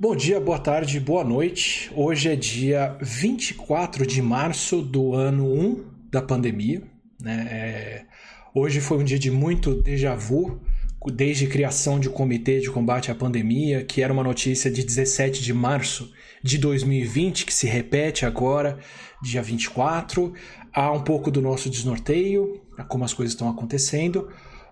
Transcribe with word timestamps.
Bom 0.00 0.14
dia, 0.14 0.38
boa 0.38 0.60
tarde, 0.60 1.00
boa 1.00 1.24
noite. 1.24 1.90
Hoje 1.92 2.28
é 2.28 2.36
dia 2.36 2.96
24 3.02 4.06
de 4.06 4.22
março 4.22 4.80
do 4.80 5.12
ano 5.12 5.52
1 5.52 5.84
da 6.08 6.22
pandemia. 6.22 6.84
Né? 7.20 7.48
É... 7.50 8.04
Hoje 8.54 8.80
foi 8.80 8.98
um 8.98 9.02
dia 9.02 9.18
de 9.18 9.28
muito 9.28 9.74
déjà 9.74 10.14
vu, 10.14 10.60
desde 11.12 11.46
a 11.46 11.48
criação 11.48 11.98
de 11.98 12.08
um 12.08 12.12
comitê 12.12 12.60
de 12.60 12.70
combate 12.70 13.10
à 13.10 13.14
pandemia, 13.14 13.84
que 13.84 14.00
era 14.00 14.12
uma 14.12 14.22
notícia 14.22 14.70
de 14.70 14.84
17 14.84 15.42
de 15.42 15.52
março 15.52 16.12
de 16.44 16.58
2020, 16.58 17.44
que 17.44 17.52
se 17.52 17.66
repete 17.66 18.24
agora, 18.24 18.78
dia 19.20 19.42
24. 19.42 20.32
Há 20.72 20.92
um 20.92 21.02
pouco 21.02 21.28
do 21.28 21.42
nosso 21.42 21.68
desnorteio, 21.68 22.62
como 22.88 23.04
as 23.04 23.12
coisas 23.12 23.32
estão 23.32 23.50
acontecendo. 23.50 24.28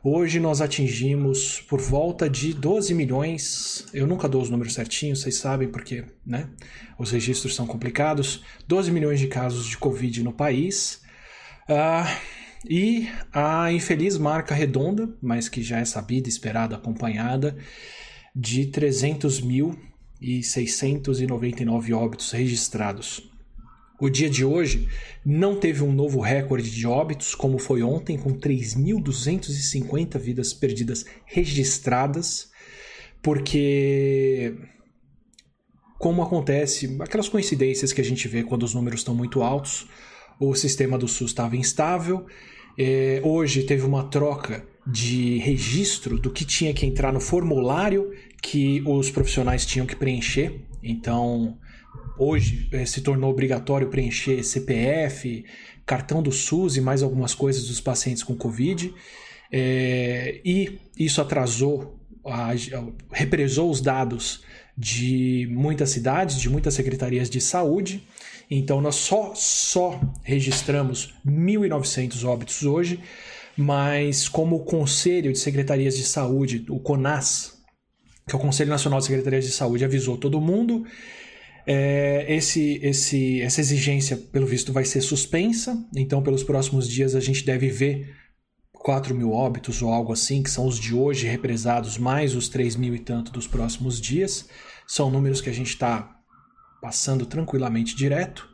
Hoje 0.08 0.38
nós 0.38 0.60
atingimos 0.60 1.60
por 1.62 1.80
volta 1.80 2.30
de 2.30 2.54
12 2.54 2.94
milhões. 2.94 3.88
Eu 3.92 4.06
nunca 4.06 4.28
dou 4.28 4.40
os 4.40 4.48
números 4.48 4.72
certinhos, 4.72 5.20
vocês 5.20 5.34
sabem 5.34 5.66
porque, 5.66 6.04
né? 6.24 6.48
Os 6.96 7.10
registros 7.10 7.56
são 7.56 7.66
complicados. 7.66 8.44
12 8.68 8.92
milhões 8.92 9.18
de 9.18 9.26
casos 9.26 9.66
de 9.66 9.76
Covid 9.76 10.22
no 10.22 10.32
país. 10.32 11.02
Uh, 11.68 12.06
e 12.70 13.08
a 13.32 13.72
infeliz 13.72 14.16
marca 14.16 14.54
redonda, 14.54 15.12
mas 15.20 15.48
que 15.48 15.60
já 15.60 15.80
é 15.80 15.84
sabida, 15.84 16.28
esperada, 16.28 16.76
acompanhada, 16.76 17.56
de 18.32 18.66
300 18.66 19.40
mil 19.40 19.76
e 20.20 20.40
699 20.40 21.92
óbitos 21.92 22.30
registrados. 22.30 23.28
O 23.98 24.10
dia 24.10 24.28
de 24.28 24.44
hoje 24.44 24.88
não 25.24 25.56
teve 25.58 25.82
um 25.82 25.92
novo 25.92 26.20
recorde 26.20 26.70
de 26.70 26.86
óbitos, 26.86 27.34
como 27.34 27.58
foi 27.58 27.82
ontem, 27.82 28.18
com 28.18 28.30
3.250 28.30 30.18
vidas 30.18 30.52
perdidas 30.52 31.06
registradas, 31.24 32.50
porque, 33.22 34.54
como 35.98 36.22
acontece, 36.22 36.96
aquelas 37.00 37.28
coincidências 37.28 37.92
que 37.92 38.00
a 38.00 38.04
gente 38.04 38.28
vê 38.28 38.42
quando 38.42 38.64
os 38.64 38.74
números 38.74 39.00
estão 39.00 39.14
muito 39.14 39.42
altos, 39.42 39.88
o 40.38 40.54
sistema 40.54 40.98
do 40.98 41.08
SUS 41.08 41.30
estava 41.30 41.56
instável. 41.56 42.26
É, 42.78 43.22
hoje 43.24 43.62
teve 43.62 43.86
uma 43.86 44.04
troca 44.04 44.62
de 44.86 45.38
registro 45.38 46.18
do 46.18 46.30
que 46.30 46.44
tinha 46.44 46.74
que 46.74 46.84
entrar 46.84 47.12
no 47.12 47.20
formulário 47.20 48.12
que 48.42 48.82
os 48.86 49.10
profissionais 49.10 49.64
tinham 49.64 49.86
que 49.86 49.96
preencher. 49.96 50.60
Então, 50.82 51.58
hoje 52.18 52.68
eh, 52.72 52.84
se 52.84 53.00
tornou 53.00 53.30
obrigatório 53.30 53.88
preencher 53.88 54.42
CPF, 54.42 55.44
cartão 55.84 56.22
do 56.22 56.32
SUS 56.32 56.76
e 56.76 56.80
mais 56.80 57.02
algumas 57.02 57.34
coisas 57.34 57.68
dos 57.68 57.80
pacientes 57.80 58.22
com 58.22 58.34
Covid. 58.34 58.92
É, 59.52 60.40
e 60.44 60.78
isso 60.98 61.20
atrasou, 61.20 61.98
a, 62.24 62.50
represou 63.12 63.70
os 63.70 63.80
dados 63.80 64.42
de 64.76 65.48
muitas 65.50 65.90
cidades, 65.90 66.40
de 66.40 66.50
muitas 66.50 66.74
secretarias 66.74 67.30
de 67.30 67.40
saúde. 67.40 68.06
Então, 68.50 68.80
nós 68.80 68.96
só, 68.96 69.32
só 69.34 70.00
registramos 70.22 71.14
1.900 71.26 72.24
óbitos 72.24 72.64
hoje, 72.64 73.00
mas 73.56 74.28
como 74.28 74.56
o 74.56 74.64
Conselho 74.64 75.32
de 75.32 75.38
Secretarias 75.38 75.96
de 75.96 76.04
Saúde, 76.04 76.64
o 76.68 76.78
CONAS, 76.78 77.54
que 78.28 78.34
é 78.34 78.38
o 78.38 78.40
Conselho 78.40 78.70
Nacional 78.70 78.98
de 78.98 79.06
Secretarias 79.06 79.44
de 79.44 79.52
Saúde, 79.52 79.84
avisou 79.84 80.16
todo 80.16 80.40
mundo, 80.40 80.84
é, 81.66 82.24
esse, 82.28 82.78
esse, 82.82 83.40
essa 83.42 83.60
exigência, 83.60 84.16
pelo 84.16 84.46
visto, 84.46 84.72
vai 84.72 84.84
ser 84.84 85.00
suspensa, 85.00 85.76
então 85.96 86.22
pelos 86.22 86.44
próximos 86.44 86.88
dias 86.88 87.14
a 87.16 87.20
gente 87.20 87.44
deve 87.44 87.68
ver 87.68 88.14
4 88.72 89.12
mil 89.12 89.32
óbitos 89.32 89.82
ou 89.82 89.92
algo 89.92 90.12
assim, 90.12 90.44
que 90.44 90.50
são 90.50 90.64
os 90.64 90.78
de 90.78 90.94
hoje 90.94 91.26
represados, 91.26 91.98
mais 91.98 92.36
os 92.36 92.48
3 92.48 92.76
mil 92.76 92.94
e 92.94 93.00
tanto 93.00 93.32
dos 93.32 93.48
próximos 93.48 94.00
dias. 94.00 94.48
São 94.86 95.10
números 95.10 95.40
que 95.40 95.50
a 95.50 95.52
gente 95.52 95.70
está 95.70 96.16
passando 96.80 97.26
tranquilamente 97.26 97.96
direto. 97.96 98.48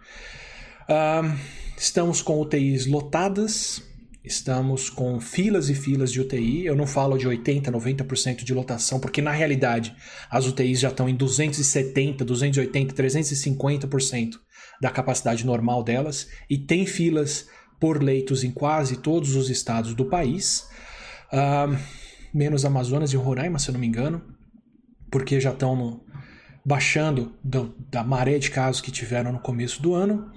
Uh, 0.84 1.38
estamos 1.76 2.22
com 2.22 2.40
UTIs 2.40 2.86
lotadas, 2.86 3.82
Estamos 4.24 4.88
com 4.88 5.20
filas 5.20 5.68
e 5.68 5.74
filas 5.74 6.12
de 6.12 6.20
UTI. 6.20 6.64
Eu 6.64 6.76
não 6.76 6.86
falo 6.86 7.18
de 7.18 7.26
80, 7.26 7.72
90% 7.72 8.44
de 8.44 8.54
lotação, 8.54 9.00
porque 9.00 9.20
na 9.20 9.32
realidade 9.32 9.94
as 10.30 10.46
UTIs 10.46 10.78
já 10.78 10.88
estão 10.88 11.08
em 11.08 11.14
270, 11.16 12.24
280, 12.24 12.94
350% 12.94 14.34
da 14.80 14.90
capacidade 14.90 15.44
normal 15.44 15.82
delas 15.82 16.28
e 16.48 16.58
tem 16.58 16.86
filas 16.86 17.48
por 17.80 18.02
leitos 18.02 18.44
em 18.44 18.50
quase 18.52 18.96
todos 18.96 19.34
os 19.34 19.50
estados 19.50 19.92
do 19.92 20.04
país, 20.04 20.68
uh, 21.32 21.76
menos 22.32 22.64
Amazonas 22.64 23.12
e 23.12 23.16
Roraima, 23.16 23.58
se 23.58 23.70
eu 23.70 23.72
não 23.72 23.80
me 23.80 23.88
engano, 23.88 24.22
porque 25.10 25.40
já 25.40 25.50
estão 25.50 26.00
baixando 26.64 27.34
do, 27.42 27.74
da 27.90 28.04
maré 28.04 28.38
de 28.38 28.50
casos 28.50 28.80
que 28.80 28.92
tiveram 28.92 29.32
no 29.32 29.40
começo 29.40 29.82
do 29.82 29.94
ano. 29.94 30.30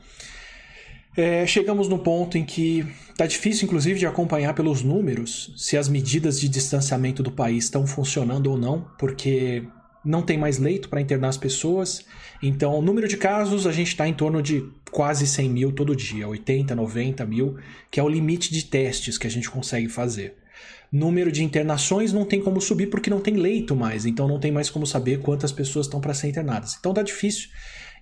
É, 1.18 1.48
chegamos 1.48 1.88
no 1.88 1.98
ponto 1.98 2.38
em 2.38 2.44
que 2.44 2.86
está 3.09 3.26
difícil, 3.26 3.66
inclusive, 3.66 4.00
de 4.00 4.06
acompanhar 4.06 4.53
pelos 4.53 4.81
números 4.81 5.53
se 5.56 5.78
as 5.78 5.88
medidas 5.88 6.40
de 6.40 6.50
distanciamento 6.50 7.24
do 7.24 7.31
país 7.31 7.66
estão 7.66 7.88
funcionando 7.88 8.48
ou 8.48 8.58
não, 8.58 8.86
porque 9.00 9.64
não 10.04 10.22
tem 10.22 10.38
mais 10.38 10.58
leito 10.58 10.90
para 10.90 11.00
internar 11.00 11.30
as 11.30 11.38
pessoas. 11.38 12.06
Então, 12.44 12.78
o 12.78 12.81
número 12.81 13.08
de 13.08 13.16
casos 13.16 13.66
a 13.66 13.72
gente 13.72 13.88
está 13.88 14.08
em 14.08 14.14
torno 14.14 14.42
de 14.42 14.70
quase 14.92 15.25
100 15.25 15.50
mil 15.50 15.72
todo 15.72 15.96
dia, 15.96 16.28
80, 16.28 16.75
90 16.75 17.25
mil, 17.25 17.58
que 17.90 18.00
é 18.00 18.04
o 18.04 18.09
limite 18.09 18.54
de 18.54 18.66
testes 18.66 19.18
que 19.18 19.25
a 19.25 19.31
gente 19.31 19.50
consegue 19.50 19.88
fazer. 19.88 20.36
Número 20.92 21.31
de 21.31 21.44
internações 21.44 22.14
não 22.14 22.25
tem 22.25 22.42
como 22.42 22.62
subir 22.62 22.88
porque 22.88 23.09
não 23.09 23.20
tem 23.20 23.36
leito 23.36 23.75
mais, 23.75 24.06
então 24.06 24.28
não 24.28 24.40
tem 24.40 24.52
mais 24.52 24.70
como 24.70 24.86
saber 24.86 25.20
quantas 25.20 25.52
pessoas 25.52 25.88
estão 25.88 26.00
para 26.00 26.14
ser 26.14 26.28
internadas. 26.28 26.75
Então 26.80 26.94
tá 26.94 27.02
difícil 27.02 27.50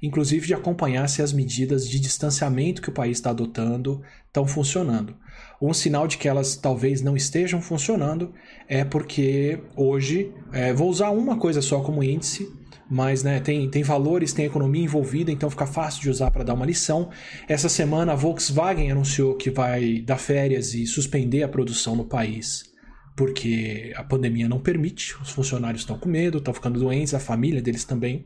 inclusive 0.04 0.46
de 0.46 0.54
acompanhar 0.54 1.08
se 1.08 1.22
as 1.22 1.32
medidas 1.32 1.88
de 1.88 1.98
distanciamento 1.98 2.82
que 2.82 2.90
o 2.90 2.94
país 2.94 3.18
está 3.18 3.30
adotando 3.30 4.02
estão 4.28 4.46
funcionando. 4.46 5.16
Um 5.62 5.74
sinal 5.74 6.08
de 6.10 6.18
que 6.18 6.28
elas 6.28 6.58
talvez 6.58 7.02
não 7.02 7.16
estejam 7.16 7.62
funcionando 7.62 8.34
é 8.68 8.84
porque 8.84 9.60
hoje, 9.78 10.34
é, 10.52 10.74
vou 10.74 10.90
usar 10.90 11.10
uma 11.12 11.38
coisa 11.38 11.62
só 11.62 11.80
como 11.80 12.04
índice, 12.04 12.52
mas 12.90 13.24
né, 13.24 13.40
tem, 13.40 13.70
tem 13.70 13.82
valores, 13.82 14.34
tem 14.34 14.46
economia 14.46 14.84
envolvida, 14.84 15.32
então 15.32 15.50
fica 15.50 15.66
fácil 15.66 16.02
de 16.02 16.10
usar 16.10 16.30
para 16.32 16.44
dar 16.44 16.54
uma 16.54 16.66
lição. 16.66 17.10
Essa 17.48 17.70
semana 17.70 18.12
a 18.12 18.16
Volkswagen 18.16 18.92
anunciou 18.92 19.36
que 19.36 19.50
vai 19.50 20.02
dar 20.02 20.18
férias 20.18 20.74
e 20.74 20.86
suspender 20.86 21.44
a 21.44 21.48
produção 21.48 21.96
no 21.96 22.04
país 22.04 22.74
porque 23.16 23.94
a 23.96 24.04
pandemia 24.04 24.50
não 24.50 24.60
permite, 24.60 25.16
os 25.22 25.30
funcionários 25.30 25.84
estão 25.84 25.98
com 26.00 26.10
medo, 26.10 26.40
estão 26.40 26.52
ficando 26.52 26.80
doentes, 26.80 27.14
a 27.14 27.20
família 27.20 27.62
deles 27.62 27.84
também. 27.84 28.26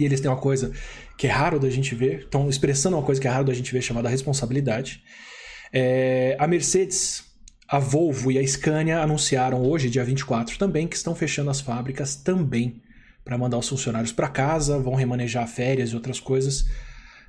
E 0.00 0.04
eles 0.06 0.18
têm 0.18 0.30
uma 0.30 0.36
coisa 0.38 0.72
que 1.18 1.26
é 1.26 1.30
raro 1.30 1.60
da 1.60 1.68
gente 1.68 1.94
ver, 1.94 2.20
estão 2.20 2.48
expressando 2.48 2.96
uma 2.96 3.02
coisa 3.02 3.20
que 3.20 3.28
é 3.28 3.30
raro 3.30 3.44
da 3.44 3.52
gente 3.52 3.70
ver, 3.70 3.82
chamada 3.82 4.08
responsabilidade. 4.08 5.02
É, 5.70 6.34
a 6.38 6.46
Mercedes, 6.46 7.22
a 7.68 7.78
Volvo 7.78 8.32
e 8.32 8.38
a 8.38 8.46
Scania 8.46 9.00
anunciaram 9.00 9.62
hoje, 9.62 9.90
dia 9.90 10.02
24 10.02 10.58
também, 10.58 10.88
que 10.88 10.96
estão 10.96 11.14
fechando 11.14 11.50
as 11.50 11.60
fábricas 11.60 12.16
também 12.16 12.80
para 13.22 13.36
mandar 13.36 13.58
os 13.58 13.68
funcionários 13.68 14.10
para 14.10 14.26
casa, 14.30 14.78
vão 14.78 14.94
remanejar 14.94 15.46
férias 15.46 15.90
e 15.90 15.94
outras 15.94 16.18
coisas, 16.18 16.64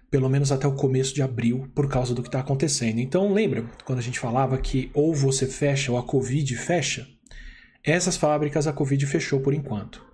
pelo 0.10 0.30
menos 0.30 0.50
até 0.50 0.66
o 0.66 0.74
começo 0.74 1.14
de 1.14 1.22
abril, 1.22 1.70
por 1.76 1.90
causa 1.90 2.16
do 2.16 2.22
que 2.22 2.30
está 2.30 2.40
acontecendo. 2.40 3.00
Então, 3.00 3.34
lembra 3.34 3.66
quando 3.84 4.00
a 4.00 4.02
gente 4.02 4.18
falava 4.18 4.58
que 4.58 4.90
ou 4.94 5.14
você 5.14 5.46
fecha 5.46 5.92
ou 5.92 5.98
a 5.98 6.04
Covid 6.04 6.56
fecha? 6.56 7.06
Essas 7.84 8.16
fábricas 8.16 8.66
a 8.66 8.72
Covid 8.72 9.06
fechou 9.06 9.42
por 9.42 9.54
enquanto. 9.54 10.11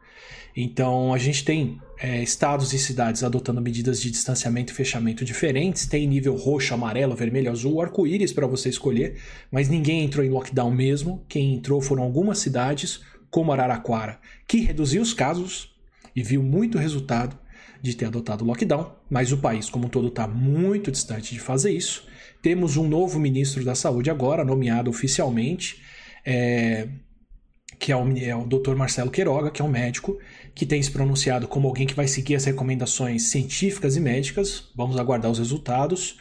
Então, 0.59 1.13
a 1.13 1.19
gente 1.19 1.45
tem 1.45 1.79
é, 2.00 2.23
estados 2.23 2.73
e 2.73 2.79
cidades 2.79 3.23
adotando 3.23 3.62
medidas 3.62 4.01
de 4.01 4.09
distanciamento 4.09 4.73
e 4.73 4.75
fechamento 4.75 5.23
diferentes. 5.23 5.85
Tem 5.85 6.07
nível 6.07 6.35
roxo, 6.35 6.73
amarelo, 6.73 7.16
vermelho, 7.16 7.51
azul, 7.51 7.79
arco-íris 7.79 8.34
para 8.34 8.47
você 8.47 8.68
escolher, 8.68 9.22
mas 9.51 9.69
ninguém 9.69 10.03
entrou 10.03 10.25
em 10.25 10.29
lockdown 10.29 10.72
mesmo. 10.72 11.23
Quem 11.29 11.53
entrou 11.53 11.79
foram 11.79 12.01
algumas 12.01 12.40
cidades, 12.40 13.01
como 13.29 13.51
Araraquara, 13.51 14.19
que 14.47 14.57
reduziu 14.57 15.00
os 15.00 15.13
casos 15.13 15.75
e 16.15 16.24
viu 16.24 16.42
muito 16.42 16.80
resultado 16.80 17.38
de 17.80 17.95
ter 17.95 18.06
adotado 18.06 18.44
o 18.44 18.48
lockdown, 18.48 18.95
mas 19.07 19.31
o 19.31 19.38
país 19.38 19.69
como 19.69 19.86
um 19.86 19.89
todo 19.89 20.07
está 20.07 20.27
muito 20.27 20.92
distante 20.92 21.36
de 21.36 21.39
fazer 21.39 21.69
isso. 21.69 22.07
Temos 22.42 22.77
um 22.77 22.88
novo 22.88 23.19
ministro 23.19 23.63
da 23.63 23.75
Saúde 23.75 24.09
agora, 24.09 24.44
nomeado 24.44 24.89
oficialmente. 24.89 25.83
É, 26.25 26.88
que 27.80 27.92
é 27.92 27.95
o, 27.95 28.18
é 28.18 28.36
o 28.36 28.45
Dr. 28.45 28.75
Marcelo 28.75 29.12
Queiroga, 29.12 29.51
que 29.51 29.62
é 29.62 29.65
um 29.65 29.69
médico 29.69 30.18
que 30.57 30.65
tem 30.65 30.81
se 30.81 30.89
pronunciado 30.89 31.48
como 31.48 31.68
alguém 31.68 31.86
que 31.86 31.94
vai 31.94 32.07
seguir 32.07 32.33
as 32.33 32.45
recomendações 32.45 33.27
científicas 33.30 33.95
e 33.95 34.00
médicas. 34.00 34.71
Vamos 34.75 34.98
aguardar 34.98 35.30
os 35.30 35.38
resultados. 35.38 36.18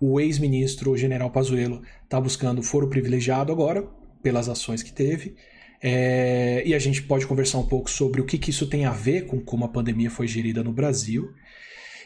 O 0.00 0.18
ex-ministro 0.18 0.96
General 0.96 1.30
Pazuello 1.30 1.82
está 2.02 2.18
buscando 2.18 2.62
foro 2.62 2.88
privilegiado 2.88 3.52
agora, 3.52 3.86
pelas 4.22 4.48
ações 4.48 4.82
que 4.82 4.90
teve. 4.90 5.36
É, 5.82 6.62
e 6.64 6.74
a 6.74 6.78
gente 6.78 7.02
pode 7.02 7.26
conversar 7.26 7.58
um 7.58 7.66
pouco 7.66 7.90
sobre 7.90 8.22
o 8.22 8.24
que, 8.24 8.38
que 8.38 8.48
isso 8.48 8.66
tem 8.66 8.86
a 8.86 8.90
ver 8.90 9.26
com 9.26 9.38
como 9.38 9.66
a 9.66 9.68
pandemia 9.68 10.10
foi 10.10 10.26
gerida 10.26 10.64
no 10.64 10.72
Brasil. 10.72 11.30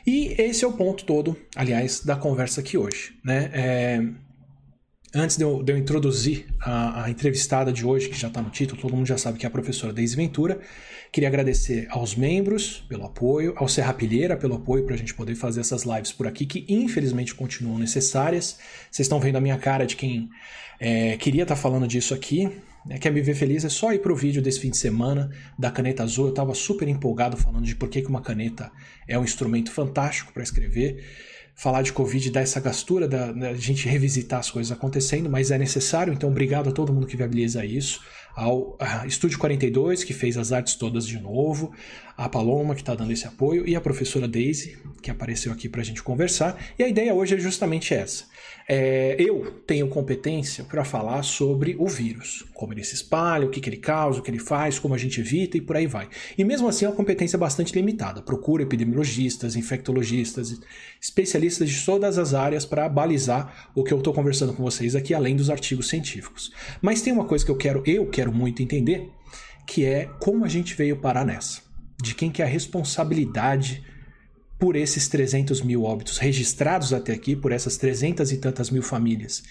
E 0.04 0.34
esse 0.36 0.64
é 0.64 0.66
o 0.66 0.72
ponto 0.72 1.04
todo, 1.04 1.36
aliás, 1.54 2.00
da 2.00 2.16
conversa 2.16 2.60
aqui 2.60 2.76
hoje. 2.76 3.12
Né? 3.24 3.50
É, 3.52 4.02
Antes 5.14 5.38
de 5.38 5.44
eu, 5.44 5.62
de 5.62 5.72
eu 5.72 5.78
introduzir 5.78 6.46
a, 6.60 7.04
a, 7.04 7.10
entrevistada 7.10 7.72
de 7.72 7.86
hoje, 7.86 8.10
que 8.10 8.18
já 8.18 8.28
está 8.28 8.42
no 8.42 8.50
título, 8.50 8.80
todo 8.80 8.94
mundo 8.94 9.06
já 9.06 9.16
sabe 9.16 9.38
que 9.38 9.46
é 9.46 9.48
a 9.48 9.50
professora 9.50 9.90
Deise 9.90 10.14
Ventura, 10.14 10.60
queria 11.12 11.28
agradecer 11.28 11.86
aos 11.90 12.14
membros 12.14 12.84
pelo 12.88 13.04
apoio, 13.04 13.54
ao 13.56 13.68
Serra 13.68 13.92
Pilheira 13.92 14.36
pelo 14.36 14.54
apoio 14.54 14.84
para 14.84 14.94
a 14.94 14.98
gente 14.98 15.14
poder 15.14 15.34
fazer 15.34 15.60
essas 15.60 15.84
lives 15.84 16.12
por 16.12 16.26
aqui, 16.26 16.46
que 16.46 16.64
infelizmente 16.68 17.34
continuam 17.34 17.78
necessárias. 17.78 18.58
Vocês 18.90 19.06
estão 19.06 19.20
vendo 19.20 19.36
a 19.36 19.40
minha 19.40 19.58
cara 19.58 19.86
de 19.86 19.96
quem 19.96 20.28
é, 20.80 21.16
queria 21.16 21.42
estar 21.42 21.54
tá 21.54 21.60
falando 21.60 21.86
disso 21.86 22.14
aqui. 22.14 22.50
É, 22.88 22.98
quer 22.98 23.10
me 23.10 23.20
ver 23.20 23.34
feliz? 23.34 23.64
É 23.64 23.68
só 23.68 23.92
ir 23.92 23.98
para 23.98 24.12
o 24.12 24.16
vídeo 24.16 24.40
desse 24.40 24.60
fim 24.60 24.70
de 24.70 24.76
semana 24.76 25.30
da 25.58 25.70
caneta 25.70 26.02
azul. 26.02 26.26
Eu 26.26 26.30
estava 26.30 26.54
super 26.54 26.86
empolgado 26.88 27.36
falando 27.36 27.64
de 27.64 27.74
por 27.74 27.88
que 27.88 28.04
uma 28.06 28.22
caneta 28.22 28.70
é 29.06 29.18
um 29.18 29.24
instrumento 29.24 29.70
fantástico 29.70 30.32
para 30.32 30.42
escrever 30.42 31.04
falar 31.58 31.82
de 31.82 31.92
Covid 31.92 32.30
dá 32.30 32.40
essa 32.40 32.60
gastura 32.60 33.08
da, 33.08 33.32
da, 33.32 33.52
gente 33.54 33.88
revisitar 33.88 34.38
as 34.38 34.48
coisas 34.48 34.70
acontecendo, 34.70 35.28
mas 35.28 35.50
é 35.50 35.58
necessário, 35.58 36.12
então 36.12 36.30
obrigado 36.30 36.68
a 36.68 36.72
todo 36.72 36.94
mundo 36.94 37.04
que 37.04 37.16
viabiliza 37.16 37.64
isso, 37.64 38.00
ao 38.34 38.76
Estúdio 39.06 39.38
42, 39.38 40.04
que 40.04 40.12
fez 40.12 40.36
as 40.36 40.52
artes 40.52 40.74
todas 40.76 41.06
de 41.06 41.18
novo, 41.18 41.72
a 42.18 42.28
Paloma, 42.28 42.74
que 42.74 42.80
está 42.80 42.96
dando 42.96 43.12
esse 43.12 43.28
apoio, 43.28 43.64
e 43.64 43.76
a 43.76 43.80
professora 43.80 44.26
Daisy, 44.26 44.76
que 45.00 45.08
apareceu 45.08 45.52
aqui 45.52 45.68
para 45.68 45.82
a 45.82 45.84
gente 45.84 46.02
conversar. 46.02 46.60
E 46.76 46.82
a 46.82 46.88
ideia 46.88 47.14
hoje 47.14 47.36
é 47.36 47.38
justamente 47.38 47.94
essa. 47.94 48.24
É, 48.68 49.14
eu 49.20 49.52
tenho 49.64 49.86
competência 49.88 50.64
para 50.64 50.84
falar 50.84 51.22
sobre 51.22 51.76
o 51.78 51.86
vírus, 51.86 52.44
como 52.52 52.72
ele 52.72 52.82
se 52.82 52.96
espalha, 52.96 53.46
o 53.46 53.50
que, 53.50 53.60
que 53.60 53.70
ele 53.70 53.76
causa, 53.76 54.18
o 54.18 54.22
que 54.22 54.32
ele 54.32 54.40
faz, 54.40 54.80
como 54.80 54.94
a 54.94 54.98
gente 54.98 55.20
evita 55.20 55.56
e 55.56 55.60
por 55.60 55.76
aí 55.76 55.86
vai. 55.86 56.08
E 56.36 56.42
mesmo 56.42 56.66
assim 56.66 56.86
é 56.86 56.88
uma 56.88 56.96
competência 56.96 57.38
bastante 57.38 57.72
limitada. 57.72 58.20
Procuro 58.20 58.64
epidemiologistas, 58.64 59.54
infectologistas, 59.54 60.60
especialistas 61.00 61.70
de 61.70 61.86
todas 61.86 62.18
as 62.18 62.34
áreas 62.34 62.66
para 62.66 62.88
balizar 62.88 63.70
o 63.76 63.84
que 63.84 63.92
eu 63.94 63.98
estou 63.98 64.12
conversando 64.12 64.52
com 64.52 64.64
vocês 64.64 64.96
aqui, 64.96 65.14
além 65.14 65.36
dos 65.36 65.50
artigos 65.50 65.88
científicos. 65.88 66.52
Mas 66.82 67.00
tem 67.00 67.12
uma 67.12 67.26
coisa 67.26 67.44
que 67.44 67.50
eu 67.52 67.56
quero, 67.56 67.80
eu 67.86 68.06
quero 68.06 68.32
muito 68.32 68.60
entender, 68.60 69.08
que 69.64 69.84
é 69.84 70.10
como 70.18 70.44
a 70.44 70.48
gente 70.48 70.74
veio 70.74 70.96
parar 70.96 71.24
nessa. 71.24 71.67
De 72.02 72.14
quem 72.14 72.30
que 72.30 72.42
é 72.42 72.44
a 72.44 72.48
responsabilidade 72.48 73.84
por 74.58 74.76
esses 74.76 75.08
300 75.08 75.62
mil 75.62 75.84
óbitos 75.84 76.18
registrados 76.18 76.92
até 76.92 77.12
aqui, 77.12 77.36
por 77.36 77.52
essas 77.52 77.76
300 77.76 78.32
e 78.32 78.38
tantas 78.38 78.70
mil 78.70 78.82
famílias 78.82 79.42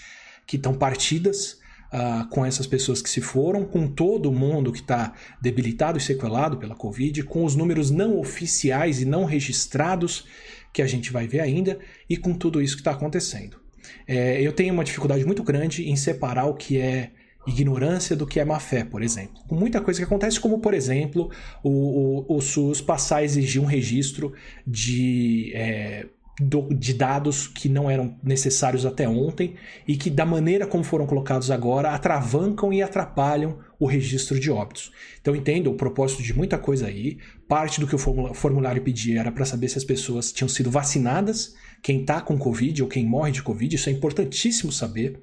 que 0.46 0.56
estão 0.56 0.74
partidas 0.74 1.58
uh, 1.92 2.28
com 2.28 2.44
essas 2.44 2.66
pessoas 2.66 3.02
que 3.02 3.08
se 3.08 3.20
foram, 3.20 3.64
com 3.64 3.86
todo 3.86 4.32
mundo 4.32 4.72
que 4.72 4.80
está 4.80 5.14
debilitado 5.40 5.98
e 5.98 6.00
sequelado 6.00 6.58
pela 6.58 6.74
Covid, 6.74 7.22
com 7.24 7.44
os 7.44 7.54
números 7.54 7.90
não 7.90 8.18
oficiais 8.18 9.00
e 9.00 9.04
não 9.04 9.24
registrados 9.24 10.26
que 10.72 10.82
a 10.82 10.86
gente 10.86 11.12
vai 11.12 11.26
ver 11.26 11.40
ainda, 11.40 11.78
e 12.08 12.16
com 12.16 12.34
tudo 12.34 12.60
isso 12.62 12.76
que 12.76 12.80
está 12.80 12.92
acontecendo. 12.92 13.58
É, 14.06 14.40
eu 14.40 14.52
tenho 14.52 14.74
uma 14.74 14.84
dificuldade 14.84 15.24
muito 15.24 15.42
grande 15.42 15.88
em 15.88 15.96
separar 15.96 16.46
o 16.46 16.54
que 16.54 16.78
é 16.78 17.10
ignorância 17.48 18.14
do 18.14 18.26
que 18.26 18.38
é 18.38 18.44
má 18.44 18.60
fé, 18.60 18.84
por 18.84 19.02
exemplo. 19.02 19.42
Com 19.48 19.54
muita 19.54 19.80
coisa 19.80 19.98
que 19.98 20.04
acontece, 20.04 20.38
como 20.38 20.58
por 20.58 20.74
exemplo 20.74 21.30
o, 21.62 22.26
o, 22.28 22.36
o 22.36 22.40
SUS 22.40 22.80
passar 22.80 23.18
a 23.18 23.24
exigir 23.24 23.60
um 23.60 23.64
registro 23.64 24.32
de, 24.66 25.52
é, 25.54 26.06
do, 26.40 26.68
de 26.74 26.94
dados 26.94 27.48
que 27.48 27.68
não 27.68 27.90
eram 27.90 28.16
necessários 28.22 28.86
até 28.86 29.08
ontem 29.08 29.54
e 29.86 29.96
que, 29.96 30.10
da 30.10 30.24
maneira 30.24 30.66
como 30.66 30.84
foram 30.84 31.06
colocados 31.06 31.50
agora, 31.50 31.90
atravancam 31.90 32.72
e 32.72 32.82
atrapalham 32.82 33.58
o 33.78 33.86
registro 33.86 34.38
de 34.38 34.50
óbitos. 34.50 34.92
Então 35.20 35.34
entendo 35.34 35.70
o 35.70 35.74
propósito 35.74 36.22
de 36.22 36.34
muita 36.34 36.58
coisa 36.58 36.86
aí. 36.86 37.18
Parte 37.48 37.80
do 37.80 37.86
que 37.86 37.94
o 37.94 38.34
formulário 38.34 38.82
pedia 38.82 39.20
era 39.20 39.32
para 39.32 39.44
saber 39.44 39.68
se 39.68 39.78
as 39.78 39.84
pessoas 39.84 40.32
tinham 40.32 40.48
sido 40.48 40.70
vacinadas, 40.70 41.54
quem 41.82 42.00
está 42.00 42.20
com 42.20 42.36
Covid 42.36 42.82
ou 42.82 42.88
quem 42.88 43.06
morre 43.06 43.32
de 43.32 43.42
Covid, 43.42 43.74
isso 43.74 43.88
é 43.88 43.92
importantíssimo 43.92 44.70
saber. 44.70 45.22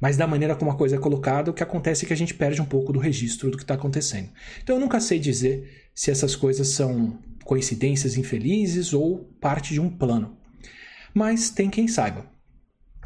Mas 0.00 0.16
da 0.16 0.26
maneira 0.26 0.56
como 0.56 0.70
a 0.70 0.76
coisa 0.76 0.96
é 0.96 0.98
colocada, 0.98 1.50
o 1.50 1.54
que 1.54 1.62
acontece 1.62 2.04
é 2.04 2.08
que 2.08 2.12
a 2.14 2.16
gente 2.16 2.34
perde 2.34 2.62
um 2.62 2.64
pouco 2.64 2.92
do 2.92 2.98
registro 2.98 3.50
do 3.50 3.56
que 3.56 3.64
está 3.64 3.74
acontecendo. 3.74 4.30
Então 4.62 4.76
eu 4.76 4.80
nunca 4.80 4.98
sei 4.98 5.18
dizer 5.18 5.90
se 5.94 6.10
essas 6.10 6.34
coisas 6.34 6.68
são 6.68 7.18
coincidências 7.44 8.16
infelizes 8.16 8.94
ou 8.94 9.18
parte 9.40 9.74
de 9.74 9.80
um 9.80 9.90
plano. 9.90 10.36
Mas 11.12 11.50
tem 11.50 11.68
quem 11.68 11.86
saiba. 11.86 12.24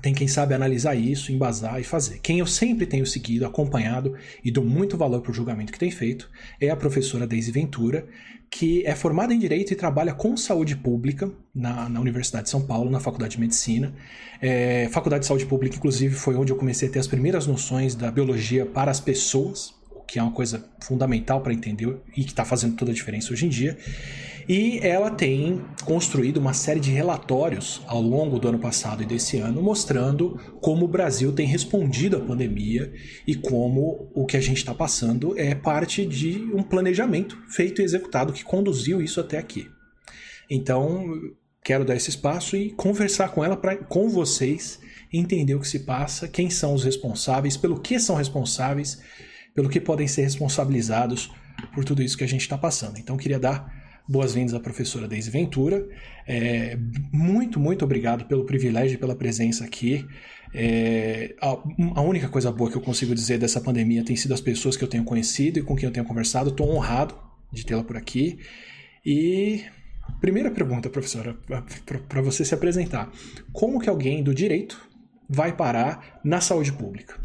Tem 0.05 0.13
quem 0.13 0.29
sabe 0.29 0.53
analisar 0.53 0.95
isso, 0.95 1.33
embasar 1.33 1.81
e 1.81 1.83
fazer. 1.83 2.19
Quem 2.19 2.39
eu 2.39 2.47
sempre 2.47 2.85
tenho 2.85 3.07
seguido, 3.07 3.47
acompanhado 3.47 4.15
e 4.45 4.51
dou 4.51 4.63
muito 4.63 4.99
valor 4.99 5.23
para 5.23 5.31
o 5.31 5.35
julgamento 5.35 5.73
que 5.73 5.79
tem 5.79 5.91
feito 5.91 6.31
é 6.61 6.69
a 6.69 6.77
professora 6.77 7.27
Deise 7.27 7.51
Ventura, 7.51 8.07
que 8.51 8.85
é 8.85 8.95
formada 8.95 9.33
em 9.33 9.39
Direito 9.39 9.73
e 9.73 9.75
trabalha 9.75 10.13
com 10.13 10.37
saúde 10.37 10.77
pública 10.77 11.31
na, 11.55 11.89
na 11.89 12.01
Universidade 12.03 12.45
de 12.45 12.51
São 12.51 12.61
Paulo, 12.61 12.91
na 12.91 13.01
Faculdade 13.01 13.37
de 13.37 13.41
Medicina. 13.41 13.95
É, 14.43 14.91
Faculdade 14.93 15.23
de 15.23 15.27
Saúde 15.27 15.47
Pública, 15.47 15.75
inclusive, 15.75 16.15
foi 16.15 16.35
onde 16.35 16.53
eu 16.53 16.57
comecei 16.57 16.87
a 16.87 16.93
ter 16.93 16.99
as 16.99 17.07
primeiras 17.07 17.47
noções 17.47 17.95
da 17.95 18.11
biologia 18.11 18.67
para 18.67 18.91
as 18.91 19.01
pessoas, 19.01 19.73
o 19.91 20.03
que 20.03 20.19
é 20.19 20.23
uma 20.23 20.33
coisa 20.33 20.69
fundamental 20.83 21.41
para 21.41 21.55
entender 21.55 21.97
e 22.15 22.25
que 22.25 22.31
está 22.31 22.45
fazendo 22.45 22.77
toda 22.77 22.91
a 22.91 22.95
diferença 22.95 23.33
hoje 23.33 23.47
em 23.47 23.49
dia. 23.49 23.79
E 24.49 24.79
ela 24.83 25.11
tem 25.11 25.63
construído 25.85 26.37
uma 26.37 26.53
série 26.53 26.81
de 26.81 26.91
relatórios 26.91 27.81
ao 27.87 28.01
longo 28.01 28.39
do 28.39 28.49
ano 28.49 28.59
passado 28.59 29.03
e 29.03 29.07
desse 29.07 29.39
ano, 29.39 29.63
mostrando 29.63 30.39
como 30.61 30.85
o 30.85 30.89
Brasil 30.89 31.33
tem 31.33 31.47
respondido 31.47 32.17
à 32.17 32.21
pandemia 32.21 32.93
e 33.27 33.35
como 33.35 34.11
o 34.15 34.27
que 34.27 34.37
a 34.37 34.41
gente 34.41 34.59
está 34.59 34.75
passando 34.75 35.39
é 35.39 35.55
parte 35.55 36.05
de 36.05 36.39
um 36.55 36.63
planejamento 36.63 37.39
feito 37.49 37.81
e 37.81 37.85
executado 37.85 38.33
que 38.33 38.45
conduziu 38.45 39.01
isso 39.01 39.21
até 39.21 39.39
aqui. 39.39 39.67
Então, 40.51 41.11
quero 41.63 41.85
dar 41.85 41.97
esse 41.97 42.11
espaço 42.11 42.55
e 42.57 42.71
conversar 42.71 43.31
com 43.31 43.43
ela, 43.43 43.57
pra, 43.57 43.77
com 43.77 44.11
vocês, 44.11 44.79
entender 45.11 45.55
o 45.55 45.61
que 45.61 45.69
se 45.69 45.81
passa, 45.81 46.29
quem 46.29 46.51
são 46.51 46.75
os 46.75 46.85
responsáveis, 46.85 47.57
pelo 47.57 47.81
que 47.81 47.99
são 47.99 48.17
responsáveis, 48.17 49.01
pelo 49.55 49.71
que 49.71 49.81
podem 49.81 50.07
ser 50.07 50.23
responsabilizados 50.23 51.31
por 51.75 51.85
tudo 51.85 52.03
isso 52.03 52.19
que 52.19 52.25
a 52.25 52.29
gente 52.29 52.43
está 52.43 52.59
passando. 52.59 52.99
Então, 52.99 53.17
queria 53.17 53.39
dar 53.39 53.84
Boas-vindas 54.07 54.53
à 54.53 54.61
professora 54.61 55.09
Deise 55.09 55.31
Ventura. 55.31 55.89
É, 56.29 56.77
muito, 57.11 57.59
muito 57.59 57.87
obrigado 57.87 58.27
pelo 58.27 58.45
privilégio 58.45 58.97
e 58.97 58.99
pela 58.99 59.17
presença 59.17 59.65
aqui. 59.65 60.07
É, 60.53 61.35
a, 61.41 61.57
a, 61.97 62.03
única 62.03 62.29
coisa 62.29 62.53
boa 62.53 62.71
que 62.71 62.77
eu 62.77 62.83
consigo 62.83 63.15
dizer 63.15 63.39
dessa 63.39 63.63
pandemia 63.63 64.05
tem 64.05 64.15
sido 64.15 64.35
as 64.35 64.43
pessoas 64.43 64.77
que 64.77 64.85
eu 64.85 64.89
tenho 64.89 65.05
conhecido 65.05 65.59
e 65.59 65.63
com 65.63 65.75
quem 65.75 65.87
eu 65.87 65.93
tenho 65.93 66.05
conversado. 66.05 66.51
Estou 66.51 66.71
honrado 66.71 67.19
de 67.51 67.65
tê-la 67.65 67.83
por 67.83 67.97
aqui. 67.97 68.39
E 69.07 69.65
primeira 70.21 70.51
pergunta, 70.51 70.91
professora, 70.91 71.35
para 72.07 72.21
você 72.21 72.45
se 72.45 72.55
apresentar. 72.55 73.11
Como 73.55 73.81
que 73.81 73.89
alguém 73.89 74.23
do 74.23 74.35
direito 74.35 74.87
vai 75.27 75.57
parar 75.57 76.21
na 76.23 76.43
saúde 76.43 76.75
pública? 76.75 77.19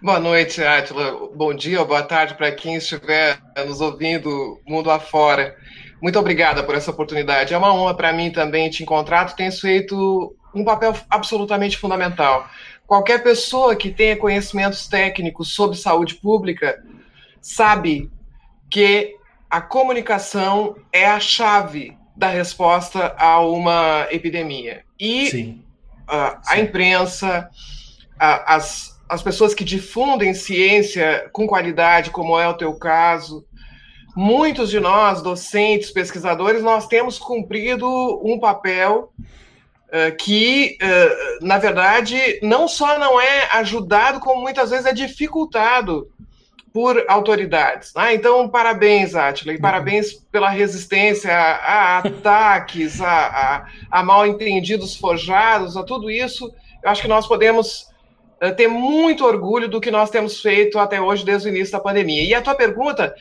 Boa 0.00 0.20
noite, 0.20 0.62
Átila. 0.62 1.28
Bom 1.34 1.52
dia 1.52 1.80
ou 1.80 1.86
boa 1.86 2.04
tarde 2.04 2.34
para 2.34 2.52
quem 2.52 2.76
estiver 2.76 3.36
nos 3.66 3.80
ouvindo 3.80 4.60
mundo 4.64 4.92
afora. 4.92 5.56
Muito 6.00 6.16
obrigada 6.16 6.62
por 6.62 6.76
essa 6.76 6.92
oportunidade. 6.92 7.52
É 7.52 7.58
uma 7.58 7.74
honra 7.74 7.96
para 7.96 8.12
mim 8.12 8.30
também 8.30 8.70
te 8.70 8.80
encontrar. 8.80 9.24
Tu 9.24 9.34
tens 9.34 9.58
feito 9.58 10.36
um 10.54 10.64
papel 10.64 10.94
absolutamente 11.10 11.76
fundamental. 11.76 12.48
Qualquer 12.86 13.24
pessoa 13.24 13.74
que 13.74 13.90
tenha 13.90 14.16
conhecimentos 14.16 14.86
técnicos 14.86 15.52
sobre 15.52 15.76
saúde 15.76 16.14
pública 16.14 16.80
sabe 17.40 18.08
que 18.70 19.16
a 19.50 19.60
comunicação 19.60 20.76
é 20.92 21.06
a 21.06 21.18
chave 21.18 21.98
da 22.14 22.28
resposta 22.28 23.16
a 23.18 23.40
uma 23.40 24.06
epidemia. 24.12 24.84
E 24.98 25.58
a, 26.06 26.40
a 26.46 26.60
imprensa, 26.60 27.50
a, 28.16 28.54
as 28.54 28.97
as 29.08 29.22
pessoas 29.22 29.54
que 29.54 29.64
difundem 29.64 30.34
ciência 30.34 31.28
com 31.32 31.46
qualidade, 31.46 32.10
como 32.10 32.38
é 32.38 32.46
o 32.46 32.54
teu 32.54 32.74
caso, 32.74 33.44
muitos 34.14 34.68
de 34.68 34.80
nós, 34.80 35.22
docentes, 35.22 35.90
pesquisadores, 35.90 36.62
nós 36.62 36.86
temos 36.86 37.18
cumprido 37.18 37.86
um 38.22 38.38
papel 38.38 39.12
uh, 39.88 40.16
que, 40.18 40.76
uh, 40.82 41.46
na 41.46 41.56
verdade, 41.56 42.38
não 42.42 42.68
só 42.68 42.98
não 42.98 43.20
é 43.20 43.48
ajudado, 43.52 44.20
como 44.20 44.42
muitas 44.42 44.70
vezes 44.70 44.86
é 44.86 44.92
dificultado 44.92 46.10
por 46.72 47.04
autoridades. 47.08 47.94
Né? 47.94 48.14
Então, 48.14 48.48
parabéns, 48.48 49.14
Átila, 49.14 49.52
e 49.52 49.58
parabéns 49.60 50.12
pela 50.30 50.50
resistência 50.50 51.32
a, 51.32 51.54
a 51.54 51.98
ataques, 51.98 53.00
a, 53.00 53.08
a, 53.08 53.66
a 53.90 54.02
mal 54.02 54.26
entendidos 54.26 54.96
forjados, 54.96 55.76
a 55.76 55.82
tudo 55.82 56.10
isso. 56.10 56.52
Eu 56.82 56.90
acho 56.90 57.02
que 57.02 57.08
nós 57.08 57.26
podemos 57.26 57.87
ter 58.56 58.68
muito 58.68 59.24
orgulho 59.24 59.68
do 59.68 59.80
que 59.80 59.90
nós 59.90 60.10
temos 60.10 60.40
feito 60.40 60.78
até 60.78 61.00
hoje, 61.00 61.24
desde 61.24 61.48
o 61.48 61.50
início 61.50 61.72
da 61.72 61.80
pandemia. 61.80 62.22
E 62.24 62.34
a 62.34 62.42
tua 62.42 62.54
pergunta 62.54 63.14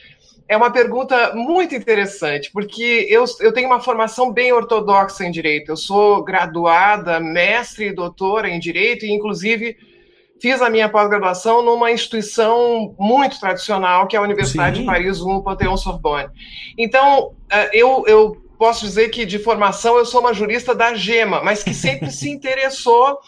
é 0.48 0.56
uma 0.56 0.72
pergunta 0.72 1.34
muito 1.36 1.76
interessante, 1.76 2.50
porque 2.54 3.06
eu, 3.10 3.26
eu 3.42 3.52
tenho 3.52 3.68
uma 3.68 3.82
formação 3.82 4.32
bem 4.32 4.54
ortodoxa 4.54 5.26
em 5.26 5.32
direito. 5.32 5.70
Eu 5.70 5.78
sou 5.78 6.24
graduada, 6.24 7.20
mestre 7.20 7.88
e 7.88 7.94
doutora 7.94 8.50
em 8.50 8.60
direito, 8.60 9.06
e 9.06 9.12
inclusive 9.12 9.76
fiz 10.40 10.62
a 10.62 10.70
minha 10.70 10.88
pós-graduação 10.88 11.62
numa 11.62 11.92
instituição 11.92 12.96
muito 12.98 13.40
tradicional, 13.40 14.08
que 14.08 14.16
é 14.16 14.20
a 14.20 14.22
Universidade 14.22 14.78
Sim. 14.78 14.82
de 14.82 14.86
Paris 14.86 15.20
1, 15.20 15.42
Panthéon 15.42 15.76
Sorbonne. 15.76 16.30
Então, 16.78 17.34
eh, 17.52 17.70
eu, 17.74 18.04
eu 18.08 18.38
posso 18.58 18.86
dizer 18.86 19.10
que 19.10 19.26
de 19.26 19.40
formação 19.40 19.98
eu 19.98 20.06
sou 20.06 20.22
uma 20.22 20.34
jurista 20.34 20.74
da 20.74 20.94
gema, 20.94 21.44
mas 21.44 21.64
que 21.64 21.74
sempre 21.74 22.12
se 22.12 22.30
interessou 22.30 23.20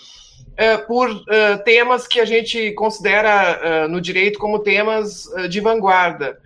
uh, 0.59 0.85
por 0.85 1.09
uh, 1.09 1.23
temas 1.63 2.07
que 2.07 2.19
a 2.19 2.25
gente 2.25 2.71
considera 2.73 3.87
no 3.87 4.01
direito 4.01 4.37
como 4.37 4.59
temas 4.59 5.23
de 5.49 5.59
vanguarda. 5.59 6.37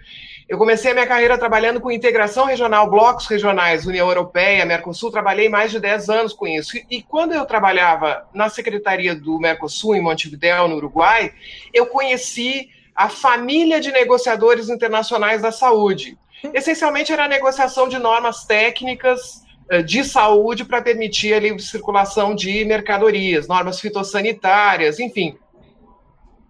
Eu 0.48 0.58
comecei 0.58 0.91
a 0.91 0.93
minha 0.93 1.08
carreira 1.08 1.38
trabalhando 1.38 1.79
com 1.79 1.89
integração 1.89 2.46
regional, 2.46 2.89
blocos 2.89 3.25
regionais, 3.25 3.86
União 3.86 4.08
Europeia, 4.08 4.65
Mercosul, 4.65 5.10
trabalhei 5.10 5.48
mais 5.50 5.72
de 5.72 5.79
10 5.79 6.10
anos 6.10 6.34
com 6.34 6.46
isso. 6.46 6.77
E, 6.91 7.01
quando 7.01 7.34
eu 7.34 7.46
trabalhava 7.46 8.27
na 8.34 8.50
Secretaria 8.50 9.15
do 9.15 9.39
Mercosul, 9.39 9.96
em 9.96 10.01
Montevideo, 10.01 10.67
no 10.67 10.75
Uruguai, 10.75 11.34
eu 11.74 11.86
conheci 11.86 12.70
a 12.93 13.10
família 13.10 13.79
de 13.79 13.91
negociadores 13.91 14.70
internacionais 14.70 15.41
da 15.41 15.51
saúde. 15.51 16.17
Essencialmente 16.53 17.12
era 17.12 17.25
a 17.25 17.29
negociação 17.29 17.88
de 17.88 17.98
normas 17.98 18.46
técnicas 18.46 19.43
de 19.86 20.03
saúde 20.03 20.65
para 20.65 20.82
permitir 20.82 21.34
a 21.34 21.39
livre 21.39 21.62
circulação 21.62 22.36
de 22.36 22.63
mercadorias, 22.65 23.48
normas 23.48 23.79
fitossanitárias, 23.79 25.00
enfim. 25.00 25.38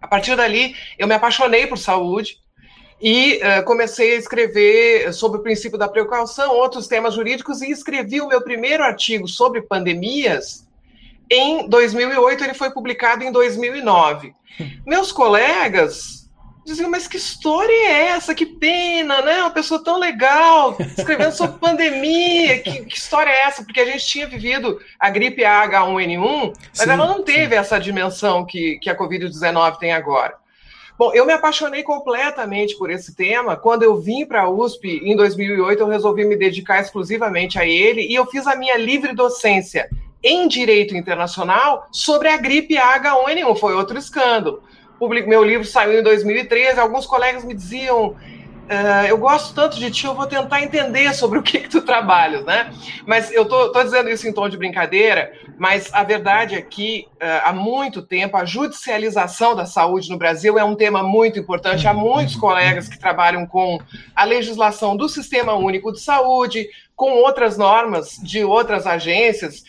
A 0.00 0.06
partir 0.06 0.36
dali, 0.36 0.74
eu 0.98 1.06
me 1.06 1.14
apaixonei 1.14 1.66
por 1.66 1.78
saúde 1.78 2.38
e 3.00 3.36
uh, 3.36 3.64
comecei 3.64 4.14
a 4.14 4.18
escrever 4.18 5.12
sobre 5.12 5.38
o 5.40 5.42
princípio 5.42 5.78
da 5.78 5.88
precaução, 5.88 6.54
outros 6.54 6.86
temas 6.86 7.14
jurídicos, 7.14 7.62
e 7.62 7.70
escrevi 7.70 8.20
o 8.20 8.28
meu 8.28 8.42
primeiro 8.42 8.82
artigo 8.82 9.26
sobre 9.26 9.62
pandemias 9.62 10.64
em 11.30 11.68
2008, 11.68 12.44
ele 12.44 12.54
foi 12.54 12.70
publicado 12.70 13.24
em 13.24 13.32
2009. 13.32 14.34
Hum. 14.60 14.70
Meus 14.86 15.10
colegas 15.10 16.23
diziam, 16.64 16.90
mas 16.90 17.06
que 17.06 17.16
história 17.16 17.72
é 17.72 18.08
essa? 18.08 18.34
Que 18.34 18.46
pena, 18.46 19.20
né? 19.22 19.40
Uma 19.40 19.50
pessoa 19.50 19.82
tão 19.82 19.98
legal, 19.98 20.76
escrevendo 20.96 21.32
sobre 21.32 21.58
pandemia, 21.58 22.58
que, 22.60 22.84
que, 22.84 22.96
história 22.96 23.30
é 23.30 23.42
essa? 23.42 23.62
Porque 23.62 23.80
a 23.80 23.84
gente 23.84 24.06
tinha 24.06 24.26
vivido 24.26 24.80
a 24.98 25.10
gripe 25.10 25.42
H1N1, 25.42 26.52
mas 26.56 26.78
sim, 26.78 26.90
ela 26.90 27.06
não 27.06 27.22
teve 27.22 27.54
sim. 27.54 27.60
essa 27.60 27.78
dimensão 27.78 28.44
que, 28.44 28.78
que 28.78 28.88
a 28.88 28.96
Covid-19 28.96 29.78
tem 29.78 29.92
agora. 29.92 30.34
Bom, 30.96 31.12
eu 31.12 31.26
me 31.26 31.32
apaixonei 31.32 31.82
completamente 31.82 32.76
por 32.78 32.88
esse 32.88 33.16
tema. 33.16 33.56
Quando 33.56 33.82
eu 33.82 34.00
vim 34.00 34.24
para 34.24 34.42
a 34.42 34.48
USP 34.48 35.00
em 35.04 35.16
2008, 35.16 35.80
eu 35.80 35.88
resolvi 35.88 36.24
me 36.24 36.36
dedicar 36.36 36.80
exclusivamente 36.80 37.58
a 37.58 37.66
ele 37.66 38.06
e 38.06 38.14
eu 38.14 38.24
fiz 38.26 38.46
a 38.46 38.54
minha 38.54 38.76
livre 38.78 39.12
docência 39.12 39.88
em 40.22 40.46
direito 40.46 40.96
internacional 40.96 41.88
sobre 41.90 42.28
a 42.28 42.36
gripe 42.36 42.76
H1N1. 42.76 43.56
Foi 43.58 43.74
outro 43.74 43.98
escândalo. 43.98 44.62
Meu 45.00 45.44
livro 45.44 45.66
saiu 45.66 46.00
em 46.00 46.02
2013. 46.02 46.78
Alguns 46.78 47.06
colegas 47.06 47.44
me 47.44 47.54
diziam: 47.54 48.16
Uh, 48.64 49.06
eu 49.06 49.18
gosto 49.18 49.54
tanto 49.54 49.78
de 49.78 49.90
ti, 49.90 50.06
eu 50.06 50.14
vou 50.14 50.26
tentar 50.26 50.62
entender 50.62 51.12
sobre 51.12 51.38
o 51.38 51.42
que, 51.42 51.60
que 51.60 51.68
tu 51.68 51.82
trabalhas, 51.82 52.46
né? 52.46 52.72
Mas 53.06 53.30
eu 53.30 53.44
tô, 53.44 53.70
tô, 53.70 53.84
dizendo 53.84 54.08
isso 54.08 54.26
em 54.26 54.32
tom 54.32 54.48
de 54.48 54.56
brincadeira, 54.56 55.34
mas 55.58 55.92
a 55.92 56.02
verdade 56.02 56.54
é 56.54 56.62
que 56.62 57.06
uh, 57.16 57.44
há 57.44 57.52
muito 57.52 58.00
tempo 58.00 58.38
a 58.38 58.46
judicialização 58.46 59.54
da 59.54 59.66
saúde 59.66 60.08
no 60.08 60.16
Brasil 60.16 60.58
é 60.58 60.64
um 60.64 60.74
tema 60.74 61.02
muito 61.02 61.38
importante. 61.38 61.86
Há 61.86 61.92
muitos 61.92 62.36
colegas 62.36 62.88
que 62.88 62.98
trabalham 62.98 63.46
com 63.46 63.78
a 64.16 64.24
legislação 64.24 64.96
do 64.96 65.10
Sistema 65.10 65.52
Único 65.52 65.92
de 65.92 66.00
Saúde, 66.00 66.66
com 66.96 67.10
outras 67.10 67.58
normas 67.58 68.18
de 68.22 68.44
outras 68.44 68.86
agências, 68.86 69.62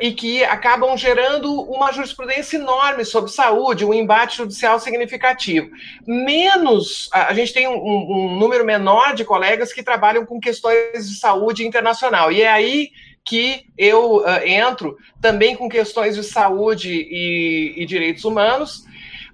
e 0.00 0.12
que 0.12 0.42
acabam 0.44 0.96
gerando 0.96 1.60
uma 1.62 1.92
jurisprudência 1.92 2.56
enorme 2.56 3.04
sobre 3.04 3.30
saúde, 3.30 3.84
um 3.84 3.92
embate 3.92 4.38
judicial 4.38 4.80
significativo. 4.80 5.68
Menos, 6.06 7.10
a 7.12 7.34
gente 7.34 7.52
tem 7.52 7.68
um, 7.68 7.76
um 7.76 8.36
número 8.36 8.64
menor 8.64 9.14
de 9.14 9.24
colegas 9.24 9.72
que 9.72 9.82
trabalham 9.82 10.24
com 10.24 10.40
questões 10.40 11.08
de 11.08 11.16
saúde 11.16 11.66
internacional, 11.66 12.32
e 12.32 12.42
é 12.42 12.50
aí 12.50 12.90
que 13.24 13.66
eu 13.76 14.18
uh, 14.18 14.26
entro 14.44 14.96
também 15.20 15.56
com 15.56 15.68
questões 15.68 16.14
de 16.14 16.22
saúde 16.22 16.90
e, 16.92 17.74
e 17.76 17.86
direitos 17.86 18.24
humanos. 18.24 18.84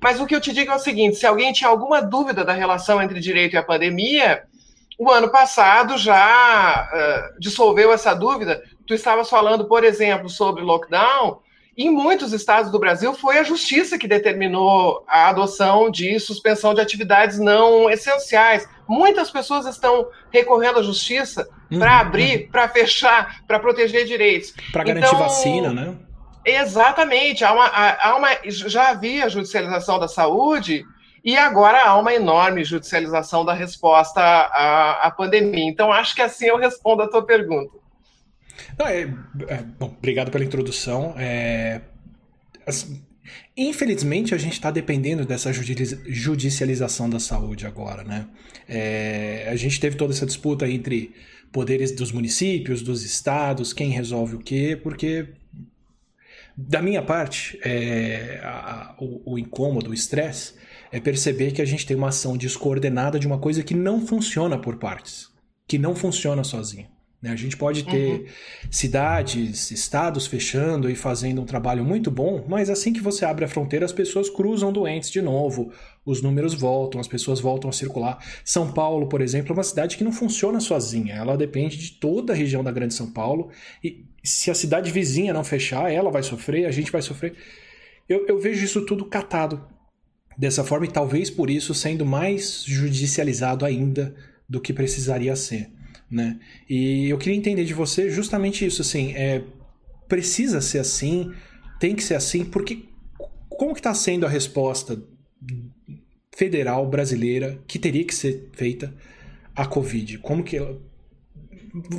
Mas 0.00 0.20
o 0.20 0.26
que 0.26 0.34
eu 0.34 0.40
te 0.40 0.52
digo 0.52 0.70
é 0.72 0.76
o 0.76 0.80
seguinte: 0.80 1.16
se 1.16 1.26
alguém 1.26 1.52
tinha 1.52 1.68
alguma 1.68 2.00
dúvida 2.00 2.44
da 2.44 2.52
relação 2.52 3.02
entre 3.02 3.20
direito 3.20 3.54
e 3.54 3.58
a 3.58 3.62
pandemia, 3.62 4.44
o 4.98 5.10
ano 5.10 5.30
passado 5.30 5.98
já 5.98 6.88
uh, 6.92 7.40
dissolveu 7.40 7.92
essa 7.92 8.14
dúvida 8.14 8.62
tu 8.90 8.94
estavas 8.94 9.30
falando, 9.30 9.66
por 9.66 9.84
exemplo, 9.84 10.28
sobre 10.28 10.64
lockdown, 10.64 11.38
em 11.78 11.88
muitos 11.88 12.32
estados 12.32 12.72
do 12.72 12.78
Brasil 12.80 13.14
foi 13.14 13.38
a 13.38 13.44
justiça 13.44 13.96
que 13.96 14.08
determinou 14.08 15.04
a 15.06 15.28
adoção 15.28 15.88
de 15.88 16.18
suspensão 16.18 16.74
de 16.74 16.80
atividades 16.80 17.38
não 17.38 17.88
essenciais. 17.88 18.68
Muitas 18.88 19.30
pessoas 19.30 19.66
estão 19.66 20.08
recorrendo 20.32 20.80
à 20.80 20.82
justiça 20.82 21.48
uhum, 21.70 21.78
para 21.78 22.00
abrir, 22.00 22.46
uhum. 22.46 22.50
para 22.50 22.68
fechar, 22.68 23.42
para 23.46 23.60
proteger 23.60 24.04
direitos. 24.04 24.52
Para 24.72 24.82
garantir 24.82 25.06
então, 25.06 25.20
vacina, 25.20 25.72
né? 25.72 25.96
Exatamente. 26.44 27.44
Há 27.44 27.52
uma, 27.52 27.66
há 27.66 28.16
uma, 28.16 28.30
já 28.44 28.88
havia 28.88 29.28
judicialização 29.28 30.00
da 30.00 30.08
saúde 30.08 30.84
e 31.24 31.38
agora 31.38 31.84
há 31.84 31.96
uma 31.96 32.12
enorme 32.12 32.64
judicialização 32.64 33.44
da 33.44 33.52
resposta 33.52 34.20
à, 34.20 35.06
à 35.06 35.10
pandemia. 35.12 35.70
Então, 35.70 35.92
acho 35.92 36.16
que 36.16 36.22
assim 36.22 36.46
eu 36.46 36.56
respondo 36.56 37.02
a 37.02 37.08
tua 37.08 37.24
pergunta. 37.24 37.79
Não, 38.78 38.86
é, 38.86 39.02
é, 39.48 39.62
bom, 39.78 39.94
obrigado 39.96 40.30
pela 40.30 40.44
introdução. 40.44 41.14
É, 41.16 41.80
assim, 42.66 43.02
infelizmente, 43.56 44.34
a 44.34 44.38
gente 44.38 44.54
está 44.54 44.70
dependendo 44.70 45.24
dessa 45.24 45.52
judicialização 45.52 47.08
da 47.08 47.20
saúde 47.20 47.66
agora, 47.66 48.04
né? 48.04 48.26
É, 48.68 49.48
a 49.50 49.56
gente 49.56 49.80
teve 49.80 49.96
toda 49.96 50.12
essa 50.12 50.26
disputa 50.26 50.68
entre 50.68 51.14
poderes 51.52 51.92
dos 51.92 52.12
municípios, 52.12 52.82
dos 52.82 53.04
estados, 53.04 53.72
quem 53.72 53.90
resolve 53.90 54.36
o 54.36 54.38
quê, 54.38 54.78
porque 54.80 55.28
da 56.56 56.82
minha 56.82 57.02
parte, 57.02 57.58
é, 57.64 58.40
a, 58.42 58.94
o, 58.98 59.32
o, 59.32 59.38
incômodo, 59.38 59.90
o 59.90 59.94
estresse, 59.94 60.54
é 60.92 61.00
perceber 61.00 61.52
que 61.52 61.62
a 61.62 61.64
gente 61.64 61.86
tem 61.86 61.96
uma 61.96 62.08
ação 62.08 62.36
descoordenada 62.36 63.18
de 63.18 63.26
uma 63.26 63.38
coisa 63.38 63.62
que 63.62 63.74
não 63.74 64.06
funciona 64.06 64.58
por 64.58 64.76
partes, 64.76 65.28
que 65.66 65.78
não 65.78 65.94
funciona 65.94 66.44
sozinha. 66.44 66.88
Né? 67.22 67.30
A 67.30 67.36
gente 67.36 67.56
pode 67.56 67.84
ter 67.84 68.12
uhum. 68.12 68.26
cidades, 68.70 69.70
estados 69.70 70.26
fechando 70.26 70.88
e 70.90 70.94
fazendo 70.94 71.42
um 71.42 71.44
trabalho 71.44 71.84
muito 71.84 72.10
bom, 72.10 72.44
mas 72.48 72.70
assim 72.70 72.92
que 72.92 73.00
você 73.00 73.24
abre 73.24 73.44
a 73.44 73.48
fronteira, 73.48 73.84
as 73.84 73.92
pessoas 73.92 74.30
cruzam 74.30 74.72
doentes 74.72 75.10
de 75.10 75.20
novo, 75.20 75.70
os 76.04 76.22
números 76.22 76.54
voltam, 76.54 77.00
as 77.00 77.06
pessoas 77.06 77.38
voltam 77.38 77.68
a 77.68 77.72
circular. 77.72 78.24
São 78.44 78.72
Paulo, 78.72 79.06
por 79.06 79.20
exemplo, 79.20 79.52
é 79.52 79.54
uma 79.54 79.62
cidade 79.62 79.96
que 79.96 80.04
não 80.04 80.12
funciona 80.12 80.60
sozinha, 80.60 81.14
ela 81.14 81.36
depende 81.36 81.76
de 81.76 81.92
toda 81.92 82.32
a 82.32 82.36
região 82.36 82.64
da 82.64 82.72
Grande 82.72 82.94
São 82.94 83.10
Paulo, 83.10 83.50
e 83.84 84.06
se 84.24 84.50
a 84.50 84.54
cidade 84.54 84.90
vizinha 84.90 85.34
não 85.34 85.44
fechar, 85.44 85.92
ela 85.92 86.10
vai 86.10 86.22
sofrer, 86.22 86.66
a 86.66 86.70
gente 86.70 86.90
vai 86.90 87.02
sofrer. 87.02 87.34
Eu, 88.08 88.26
eu 88.26 88.38
vejo 88.38 88.64
isso 88.64 88.84
tudo 88.84 89.04
catado 89.04 89.62
dessa 90.36 90.64
forma 90.64 90.86
e 90.86 90.90
talvez 90.90 91.30
por 91.30 91.50
isso 91.50 91.74
sendo 91.74 92.04
mais 92.06 92.64
judicializado 92.64 93.64
ainda 93.64 94.14
do 94.48 94.60
que 94.60 94.72
precisaria 94.72 95.36
ser 95.36 95.70
né? 96.10 96.38
E 96.68 97.08
eu 97.08 97.18
queria 97.18 97.36
entender 97.36 97.64
de 97.64 97.74
você 97.74 98.10
justamente 98.10 98.66
isso, 98.66 98.82
assim, 98.82 99.12
é, 99.14 99.42
precisa 100.08 100.60
ser 100.60 100.80
assim, 100.80 101.32
tem 101.78 101.94
que 101.94 102.02
ser 102.02 102.14
assim, 102.14 102.44
porque 102.44 102.84
como 103.48 103.74
que 103.74 103.80
está 103.80 103.94
sendo 103.94 104.26
a 104.26 104.28
resposta 104.28 105.02
federal 106.34 106.88
brasileira 106.88 107.62
que 107.66 107.78
teria 107.78 108.04
que 108.04 108.14
ser 108.14 108.48
feita 108.52 108.94
à 109.54 109.66
Covid? 109.66 110.18
Como 110.18 110.42
que. 110.42 110.58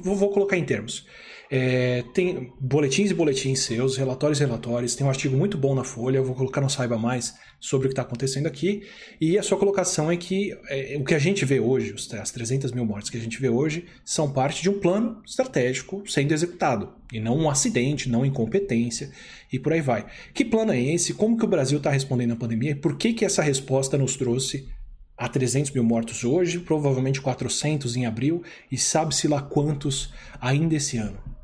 Vou 0.04 0.32
colocar 0.32 0.58
em 0.58 0.66
termos. 0.66 1.06
É, 1.54 2.06
tem 2.14 2.54
boletins 2.62 3.12
e 3.12 3.14
boletins 3.14 3.60
seus, 3.60 3.98
relatórios 3.98 4.40
e 4.40 4.46
relatórios. 4.46 4.96
Tem 4.96 5.06
um 5.06 5.10
artigo 5.10 5.36
muito 5.36 5.58
bom 5.58 5.76
na 5.76 5.84
Folha, 5.84 6.16
eu 6.20 6.24
vou 6.24 6.34
colocar 6.34 6.62
no 6.62 6.70
Saiba 6.70 6.98
Mais 6.98 7.36
sobre 7.60 7.88
o 7.88 7.90
que 7.90 7.92
está 7.92 8.04
acontecendo 8.04 8.48
aqui. 8.48 8.84
E 9.20 9.38
a 9.38 9.44
sua 9.44 9.58
colocação 9.58 10.10
é 10.10 10.16
que 10.16 10.58
é, 10.70 10.96
o 10.98 11.04
que 11.04 11.14
a 11.14 11.20
gente 11.20 11.44
vê 11.44 11.60
hoje, 11.60 11.94
as 12.18 12.32
300 12.32 12.72
mil 12.72 12.86
mortes 12.86 13.10
que 13.10 13.18
a 13.18 13.20
gente 13.20 13.38
vê 13.38 13.50
hoje, 13.50 13.86
são 14.06 14.32
parte 14.32 14.62
de 14.62 14.70
um 14.70 14.80
plano 14.80 15.22
estratégico 15.28 16.10
sendo 16.10 16.34
executado. 16.34 16.94
E 17.12 17.20
não 17.20 17.38
um 17.38 17.50
acidente, 17.50 18.08
não 18.08 18.26
incompetência 18.26 19.12
e 19.52 19.60
por 19.60 19.74
aí 19.74 19.82
vai. 19.82 20.06
Que 20.34 20.46
plano 20.46 20.72
é 20.72 20.82
esse? 20.82 21.14
Como 21.14 21.38
que 21.38 21.44
o 21.44 21.50
Brasil 21.50 21.80
está 21.80 21.90
respondendo 21.90 22.32
à 22.32 22.38
pandemia? 22.38 22.78
Por 22.78 22.96
que, 22.96 23.12
que 23.12 23.26
essa 23.26 23.44
resposta 23.44 23.98
nos 23.98 24.16
trouxe 24.16 24.70
a 25.18 25.28
300 25.28 25.72
mil 25.72 25.84
mortos 25.84 26.24
hoje, 26.24 26.60
provavelmente 26.60 27.20
400 27.20 27.98
em 27.98 28.06
abril, 28.06 28.42
e 28.72 28.78
sabe-se 28.78 29.28
lá 29.28 29.42
quantos 29.42 30.14
ainda 30.40 30.76
esse 30.76 30.96
ano? 30.96 31.41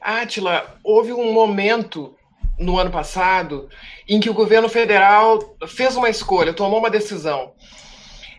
Átila, 0.00 0.76
houve 0.82 1.12
um 1.12 1.32
momento 1.32 2.14
no 2.58 2.78
ano 2.78 2.90
passado 2.90 3.68
em 4.08 4.20
que 4.20 4.30
o 4.30 4.34
governo 4.34 4.68
federal 4.68 5.56
fez 5.66 5.96
uma 5.96 6.10
escolha, 6.10 6.52
tomou 6.52 6.78
uma 6.78 6.90
decisão. 6.90 7.52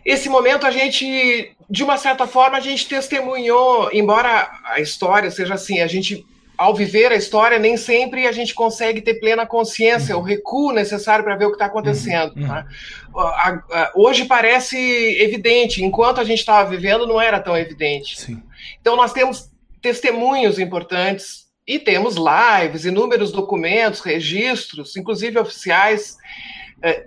Esse 0.05 0.29
momento 0.29 0.65
a 0.65 0.71
gente, 0.71 1.55
de 1.69 1.83
uma 1.83 1.97
certa 1.97 2.25
forma, 2.27 2.57
a 2.57 2.61
gente 2.61 2.87
testemunhou, 2.87 3.89
embora 3.93 4.49
a 4.65 4.79
história 4.79 5.29
seja 5.29 5.53
assim, 5.55 5.79
a 5.79 5.87
gente 5.87 6.25
ao 6.57 6.75
viver 6.75 7.11
a 7.11 7.15
história, 7.15 7.57
nem 7.57 7.75
sempre 7.75 8.27
a 8.27 8.31
gente 8.31 8.53
consegue 8.53 9.01
ter 9.01 9.15
plena 9.15 9.47
consciência, 9.47 10.15
uhum. 10.15 10.21
o 10.21 10.23
recuo 10.23 10.71
necessário 10.71 11.25
para 11.25 11.35
ver 11.35 11.45
o 11.45 11.49
que 11.49 11.55
está 11.55 11.65
acontecendo. 11.65 12.35
Uhum. 12.35 12.47
Tá? 12.47 12.67
Hoje 13.95 14.25
parece 14.25 14.77
evidente, 15.19 15.83
enquanto 15.83 16.21
a 16.21 16.23
gente 16.23 16.37
estava 16.37 16.69
vivendo, 16.69 17.07
não 17.07 17.19
era 17.19 17.39
tão 17.39 17.57
evidente. 17.57 18.21
Sim. 18.21 18.43
Então, 18.79 18.95
nós 18.95 19.11
temos 19.11 19.49
testemunhos 19.81 20.59
importantes 20.59 21.40
e 21.67 21.79
temos 21.79 22.15
lives, 22.15 22.85
inúmeros 22.85 23.31
documentos, 23.31 24.01
registros, 24.01 24.95
inclusive 24.95 25.39
oficiais. 25.39 26.17
É, 26.81 27.05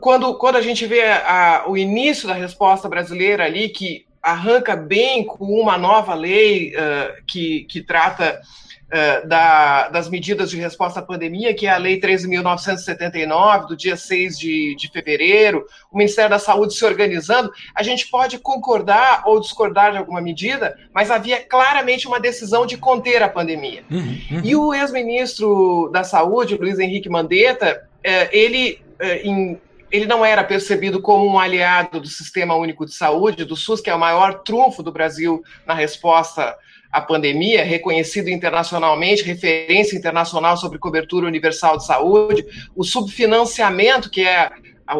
quando, 0.00 0.34
quando 0.34 0.56
a 0.56 0.62
gente 0.62 0.86
vê 0.86 1.02
a, 1.02 1.64
o 1.66 1.76
início 1.76 2.28
da 2.28 2.34
resposta 2.34 2.88
brasileira 2.88 3.44
ali, 3.44 3.68
que 3.68 4.06
arranca 4.22 4.74
bem 4.74 5.24
com 5.24 5.44
uma 5.44 5.76
nova 5.76 6.14
lei 6.14 6.74
uh, 6.74 7.22
que, 7.26 7.64
que 7.64 7.82
trata 7.82 8.40
uh, 8.86 9.26
da, 9.26 9.88
das 9.88 10.08
medidas 10.08 10.50
de 10.50 10.56
resposta 10.56 11.00
à 11.00 11.02
pandemia, 11.02 11.54
que 11.54 11.66
é 11.66 11.70
a 11.70 11.76
Lei 11.76 12.00
13.979, 12.00 13.66
do 13.66 13.76
dia 13.76 13.96
6 13.96 14.38
de, 14.38 14.74
de 14.76 14.90
fevereiro, 14.90 15.66
o 15.90 15.96
Ministério 15.96 16.30
da 16.30 16.38
Saúde 16.38 16.74
se 16.74 16.84
organizando, 16.84 17.52
a 17.74 17.82
gente 17.82 18.08
pode 18.08 18.38
concordar 18.38 19.22
ou 19.26 19.40
discordar 19.40 19.92
de 19.92 19.98
alguma 19.98 20.20
medida, 20.20 20.78
mas 20.92 21.10
havia 21.10 21.42
claramente 21.44 22.06
uma 22.06 22.20
decisão 22.20 22.66
de 22.66 22.76
conter 22.76 23.22
a 23.22 23.28
pandemia. 23.28 23.84
Uhum, 23.90 24.18
uhum. 24.30 24.40
E 24.42 24.56
o 24.56 24.74
ex-ministro 24.74 25.90
da 25.92 26.04
Saúde, 26.04 26.56
Luiz 26.56 26.78
Henrique 26.78 27.08
Mandetta, 27.08 27.88
uh, 27.98 28.28
ele, 28.32 28.80
em 29.22 29.60
ele 29.94 30.06
não 30.06 30.24
era 30.24 30.42
percebido 30.42 31.00
como 31.00 31.24
um 31.24 31.38
aliado 31.38 32.00
do 32.00 32.08
Sistema 32.08 32.56
Único 32.56 32.84
de 32.84 32.92
Saúde, 32.92 33.44
do 33.44 33.54
SUS, 33.54 33.80
que 33.80 33.88
é 33.88 33.94
o 33.94 33.98
maior 33.98 34.42
trunfo 34.42 34.82
do 34.82 34.90
Brasil 34.90 35.40
na 35.64 35.72
resposta 35.72 36.52
à 36.94 37.00
pandemia, 37.00 37.64
reconhecido 37.64 38.30
internacionalmente, 38.30 39.24
referência 39.24 39.96
internacional 39.96 40.56
sobre 40.56 40.78
cobertura 40.78 41.26
universal 41.26 41.76
de 41.76 41.84
saúde, 41.84 42.46
o 42.72 42.84
subfinanciamento, 42.84 44.08
que 44.08 44.24
é 44.24 44.48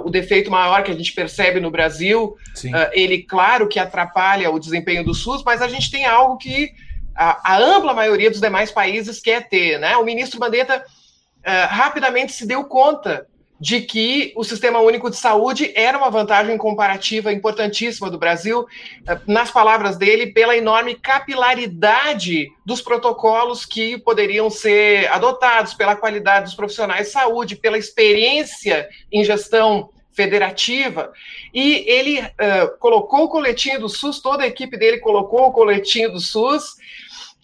o 0.05 0.11
defeito 0.11 0.51
maior 0.51 0.83
que 0.83 0.91
a 0.91 0.95
gente 0.95 1.13
percebe 1.13 1.61
no 1.61 1.71
Brasil, 1.71 2.25
uh, 2.25 2.91
ele, 2.93 3.23
claro, 3.23 3.69
que 3.69 3.79
atrapalha 3.79 4.51
o 4.51 4.59
desempenho 4.59 5.05
do 5.05 5.15
SUS, 5.15 5.45
mas 5.45 5.63
a 5.63 5.69
gente 5.69 5.89
tem 5.89 6.05
algo 6.05 6.37
que 6.37 6.73
a, 7.15 7.55
a 7.55 7.59
ampla 7.59 7.95
maioria 7.95 8.29
dos 8.29 8.41
demais 8.41 8.73
países 8.73 9.21
quer 9.21 9.49
ter. 9.49 9.79
Né? 9.79 9.97
O 9.97 10.05
ministro 10.05 10.41
Mandetta 10.41 10.79
uh, 10.79 11.69
rapidamente 11.69 12.33
se 12.33 12.45
deu 12.45 12.65
conta 12.65 13.29
de 13.61 13.81
que 13.81 14.33
o 14.37 14.43
Sistema 14.43 14.81
Único 14.81 15.09
de 15.09 15.17
Saúde 15.17 15.73
era 15.75 15.97
uma 15.97 16.11
vantagem 16.11 16.59
comparativa 16.59 17.33
importantíssima 17.33 18.11
do 18.11 18.19
Brasil, 18.19 18.67
eh, 19.07 19.19
nas 19.27 19.51
palavras 19.51 19.97
dele, 19.97 20.33
pela 20.33 20.57
enorme 20.57 20.97
capilaridade 20.97 22.49
dos 22.67 22.83
protocolos 22.83 23.65
que 23.65 23.99
poderiam 23.99 24.51
ser 24.51 25.07
adotados, 25.13 25.75
pela 25.75 25.97
qualidade 25.97 26.47
dos 26.47 26.55
profissionais 26.55 27.07
de 27.07 27.13
saúde, 27.13 27.57
pela 27.57 27.79
experiência 27.79 28.89
em 29.11 29.25
gestão 29.25 29.91
federativa, 30.15 31.13
e 31.53 31.85
ele 31.89 32.21
uh, 32.21 32.79
colocou 32.79 33.25
o 33.25 33.29
coletinho 33.29 33.81
do 33.81 33.89
SUS, 33.89 34.21
toda 34.21 34.45
a 34.45 34.47
equipe 34.47 34.77
dele 34.77 34.99
colocou 34.99 35.49
o 35.49 35.53
coletinho 35.53 36.13
do 36.13 36.21
SUS, 36.21 36.77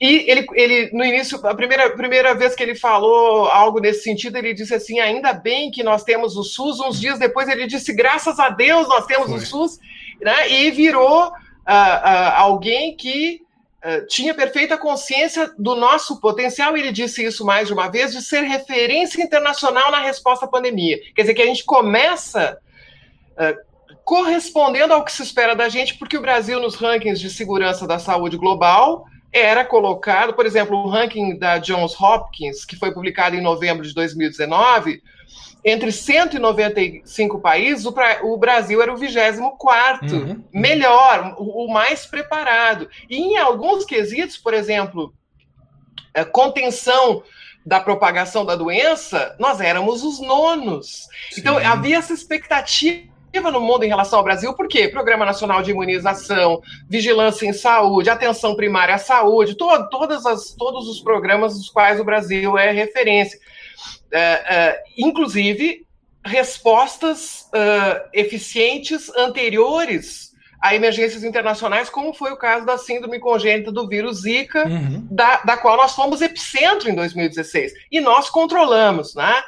e 0.01 0.31
ele, 0.31 0.47
ele, 0.55 0.91
no 0.95 1.05
início, 1.05 1.39
a 1.47 1.55
primeira, 1.55 1.91
primeira 1.91 2.35
vez 2.35 2.55
que 2.55 2.63
ele 2.63 2.75
falou 2.75 3.49
algo 3.49 3.81
nesse 3.81 4.03
sentido, 4.03 4.39
ele 4.39 4.55
disse 4.55 4.75
assim: 4.75 4.99
ainda 4.99 5.35
bem 5.35 5.71
que 5.71 5.83
nós 5.83 6.03
temos 6.03 6.39
o 6.39 6.43
SUS. 6.43 6.81
Uns 6.81 6.99
dias 6.99 7.19
depois 7.19 7.49
ele 7.51 7.67
disse: 7.67 7.93
graças 7.93 8.39
a 8.39 8.49
Deus 8.49 8.89
nós 8.89 9.05
temos 9.05 9.29
Foi. 9.29 9.37
o 9.37 9.41
SUS. 9.41 9.79
Né? 10.19 10.51
E 10.51 10.71
virou 10.71 11.27
uh, 11.27 11.31
uh, 11.31 12.33
alguém 12.35 12.97
que 12.97 13.43
uh, 13.85 14.07
tinha 14.07 14.33
perfeita 14.33 14.79
consciência 14.79 15.53
do 15.59 15.75
nosso 15.77 16.19
potencial. 16.19 16.75
Ele 16.75 16.93
disse 16.93 17.23
isso 17.23 17.45
mais 17.45 17.67
de 17.67 17.75
uma 17.75 17.91
vez: 17.91 18.13
de 18.13 18.23
ser 18.23 18.41
referência 18.41 19.23
internacional 19.23 19.91
na 19.91 20.01
resposta 20.01 20.47
à 20.47 20.49
pandemia. 20.49 20.99
Quer 21.15 21.23
dizer, 21.23 21.35
que 21.35 21.43
a 21.43 21.47
gente 21.47 21.65
começa 21.65 22.59
correspondendo 24.05 24.93
ao 24.93 25.03
que 25.03 25.13
se 25.13 25.23
espera 25.23 25.55
da 25.55 25.69
gente, 25.69 25.95
porque 25.95 26.19
o 26.19 26.21
Brasil, 26.21 26.61
nos 26.61 26.75
rankings 26.75 27.19
de 27.19 27.31
segurança 27.31 27.87
da 27.87 27.99
saúde 27.99 28.37
global, 28.37 29.07
era 29.33 29.65
colocado, 29.65 30.35
por 30.35 30.45
exemplo, 30.45 30.77
o 30.77 30.89
ranking 30.89 31.39
da 31.39 31.59
Johns 31.59 31.99
Hopkins, 32.01 32.65
que 32.65 32.77
foi 32.77 32.93
publicado 32.93 33.37
em 33.37 33.41
novembro 33.41 33.87
de 33.87 33.95
2019, 33.95 35.03
entre 35.65 35.93
195 35.93 37.39
países, 37.39 37.85
o, 37.85 37.95
o 38.23 38.37
Brasil 38.39 38.81
era 38.81 38.93
o 38.93 38.97
24 38.97 40.17
uhum. 40.17 40.45
melhor, 40.53 41.35
o, 41.39 41.67
o, 41.67 41.73
mais 41.73 42.07
preparado. 42.07 42.89
E 43.09 43.17
em 43.17 43.37
alguns 43.37 43.85
quesitos, 43.85 44.39
por 44.39 44.55
exemplo, 44.55 45.13
a 46.15 46.25
contenção 46.25 47.23
da 47.65 47.79
propagação 47.79 48.45
da 48.45 48.57
doença, 48.57 49.37
nós 49.39 49.61
éramos 49.61 50.03
os 50.03 50.19
nonos. 50.19 51.07
Então, 51.37 51.55
Sim. 51.55 51.61
Então, 51.61 51.73
havia 51.73 51.99
essa 51.99 52.15
expectativa 52.15 53.11
no 53.39 53.61
mundo 53.61 53.85
em 53.85 53.89
relação 53.89 54.19
ao 54.19 54.25
Brasil, 54.25 54.53
por 54.55 54.67
quê? 54.67 54.89
Programa 54.89 55.25
Nacional 55.25 55.63
de 55.63 55.71
Imunização, 55.71 56.61
Vigilância 56.89 57.47
em 57.47 57.53
Saúde, 57.53 58.11
Atenção 58.11 58.57
Primária 58.57 58.97
à 58.97 58.99
Saúde, 58.99 59.55
to 59.55 59.67
todas 59.91 60.27
as, 60.27 60.53
todos 60.53 60.89
os 60.89 61.01
programas 61.01 61.57
dos 61.57 61.69
quais 61.69 62.01
o 62.01 62.05
Brasil 62.05 62.59
é 62.59 62.73
referência. 62.73 63.39
É, 64.11 64.21
é, 64.21 64.83
inclusive, 64.99 65.87
respostas 66.25 67.49
uh, 67.55 68.09
eficientes 68.13 69.09
anteriores 69.17 70.31
a 70.61 70.75
emergências 70.75 71.25
internacionais, 71.25 71.89
como 71.89 72.13
foi 72.13 72.33
o 72.33 72.37
caso 72.37 72.67
da 72.67 72.77
síndrome 72.77 73.19
congênita 73.19 73.73
do 73.73 73.89
vírus 73.89 74.23
Zika, 74.23 74.69
uhum. 74.69 75.07
da, 75.11 75.39
da 75.39 75.57
qual 75.57 75.77
nós 75.79 75.95
fomos 75.95 76.21
epicentro 76.21 76.91
em 76.91 76.95
2016. 76.95 77.73
E 77.91 77.99
nós 77.99 78.29
controlamos, 78.29 79.15
né? 79.15 79.43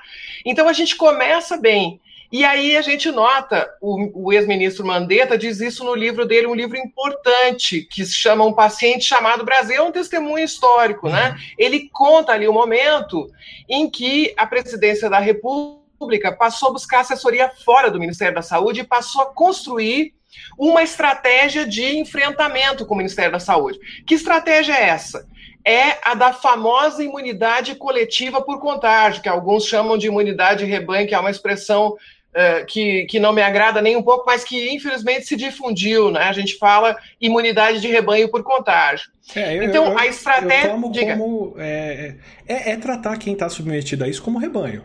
Então 0.45 0.67
a 0.67 0.73
gente 0.73 0.97
começa 0.97 1.59
bem. 1.59 2.01
E 2.33 2.47
aí 2.47 2.79
a 2.79 2.81
gente 2.81 3.11
nota, 3.11 3.69
o, 3.79 4.29
o 4.29 4.33
ex-ministro 4.33 4.87
Mandetta 4.87 5.37
diz 5.37 5.61
isso 5.61 5.85
no 5.85 5.95
livro 5.95 6.25
dele, 6.25 6.47
um 6.47 6.55
livro 6.55 6.79
importante, 6.79 7.83
que 7.83 8.07
se 8.07 8.15
chama 8.15 8.43
Um 8.43 8.55
Paciente 8.55 9.05
Chamado 9.05 9.45
Brasil, 9.45 9.77
é 9.77 9.83
um 9.83 9.93
testemunho 9.93 10.43
histórico, 10.43 11.11
né? 11.11 11.33
uhum. 11.33 11.37
Ele 11.59 11.91
conta 11.93 12.33
ali 12.33 12.49
o 12.49 12.53
momento 12.53 13.31
em 13.69 13.91
que 13.91 14.33
a 14.35 14.47
presidência 14.47 15.11
da 15.11 15.19
República 15.19 16.33
passou 16.33 16.71
a 16.71 16.73
buscar 16.73 17.01
assessoria 17.01 17.51
fora 17.51 17.91
do 17.91 18.01
Ministério 18.01 18.35
da 18.35 18.43
Saúde 18.43 18.81
e 18.81 18.85
passou 18.85 19.21
a 19.21 19.27
construir 19.27 20.15
uma 20.59 20.83
estratégia 20.83 21.67
de 21.67 21.99
enfrentamento 21.99 22.87
com 22.87 22.95
o 22.95 22.97
Ministério 22.97 23.33
da 23.33 23.41
Saúde. 23.41 23.79
Que 24.07 24.15
estratégia 24.15 24.73
é 24.73 24.89
essa? 24.89 25.31
é 25.65 25.99
a 26.03 26.15
da 26.15 26.33
famosa 26.33 27.05
imunidade 27.05 27.75
coletiva 27.77 28.43
por 28.43 28.59
contágio, 28.61 29.23
que 29.23 29.29
alguns 29.29 29.65
chamam 29.65 29.97
de 29.97 30.09
imunidade 30.09 30.65
rebanho, 30.65 31.07
que 31.07 31.15
é 31.15 31.19
uma 31.19 31.31
expressão 31.31 31.97
uh, 32.35 32.67
que, 32.67 33.07
que 33.07 33.21
não 33.21 33.33
me 33.33 33.43
agrada 33.43 33.81
nem 33.81 33.97
um 33.97 34.03
pouco, 34.03 34.25
mas 34.27 34.45
que 34.45 34.71
infelizmente 34.71 35.27
se 35.27 35.37
difundiu, 35.37 36.11
né? 36.11 36.23
A 36.25 36.33
gente 36.33 36.57
fala 36.57 36.97
imunidade 37.21 37.81
de 37.81 37.89
rebanho 37.89 38.31
por 38.31 38.43
contágio. 38.43 39.11
É, 39.35 39.57
eu, 39.57 39.63
então, 39.63 39.87
eu, 39.87 39.99
a 39.99 40.07
estratégia. 40.07 40.71
Eu 40.71 41.17
como, 41.17 41.55
é, 41.59 42.17
é, 42.47 42.73
é 42.73 42.77
tratar 42.77 43.17
quem 43.19 43.33
está 43.33 43.49
submetido 43.49 44.05
a 44.05 44.09
isso 44.09 44.23
como 44.23 44.39
rebanho. 44.39 44.85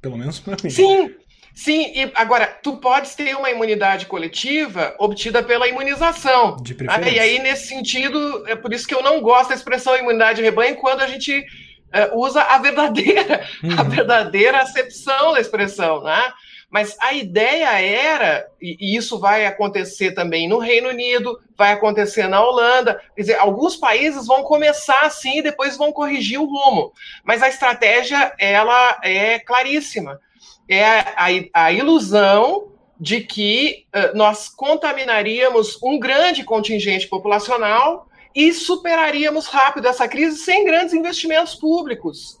Pelo 0.00 0.16
menos 0.16 0.38
para 0.38 0.56
mim. 0.62 0.70
Sim, 0.70 1.14
Sim, 1.56 1.90
e 1.94 2.12
agora, 2.14 2.46
tu 2.46 2.76
podes 2.76 3.14
ter 3.14 3.34
uma 3.34 3.50
imunidade 3.50 4.04
coletiva 4.04 4.94
obtida 4.98 5.42
pela 5.42 5.66
imunização. 5.66 6.54
De 6.56 6.74
preferência. 6.74 7.10
Ah, 7.10 7.16
e 7.16 7.18
aí, 7.18 7.38
nesse 7.38 7.68
sentido, 7.68 8.46
é 8.46 8.54
por 8.54 8.74
isso 8.74 8.86
que 8.86 8.94
eu 8.94 9.02
não 9.02 9.22
gosto 9.22 9.48
da 9.48 9.54
expressão 9.54 9.96
imunidade 9.96 10.36
de 10.36 10.42
rebanho 10.42 10.76
quando 10.76 11.00
a 11.00 11.06
gente 11.06 11.40
uh, 11.40 12.18
usa 12.18 12.42
a 12.42 12.58
verdadeira, 12.58 13.42
uhum. 13.64 13.80
a 13.80 13.82
verdadeira 13.84 14.58
acepção 14.58 15.32
da 15.32 15.40
expressão, 15.40 16.02
né? 16.02 16.30
Mas 16.68 16.96
a 17.00 17.14
ideia 17.14 17.80
era, 17.80 18.48
e 18.60 18.96
isso 18.96 19.18
vai 19.18 19.46
acontecer 19.46 20.12
também 20.12 20.48
no 20.48 20.58
Reino 20.58 20.88
Unido, 20.88 21.38
vai 21.56 21.72
acontecer 21.72 22.26
na 22.28 22.44
Holanda, 22.44 23.00
quer 23.14 23.22
dizer, 23.22 23.38
alguns 23.38 23.76
países 23.76 24.26
vão 24.26 24.42
começar 24.42 25.02
assim 25.02 25.38
e 25.38 25.42
depois 25.42 25.76
vão 25.76 25.92
corrigir 25.92 26.40
o 26.40 26.44
rumo. 26.44 26.92
Mas 27.24 27.42
a 27.42 27.48
estratégia, 27.48 28.34
ela 28.38 28.98
é 29.02 29.38
claríssima. 29.38 30.20
É 30.68 30.84
a, 30.84 31.26
a 31.54 31.72
ilusão 31.72 32.72
de 32.98 33.20
que 33.20 33.86
uh, 33.94 34.16
nós 34.16 34.48
contaminaríamos 34.48 35.78
um 35.82 35.98
grande 35.98 36.42
contingente 36.42 37.06
populacional 37.06 38.08
e 38.34 38.52
superaríamos 38.52 39.46
rápido 39.46 39.86
essa 39.86 40.08
crise 40.08 40.38
sem 40.38 40.64
grandes 40.64 40.92
investimentos 40.92 41.54
públicos 41.54 42.40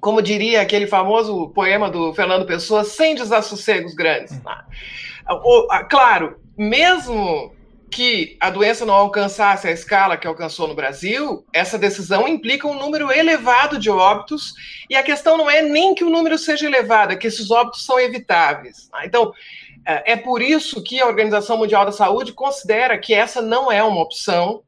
como 0.00 0.22
diria 0.22 0.60
aquele 0.60 0.86
famoso 0.86 1.48
poema 1.50 1.90
do 1.90 2.12
Fernando 2.14 2.46
Pessoa, 2.46 2.84
sem 2.84 3.14
desassossegos 3.14 3.94
grandes. 3.94 4.32
Hum. 4.34 4.42
Né? 4.44 4.64
Claro, 5.88 6.40
mesmo 6.56 7.54
que 7.90 8.36
a 8.40 8.50
doença 8.50 8.84
não 8.84 8.94
alcançasse 8.94 9.66
a 9.66 9.72
escala 9.72 10.16
que 10.16 10.26
alcançou 10.26 10.68
no 10.68 10.74
Brasil, 10.74 11.44
essa 11.52 11.78
decisão 11.78 12.26
implica 12.28 12.66
um 12.66 12.78
número 12.78 13.10
elevado 13.12 13.78
de 13.78 13.88
óbitos, 13.88 14.52
e 14.90 14.96
a 14.96 15.02
questão 15.02 15.38
não 15.38 15.48
é 15.48 15.62
nem 15.62 15.94
que 15.94 16.04
o 16.04 16.10
número 16.10 16.36
seja 16.36 16.66
elevado, 16.66 17.12
é 17.12 17.16
que 17.16 17.26
esses 17.26 17.50
óbitos 17.50 17.84
são 17.84 17.98
evitáveis. 17.98 18.90
Né? 18.92 19.02
Então, 19.06 19.32
é, 19.86 20.12
é 20.12 20.16
por 20.16 20.42
isso 20.42 20.82
que 20.82 21.00
a 21.00 21.06
Organização 21.06 21.56
Mundial 21.56 21.84
da 21.84 21.92
Saúde 21.92 22.32
considera 22.32 22.98
que 22.98 23.14
essa 23.14 23.40
não 23.40 23.70
é 23.70 23.82
uma 23.82 24.02
opção 24.02 24.62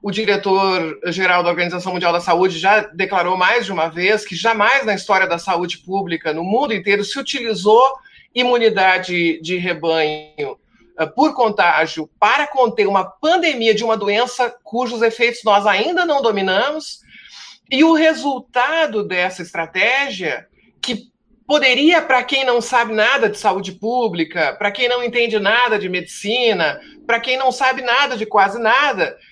o 0.00 0.10
diretor-geral 0.10 1.42
da 1.42 1.50
Organização 1.50 1.92
Mundial 1.92 2.12
da 2.12 2.20
Saúde 2.20 2.58
já 2.58 2.80
declarou 2.80 3.36
mais 3.36 3.66
de 3.66 3.72
uma 3.72 3.88
vez 3.88 4.24
que 4.24 4.36
jamais 4.36 4.86
na 4.86 4.94
história 4.94 5.26
da 5.26 5.38
saúde 5.38 5.78
pública, 5.78 6.32
no 6.32 6.44
mundo 6.44 6.72
inteiro, 6.72 7.04
se 7.04 7.18
utilizou 7.18 7.82
imunidade 8.34 9.40
de 9.40 9.56
rebanho 9.56 10.56
uh, 11.00 11.14
por 11.14 11.34
contágio 11.34 12.08
para 12.20 12.46
conter 12.46 12.86
uma 12.86 13.04
pandemia 13.04 13.74
de 13.74 13.82
uma 13.82 13.96
doença 13.96 14.54
cujos 14.62 15.02
efeitos 15.02 15.40
nós 15.44 15.66
ainda 15.66 16.06
não 16.06 16.22
dominamos. 16.22 17.00
E 17.70 17.82
o 17.84 17.92
resultado 17.92 19.02
dessa 19.02 19.42
estratégia, 19.42 20.46
que 20.80 21.08
poderia, 21.46 22.00
para 22.00 22.22
quem 22.22 22.44
não 22.44 22.60
sabe 22.60 22.94
nada 22.94 23.28
de 23.28 23.36
saúde 23.36 23.72
pública, 23.72 24.54
para 24.58 24.70
quem 24.70 24.88
não 24.88 25.02
entende 25.02 25.38
nada 25.38 25.78
de 25.78 25.88
medicina, 25.88 26.80
para 27.06 27.20
quem 27.20 27.36
não 27.36 27.50
sabe 27.50 27.82
nada 27.82 28.16
de 28.16 28.24
quase 28.24 28.60
nada, 28.60 29.04
eh, 29.04 29.27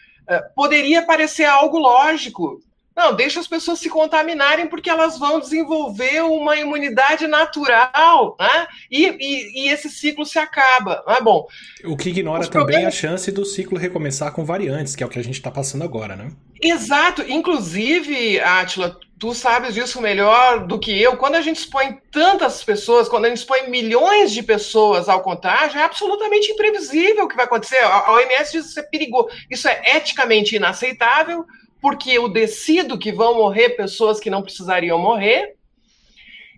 poderia 0.55 1.03
parecer 1.03 1.45
algo 1.45 1.79
lógico. 1.79 2.61
Não, 2.97 3.15
deixa 3.15 3.39
as 3.39 3.47
pessoas 3.47 3.79
se 3.79 3.91
contaminarem 3.91 4.67
porque 4.69 4.89
elas 4.89 5.19
vão 5.19 5.39
desenvolver 5.39 6.23
uma 6.23 6.57
imunidade 6.57 7.27
natural, 7.27 8.35
né? 8.41 8.67
E, 8.91 9.05
e, 9.05 9.65
e 9.65 9.69
esse 9.69 9.91
ciclo 9.91 10.25
se 10.25 10.39
acaba, 10.39 11.05
não 11.07 11.15
é 11.15 11.21
bom? 11.21 11.47
O 11.85 11.95
que 11.95 12.09
ignora 12.09 12.41
Os 12.41 12.49
também 12.49 12.65
problemas... 12.65 12.95
a 12.95 12.97
chance 12.97 13.31
do 13.31 13.45
ciclo 13.45 13.77
recomeçar 13.77 14.33
com 14.33 14.47
variantes, 14.47 14.97
que 14.97 15.03
é 15.03 15.07
o 15.07 15.11
que 15.11 15.19
a 15.19 15.25
gente 15.25 15.35
está 15.35 15.51
passando 15.51 15.85
agora, 15.85 16.17
né? 16.17 16.31
Exato. 16.69 17.23
Inclusive, 17.23 18.41
Atila, 18.41 18.99
tu 19.19 19.33
sabes 19.33 19.75
disso 19.75 20.01
melhor 20.01 20.67
do 20.67 20.79
que 20.79 21.01
eu. 21.01 21.17
Quando 21.17 21.37
a 21.37 21.41
gente 21.41 21.59
expõe 21.59 21.99
tantas 22.11 22.63
pessoas, 22.63 23.09
quando 23.09 23.27
a 23.27 23.29
gente 23.29 23.39
expõe 23.39 23.69
milhões 23.71 24.33
de 24.33 24.43
pessoas 24.43 25.09
ao 25.09 25.23
contágio, 25.23 25.79
é 25.79 25.83
absolutamente 25.83 26.51
imprevisível 26.51 27.25
o 27.25 27.29
que 27.29 27.37
vai 27.37 27.45
acontecer. 27.45 27.79
A 27.79 28.13
OMS 28.13 28.53
diz 28.53 28.63
que 28.63 28.71
isso 28.71 28.81
é 28.81 28.83
perigoso. 28.83 29.29
Isso 29.51 29.69
é 29.69 29.97
eticamente 29.97 30.57
inaceitável 30.57 31.45
porque 31.81 32.11
eu 32.11 32.29
decido 32.29 32.99
que 32.99 33.13
vão 33.13 33.37
morrer 33.37 33.71
pessoas 33.71 34.19
que 34.19 34.31
não 34.31 34.43
precisariam 34.43 34.99
morrer. 34.99 35.55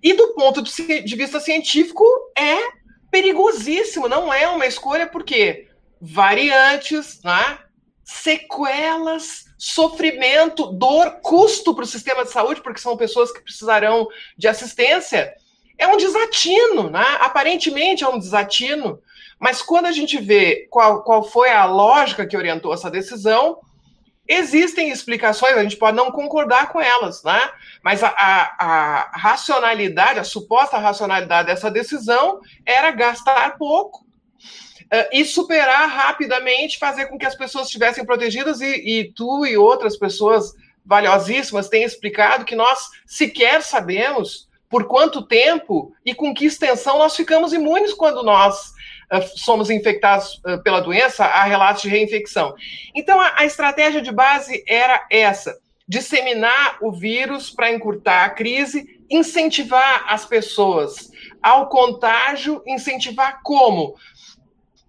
E 0.02 0.14
do 0.14 0.34
ponto 0.34 0.62
de 0.62 1.16
vista 1.16 1.40
científico, 1.40 2.04
é 2.36 2.56
perigosíssimo, 3.10 4.08
não 4.08 4.32
é 4.32 4.46
uma 4.48 4.66
escolha, 4.66 5.06
porque 5.06 5.66
variantes, 6.00 7.20
né? 7.24 7.58
sequelas, 8.04 9.44
sofrimento, 9.58 10.66
dor, 10.66 11.18
custo 11.20 11.74
para 11.74 11.82
o 11.82 11.86
sistema 11.86 12.24
de 12.24 12.30
saúde, 12.30 12.62
porque 12.62 12.80
são 12.80 12.96
pessoas 12.96 13.32
que 13.32 13.42
precisarão 13.42 14.08
de 14.36 14.46
assistência, 14.46 15.34
é 15.76 15.86
um 15.86 15.96
desatino, 15.96 16.88
né? 16.88 17.04
aparentemente 17.20 18.04
é 18.04 18.08
um 18.08 18.18
desatino, 18.18 19.00
mas 19.38 19.60
quando 19.60 19.86
a 19.86 19.92
gente 19.92 20.18
vê 20.18 20.66
qual, 20.70 21.02
qual 21.02 21.24
foi 21.24 21.50
a 21.50 21.64
lógica 21.64 22.26
que 22.26 22.36
orientou 22.36 22.72
essa 22.72 22.90
decisão, 22.90 23.58
Existem 24.30 24.90
explicações, 24.90 25.56
a 25.56 25.62
gente 25.62 25.78
pode 25.78 25.96
não 25.96 26.10
concordar 26.10 26.68
com 26.70 26.78
elas, 26.78 27.24
né? 27.24 27.50
Mas 27.82 28.04
a, 28.04 28.08
a, 28.10 28.58
a 28.58 29.18
racionalidade, 29.18 30.18
a 30.18 30.24
suposta 30.24 30.76
racionalidade 30.76 31.48
dessa 31.48 31.70
decisão 31.70 32.38
era 32.66 32.90
gastar 32.90 33.56
pouco 33.56 34.04
uh, 34.92 35.08
e 35.12 35.24
superar 35.24 35.88
rapidamente, 35.88 36.78
fazer 36.78 37.06
com 37.06 37.18
que 37.18 37.26
as 37.26 37.34
pessoas 37.34 37.66
estivessem 37.66 38.04
protegidas, 38.04 38.60
e, 38.60 38.66
e 38.66 39.12
tu 39.12 39.46
e 39.46 39.56
outras 39.56 39.96
pessoas 39.96 40.52
valiosíssimas 40.84 41.68
têm 41.68 41.84
explicado 41.84 42.44
que 42.44 42.56
nós 42.56 42.88
sequer 43.06 43.62
sabemos 43.62 44.48
por 44.68 44.86
quanto 44.86 45.22
tempo 45.22 45.92
e 46.04 46.14
com 46.14 46.34
que 46.34 46.46
extensão 46.46 46.98
nós 46.98 47.16
ficamos 47.16 47.52
imunes 47.52 47.92
quando 47.92 48.22
nós 48.22 48.72
eh, 49.10 49.20
somos 49.36 49.70
infectados 49.70 50.40
eh, 50.46 50.58
pela 50.58 50.80
doença, 50.80 51.24
há 51.24 51.44
relatos 51.44 51.82
de 51.82 51.88
reinfecção. 51.88 52.54
Então, 52.94 53.20
a, 53.20 53.32
a 53.36 53.44
estratégia 53.44 54.02
de 54.02 54.12
base 54.12 54.62
era 54.66 55.06
essa: 55.10 55.58
disseminar 55.86 56.78
o 56.82 56.92
vírus 56.92 57.50
para 57.50 57.72
encurtar 57.72 58.24
a 58.24 58.30
crise, 58.30 59.00
incentivar 59.10 60.04
as 60.08 60.26
pessoas 60.26 61.10
ao 61.42 61.68
contágio, 61.68 62.62
incentivar 62.66 63.40
como? 63.42 63.94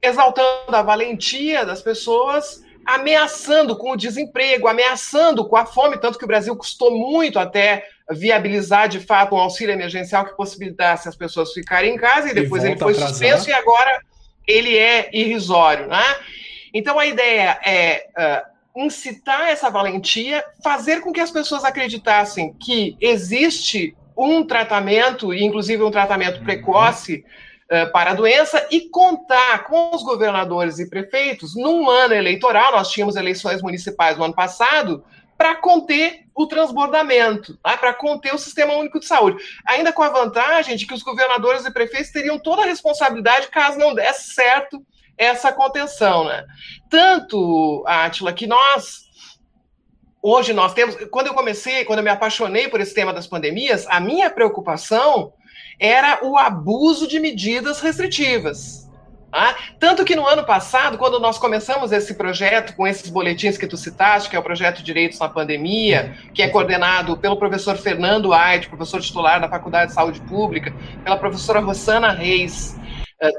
Exaltando 0.02 0.76
a 0.76 0.82
valentia 0.82 1.66
das 1.66 1.82
pessoas, 1.82 2.64
ameaçando 2.86 3.78
com 3.78 3.92
o 3.92 3.96
desemprego, 3.98 4.68
ameaçando 4.68 5.48
com 5.48 5.56
a 5.56 5.66
fome, 5.66 6.00
tanto 6.00 6.18
que 6.18 6.26
o 6.26 6.28
Brasil 6.28 6.56
custou 6.56 6.92
muito 6.98 7.38
até 7.38 7.86
viabilizar 8.10 8.90
de 8.90 9.00
fato 9.00 9.36
um 9.36 9.40
auxílio 9.40 9.74
emergencial 9.74 10.26
que 10.26 10.36
possibilitasse 10.36 11.08
as 11.08 11.16
pessoas 11.16 11.54
ficarem 11.54 11.94
em 11.94 11.98
casa, 11.98 12.30
e 12.30 12.34
depois 12.34 12.64
ele 12.64 12.78
foi 12.78 12.96
suspenso 12.96 13.50
e 13.50 13.54
agora 13.54 14.02
ele 14.48 14.76
é 14.76 15.10
irrisório, 15.14 15.88
né? 15.88 16.04
Então 16.74 16.98
a 16.98 17.06
ideia 17.06 17.60
é 17.64 18.08
uh, 18.18 18.84
incitar 18.86 19.50
essa 19.50 19.70
valentia, 19.70 20.44
fazer 20.64 21.02
com 21.02 21.12
que 21.12 21.20
as 21.20 21.30
pessoas 21.30 21.64
acreditassem 21.64 22.54
que 22.54 22.98
existe 23.00 23.96
um 24.18 24.44
tratamento, 24.44 25.34
inclusive 25.34 25.84
um 25.84 25.92
tratamento 25.92 26.40
uhum. 26.40 26.44
precoce, 26.44 27.24
uh, 27.24 27.49
para 27.94 28.12
a 28.12 28.16
doença 28.16 28.66
e 28.72 28.90
contar 28.90 29.66
com 29.66 29.96
os 29.96 30.04
governadores 30.04 30.80
e 30.80 30.90
prefeitos 30.90 31.56
num 31.56 31.90
ano 31.90 32.14
eleitoral. 32.14 32.72
Nós 32.72 32.90
tínhamos 32.90 33.16
eleições 33.16 33.62
municipais 33.62 34.18
no 34.18 34.24
ano 34.24 34.34
passado 34.34 35.04
para 35.38 35.56
conter 35.56 36.26
o 36.36 36.46
transbordamento, 36.48 37.58
tá? 37.64 37.78
para 37.78 37.94
conter 37.94 38.36
o 38.36 38.38
Sistema 38.38 38.74
Único 38.74 39.00
de 39.00 39.06
Saúde. 39.06 39.42
Ainda 39.66 39.94
com 39.94 40.04
a 40.04 40.10
vantagem 40.10 40.76
de 40.76 40.86
que 40.86 40.94
os 40.94 41.02
governadores 41.02 41.66
e 41.66 41.72
prefeitos 41.72 42.12
teriam 42.12 42.38
toda 42.38 42.64
a 42.64 42.66
responsabilidade 42.66 43.48
caso 43.48 43.80
não 43.80 43.94
desse 43.94 44.34
certo 44.34 44.86
essa 45.18 45.52
contenção. 45.52 46.26
Né? 46.26 46.46
Tanto, 46.90 47.84
Átila, 47.86 48.34
que 48.34 48.48
nós. 48.48 49.09
Hoje 50.22 50.52
nós 50.52 50.74
temos. 50.74 50.96
Quando 51.10 51.28
eu 51.28 51.34
comecei, 51.34 51.86
quando 51.86 52.00
eu 52.00 52.04
me 52.04 52.10
apaixonei 52.10 52.68
por 52.68 52.82
esse 52.82 52.94
tema 52.94 53.14
das 53.14 53.26
pandemias, 53.26 53.86
a 53.90 54.00
minha 54.00 54.30
preocupação 54.30 55.34
era 55.80 56.20
o 56.24 56.38
abuso 56.38 57.08
de 57.08 57.20
medidas 57.20 57.80
restritivas. 57.80 58.90
Ah, 59.32 59.56
tanto 59.80 60.04
que 60.04 60.16
no 60.16 60.26
ano 60.26 60.44
passado, 60.44 60.98
quando 60.98 61.20
nós 61.20 61.38
começamos 61.38 61.92
esse 61.92 62.16
projeto 62.16 62.76
com 62.76 62.88
esses 62.88 63.10
boletins 63.12 63.60
que 63.60 63.68
tu 63.68 63.78
citaste, 63.78 64.28
que 64.28 64.36
é 64.36 64.40
o 64.40 64.44
projeto 64.44 64.82
Direitos 64.82 65.20
na 65.20 65.30
Pandemia, 65.30 66.16
que 66.34 66.42
é 66.42 66.48
coordenado 66.48 67.16
pelo 67.16 67.38
professor 67.38 67.78
Fernando 67.78 68.34
Aide, 68.34 68.68
professor 68.68 69.00
titular 69.00 69.40
da 69.40 69.48
Faculdade 69.48 69.90
de 69.90 69.94
Saúde 69.94 70.20
Pública, 70.22 70.74
pela 71.04 71.16
professora 71.16 71.60
Rosana 71.60 72.12
Reis, 72.12 72.79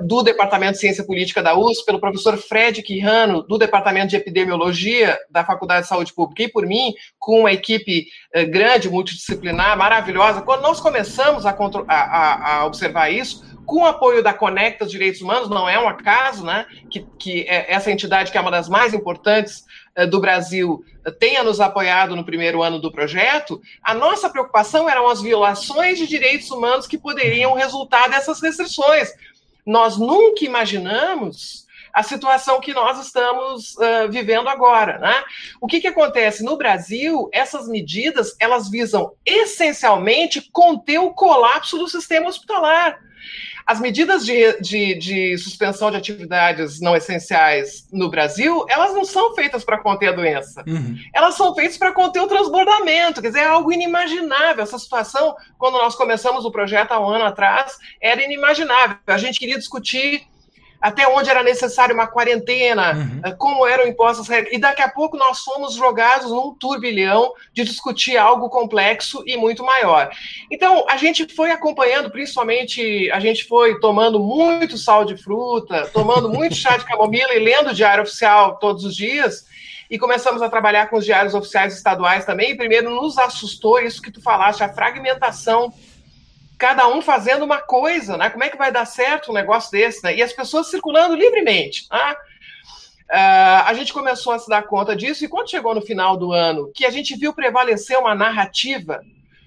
do 0.02 0.22
Departamento 0.22 0.74
de 0.74 0.78
Ciência 0.78 1.04
Política 1.04 1.42
da 1.42 1.56
USP, 1.56 1.86
pelo 1.86 2.00
professor 2.00 2.36
Fred 2.36 2.82
Quirrano, 2.82 3.42
do 3.42 3.56
Departamento 3.56 4.08
de 4.08 4.16
Epidemiologia 4.16 5.18
da 5.30 5.44
Faculdade 5.44 5.82
de 5.82 5.88
Saúde 5.88 6.12
Pública, 6.12 6.42
e 6.42 6.48
por 6.48 6.66
mim, 6.66 6.94
com 7.18 7.40
uma 7.40 7.52
equipe 7.52 8.06
eh, 8.34 8.44
grande, 8.44 8.90
multidisciplinar, 8.90 9.76
maravilhosa. 9.78 10.42
Quando 10.42 10.62
nós 10.62 10.80
começamos 10.80 11.46
a, 11.46 11.56
a, 11.88 12.56
a 12.56 12.66
observar 12.66 13.10
isso, 13.10 13.48
com 13.64 13.82
o 13.82 13.86
apoio 13.86 14.22
da 14.22 14.34
Conecta 14.34 14.84
os 14.84 14.90
Direitos 14.90 15.22
Humanos, 15.22 15.48
não 15.48 15.68
é 15.68 15.78
um 15.78 15.88
acaso, 15.88 16.44
né, 16.44 16.66
que, 16.90 17.06
que 17.18 17.42
é 17.42 17.72
essa 17.72 17.90
entidade 17.90 18.32
que 18.32 18.36
é 18.36 18.40
uma 18.40 18.50
das 18.50 18.68
mais 18.68 18.92
importantes 18.92 19.64
eh, 19.94 20.06
do 20.06 20.20
Brasil 20.20 20.84
tenha 21.18 21.42
nos 21.42 21.60
apoiado 21.60 22.14
no 22.14 22.24
primeiro 22.24 22.62
ano 22.62 22.78
do 22.78 22.92
projeto, 22.92 23.60
a 23.82 23.94
nossa 23.94 24.28
preocupação 24.28 24.88
eram 24.88 25.08
as 25.08 25.22
violações 25.22 25.98
de 25.98 26.06
direitos 26.06 26.50
humanos 26.50 26.86
que 26.86 26.98
poderiam 26.98 27.54
resultar 27.54 28.08
dessas 28.08 28.40
restrições. 28.42 29.08
Nós 29.70 29.96
nunca 29.96 30.44
imaginamos 30.44 31.64
a 31.92 32.02
situação 32.02 32.60
que 32.60 32.74
nós 32.74 32.98
estamos 32.98 33.76
uh, 33.76 34.10
vivendo 34.10 34.48
agora, 34.48 34.98
né? 34.98 35.22
O 35.60 35.68
que, 35.68 35.80
que 35.80 35.86
acontece 35.86 36.42
no 36.42 36.56
Brasil? 36.56 37.28
Essas 37.32 37.68
medidas 37.68 38.34
elas 38.40 38.68
visam 38.68 39.12
essencialmente 39.24 40.42
conter 40.50 40.98
o 40.98 41.14
colapso 41.14 41.78
do 41.78 41.86
sistema 41.86 42.28
hospitalar. 42.28 42.98
As 43.70 43.78
medidas 43.78 44.26
de, 44.26 44.60
de, 44.60 44.94
de, 44.96 45.38
suspensão 45.38 45.92
de 45.92 45.96
atividades 45.96 46.80
não 46.80 46.96
essenciais 46.96 47.86
no 47.92 48.10
Brasil, 48.10 48.66
elas 48.68 48.92
não 48.92 49.04
são 49.04 49.32
feitas 49.32 49.62
para 49.62 49.78
conter 49.78 50.08
a 50.08 50.12
doença. 50.12 50.64
Uhum. 50.66 50.98
Elas 51.14 51.36
são 51.36 51.54
feitas 51.54 51.78
para 51.78 51.92
conter 51.92 52.18
o 52.18 52.26
transbordamento. 52.26 53.22
Quer 53.22 53.28
dizer, 53.28 53.42
é 53.42 53.46
algo 53.46 53.72
inimaginável. 53.72 54.64
Essa 54.64 54.76
situação, 54.76 55.36
quando 55.56 55.74
nós 55.74 55.94
começamos 55.94 56.44
o 56.44 56.50
projeto 56.50 56.90
há 56.90 56.98
um 56.98 57.10
ano 57.10 57.26
atrás, 57.26 57.78
era 58.00 58.20
inimaginável. 58.24 58.96
A 59.06 59.18
gente 59.18 59.38
queria 59.38 59.56
discutir 59.56 60.26
até 60.80 61.06
onde 61.06 61.28
era 61.28 61.42
necessário 61.42 61.94
uma 61.94 62.06
quarentena, 62.06 62.94
uhum. 62.94 63.20
Eh, 63.24 63.32
como 63.32 63.66
eram 63.66 63.86
impostas 63.86 64.26
regras. 64.28 64.52
E 64.52 64.58
daqui 64.58 64.80
a 64.80 64.88
pouco 64.88 65.16
nós 65.16 65.40
fomos 65.40 65.74
jogados 65.74 66.30
num 66.30 66.54
turbilhão 66.54 67.32
de 67.52 67.64
discutir 67.64 68.16
algo 68.16 68.48
complexo 68.48 69.22
e 69.26 69.36
muito 69.36 69.62
maior. 69.62 70.10
Então, 70.50 70.86
a 70.88 70.96
gente 70.96 71.26
foi 71.34 71.50
acompanhando, 71.50 72.10
principalmente, 72.10 73.10
a 73.10 73.20
gente 73.20 73.44
foi 73.44 73.78
tomando 73.78 74.18
muito 74.18 74.78
sal 74.78 75.04
de 75.04 75.16
fruta, 75.16 75.86
tomando 75.92 76.30
muito 76.30 76.54
chá 76.54 76.76
de 76.76 76.84
camomila 76.84 77.34
e 77.34 77.38
lendo 77.38 77.70
o 77.70 77.74
Diário 77.74 78.02
Oficial 78.02 78.56
todos 78.56 78.84
os 78.84 78.96
dias. 78.96 79.46
E 79.90 79.98
começamos 79.98 80.40
a 80.40 80.48
trabalhar 80.48 80.86
com 80.86 80.96
os 80.96 81.04
diários 81.04 81.34
oficiais 81.34 81.74
estaduais 81.74 82.24
também. 82.24 82.52
E 82.52 82.56
primeiro 82.56 82.90
nos 82.90 83.18
assustou 83.18 83.80
isso 83.80 84.00
que 84.00 84.12
tu 84.12 84.22
falaste, 84.22 84.62
a 84.62 84.72
fragmentação 84.72 85.72
cada 86.60 86.86
um 86.86 87.00
fazendo 87.00 87.42
uma 87.42 87.58
coisa, 87.58 88.18
né? 88.18 88.28
Como 88.28 88.44
é 88.44 88.50
que 88.50 88.58
vai 88.58 88.70
dar 88.70 88.84
certo 88.84 89.30
um 89.30 89.34
negócio 89.34 89.70
desse, 89.70 90.04
né? 90.04 90.14
E 90.14 90.22
as 90.22 90.32
pessoas 90.32 90.68
circulando 90.68 91.14
livremente, 91.14 91.88
tá? 91.88 92.14
Uh, 93.10 93.64
a 93.66 93.74
gente 93.74 93.92
começou 93.92 94.34
a 94.34 94.38
se 94.38 94.48
dar 94.48 94.62
conta 94.64 94.94
disso, 94.94 95.24
e 95.24 95.28
quando 95.28 95.50
chegou 95.50 95.74
no 95.74 95.80
final 95.80 96.18
do 96.18 96.32
ano, 96.32 96.70
que 96.72 96.84
a 96.84 96.90
gente 96.90 97.16
viu 97.16 97.32
prevalecer 97.32 97.98
uma 97.98 98.14
narrativa 98.14 99.00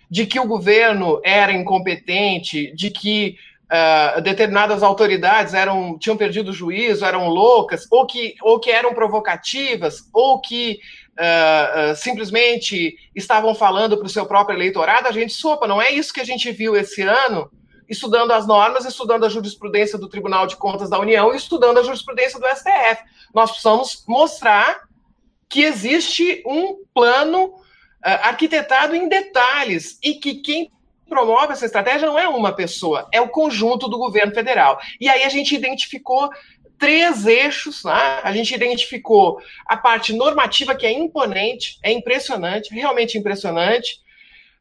de 0.10 0.26
que 0.26 0.40
o 0.40 0.48
governo 0.48 1.22
era 1.24 1.54
incompetente, 1.54 2.76
de 2.76 2.90
que 2.90 3.38
uh, 3.72 4.20
determinadas 4.22 4.82
autoridades 4.82 5.54
eram 5.54 5.98
tinham 6.00 6.18
perdido 6.18 6.50
o 6.50 6.54
juízo, 6.54 7.06
eram 7.06 7.30
loucas, 7.30 7.88
ou 7.92 8.08
que, 8.08 8.36
ou 8.42 8.60
que 8.60 8.72
eram 8.72 8.94
provocativas, 8.94 10.10
ou 10.12 10.42
que 10.42 10.80
uh, 11.20 11.92
uh, 11.92 11.96
simplesmente 11.96 12.96
estavam 13.16 13.54
falando 13.56 13.98
para 13.98 14.06
o 14.06 14.10
seu 14.10 14.26
próprio 14.26 14.58
eleitorado, 14.58 15.08
a 15.08 15.12
gente 15.12 15.34
sopa. 15.34 15.68
Não 15.68 15.82
é 15.82 15.92
isso 15.92 16.14
que 16.14 16.22
a 16.22 16.26
gente 16.26 16.52
viu 16.52 16.76
esse 16.76 17.02
ano, 17.02 17.50
estudando 17.88 18.32
as 18.32 18.48
normas, 18.48 18.86
estudando 18.86 19.26
a 19.26 19.30
jurisprudência 19.30 19.98
do 19.98 20.10
Tribunal 20.10 20.48
de 20.48 20.56
Contas 20.56 20.90
da 20.90 21.00
União 21.00 21.34
e 21.34 21.38
estudando 21.38 21.80
a 21.80 21.84
jurisprudência 21.84 22.40
do 22.40 22.48
STF. 22.48 23.04
Nós 23.34 23.52
precisamos 23.52 24.04
mostrar 24.08 24.82
que 25.50 25.64
existe 25.64 26.44
um 26.46 26.78
plano 26.94 27.54
arquitetado 28.02 28.96
em 28.96 29.08
detalhes 29.08 29.98
e 30.04 30.16
que 30.16 30.36
quem 30.36 30.70
promove 31.08 31.54
essa 31.54 31.66
estratégia 31.66 32.08
não 32.08 32.18
é 32.18 32.28
uma 32.28 32.52
pessoa, 32.52 33.08
é 33.12 33.22
o 33.22 33.30
conjunto 33.30 33.88
do 33.88 33.98
governo 33.98 34.34
federal. 34.34 34.80
E 35.00 35.08
aí 35.08 35.24
a 35.24 35.30
gente 35.30 35.56
identificou 35.56 36.30
três 36.78 37.26
eixos, 37.26 37.84
né? 37.84 38.20
a 38.24 38.32
gente 38.34 38.54
identificou 38.54 39.40
a 39.66 39.78
parte 39.78 40.14
normativa, 40.14 40.76
que 40.76 40.86
é 40.86 40.92
imponente, 40.92 41.80
é 41.84 41.92
impressionante, 41.92 42.74
realmente 42.74 43.18
impressionante, 43.18 44.02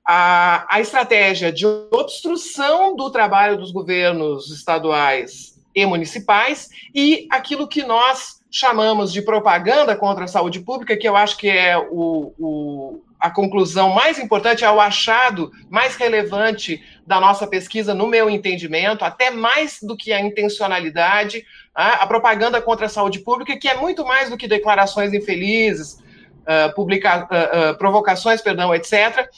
a, 0.05 0.66
a 0.68 0.81
estratégia 0.81 1.53
de 1.53 1.64
obstrução 1.66 2.96
do 2.96 3.11
trabalho 3.11 3.57
dos 3.57 3.70
governos 3.70 4.51
estaduais 4.51 5.59
e 5.75 5.87
municipais 5.87 6.68
e 6.94 7.27
aquilo 7.31 7.68
que 7.68 7.83
nós 7.83 8.41
chamamos 8.52 9.10
de 9.12 9.22
propaganda 9.22 9.96
contra 9.96 10.24
a 10.24 10.28
saúde 10.28 10.60
pública, 10.60 10.96
que 10.96 11.08
eu 11.08 11.16
acho 11.16 11.38
que 11.38 11.48
é 11.48 11.76
o, 11.78 12.34
o 12.38 13.02
a 13.18 13.30
conclusão 13.30 13.90
mais 13.90 14.18
importante, 14.18 14.64
é 14.64 14.70
o 14.70 14.80
achado 14.80 15.52
mais 15.70 15.94
relevante 15.94 16.82
da 17.06 17.20
nossa 17.20 17.46
pesquisa, 17.46 17.94
no 17.94 18.08
meu 18.08 18.28
entendimento, 18.28 19.04
até 19.04 19.30
mais 19.30 19.78
do 19.80 19.96
que 19.96 20.12
a 20.12 20.20
intencionalidade, 20.20 21.44
a 21.72 22.04
propaganda 22.04 22.60
contra 22.60 22.86
a 22.86 22.88
saúde 22.88 23.20
pública, 23.20 23.56
que 23.56 23.68
é 23.68 23.76
muito 23.76 24.04
mais 24.04 24.28
do 24.28 24.36
que 24.36 24.48
declarações 24.48 25.14
infelizes, 25.14 25.98
uh, 26.42 26.74
publica, 26.74 27.28
uh, 27.30 27.70
uh, 27.70 27.78
provocações, 27.78 28.40
perdão, 28.42 28.74
etc., 28.74 29.28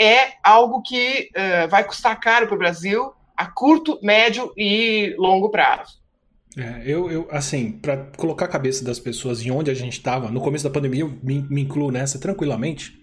é 0.00 0.34
algo 0.44 0.80
que 0.80 1.28
vai 1.68 1.82
custar 1.82 2.20
caro 2.20 2.46
para 2.46 2.54
o 2.54 2.58
Brasil 2.58 3.12
a 3.36 3.46
curto, 3.46 3.98
médio 4.00 4.52
e 4.56 5.12
longo 5.18 5.50
prazo. 5.50 5.98
É, 6.56 6.82
eu, 6.84 7.10
eu, 7.10 7.28
assim, 7.30 7.72
para 7.72 7.96
colocar 8.16 8.46
a 8.46 8.48
cabeça 8.48 8.84
das 8.84 8.98
pessoas 8.98 9.44
em 9.44 9.50
onde 9.50 9.70
a 9.70 9.74
gente 9.74 9.94
estava, 9.94 10.30
no 10.30 10.40
começo 10.40 10.64
da 10.64 10.70
pandemia, 10.70 11.02
eu 11.02 11.18
me, 11.22 11.42
me 11.48 11.62
incluo 11.62 11.90
nessa 11.90 12.18
tranquilamente. 12.18 12.98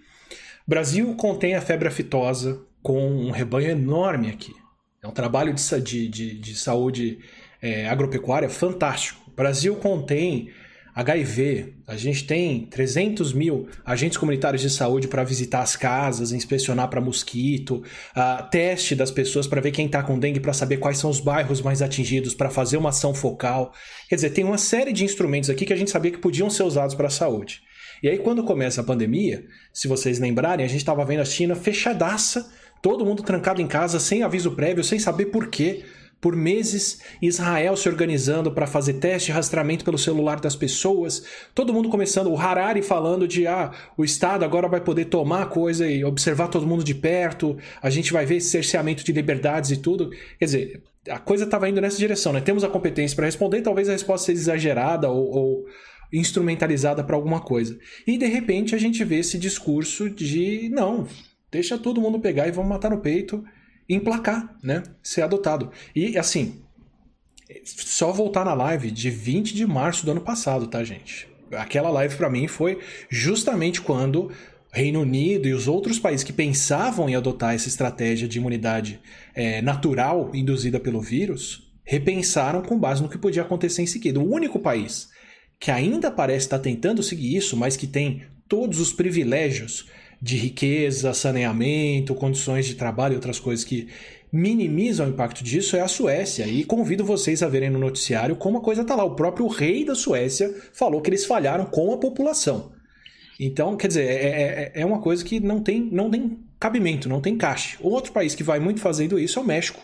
Brasil 0.68 1.14
contém 1.16 1.56
a 1.56 1.62
febre 1.62 1.88
aftosa 1.88 2.62
com 2.82 3.08
um 3.08 3.32
rebanho 3.32 3.70
enorme 3.70 4.30
aqui. 4.30 4.54
É 5.02 5.08
um 5.08 5.12
trabalho 5.12 5.54
de, 5.54 5.82
de, 5.82 6.08
de, 6.08 6.40
de 6.40 6.56
saúde 6.56 7.20
é, 7.62 7.88
agropecuária 7.88 8.50
fantástico. 8.50 9.32
Brasil 9.36 9.76
contém 9.76 10.50
HIV, 10.96 11.74
a 11.86 11.98
gente 11.98 12.26
tem 12.26 12.68
300 12.68 13.34
mil 13.34 13.68
agentes 13.86 14.18
comunitários 14.18 14.62
de 14.62 14.70
saúde 14.70 15.10
para 15.10 15.26
visitar 15.26 15.60
as 15.60 15.76
casas, 15.76 16.32
inspecionar 16.32 16.88
para 16.88 17.02
mosquito, 17.02 17.84
uh, 18.16 18.50
teste 18.50 18.96
das 18.96 19.12
pessoas 19.12 19.46
para 19.46 19.60
ver 19.60 19.72
quem 19.72 19.88
está 19.88 20.02
com 20.02 20.18
dengue, 20.18 20.40
para 20.40 20.54
saber 20.54 20.78
quais 20.78 20.98
são 20.98 21.10
os 21.10 21.20
bairros 21.20 21.62
mais 21.62 21.82
atingidos, 21.82 22.34
para 22.34 22.50
fazer 22.50 22.78
uma 22.78 22.90
ação 22.90 23.14
focal. 23.14 23.74
Quer 24.08 24.16
dizer, 24.16 24.30
tem 24.30 24.46
uma 24.46 24.58
série 24.58 24.94
de 24.94 25.04
instrumentos 25.04 25.50
aqui 25.50 25.66
que 25.66 25.74
a 25.74 25.76
gente 25.76 25.92
sabia 25.92 26.12
que 26.12 26.18
podiam 26.18 26.50
ser 26.50 26.64
usados 26.64 26.96
para 26.96 27.08
a 27.08 27.12
saúde. 27.12 27.62
E 28.02 28.08
aí, 28.08 28.18
quando 28.18 28.46
começa 28.46 28.80
a 28.80 28.84
pandemia, 28.84 29.44
se 29.74 29.90
vocês 29.90 30.18
lembrarem, 30.18 30.66
a 30.66 30.70
gente 30.70 30.80
estava 30.80 31.04
vendo 31.04 31.20
a 31.20 31.26
China 31.26 31.56
fechadaça, 31.56 32.50
todo 32.82 33.06
mundo 33.06 33.22
trancado 33.22 33.62
em 33.62 33.68
casa, 33.68 34.00
sem 34.00 34.24
aviso 34.24 34.52
prévio, 34.52 34.84
sem 34.84 34.98
saber 34.98 35.26
por 35.26 35.48
quê. 35.48 35.84
Por 36.26 36.36
meses, 36.36 37.02
Israel 37.22 37.78
se 37.78 37.88
organizando 37.88 38.52
para 38.52 38.66
fazer 38.66 38.94
teste 38.94 39.32
rastreamento 39.32 39.86
pelo 39.86 39.96
celular 39.96 40.40
das 40.40 40.56
pessoas, 40.56 41.24
todo 41.54 41.72
mundo 41.72 41.88
começando, 41.88 42.32
o 42.32 42.36
Harari 42.36 42.82
falando 42.82 43.28
de 43.28 43.46
ah, 43.46 43.72
o 43.96 44.04
Estado 44.04 44.44
agora 44.44 44.68
vai 44.68 44.82
poder 44.82 45.06
tomar 45.06 45.44
a 45.44 45.46
coisa 45.46 45.88
e 45.88 46.04
observar 46.04 46.48
todo 46.48 46.66
mundo 46.66 46.84
de 46.84 46.96
perto, 46.96 47.56
a 47.80 47.92
gente 47.92 48.12
vai 48.12 48.26
ver 48.26 48.38
esse 48.38 48.50
cerceamento 48.50 49.04
de 49.04 49.12
liberdades 49.12 49.70
e 49.70 49.78
tudo. 49.78 50.10
Quer 50.40 50.46
dizer, 50.46 50.84
a 51.08 51.20
coisa 51.20 51.44
estava 51.44 51.70
indo 51.70 51.80
nessa 51.80 52.00
direção, 52.00 52.34
né? 52.34 52.42
Temos 52.42 52.64
a 52.64 52.70
competência 52.70 53.16
para 53.16 53.28
responder, 53.28 53.62
talvez 53.62 53.88
a 53.88 53.92
resposta 53.92 54.26
seja 54.26 54.42
exagerada 54.42 55.08
ou, 55.08 55.30
ou 55.30 55.66
instrumentalizada 56.12 57.04
para 57.04 57.16
alguma 57.16 57.42
coisa. 57.42 57.78
E 58.08 58.18
de 58.18 58.26
repente 58.26 58.74
a 58.74 58.80
gente 58.80 59.04
vê 59.04 59.20
esse 59.20 59.38
discurso 59.38 60.10
de 60.10 60.70
não, 60.74 61.08
deixa 61.52 61.78
todo 61.78 62.02
mundo 62.02 62.20
pegar 62.20 62.48
e 62.48 62.52
vamos 62.52 62.72
matar 62.72 62.90
no 62.90 63.00
peito 63.00 63.46
emplacar, 63.88 64.56
né? 64.64 64.84
Ser 65.02 65.22
adotado. 65.22 65.72
E 65.96 66.18
assim, 66.18 66.62
só 67.64 68.12
voltar 68.12 68.44
na 68.44 68.54
live 68.54 68.92
de 68.92 69.10
20 69.10 69.54
de 69.54 69.66
março 69.66 70.06
do 70.06 70.12
ano 70.12 70.22
passado, 70.22 70.68
tá, 70.68 70.84
gente? 70.84 71.28
Aquela 71.52 71.90
live 71.90 72.16
para 72.16 72.30
mim 72.30 72.48
foi 72.48 72.80
justamente 73.10 73.82
quando 73.82 74.32
Reino 74.72 75.02
Unido 75.02 75.48
e 75.48 75.54
os 75.54 75.68
outros 75.68 76.00
países 76.00 76.24
que 76.24 76.34
pensavam 76.34 77.08
em 77.08 77.16
adotar 77.16 77.54
essa 77.54 77.68
estratégia 77.68 78.28
de 78.28 78.40
imunidade 78.40 79.00
é, 79.34 79.62
natural 79.62 80.32
induzida 80.34 80.80
pelo 80.80 81.00
vírus 81.00 81.72
repensaram 81.84 82.62
com 82.62 82.78
base 82.78 83.02
no 83.02 83.08
que 83.08 83.18
podia 83.18 83.44
acontecer 83.44 83.84
em 83.84 83.88
seguida. 83.88 84.20
O 84.20 84.30
único 84.30 84.60
país 84.60 85.10
que 85.60 85.72
ainda 85.72 86.12
parece 86.12 86.48
estar 86.48 86.60
tentando 86.60 87.02
seguir 87.02 87.38
isso, 87.38 87.56
mas 87.56 87.78
que 87.78 87.88
tem 87.88 88.24
todos 88.50 88.80
os 88.80 88.92
privilégios 88.92 89.88
de 90.22 90.38
riqueza, 90.38 91.14
saneamento, 91.14 92.16
condições 92.16 92.66
de 92.66 92.76
trabalho 92.76 93.14
e 93.14 93.16
outras 93.16 93.40
coisas 93.40 93.66
que 93.66 93.88
minimizam 94.32 95.08
o 95.08 95.10
impacto 95.10 95.44
disso 95.44 95.78
é 95.78 95.82
a 95.82 95.88
Suécia. 95.88 96.46
E 96.46 96.64
convido 96.64 97.06
vocês 97.06 97.42
a 97.42 97.48
verem 97.48 97.70
no 97.70 97.80
noticiário 97.80 98.36
como 98.36 98.58
a 98.58 98.62
coisa 98.62 98.82
está 98.82 98.96
lá. 98.96 99.04
O 99.04 99.16
próprio 99.16 99.48
rei 99.48 99.86
da 99.86 99.96
Suécia 99.96 100.54
falou 100.74 101.02
que 101.02 101.10
eles 101.10 101.26
falharam 101.26 101.66
com 101.66 101.94
a 101.94 101.98
população. 101.98 102.74
Então, 103.40 103.76
quer 103.76 103.88
dizer, 103.88 104.06
é, 104.06 104.72
é, 104.76 104.82
é 104.82 104.86
uma 104.86 105.00
coisa 105.00 105.24
que 105.24 105.40
não 105.40 105.62
tem, 105.62 105.82
não 105.82 106.10
tem 106.10 106.40
cabimento, 106.60 107.10
não 107.10 107.22
tem 107.22 107.38
caixa. 107.38 107.78
Outro 107.82 108.12
país 108.12 108.34
que 108.34 108.44
vai 108.44 108.60
muito 108.60 108.80
fazendo 108.80 109.20
isso 109.20 109.40
é 109.40 109.42
o 109.42 109.46
México, 109.46 109.82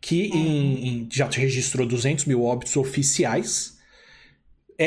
que 0.00 0.26
em, 0.26 0.88
em, 0.88 1.08
já 1.10 1.28
registrou 1.28 1.86
200 1.86 2.24
mil 2.24 2.42
óbitos 2.42 2.76
oficiais 2.76 3.78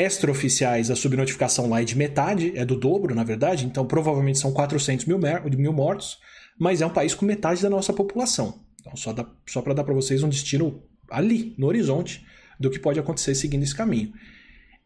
extraoficiais, 0.04 0.90
a 0.90 0.96
subnotificação 0.96 1.68
lá 1.68 1.80
é 1.80 1.84
de 1.84 1.96
metade, 1.96 2.52
é 2.56 2.64
do 2.64 2.76
dobro, 2.76 3.14
na 3.14 3.24
verdade, 3.24 3.66
então 3.66 3.86
provavelmente 3.86 4.38
são 4.38 4.52
400 4.52 5.04
mil, 5.06 5.18
mil 5.56 5.72
mortos, 5.72 6.18
mas 6.58 6.80
é 6.80 6.86
um 6.86 6.90
país 6.90 7.14
com 7.14 7.24
metade 7.24 7.62
da 7.62 7.70
nossa 7.70 7.92
população. 7.92 8.60
Então, 8.80 8.96
só, 8.96 9.14
só 9.46 9.62
para 9.62 9.74
dar 9.74 9.84
para 9.84 9.94
vocês 9.94 10.22
um 10.22 10.28
destino 10.28 10.82
ali, 11.10 11.54
no 11.58 11.66
horizonte, 11.66 12.24
do 12.58 12.70
que 12.70 12.78
pode 12.78 12.98
acontecer 12.98 13.34
seguindo 13.34 13.62
esse 13.62 13.74
caminho. 13.74 14.12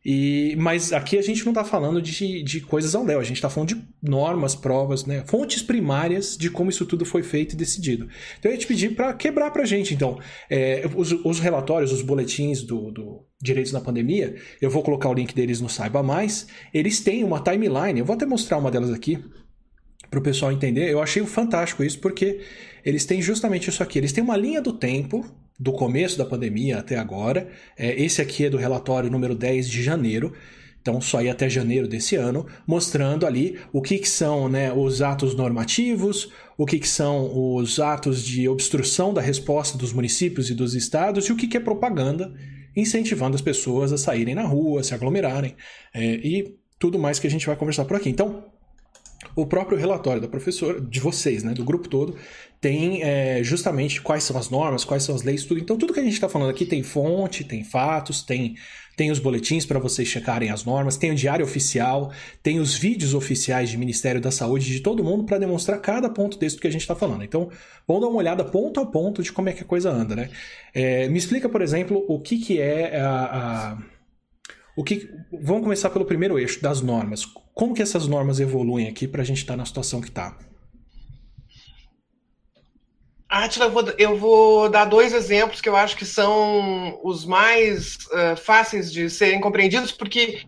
E, 0.05 0.57
mas 0.59 0.95
aqui 0.95 1.19
a 1.19 1.23
gente 1.23 1.45
não 1.45 1.53
está 1.53 1.63
falando 1.63 2.01
de, 2.01 2.43
de 2.43 2.61
coisas 2.63 2.95
ao 2.95 3.05
léu, 3.05 3.21
a 3.21 3.23
gente 3.23 3.37
está 3.37 3.51
falando 3.51 3.69
de 3.69 3.83
normas, 4.03 4.55
provas, 4.55 5.05
né? 5.05 5.23
fontes 5.27 5.63
primárias 5.63 6.39
de 6.39 6.49
como 6.49 6.71
isso 6.71 6.87
tudo 6.87 7.05
foi 7.05 7.23
feito 7.23 7.53
e 7.53 7.57
decidido. 7.57 8.09
Então 8.39 8.51
eu 8.51 8.55
ia 8.55 8.59
te 8.59 8.67
pedir 8.67 8.95
para 8.95 9.13
quebrar 9.13 9.51
para 9.51 9.63
a 9.63 9.67
gente, 9.67 9.93
então, 9.93 10.19
é, 10.49 10.89
os, 10.97 11.13
os, 11.13 11.39
relatórios, 11.39 11.93
os 11.93 12.01
boletins 12.01 12.63
do, 12.63 12.91
do, 12.91 13.27
Direitos 13.43 13.73
na 13.73 13.81
Pandemia, 13.81 14.37
eu 14.61 14.71
vou 14.71 14.83
colocar 14.83 15.09
o 15.09 15.15
link 15.15 15.35
deles 15.35 15.61
no 15.61 15.69
Saiba 15.69 16.03
Mais, 16.03 16.47
eles 16.73 17.01
têm 17.01 17.23
uma 17.23 17.41
timeline, 17.41 18.01
eu 18.01 18.05
vou 18.05 18.15
até 18.15 18.25
mostrar 18.25 18.57
uma 18.57 18.71
delas 18.71 18.91
aqui 18.91 19.23
para 20.11 20.19
o 20.19 20.23
pessoal 20.23 20.51
entender. 20.51 20.91
Eu 20.91 21.03
achei 21.03 21.25
fantástico 21.25 21.85
isso 21.85 21.99
porque 22.01 22.41
eles 22.85 23.05
têm 23.05 23.23
justamente 23.23 23.69
isso 23.69 23.83
aqui, 23.83 23.99
eles 23.99 24.13
têm 24.13 24.25
uma 24.25 24.37
linha 24.37 24.61
do 24.61 24.73
tempo 24.73 25.25
do 25.61 25.73
começo 25.73 26.17
da 26.17 26.25
pandemia 26.25 26.79
até 26.79 26.97
agora. 26.97 27.51
É, 27.77 28.03
esse 28.03 28.23
aqui 28.23 28.47
é 28.47 28.51
do 28.51 28.57
relatório 28.57 29.11
número 29.11 29.35
10 29.35 29.69
de 29.69 29.83
janeiro. 29.83 30.33
Então, 30.81 30.99
só 30.99 31.21
ir 31.21 31.29
até 31.29 31.51
janeiro 31.51 31.87
desse 31.87 32.17
ano, 32.17 32.47
mostrando 32.67 33.27
ali 33.27 33.59
o 33.71 33.83
que, 33.83 33.99
que 33.99 34.09
são 34.09 34.49
né, 34.49 34.73
os 34.73 35.03
atos 35.03 35.35
normativos, 35.35 36.33
o 36.57 36.65
que, 36.65 36.79
que 36.79 36.89
são 36.89 37.55
os 37.55 37.79
atos 37.79 38.25
de 38.25 38.49
obstrução 38.49 39.13
da 39.13 39.21
resposta 39.21 39.77
dos 39.77 39.93
municípios 39.93 40.49
e 40.49 40.55
dos 40.55 40.75
estados 40.75 41.27
e 41.27 41.33
o 41.33 41.37
que, 41.37 41.47
que 41.47 41.59
é 41.59 41.61
propaganda, 41.61 42.33
incentivando 42.75 43.35
as 43.35 43.43
pessoas 43.43 43.93
a 43.93 43.99
saírem 43.99 44.35
na 44.35 44.45
rua, 44.45 44.83
se 44.83 44.95
aglomerarem 44.95 45.55
é, 45.93 46.15
e 46.15 46.57
tudo 46.79 46.99
mais 46.99 47.19
que 47.19 47.27
a 47.27 47.31
gente 47.31 47.47
vai 47.47 47.57
conversar 47.57 47.85
por 47.85 47.99
aqui. 47.99 48.09
Então, 48.09 48.50
o 49.37 49.47
próprio 49.47 49.79
relatório 49.79 50.21
da 50.21 50.29
professora, 50.29 50.81
de 50.81 51.01
vocês, 51.01 51.43
né, 51.43 51.53
do 51.53 51.65
grupo 51.65 51.89
todo, 51.89 52.17
tem 52.61 53.03
é, 53.03 53.43
justamente 53.43 54.01
quais 54.03 54.25
são 54.25 54.37
as 54.37 54.51
normas, 54.51 54.85
quais 54.85 55.03
são 55.03 55.15
as 55.15 55.23
leis, 55.23 55.45
tudo. 55.45 55.61
Então, 55.61 55.79
tudo 55.79 55.95
que 55.95 56.01
a 56.01 56.03
gente 56.03 56.15
está 56.15 56.29
falando 56.29 56.51
aqui 56.51 56.67
tem 56.67 56.83
fonte, 56.83 57.43
tem 57.43 57.65
fatos, 57.65 58.23
tem, 58.23 58.55
tem 58.97 59.11
os 59.11 59.19
boletins 59.19 59.65
para 59.65 59.79
vocês 59.79 60.07
checarem 60.07 60.51
as 60.51 60.65
normas, 60.65 60.97
tem 60.97 61.11
o 61.11 61.15
diário 61.15 61.45
oficial, 61.45 62.13
tem 62.43 62.61
os 62.61 62.75
vídeos 62.75 63.15
oficiais 63.15 63.71
de 63.71 63.79
Ministério 63.79 64.21
da 64.21 64.31
Saúde 64.31 64.67
de 64.67 64.81
todo 64.81 65.03
mundo 65.03 65.25
para 65.25 65.39
demonstrar 65.39 65.81
cada 65.81 66.11
ponto 66.11 66.39
desse 66.39 66.59
que 66.59 66.67
a 66.67 66.73
gente 66.73 66.83
está 66.83 66.95
falando. 66.95 67.25
Então, 67.25 67.49
vamos 67.89 68.03
dar 68.03 68.09
uma 68.09 68.19
olhada 68.19 68.45
ponto 68.45 68.79
a 68.81 68.87
ponto 68.87 69.23
de 69.23 69.33
como 69.33 69.49
é 69.49 69.53
que 69.53 69.63
a 69.63 69.67
coisa 69.67 69.91
anda, 69.91 70.15
né? 70.15 70.29
É, 70.75 71.09
me 71.09 71.19
explica, 71.19 71.49
por 71.49 71.63
exemplo, 71.63 72.05
o 72.09 72.21
que, 72.21 72.39
que 72.39 72.61
é 72.61 73.01
a, 73.01 73.73
a 73.73 73.79
o 74.81 74.83
que, 74.83 75.11
vamos 75.31 75.63
começar 75.63 75.91
pelo 75.91 76.07
primeiro 76.07 76.39
eixo 76.39 76.63
das 76.63 76.81
normas. 76.81 77.27
Como 77.53 77.75
que 77.75 77.83
essas 77.83 78.07
normas 78.07 78.41
evoluem 78.41 78.89
aqui 78.89 79.07
para 79.07 79.21
a 79.21 79.25
gente 79.25 79.37
estar 79.37 79.53
tá 79.53 79.59
na 79.59 79.67
situação 79.67 80.01
que 80.01 80.09
está? 80.09 80.39
Atila, 83.29 83.67
eu 83.67 83.71
vou, 83.71 83.85
eu 83.99 84.17
vou 84.17 84.71
dar 84.71 84.87
dois 84.87 85.13
exemplos 85.13 85.61
que 85.61 85.69
eu 85.69 85.77
acho 85.77 85.95
que 85.99 86.07
são 86.07 86.99
os 87.05 87.27
mais 87.27 87.97
uh, 88.07 88.35
fáceis 88.43 88.91
de 88.91 89.11
serem 89.11 89.39
compreendidos, 89.39 89.93
porque 89.93 90.47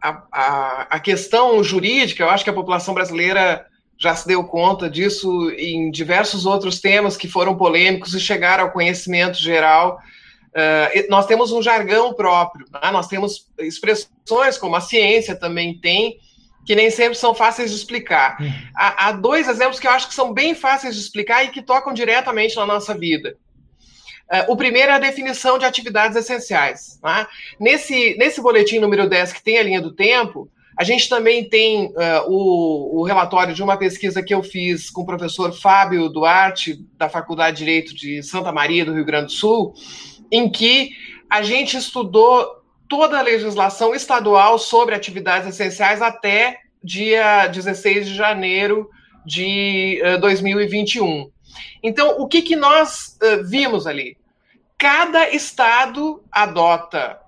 a, 0.00 0.22
a, 0.32 0.82
a, 0.96 0.98
questão 0.98 1.62
jurídica, 1.62 2.22
eu 2.22 2.30
acho 2.30 2.42
que 2.42 2.50
a 2.50 2.54
população 2.54 2.94
brasileira 2.94 3.66
já 3.98 4.14
se 4.16 4.26
deu 4.26 4.42
conta 4.42 4.88
disso 4.88 5.50
em 5.50 5.90
diversos 5.90 6.46
outros 6.46 6.80
temas 6.80 7.14
que 7.14 7.28
foram 7.28 7.58
polêmicos 7.58 8.14
e 8.14 8.20
chegaram 8.20 8.64
ao 8.64 8.72
conhecimento 8.72 9.36
geral. 9.36 10.00
Uh, 10.58 11.06
nós 11.08 11.26
temos 11.26 11.52
um 11.52 11.62
jargão 11.62 12.12
próprio, 12.12 12.66
né? 12.72 12.90
nós 12.90 13.06
temos 13.06 13.46
expressões 13.60 14.58
como 14.58 14.74
a 14.74 14.80
ciência 14.80 15.36
também 15.36 15.78
tem, 15.78 16.18
que 16.66 16.74
nem 16.74 16.90
sempre 16.90 17.16
são 17.16 17.32
fáceis 17.32 17.70
de 17.70 17.76
explicar. 17.76 18.36
Hum. 18.40 18.50
Há, 18.74 19.06
há, 19.06 19.12
dois 19.12 19.46
exemplos 19.46 19.78
que 19.78 19.86
eu 19.86 19.92
acho 19.92 20.08
que 20.08 20.14
são 20.14 20.32
bem 20.32 20.56
fáceis 20.56 20.96
de 20.96 21.00
explicar 21.00 21.44
e 21.44 21.48
que 21.48 21.62
tocam 21.62 21.92
diretamente 21.92 22.56
na 22.56 22.66
nossa 22.66 22.92
vida. 22.92 23.36
Uh, 24.32 24.52
o 24.52 24.56
primeiro 24.56 24.90
é 24.90 24.94
a 24.94 24.98
definição 24.98 25.58
de 25.58 25.64
atividades 25.64 26.16
essenciais. 26.16 26.98
Tá? 27.00 27.28
Nesse, 27.60 28.16
nesse 28.18 28.42
boletim 28.42 28.80
número 28.80 29.08
10, 29.08 29.34
que 29.34 29.42
tem 29.42 29.58
a 29.58 29.62
linha 29.62 29.80
do 29.80 29.94
tempo, 29.94 30.50
a 30.76 30.82
gente 30.82 31.08
também 31.08 31.48
tem 31.48 31.86
uh, 31.86 31.94
o, 32.26 33.00
o, 33.00 33.02
relatório 33.04 33.54
de 33.54 33.62
uma 33.62 33.76
pesquisa 33.76 34.22
que 34.22 34.34
eu 34.34 34.42
fiz 34.42 34.90
com 34.90 35.02
o 35.02 35.06
professor 35.06 35.52
Fábio 35.52 36.08
Duarte, 36.08 36.84
da 36.96 37.08
Faculdade 37.08 37.58
de 37.58 37.64
Direito 37.64 37.94
de 37.94 38.22
Santa 38.22 38.52
Maria, 38.52 38.84
do 38.84 38.92
Rio 38.92 39.04
Grande 39.04 39.26
do 39.26 39.32
Sul, 39.32 39.74
em 40.30 40.50
que 40.50 40.90
a 41.28 41.42
gente 41.42 41.76
estudou 41.76 42.62
toda 42.88 43.18
a 43.18 43.22
legislação 43.22 43.94
estadual 43.94 44.58
sobre 44.58 44.94
atividades 44.94 45.48
essenciais 45.48 46.00
até 46.00 46.60
dia 46.82 47.46
16 47.48 48.06
de 48.06 48.14
janeiro 48.14 48.88
de 49.26 50.00
uh, 50.02 50.06
eh, 50.06 50.18
2021. 50.18 51.30
Então, 51.82 52.18
o 52.18 52.26
que, 52.26 52.40
que 52.40 52.56
nós 52.56 53.18
uh, 53.22 53.44
vimos 53.44 53.86
ali? 53.86 54.16
Cada 54.78 55.28
estado 55.28 56.22
adota 56.30 57.18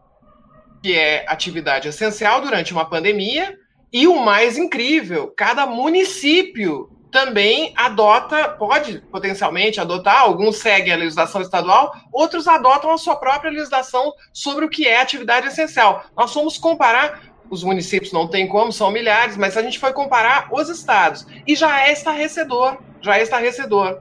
que 0.83 0.97
é 0.97 1.25
atividade 1.29 1.89
essencial 1.89 2.41
durante 2.41 2.73
uma 2.73 2.89
pandemia, 2.89 3.59
e 3.93 4.07
o 4.07 4.25
mais 4.25 4.57
incrível, 4.57 5.33
cada 5.37 5.67
município 5.67 6.91
também 7.11 7.73
adota, 7.77 8.49
pode 8.49 9.01
potencialmente 9.11 9.81
adotar, 9.81 10.21
alguns 10.21 10.59
seguem 10.59 10.93
a 10.93 10.97
legislação 10.97 11.41
estadual, 11.41 11.93
outros 12.13 12.47
adotam 12.47 12.91
a 12.91 12.99
sua 12.99 13.17
própria 13.17 13.51
legislação 13.51 14.13
sobre 14.33 14.65
o 14.65 14.69
que 14.69 14.87
é 14.87 15.01
atividade 15.01 15.49
essencial. 15.49 16.05
Nós 16.17 16.33
fomos 16.33 16.57
comparar, 16.57 17.23
os 17.51 17.65
municípios 17.65 18.13
não 18.13 18.29
tem 18.29 18.47
como, 18.47 18.73
são 18.73 18.91
milhares, 18.91 19.37
mas 19.37 19.57
a 19.57 19.63
gente 19.63 19.79
foi 19.79 19.93
comparar 19.93 20.49
os 20.53 20.69
estados, 20.69 21.27
e 21.47 21.57
já 21.57 21.87
é 21.87 21.93
estarrecedor, 21.93 22.79
já 23.01 23.19
é 23.19 23.23
estarrecedor. 23.23 24.01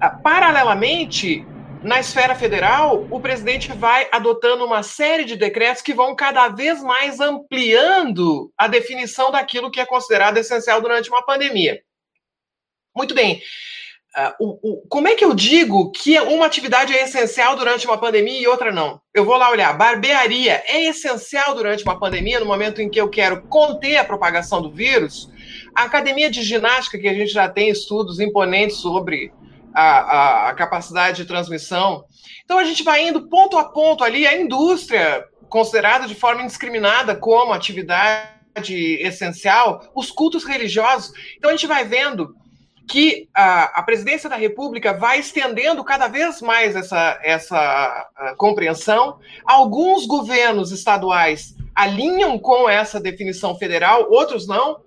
Ah, 0.00 0.10
paralelamente, 0.10 1.44
na 1.82 1.98
esfera 1.98 2.34
federal, 2.34 3.06
o 3.10 3.20
presidente 3.20 3.72
vai 3.72 4.06
adotando 4.12 4.64
uma 4.64 4.82
série 4.84 5.24
de 5.24 5.36
decretos 5.36 5.82
que 5.82 5.92
vão 5.92 6.14
cada 6.14 6.48
vez 6.48 6.80
mais 6.80 7.18
ampliando 7.18 8.52
a 8.56 8.68
definição 8.68 9.32
daquilo 9.32 9.70
que 9.70 9.80
é 9.80 9.86
considerado 9.86 10.36
essencial 10.36 10.80
durante 10.80 11.10
uma 11.10 11.24
pandemia. 11.24 11.80
Muito 12.94 13.14
bem. 13.14 13.40
Uh, 14.14 14.34
o, 14.38 14.58
o, 14.62 14.86
como 14.88 15.08
é 15.08 15.14
que 15.14 15.24
eu 15.24 15.32
digo 15.32 15.90
que 15.90 16.20
uma 16.20 16.44
atividade 16.44 16.92
é 16.92 17.04
essencial 17.04 17.56
durante 17.56 17.86
uma 17.86 17.96
pandemia 17.96 18.42
e 18.42 18.46
outra 18.46 18.70
não? 18.70 19.00
Eu 19.14 19.24
vou 19.24 19.36
lá 19.36 19.50
olhar. 19.50 19.72
Barbearia 19.72 20.62
é 20.66 20.84
essencial 20.84 21.54
durante 21.54 21.82
uma 21.82 21.98
pandemia, 21.98 22.38
no 22.38 22.44
momento 22.44 22.82
em 22.82 22.90
que 22.90 23.00
eu 23.00 23.08
quero 23.08 23.40
conter 23.48 23.96
a 23.96 24.04
propagação 24.04 24.60
do 24.60 24.70
vírus? 24.70 25.30
A 25.74 25.84
academia 25.84 26.30
de 26.30 26.42
ginástica, 26.42 26.98
que 26.98 27.08
a 27.08 27.14
gente 27.14 27.32
já 27.32 27.48
tem 27.48 27.70
estudos 27.70 28.20
imponentes 28.20 28.76
sobre 28.76 29.32
a, 29.72 29.82
a, 29.82 30.48
a 30.50 30.54
capacidade 30.54 31.16
de 31.16 31.24
transmissão. 31.24 32.04
Então 32.44 32.58
a 32.58 32.64
gente 32.64 32.82
vai 32.82 33.08
indo 33.08 33.28
ponto 33.30 33.56
a 33.56 33.64
ponto 33.64 34.04
ali. 34.04 34.26
A 34.26 34.38
indústria, 34.38 35.24
considerada 35.48 36.06
de 36.06 36.14
forma 36.14 36.42
indiscriminada 36.42 37.16
como 37.16 37.54
atividade 37.54 38.28
essencial, 39.00 39.90
os 39.94 40.10
cultos 40.10 40.44
religiosos. 40.44 41.12
Então 41.38 41.48
a 41.48 41.54
gente 41.54 41.66
vai 41.66 41.82
vendo 41.86 42.34
que 42.92 43.26
a, 43.32 43.80
a, 43.80 43.82
presidência 43.82 44.28
da 44.28 44.36
República 44.36 44.92
vai 44.92 45.18
estendendo 45.18 45.82
cada 45.82 46.08
vez 46.08 46.42
mais 46.42 46.76
essa, 46.76 47.18
essa 47.22 48.06
compreensão. 48.36 49.18
Alguns 49.46 50.04
governos 50.04 50.70
estaduais 50.72 51.56
alinham 51.74 52.38
com 52.38 52.68
essa 52.68 53.00
definição 53.00 53.56
federal, 53.56 54.10
outros 54.10 54.46
não. 54.46 54.82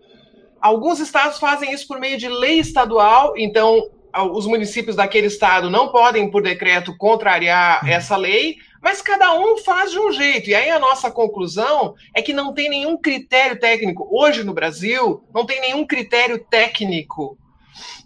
Alguns 0.62 1.00
estados 1.00 1.40
fazem 1.40 1.74
isso 1.74 1.88
por 1.88 2.00
meio 2.00 2.16
de 2.20 2.30
lei 2.30 2.60
estadual, 2.60 3.34
então 3.36 3.90
os 4.34 4.46
municípios 4.46 4.96
daquele 4.96 5.26
estado 5.26 5.68
não 5.68 5.88
podem, 5.88 6.30
por 6.30 6.44
decreto, 6.44 6.96
contrariar 6.96 7.84
uhum. 7.84 7.90
essa 7.90 8.16
lei, 8.16 8.58
mas 8.84 9.02
cada 9.02 9.34
um 9.34 9.58
faz 9.58 9.90
de 9.90 9.98
um 9.98 10.12
jeito. 10.12 10.52
E 10.52 10.54
aí 10.54 10.70
a 10.70 10.78
nossa 10.78 11.10
conclusão 11.10 11.96
é 12.16 12.22
que 12.22 12.34
não 12.34 12.54
tem 12.54 12.70
nenhum 12.70 12.98
critério 12.98 13.60
técnico. 13.60 14.08
Hoje 14.12 14.44
no 14.44 14.54
Brasil, 14.54 15.24
não 15.34 15.44
tem 15.44 15.60
nenhum 15.60 15.88
critério 15.88 16.38
técnico 16.52 17.36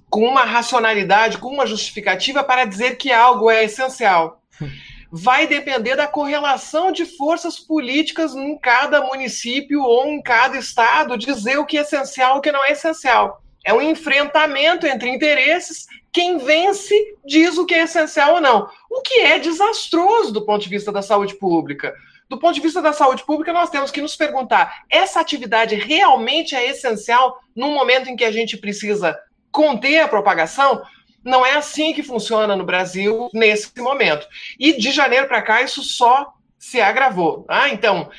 com 0.10 0.26
uma 0.26 0.44
racionalidade, 0.44 1.38
com 1.38 1.50
uma 1.50 1.68
justificativa 1.68 2.44
para 2.44 2.66
dizer 2.66 2.98
que 2.98 3.12
algo 3.12 3.50
é 3.50 3.64
essencial. 3.64 4.42
Vai 5.12 5.48
depender 5.48 5.96
da 5.96 6.08
correlação 6.08 6.92
de 6.92 7.04
forças 7.04 7.60
políticas 7.60 8.36
em 8.36 8.56
cada 8.60 9.02
município 9.02 9.82
ou 9.82 10.06
em 10.06 10.22
cada 10.22 10.58
estado 10.58 11.18
dizer 11.18 11.58
o 11.58 11.66
que 11.66 11.80
é 11.80 11.82
essencial 11.82 12.36
e 12.36 12.40
o 12.40 12.42
que 12.42 12.52
não 12.52 12.64
é 12.64 12.72
essencial. 12.72 13.42
É 13.66 13.74
um 13.74 13.82
enfrentamento 13.82 14.86
entre 14.86 15.10
interesses. 15.10 15.88
Quem 16.12 16.38
vence 16.38 16.94
diz 17.26 17.58
o 17.58 17.66
que 17.66 17.74
é 17.74 17.84
essencial 17.84 18.36
ou 18.36 18.42
não. 18.42 18.70
O 18.90 19.02
que 19.02 19.22
é 19.22 19.40
desastroso 19.40 20.32
do 20.32 20.46
ponto 20.46 20.62
de 20.62 20.70
vista 20.70 20.92
da 20.92 21.02
saúde 21.02 21.36
pública. 21.36 21.94
Do 22.30 22.38
ponto 22.38 22.54
de 22.54 22.62
vista 22.62 22.80
da 22.80 22.94
saúde 22.94 23.26
pública, 23.26 23.52
nós 23.52 23.72
temos 23.72 23.90
que 23.90 24.02
nos 24.02 24.16
perguntar: 24.16 24.84
essa 24.90 25.20
atividade 25.20 25.74
realmente 25.74 26.56
é 26.56 26.70
essencial 26.70 27.40
num 27.56 27.74
momento 27.74 28.10
em 28.10 28.16
que 28.16 28.24
a 28.24 28.32
gente 28.32 28.58
precisa 28.58 29.18
conter 29.52 30.00
a 30.00 30.08
propagação, 30.08 30.82
não 31.24 31.46
é 31.46 31.56
assim 31.56 31.94
que 31.94 32.04
funciona 32.04 32.56
no 32.56 32.66
Brasil 32.66 33.30
nesse 33.34 33.72
momento. 33.80 34.28
E 34.60 34.78
de 34.78 34.92
janeiro 34.92 35.28
para 35.28 35.42
cá, 35.42 35.62
isso 35.62 35.84
só 35.84 36.34
se 36.58 36.82
agravou. 36.82 37.46
Ah, 37.48 37.70
então, 37.70 38.10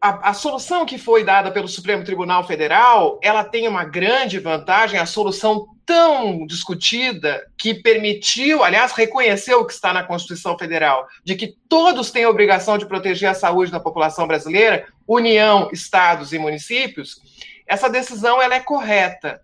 a, 0.00 0.30
a, 0.30 0.34
solução 0.34 0.86
que 0.86 0.96
foi 0.96 1.24
dada 1.24 1.50
pelo 1.50 1.68
Supremo 1.68 2.04
Tribunal 2.04 2.46
Federal, 2.46 3.18
ela 3.22 3.44
tem 3.44 3.68
uma 3.68 3.84
grande 3.84 4.38
vantagem, 4.38 4.98
a 4.98 5.06
solução 5.06 5.66
tão 5.84 6.46
discutida 6.46 7.44
que 7.58 7.74
permitiu, 7.74 8.62
aliás, 8.62 8.92
reconheceu 8.92 9.60
o 9.60 9.66
que 9.66 9.72
está 9.72 9.92
na 9.92 10.04
Constituição 10.04 10.56
Federal, 10.56 11.06
de 11.24 11.34
que 11.34 11.54
todos 11.68 12.10
têm 12.10 12.24
a 12.24 12.30
obrigação 12.30 12.78
de 12.78 12.86
proteger 12.86 13.28
a 13.28 13.34
saúde 13.34 13.72
da 13.72 13.80
população 13.80 14.26
brasileira, 14.26 14.86
União, 15.06 15.68
estados 15.72 16.32
e 16.32 16.38
municípios. 16.38 17.20
Essa 17.66 17.90
decisão 17.90 18.40
ela 18.40 18.54
é 18.54 18.60
correta. 18.60 19.40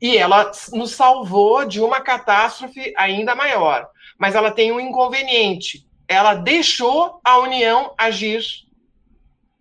E 0.00 0.16
ela 0.16 0.50
nos 0.72 0.92
salvou 0.92 1.64
de 1.64 1.80
uma 1.80 2.00
catástrofe 2.00 2.92
ainda 2.96 3.34
maior. 3.34 3.88
Mas 4.18 4.34
ela 4.34 4.50
tem 4.50 4.72
um 4.72 4.80
inconveniente. 4.80 5.86
Ela 6.08 6.34
deixou 6.34 7.20
a 7.24 7.38
União 7.38 7.94
agir. 7.96 8.42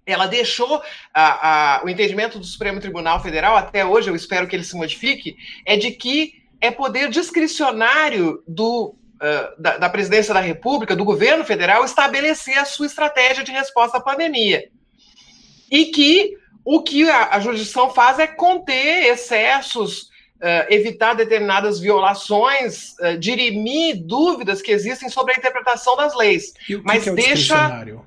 Ela 0.06 0.28
deixou 0.28 0.82
a, 1.14 1.78
a, 1.78 1.84
o 1.84 1.90
entendimento 1.90 2.38
do 2.38 2.46
Supremo 2.46 2.80
Tribunal 2.80 3.20
Federal, 3.22 3.56
até 3.56 3.84
hoje, 3.84 4.10
eu 4.10 4.16
espero 4.16 4.48
que 4.48 4.56
ele 4.56 4.64
se 4.64 4.76
modifique, 4.76 5.36
é 5.66 5.76
de 5.76 5.92
que 5.92 6.44
é 6.62 6.70
poder 6.70 7.10
discricionário 7.10 8.44
do, 8.48 8.96
uh, 9.16 9.62
da, 9.62 9.78
da 9.78 9.90
presidência 9.90 10.34
da 10.34 10.40
República, 10.40 10.96
do 10.96 11.04
governo 11.04 11.44
federal, 11.44 11.84
estabelecer 11.84 12.58
a 12.58 12.66
sua 12.66 12.86
estratégia 12.86 13.44
de 13.44 13.52
resposta 13.52 13.98
à 13.98 14.02
pandemia. 14.02 14.70
E 15.72 15.86
que 15.86 16.38
o 16.64 16.82
que 16.82 17.10
a, 17.10 17.36
a 17.36 17.40
jurisdição 17.40 17.90
faz 17.90 18.20
é 18.20 18.28
conter 18.28 19.06
excessos, 19.06 20.10
evitar 20.70 21.14
determinadas 21.14 21.80
violações, 21.80 22.94
uh, 23.00 23.18
dirimir 23.18 24.04
dúvidas 24.04 24.62
que 24.62 24.72
existem 24.72 25.10
sobre 25.10 25.34
a 25.34 25.38
interpretação 25.38 25.96
das 25.96 26.16
leis. 26.16 26.54
E 26.70 26.76
o 26.76 26.80
que 26.80 26.86
Mas 26.86 27.04
que 27.04 27.10
é 27.10 27.12
o 27.12 27.16
deixa. 27.16 27.34
Discricionário? 27.34 28.06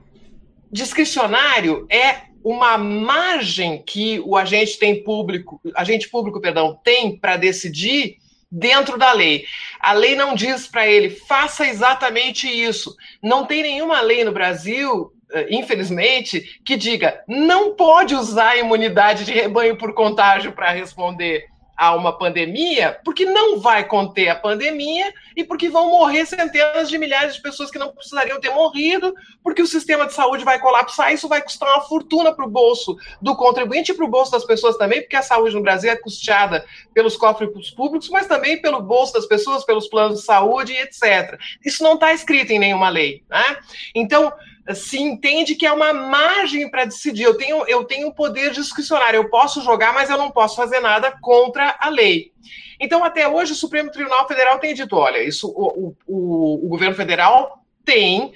discricionário 0.71 1.87
é 1.91 2.29
uma 2.45 2.79
margem 2.79 3.83
que 3.83 4.21
o 4.21 4.37
agente 4.37 4.79
tem 4.79 5.03
público, 5.03 5.61
agente 5.75 6.09
público, 6.09 6.41
perdão, 6.41 6.79
tem 6.85 7.17
para 7.17 7.37
decidir 7.37 8.17
dentro 8.51 8.97
da 8.97 9.13
lei. 9.13 9.45
A 9.81 9.93
lei 9.93 10.15
não 10.15 10.35
diz 10.35 10.67
para 10.67 10.87
ele 10.87 11.11
faça 11.11 11.67
exatamente 11.67 12.49
isso. 12.49 12.95
Não 13.23 13.45
tem 13.45 13.63
nenhuma 13.63 14.01
lei 14.01 14.25
no 14.25 14.33
Brasil, 14.33 15.13
eh, 15.33 15.49
infelizmente, 15.51 16.61
que 16.65 16.77
diga 16.77 17.23
não 17.29 17.75
pode 17.75 18.15
usar 18.15 18.51
a 18.51 18.57
imunidade 18.57 19.25
de 19.25 19.33
rebanho 19.33 19.77
por 19.77 19.93
contágio 19.93 20.53
para 20.53 20.71
responder 20.71 21.47
a 21.79 21.95
uma 21.95 22.19
pandemia, 22.19 22.99
porque 23.05 23.25
não 23.25 23.61
vai 23.61 23.87
conter 23.87 24.29
a 24.29 24.35
pandemia 24.35 25.15
e 25.37 25.45
porque 25.45 25.69
vão 25.69 25.91
morrer 25.91 26.27
centenas 26.27 26.89
de 26.89 26.99
milhares 26.99 27.37
de 27.37 27.41
pessoas 27.41 27.71
que 27.71 27.79
não 27.79 27.93
precisariam 27.93 28.41
ter 28.41 28.51
morrido, 28.51 29.15
porque 29.45 29.63
o 29.63 29.67
sistema 29.67 30.05
de 30.05 30.13
saúde 30.13 30.45
vai 30.45 30.59
colapsar, 30.59 31.13
isso 31.13 31.29
vai 31.29 31.41
custar 31.41 31.69
uma 31.69 31.83
fortuna 31.83 32.35
para 32.35 32.45
o 32.45 32.51
bolso 32.51 32.97
do 33.23 33.37
contribuinte 33.37 33.93
e 33.93 33.95
para 33.95 34.05
o 34.05 34.11
bolso 34.11 34.33
das 34.33 34.45
pessoas 34.45 34.77
também, 34.77 35.03
porque 35.03 35.15
a 35.15 35.23
saúde 35.23 35.55
no 35.55 35.63
Brasil 35.63 35.89
é 35.89 35.95
custeada 35.97 36.67
pelos 36.93 37.17
cofres 37.17 37.71
públicos, 37.71 38.11
mas 38.11 38.27
também 38.27 38.61
pelo 38.61 38.83
bolso 38.83 39.13
das 39.13 39.27
pessoas, 39.27 39.65
pelos 39.65 39.87
planos 39.87 40.19
de 40.19 40.25
saúde, 40.25 40.73
etc. 40.73 41.39
Isso 41.65 41.85
não 41.85 41.95
está 41.95 42.13
escrito 42.13 42.51
em 42.51 42.59
nenhuma 42.59 42.89
lei. 42.89 43.23
Né? 43.31 43.57
Então, 43.95 44.33
se 44.75 44.99
entende 44.99 45.55
que 45.55 45.67
é 45.67 45.73
uma 45.73 45.93
margem 45.93 46.71
para 46.71 46.85
decidir. 46.85 47.25
Eu 47.25 47.37
tenho, 47.37 47.65
eu 47.67 47.85
tenho 47.85 48.13
poder 48.13 48.51
discricionário, 48.51 49.19
eu 49.19 49.31
posso 49.31 49.63
jogar, 49.63 49.93
mas 49.93 50.11
eu 50.11 50.19
não 50.19 50.31
posso 50.31 50.57
fazer 50.57 50.81
nada 50.81 51.13
contra 51.21 51.77
a 51.79 51.89
lei. 51.89 52.33
Então, 52.81 53.03
até 53.03 53.27
hoje, 53.27 53.53
o 53.53 53.57
Supremo 53.57 53.91
Tribunal 53.91 54.27
Federal 54.29 54.59
tem 54.59 54.75
dito: 54.75 54.97
olha, 54.97 55.23
isso, 55.23 55.49
o, 55.49 55.95
o, 56.07 56.67
o 56.67 56.69
governo 56.69 56.95
federal 56.95 57.65
tem 57.85 58.27
uh, 58.27 58.31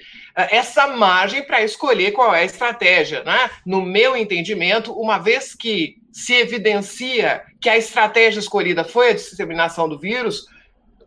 essa 0.49 0.87
margem 0.87 1.43
para 1.43 1.63
escolher 1.63 2.11
qual 2.11 2.33
é 2.33 2.41
a 2.41 2.45
estratégia. 2.45 3.23
Né? 3.23 3.49
No 3.65 3.81
meu 3.81 4.17
entendimento, 4.17 4.91
uma 4.93 5.17
vez 5.17 5.53
que 5.53 5.97
se 6.11 6.33
evidencia 6.33 7.43
que 7.61 7.69
a 7.69 7.77
estratégia 7.77 8.39
escolhida 8.39 8.83
foi 8.83 9.09
a 9.09 9.13
disseminação 9.13 9.87
do 9.87 9.97
vírus, 9.97 10.47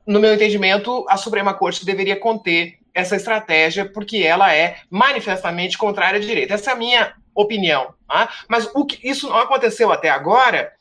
no 0.06 0.20
meu 0.20 0.32
entendimento, 0.32 1.04
a 1.08 1.16
Suprema 1.16 1.52
Corte 1.52 1.84
deveria 1.84 2.16
conter 2.16 2.78
essa 2.96 3.14
estratégia, 3.14 3.84
porque 3.84 4.16
ela 4.18 4.54
é 4.54 4.78
manifestamente 4.90 5.76
contrária 5.76 6.16
à 6.16 6.20
direita. 6.20 6.54
Essa 6.54 6.70
é 6.70 6.72
a 6.72 6.76
minha 6.76 7.12
opinião. 7.34 7.94
Tá? 8.08 8.30
Mas 8.48 8.70
o 8.74 8.86
que, 8.86 9.06
isso 9.06 9.28
não 9.28 9.36
aconteceu 9.36 9.92
até 9.92 10.08
agora, 10.08 10.72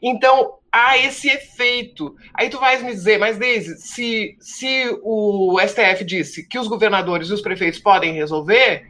então 0.00 0.54
há 0.70 0.96
esse 0.96 1.28
efeito. 1.28 2.14
Aí 2.32 2.48
tu 2.48 2.60
vais 2.60 2.80
me 2.80 2.92
dizer, 2.92 3.18
mas 3.18 3.36
Deise, 3.36 3.76
se, 3.76 4.36
se 4.38 4.96
o 5.02 5.58
STF 5.66 6.04
disse 6.04 6.46
que 6.46 6.60
os 6.60 6.68
governadores 6.68 7.28
e 7.28 7.34
os 7.34 7.40
prefeitos 7.40 7.80
podem 7.80 8.14
resolver, 8.14 8.86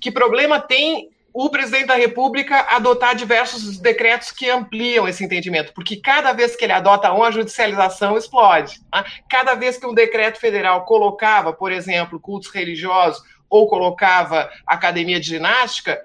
que 0.00 0.10
problema 0.10 0.60
tem 0.60 1.10
o 1.34 1.50
presidente 1.50 1.86
da 1.86 1.96
República 1.96 2.60
adotar 2.70 3.16
diversos 3.16 3.80
decretos 3.80 4.30
que 4.30 4.48
ampliam 4.48 5.08
esse 5.08 5.24
entendimento, 5.24 5.74
porque 5.74 5.96
cada 5.96 6.32
vez 6.32 6.54
que 6.54 6.64
ele 6.64 6.72
adota 6.72 7.12
um, 7.12 7.24
a 7.24 7.30
judicialização 7.32 8.16
explode. 8.16 8.80
Tá? 8.88 9.04
Cada 9.28 9.54
vez 9.56 9.76
que 9.76 9.84
um 9.84 9.92
decreto 9.92 10.38
federal 10.38 10.84
colocava, 10.84 11.52
por 11.52 11.72
exemplo, 11.72 12.20
cultos 12.20 12.50
religiosos 12.50 13.20
ou 13.50 13.66
colocava 13.66 14.48
academia 14.64 15.18
de 15.18 15.26
ginástica, 15.26 16.00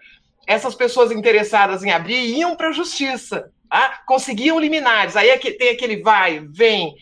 essas 0.47 0.73
pessoas 0.73 1.11
interessadas 1.11 1.83
em 1.83 1.91
abrir 1.91 2.35
iam 2.35 2.55
para 2.55 2.69
a 2.69 2.73
justiça, 2.73 3.51
tá? 3.69 4.01
conseguiam 4.07 4.59
liminares. 4.59 5.15
Aí 5.15 5.29
é 5.29 5.37
tem 5.37 5.69
aquele 5.69 6.01
vai, 6.01 6.39
vem, 6.39 6.95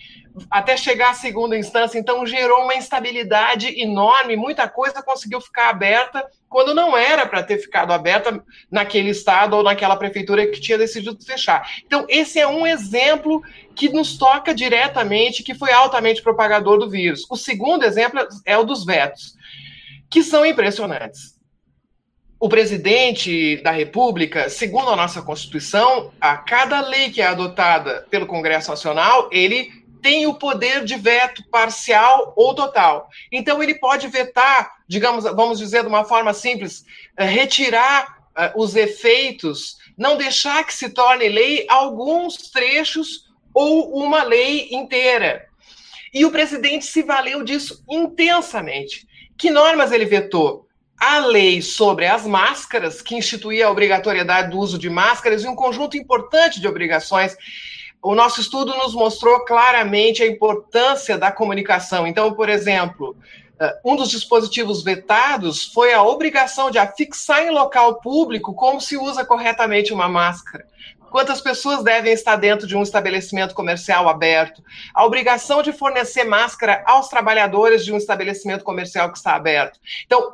até 0.50 0.78
chegar 0.78 1.12
à 1.12 1.14
segunda 1.14 1.58
instância, 1.58 1.98
então 1.98 2.26
gerou 2.26 2.64
uma 2.64 2.76
instabilidade 2.76 3.80
enorme, 3.80 4.36
muita 4.36 4.68
coisa 4.68 5.02
conseguiu 5.02 5.42
ficar 5.42 5.70
aberta 5.70 6.26
quando 6.50 6.74
não 6.74 6.98
era 6.98 7.26
para 7.26 7.44
ter 7.44 7.58
ficado 7.58 7.92
aberta 7.92 8.44
naquele 8.72 9.10
estado 9.10 9.56
ou 9.56 9.64
naquela 9.64 9.96
prefeitura 9.96 10.48
que 10.48 10.62
tinha 10.62 10.78
decidido 10.78 11.18
fechar. 11.24 11.70
Então, 11.86 12.06
esse 12.08 12.40
é 12.40 12.48
um 12.48 12.66
exemplo 12.66 13.42
que 13.76 13.90
nos 13.90 14.18
toca 14.18 14.54
diretamente, 14.54 15.44
que 15.44 15.54
foi 15.54 15.72
altamente 15.72 16.22
propagador 16.22 16.78
do 16.78 16.90
vírus. 16.90 17.26
O 17.30 17.36
segundo 17.36 17.84
exemplo 17.84 18.26
é 18.46 18.58
o 18.58 18.64
dos 18.64 18.86
vetos, 18.86 19.34
que 20.10 20.24
são 20.24 20.46
impressionantes. 20.46 21.38
O 22.40 22.48
presidente 22.48 23.58
da 23.58 23.72
República, 23.72 24.48
segundo 24.48 24.92
a 24.92 24.96
nossa 24.96 25.24
Constituição, 25.24 26.12
a 26.22 26.38
cada 26.38 26.82
lei 26.82 27.10
que 27.10 27.20
é 27.20 27.26
adotada 27.26 28.06
pelo 28.12 28.28
Congresso 28.28 28.70
Nacional, 28.70 29.28
ele 29.32 29.72
tem 30.02 30.28
o 30.28 30.34
poder 30.34 30.84
de 30.84 30.96
veto 30.96 31.44
parcial 31.50 32.34
ou 32.36 32.54
total. 32.54 33.10
Então, 33.32 33.62
ele 33.62 33.76
pode 33.76 34.08
vetar, 34.08 34.72
digamos, 34.88 35.24
vamos 35.24 35.60
dizer 35.60 35.82
de 35.82 35.88
uma 35.88 36.04
forma 36.04 36.34
simples, 36.34 36.86
eh, 37.18 37.26
retirar 37.26 38.18
uh, 38.38 38.62
os 38.62 38.76
efeitos, 38.76 39.78
não 39.98 40.18
deixar 40.18 40.64
que 40.64 40.74
se 40.74 40.90
torne 40.90 41.28
lei 41.28 41.66
alguns 41.68 42.52
trechos 42.52 43.26
ou 43.54 43.96
uma 43.98 44.24
lei 44.24 44.70
inteira. 44.72 45.48
E 46.14 46.26
o 46.26 46.32
presidente 46.32 46.86
se 46.86 47.04
valeu 47.04 47.44
disso 47.44 47.84
intensamente. 47.90 49.08
Que 49.38 49.50
normas 49.50 49.92
ele 49.92 50.06
vetou? 50.06 50.68
A 51.00 51.20
lei 51.20 51.62
sobre 51.62 52.08
as 52.08 52.26
máscaras, 52.26 53.02
que 53.02 53.16
instituía 53.16 53.68
a 53.68 53.72
obrigatoriedade 53.72 54.50
do 54.50 54.58
uso 54.58 54.80
de 54.80 54.90
máscaras, 54.90 55.44
e 55.44 55.48
um 55.48 55.56
conjunto 55.56 55.96
importante 55.96 56.60
de 56.60 56.68
obrigações 56.68 57.38
o 58.02 58.16
nosso 58.16 58.40
estudo 58.40 58.76
nos 58.76 58.94
mostrou 58.94 59.44
claramente 59.46 60.24
a 60.24 60.28
importância 60.28 61.18
da 61.18 61.32
comunicação. 61.32 62.06
Então, 62.08 62.34
por 62.34 62.50
exemplo, 62.50 63.18
eh, 63.60 63.80
um 63.84 63.96
dos 63.96 64.10
dispositivos 64.10 64.84
vetados 64.84 65.66
foi 65.66 65.94
a 65.94 66.04
obrigação 66.04 66.70
de 66.70 66.78
afixar 66.78 67.44
em 67.44 67.50
local 67.50 68.00
público 68.00 68.54
como 68.54 68.80
se 68.80 68.98
usa 68.98 69.26
corretamente 69.26 69.94
uma 69.94 70.08
máscara. 70.08 70.66
Quantas 71.10 71.40
pessoas 71.42 71.84
devem 71.84 72.12
estar 72.12 72.36
dentro 72.36 72.68
de 72.68 72.76
um 72.76 72.84
estabelecimento 72.84 73.56
comercial 73.56 74.10
aberto? 74.10 74.62
A 74.94 75.06
obrigação 75.06 75.64
de 75.64 75.72
fornecer 75.72 76.26
máscara 76.26 76.84
aos 76.86 77.08
trabalhadores 77.08 77.86
de 77.86 77.94
um 77.94 77.98
estabelecimento 77.98 78.64
comercial 78.64 79.10
que 79.12 79.18
está 79.18 79.34
aberto. 79.34 79.80
Então, 80.06 80.30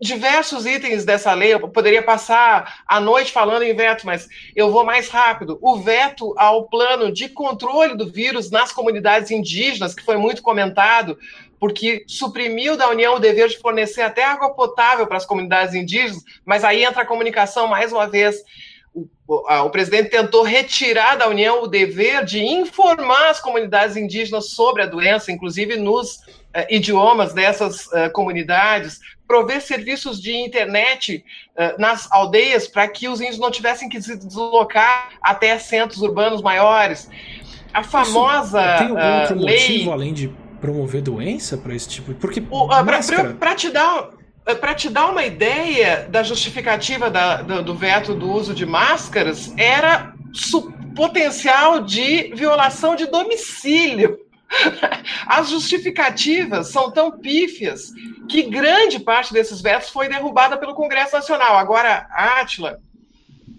diversos 0.00 0.66
itens 0.66 1.04
dessa 1.04 1.32
lei, 1.32 1.54
eu 1.54 1.68
poderia 1.68 2.02
passar 2.02 2.82
a 2.86 3.00
noite 3.00 3.32
falando 3.32 3.62
em 3.62 3.74
veto, 3.74 4.04
mas 4.04 4.28
eu 4.54 4.70
vou 4.70 4.84
mais 4.84 5.08
rápido. 5.08 5.58
O 5.62 5.76
veto 5.76 6.34
ao 6.36 6.68
plano 6.68 7.10
de 7.10 7.28
controle 7.28 7.96
do 7.96 8.10
vírus 8.10 8.50
nas 8.50 8.72
comunidades 8.72 9.30
indígenas, 9.30 9.94
que 9.94 10.04
foi 10.04 10.18
muito 10.18 10.42
comentado, 10.42 11.18
porque 11.58 12.04
suprimiu 12.06 12.76
da 12.76 12.90
União 12.90 13.14
o 13.14 13.18
dever 13.18 13.48
de 13.48 13.58
fornecer 13.58 14.02
até 14.02 14.24
água 14.24 14.54
potável 14.54 15.06
para 15.06 15.16
as 15.16 15.24
comunidades 15.24 15.74
indígenas, 15.74 16.22
mas 16.44 16.62
aí 16.62 16.84
entra 16.84 17.02
a 17.02 17.06
comunicação 17.06 17.66
mais 17.66 17.92
uma 17.92 18.06
vez. 18.06 18.36
O, 18.94 19.06
o, 19.64 19.70
presidente 19.70 20.10
tentou 20.10 20.42
retirar 20.42 21.16
da 21.16 21.28
União 21.28 21.62
o 21.62 21.66
dever 21.66 22.24
de 22.24 22.42
informar 22.42 23.28
as 23.28 23.40
comunidades 23.40 23.96
indígenas 23.96 24.50
sobre 24.50 24.82
a 24.82 24.86
doença, 24.86 25.32
inclusive 25.32 25.76
nos 25.76 26.16
uh, 26.16 26.66
idiomas 26.70 27.34
dessas 27.34 27.86
uh, 27.88 28.10
comunidades, 28.12 29.00
prover 29.26 29.60
serviços 29.60 30.20
de 30.20 30.34
internet 30.34 31.24
uh, 31.56 31.80
nas 31.80 32.10
aldeias 32.10 32.68
para 32.68 32.86
que 32.88 33.08
os 33.08 33.20
índios 33.20 33.38
não 33.38 33.50
tivessem 33.50 33.88
que 33.88 34.00
se 34.00 34.16
deslocar 34.16 35.10
até 35.20 35.58
centros 35.58 36.02
urbanos 36.02 36.42
maiores. 36.42 37.10
A 37.72 37.82
famosa 37.82 38.60
Isso, 38.60 38.78
tem 38.78 38.88
algum 38.88 39.20
outro 39.20 39.36
motivo 39.36 39.92
além 39.92 40.14
de 40.14 40.32
promover 40.60 41.02
doença 41.02 41.56
para 41.56 41.74
esse 41.74 41.88
tipo? 41.88 42.14
Porque 42.14 42.42
para 43.38 43.54
te 43.54 43.70
dar 43.70 44.10
para 44.60 44.74
te 44.76 44.88
dar 44.88 45.10
uma 45.10 45.24
ideia 45.24 46.06
da 46.08 46.22
justificativa 46.22 47.10
da, 47.10 47.42
do, 47.42 47.64
do 47.64 47.74
veto 47.74 48.14
do 48.14 48.30
uso 48.30 48.54
de 48.54 48.64
máscaras, 48.64 49.52
era 49.56 50.14
potencial 50.94 51.82
de 51.82 52.32
violação 52.34 52.96
de 52.96 53.06
domicílio. 53.06 54.18
As 55.26 55.50
justificativas 55.50 56.68
são 56.68 56.90
tão 56.90 57.18
pífias 57.18 57.92
que 58.28 58.42
grande 58.44 59.00
parte 59.00 59.32
desses 59.32 59.60
vetos 59.60 59.90
foi 59.90 60.08
derrubada 60.08 60.56
pelo 60.56 60.74
Congresso 60.74 61.14
Nacional. 61.14 61.56
Agora, 61.56 62.06
Átila, 62.10 62.80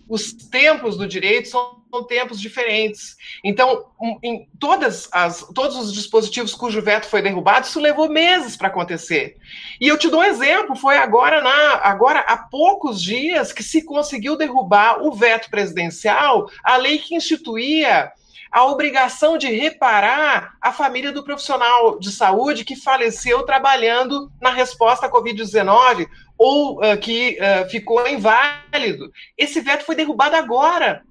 os 0.07 0.31
tempos 0.31 0.97
do 0.97 1.07
direito 1.07 1.49
são 1.49 1.77
tempos 2.07 2.39
diferentes. 2.39 3.15
Então, 3.43 3.85
em 4.23 4.47
todas 4.59 5.09
as, 5.11 5.45
todos 5.53 5.77
os 5.77 5.93
dispositivos 5.93 6.53
cujo 6.53 6.81
veto 6.81 7.07
foi 7.07 7.21
derrubado, 7.21 7.65
isso 7.65 7.79
levou 7.79 8.09
meses 8.09 8.55
para 8.55 8.67
acontecer. 8.67 9.37
E 9.79 9.87
eu 9.87 9.97
te 9.97 10.09
dou 10.09 10.19
um 10.19 10.23
exemplo, 10.23 10.75
foi 10.75 10.97
agora, 10.97 11.41
na, 11.41 11.75
agora 11.83 12.19
há 12.19 12.37
poucos 12.37 13.01
dias 13.01 13.51
que 13.51 13.63
se 13.63 13.83
conseguiu 13.83 14.37
derrubar 14.37 15.01
o 15.01 15.11
veto 15.11 15.49
presidencial, 15.49 16.49
a 16.63 16.77
lei 16.77 16.99
que 16.99 17.15
instituía 17.15 18.11
a 18.51 18.65
obrigação 18.65 19.37
de 19.37 19.47
reparar 19.47 20.55
a 20.61 20.71
família 20.71 21.11
do 21.11 21.23
profissional 21.23 21.99
de 21.99 22.11
saúde 22.11 22.65
que 22.65 22.75
faleceu 22.75 23.43
trabalhando 23.43 24.31
na 24.41 24.51
resposta 24.51 25.05
à 25.05 25.11
Covid-19 25.11 26.07
ou 26.37 26.79
uh, 26.79 26.97
que 26.97 27.37
uh, 27.39 27.69
ficou 27.69 28.07
inválido. 28.07 29.11
Esse 29.37 29.61
veto 29.61 29.85
foi 29.85 29.95
derrubado 29.95 30.35
agora, 30.35 31.03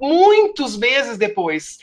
muitos 0.00 0.76
meses 0.76 1.16
depois. 1.16 1.78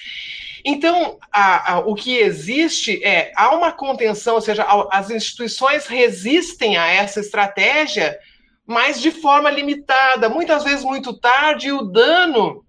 Então, 0.64 1.20
a, 1.32 1.74
a, 1.74 1.80
o 1.80 1.94
que 1.94 2.18
existe 2.18 3.04
é 3.04 3.32
há 3.36 3.56
uma 3.56 3.72
contenção, 3.72 4.36
ou 4.36 4.42
seja, 4.42 4.66
as 4.92 5.12
instituições 5.12 5.86
resistem 5.86 6.76
a 6.76 6.88
essa 6.88 7.20
estratégia, 7.20 8.18
mas 8.66 9.00
de 9.00 9.12
forma 9.12 9.52
limitada, 9.52 10.28
muitas 10.28 10.64
vezes 10.64 10.84
muito 10.84 11.14
tarde, 11.14 11.68
e 11.68 11.72
o 11.72 11.84
dano 11.84 12.65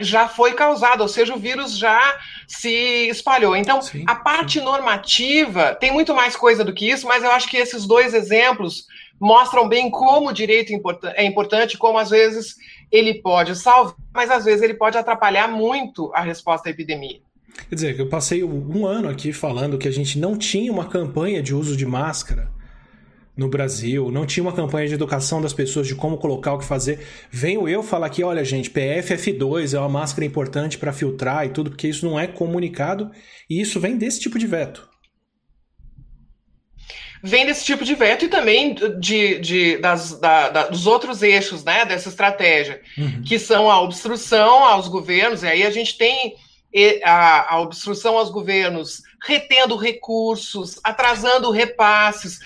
já 0.00 0.28
foi 0.28 0.52
causado, 0.52 1.00
ou 1.00 1.08
seja, 1.08 1.34
o 1.34 1.38
vírus 1.38 1.76
já 1.76 2.16
se 2.46 3.08
espalhou. 3.08 3.56
Então, 3.56 3.82
sim, 3.82 4.04
a 4.06 4.14
parte 4.14 4.58
sim. 4.58 4.64
normativa 4.64 5.74
tem 5.74 5.92
muito 5.92 6.14
mais 6.14 6.36
coisa 6.36 6.64
do 6.64 6.72
que 6.72 6.88
isso, 6.88 7.06
mas 7.06 7.24
eu 7.24 7.30
acho 7.30 7.48
que 7.48 7.56
esses 7.56 7.84
dois 7.84 8.14
exemplos 8.14 8.86
mostram 9.20 9.68
bem 9.68 9.90
como 9.90 10.28
o 10.28 10.32
direito 10.32 10.72
é 11.14 11.24
importante, 11.24 11.76
como 11.76 11.98
às 11.98 12.10
vezes 12.10 12.56
ele 12.92 13.14
pode 13.14 13.56
salvar, 13.56 13.96
mas 14.14 14.30
às 14.30 14.44
vezes 14.44 14.62
ele 14.62 14.74
pode 14.74 14.96
atrapalhar 14.96 15.48
muito 15.48 16.12
a 16.14 16.20
resposta 16.20 16.68
à 16.68 16.70
epidemia. 16.70 17.20
Quer 17.68 17.74
dizer, 17.74 17.98
eu 17.98 18.08
passei 18.08 18.44
um 18.44 18.86
ano 18.86 19.08
aqui 19.08 19.32
falando 19.32 19.78
que 19.78 19.88
a 19.88 19.90
gente 19.90 20.16
não 20.16 20.38
tinha 20.38 20.70
uma 20.72 20.86
campanha 20.86 21.42
de 21.42 21.52
uso 21.52 21.76
de 21.76 21.84
máscara 21.84 22.48
no 23.38 23.48
Brasil, 23.48 24.10
não 24.10 24.26
tinha 24.26 24.42
uma 24.42 24.52
campanha 24.52 24.88
de 24.88 24.94
educação 24.94 25.40
das 25.40 25.52
pessoas 25.52 25.86
de 25.86 25.94
como 25.94 26.18
colocar 26.18 26.54
o 26.54 26.58
que 26.58 26.64
fazer. 26.64 27.06
Venho 27.30 27.68
eu 27.68 27.84
falar 27.84 28.08
aqui, 28.08 28.24
olha 28.24 28.44
gente, 28.44 28.68
PFF2 28.68 29.74
é 29.74 29.78
uma 29.78 29.88
máscara 29.88 30.26
importante 30.26 30.76
para 30.76 30.92
filtrar 30.92 31.46
e 31.46 31.50
tudo, 31.50 31.70
porque 31.70 31.86
isso 31.86 32.04
não 32.04 32.18
é 32.18 32.26
comunicado 32.26 33.12
e 33.48 33.60
isso 33.60 33.78
vem 33.78 33.96
desse 33.96 34.18
tipo 34.18 34.40
de 34.40 34.46
veto. 34.46 34.88
Vem 37.22 37.46
desse 37.46 37.64
tipo 37.64 37.84
de 37.84 37.94
veto 37.94 38.24
e 38.24 38.28
também 38.28 38.74
de, 38.98 39.38
de 39.38 39.76
das, 39.78 40.18
da, 40.18 40.48
da, 40.48 40.66
dos 40.68 40.86
outros 40.88 41.22
eixos 41.22 41.62
né, 41.62 41.84
dessa 41.84 42.08
estratégia, 42.08 42.80
uhum. 42.96 43.22
que 43.22 43.38
são 43.38 43.70
a 43.70 43.80
obstrução 43.80 44.64
aos 44.64 44.88
governos, 44.88 45.44
e 45.44 45.46
aí 45.46 45.64
a 45.64 45.70
gente 45.70 45.96
tem 45.96 46.34
a, 47.04 47.54
a, 47.54 47.60
obstrução 47.60 48.18
aos 48.18 48.30
governos 48.30 49.02
retendo 49.24 49.76
recursos, 49.76 50.78
atrasando 50.84 51.50
repasses, 51.50 52.38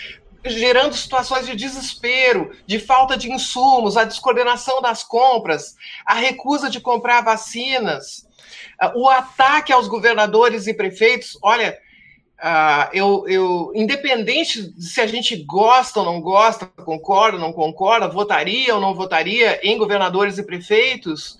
gerando 0.44 0.94
situações 0.94 1.46
de 1.46 1.54
desespero, 1.54 2.50
de 2.66 2.78
falta 2.78 3.16
de 3.16 3.30
insumos, 3.30 3.96
a 3.96 4.04
descoordenação 4.04 4.80
das 4.82 5.02
compras, 5.02 5.76
a 6.04 6.14
recusa 6.14 6.68
de 6.68 6.80
comprar 6.80 7.22
vacinas, 7.22 8.26
ah, 8.78 8.92
o 8.94 9.08
ataque 9.08 9.72
aos 9.72 9.86
governadores 9.86 10.66
e 10.66 10.74
prefeitos. 10.74 11.38
Olha, 11.42 11.78
uh, 12.38 12.88
eu, 12.92 13.24
eu, 13.28 13.72
independente 13.74 14.74
se 14.80 15.00
a 15.00 15.06
gente 15.06 15.36
gosta 15.44 16.00
ou 16.00 16.06
não 16.06 16.20
gosta, 16.20 16.66
concorda 16.66 17.36
ou 17.36 17.42
não 17.42 17.52
concorda, 17.52 18.08
votaria 18.08 18.74
ou 18.74 18.80
não 18.80 18.94
votaria 18.94 19.60
em 19.62 19.78
governadores 19.78 20.38
e 20.38 20.42
prefeitos, 20.42 21.38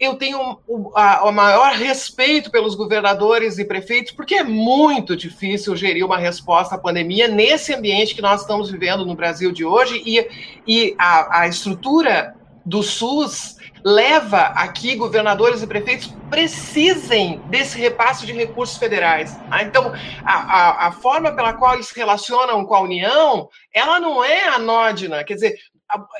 eu 0.00 0.14
tenho 0.14 0.58
o, 0.66 0.90
a, 0.96 1.28
o, 1.28 1.30
maior 1.30 1.74
respeito 1.74 2.50
pelos 2.50 2.74
governadores 2.74 3.58
e 3.58 3.66
prefeitos, 3.66 4.12
porque 4.12 4.36
é 4.36 4.42
muito 4.42 5.14
difícil 5.14 5.76
gerir 5.76 6.06
uma 6.06 6.16
resposta 6.16 6.74
à 6.74 6.78
pandemia 6.78 7.28
nesse 7.28 7.74
ambiente 7.74 8.14
que 8.14 8.22
nós 8.22 8.40
estamos 8.40 8.70
vivendo 8.70 9.04
no 9.04 9.14
Brasil 9.14 9.52
de 9.52 9.62
hoje, 9.62 10.02
e, 10.06 10.26
e 10.66 10.94
a, 10.98 11.42
a 11.42 11.48
estrutura 11.48 12.34
do 12.64 12.82
SUS 12.82 13.56
leva 13.84 14.40
aqui 14.56 14.94
governadores 14.94 15.62
e 15.62 15.66
prefeitos 15.66 16.14
precisem 16.30 17.38
desse 17.48 17.78
repasse 17.78 18.24
de 18.24 18.32
recursos 18.32 18.78
federais. 18.78 19.36
Tá? 19.50 19.62
Então, 19.62 19.92
a, 20.24 20.32
a, 20.32 20.86
a, 20.88 20.92
forma 20.92 21.32
pela 21.32 21.52
qual 21.52 21.74
eles 21.74 21.88
se 21.88 21.98
relacionam 21.98 22.64
com 22.64 22.74
a 22.74 22.80
União, 22.80 23.48
ela 23.72 24.00
não 24.00 24.24
é 24.24 24.48
anódina. 24.48 25.24
Quer 25.24 25.34
dizer, 25.34 25.54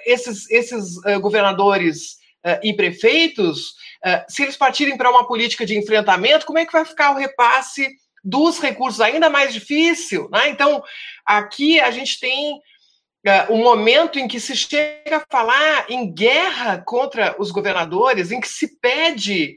esses, 0.05 0.51
esses 0.51 0.97
uh, 0.99 1.21
governadores 1.21 2.20
e 2.63 2.73
prefeitos, 2.73 3.71
uh, 4.05 4.25
se 4.29 4.43
eles 4.43 4.57
partirem 4.57 4.97
para 4.97 5.11
uma 5.11 5.27
política 5.27 5.67
de 5.67 5.77
enfrentamento, 5.77 6.47
como 6.47 6.59
é 6.59 6.67
que 6.67 6.73
vai 6.73 6.85
ficar 6.85 7.13
o 7.13 7.19
repasse 7.19 7.89
dos 8.25 8.59
recursos? 8.59 9.01
Ainda 9.01 9.29
mais 9.29 9.53
difícil. 9.53 10.29
Né? 10.31 10.49
Então, 10.49 10.83
aqui 11.25 11.81
a 11.81 11.91
gente 11.91 12.19
tem 12.19 12.55
uh, 12.55 13.53
um 13.53 13.63
momento 13.63 14.19
em 14.19 14.27
que 14.27 14.41
se 14.41 14.57
chega 14.57 15.19
a 15.19 15.27
falar 15.31 15.87
em 15.91 16.13
guerra 16.13 16.83
contra 16.87 17.37
os 17.39 17.51
governadores, 17.51 18.31
em 18.31 18.41
que 18.41 18.49
se 18.49 18.79
pede 18.81 19.57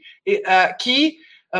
que 0.80 1.16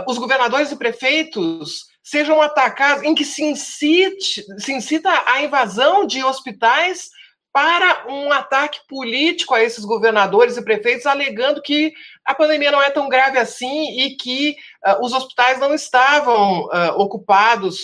os 0.09 0.19
governadores 0.19 0.73
e 0.73 0.77
prefeitos 0.77 1.85
sejam 2.03 2.43
atacados, 2.43 3.05
em 3.05 3.15
que 3.15 3.25
se, 3.25 3.45
incite, 3.45 4.45
se 4.59 4.73
incita 4.73 5.11
a 5.25 5.43
invasão 5.43 6.05
de 6.05 6.23
hospitais 6.25 7.11
para 7.55 8.09
um 8.09 8.33
ataque 8.33 8.81
político 8.89 9.55
a 9.55 9.63
esses 9.63 9.85
governadores 9.85 10.57
e 10.57 10.65
prefeitos, 10.65 11.07
alegando 11.07 11.63
que 11.63 11.95
a 12.25 12.35
pandemia 12.35 12.73
não 12.73 12.83
é 12.83 12.91
tão 12.91 13.09
grave 13.09 13.39
assim 13.39 13.97
e 14.01 14.17
que 14.17 14.57
uh, 14.85 15.05
os 15.05 15.13
hospitais 15.13 15.61
não 15.61 15.73
estavam 15.73 16.65
uh, 16.65 16.99
ocupados. 17.01 17.77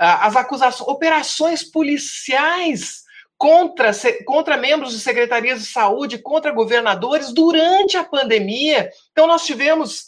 Uh, 0.00 0.18
as 0.22 0.34
acusações, 0.34 0.88
operações 0.88 1.62
policiais 1.62 3.02
contra, 3.38 3.92
contra 4.26 4.56
membros 4.56 4.92
de 4.92 4.98
secretarias 4.98 5.60
de 5.60 5.66
saúde, 5.66 6.18
contra 6.18 6.50
governadores 6.50 7.32
durante 7.32 7.96
a 7.96 8.02
pandemia. 8.02 8.90
Então, 9.12 9.28
nós 9.28 9.46
tivemos 9.46 10.06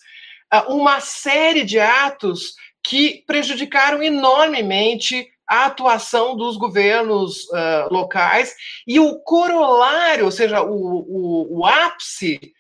uma 0.69 1.01
série 1.01 1.65
de 1.65 1.79
atos 1.81 2.55
que 2.83 3.25
prejudicaram 3.27 4.03
enormemente 4.03 5.29
a 5.47 5.67
atuação 5.67 6.37
dos 6.37 6.57
governos 6.57 7.45
uh, 7.45 7.93
locais. 7.93 8.55
E 8.87 8.99
o 8.99 9.19
corolário, 9.21 10.25
ou 10.25 10.31
seja, 10.31 10.63
o, 10.63 10.75
o, 10.75 11.59
o 11.61 11.67
ápice 11.67 12.53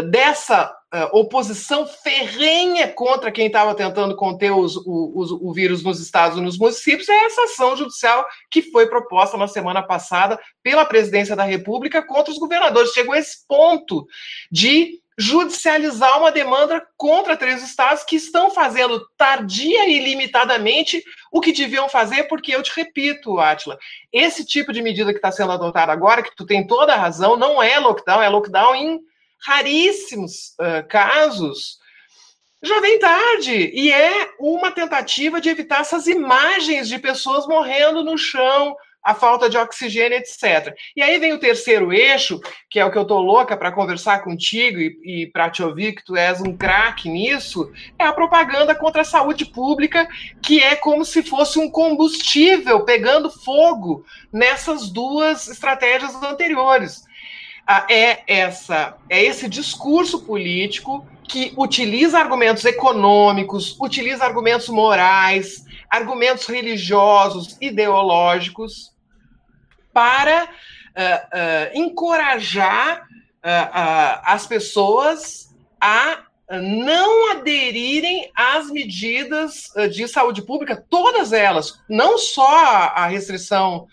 dessa 0.00 0.74
uh, 0.94 1.18
oposição 1.18 1.86
ferrenha 1.86 2.88
contra 2.88 3.30
quem 3.30 3.46
estava 3.46 3.74
tentando 3.74 4.16
conter 4.16 4.50
os, 4.50 4.74
o, 4.76 5.38
o, 5.42 5.52
vírus 5.52 5.82
nos 5.82 6.00
estados 6.00 6.38
e 6.38 6.40
nos 6.40 6.58
municípios 6.58 7.08
é 7.10 7.24
essa 7.26 7.42
ação 7.42 7.76
judicial 7.76 8.24
que 8.50 8.62
foi 8.62 8.86
proposta 8.86 9.36
na 9.36 9.46
semana 9.46 9.82
passada 9.82 10.40
pela 10.62 10.86
presidência 10.86 11.36
da 11.36 11.44
República 11.44 12.02
contra 12.02 12.32
os 12.32 12.38
governadores. 12.38 12.92
Chegou 12.92 13.12
a 13.12 13.18
esse 13.18 13.46
ponto 13.46 14.06
de 14.50 15.02
judicializar 15.18 16.18
uma 16.18 16.32
demanda 16.32 16.82
contra 16.96 17.36
três 17.36 17.62
estados 17.62 18.02
que 18.02 18.16
estão 18.16 18.50
fazendo 18.50 19.06
tardia 19.16 19.86
e 19.86 19.98
limitadamente 19.98 21.04
o 21.30 21.40
que 21.40 21.52
deviam 21.52 21.86
fazer, 21.86 22.24
porque 22.24 22.54
eu 22.54 22.62
te 22.62 22.72
repito, 22.74 23.38
Atila, 23.38 23.78
esse 24.10 24.44
tipo 24.44 24.72
de 24.72 24.80
medida 24.80 25.12
que 25.12 25.18
está 25.18 25.30
sendo 25.30 25.52
adotada 25.52 25.92
agora, 25.92 26.22
que 26.22 26.34
tu 26.34 26.46
tem 26.46 26.66
toda 26.66 26.94
a 26.94 26.98
razão, 26.98 27.36
não 27.36 27.62
é 27.62 27.78
lockdown, 27.78 28.22
é 28.22 28.28
lockdown 28.30 28.74
em 28.74 29.11
raríssimos 29.44 30.54
uh, 30.60 30.86
casos, 30.88 31.78
já 32.62 32.80
vem 32.80 32.98
tarde 32.98 33.70
e 33.74 33.92
é 33.92 34.30
uma 34.38 34.70
tentativa 34.70 35.40
de 35.40 35.48
evitar 35.48 35.80
essas 35.80 36.06
imagens 36.06 36.88
de 36.88 36.98
pessoas 36.98 37.46
morrendo 37.46 38.04
no 38.04 38.16
chão, 38.16 38.76
a 39.02 39.14
falta 39.14 39.50
de 39.50 39.58
oxigênio, 39.58 40.16
etc. 40.16 40.72
E 40.94 41.02
aí 41.02 41.18
vem 41.18 41.32
o 41.32 41.40
terceiro 41.40 41.92
eixo, 41.92 42.40
que 42.70 42.78
é 42.78 42.84
o 42.84 42.90
que 42.90 42.96
eu 42.96 43.02
estou 43.02 43.20
louca 43.20 43.56
para 43.56 43.72
conversar 43.72 44.22
contigo 44.22 44.78
e, 44.78 45.24
e 45.24 45.26
para 45.26 45.50
te 45.50 45.60
ouvir, 45.60 45.94
que 45.94 46.04
tu 46.04 46.16
és 46.16 46.40
um 46.40 46.56
craque 46.56 47.08
nisso, 47.08 47.70
é 47.98 48.04
a 48.04 48.12
propaganda 48.12 48.74
contra 48.74 49.02
a 49.02 49.04
saúde 49.04 49.44
pública, 49.44 50.08
que 50.40 50.62
é 50.62 50.76
como 50.76 51.04
se 51.04 51.22
fosse 51.22 51.58
um 51.58 51.68
combustível 51.68 52.84
pegando 52.84 53.28
fogo 53.28 54.04
nessas 54.32 54.88
duas 54.88 55.48
estratégias 55.48 56.14
anteriores. 56.22 57.02
Ah, 57.66 57.86
é 57.88 58.22
essa 58.26 58.96
é 59.08 59.22
esse 59.22 59.48
discurso 59.48 60.22
político 60.22 61.06
que 61.28 61.52
utiliza 61.56 62.18
argumentos 62.18 62.64
econômicos, 62.64 63.76
utiliza 63.80 64.24
argumentos 64.24 64.68
morais, 64.68 65.64
argumentos 65.88 66.46
religiosos, 66.46 67.56
ideológicos, 67.60 68.92
para 69.92 70.44
uh, 70.44 70.46
uh, 70.46 71.78
encorajar 71.78 73.02
uh, 73.02 74.20
as 74.24 74.46
pessoas 74.46 75.54
a 75.80 76.18
não 76.50 77.30
aderirem 77.30 78.30
às 78.36 78.70
medidas 78.70 79.72
de 79.90 80.06
saúde 80.06 80.42
pública, 80.42 80.84
todas 80.90 81.32
elas, 81.32 81.80
não 81.88 82.18
só 82.18 82.90
a 82.94 83.06
restrição 83.06 83.86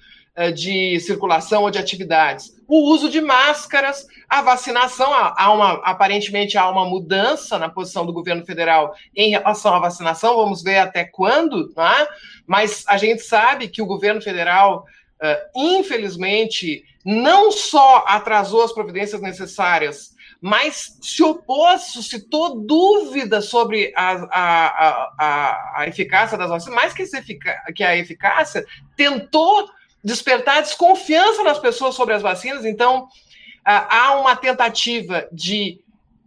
de 0.51 0.99
circulação 0.99 1.63
ou 1.63 1.71
de 1.71 1.77
atividades, 1.77 2.57
o 2.67 2.91
uso 2.91 3.09
de 3.09 3.19
máscaras, 3.19 4.07
a 4.29 4.41
vacinação, 4.41 5.11
há 5.11 5.51
uma, 5.51 5.73
aparentemente 5.83 6.57
há 6.57 6.69
uma 6.69 6.85
mudança 6.85 7.57
na 7.57 7.67
posição 7.67 8.05
do 8.05 8.13
governo 8.13 8.45
federal 8.45 8.93
em 9.15 9.31
relação 9.31 9.73
à 9.73 9.79
vacinação, 9.79 10.37
vamos 10.37 10.61
ver 10.61 10.77
até 10.77 11.03
quando, 11.03 11.73
né? 11.75 12.07
mas 12.45 12.83
a 12.87 12.97
gente 12.97 13.21
sabe 13.21 13.67
que 13.67 13.81
o 13.81 13.87
governo 13.87 14.21
federal 14.21 14.85
uh, 15.21 15.49
infelizmente, 15.55 16.83
não 17.05 17.51
só 17.51 18.03
atrasou 18.07 18.63
as 18.63 18.71
providências 18.71 19.21
necessárias, 19.21 20.15
mas 20.41 20.97
se 21.01 21.21
opôs, 21.21 21.81
suscitou 21.91 22.61
dúvidas 22.61 23.45
sobre 23.45 23.91
a, 23.95 24.11
a, 24.31 25.13
a, 25.19 25.81
a 25.81 25.87
eficácia 25.87 26.37
das 26.37 26.49
vacinas, 26.49 26.75
mais 26.75 26.93
que, 26.93 27.03
que 27.75 27.83
a 27.83 27.97
eficácia, 27.97 28.65
tentou 28.95 29.69
despertar 30.03 30.61
desconfiança 30.61 31.43
nas 31.43 31.59
pessoas 31.59 31.95
sobre 31.95 32.13
as 32.13 32.21
vacinas. 32.21 32.65
Então, 32.65 33.07
há 33.63 34.15
uma 34.19 34.35
tentativa 34.35 35.27
de 35.31 35.79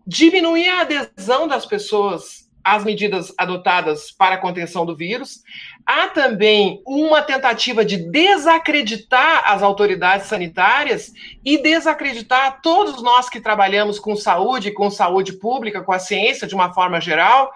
diminuir 0.07 0.69
a 0.69 0.81
adesão 0.81 1.49
das 1.49 1.65
pessoas 1.65 2.43
às 2.65 2.85
medidas 2.85 3.33
adotadas 3.37 4.13
para 4.13 4.37
a 4.37 4.39
contenção 4.39 4.87
do 4.87 4.97
vírus. 4.97 5.43
Há 5.85 6.09
também 6.09 6.81
uma 6.87 7.21
tentativa 7.21 7.85
de 7.85 7.97
desacreditar 7.97 9.43
as 9.47 9.63
autoridades 9.63 10.29
sanitárias 10.29 11.13
e 11.45 11.59
desacreditar 11.59 12.61
todos 12.63 13.03
nós 13.03 13.29
que 13.29 13.41
trabalhamos 13.41 13.99
com 13.99 14.15
saúde, 14.15 14.71
com 14.71 14.91
saúde 14.91 15.33
pública, 15.33 15.83
com 15.83 15.93
a 15.93 15.99
ciência 15.99 16.47
de 16.47 16.55
uma 16.55 16.73
forma 16.73 17.01
geral. 17.01 17.53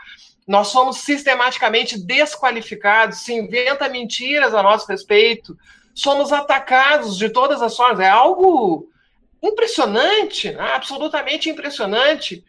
Nós 0.47 0.69
somos 0.69 0.99
sistematicamente 0.99 1.99
desqualificados, 1.99 3.19
se 3.19 3.33
inventa 3.33 3.89
mentiras 3.89 4.55
a 4.55 4.63
nosso 4.63 4.89
respeito 4.89 5.57
somos 5.97 6.31
atacados 6.31 7.17
de 7.17 7.31
todas 7.31 7.63
as 7.63 7.75
formas. 7.75 8.01
É 8.01 8.11
algo 8.11 8.87
impressionante, 9.43 10.53
né? 10.53 10.73
absolutamente 10.75 11.49
impressionante. 11.49 12.45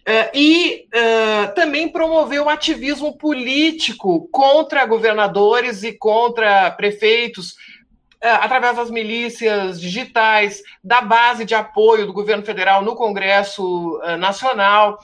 Uh, 0.00 0.30
e 0.32 0.86
uh, 0.94 1.54
também 1.54 1.88
promoveu 1.88 2.48
ativismo 2.48 3.18
político 3.18 4.28
contra 4.30 4.86
governadores 4.86 5.82
e 5.82 5.92
contra 5.92 6.70
prefeitos, 6.70 7.50
uh, 7.50 8.38
através 8.40 8.76
das 8.76 8.90
milícias 8.90 9.80
digitais, 9.80 10.62
da 10.82 11.00
base 11.00 11.44
de 11.44 11.56
apoio 11.56 12.06
do 12.06 12.12
governo 12.12 12.44
federal 12.44 12.82
no 12.82 12.94
Congresso 12.94 14.00
Nacional, 14.18 14.98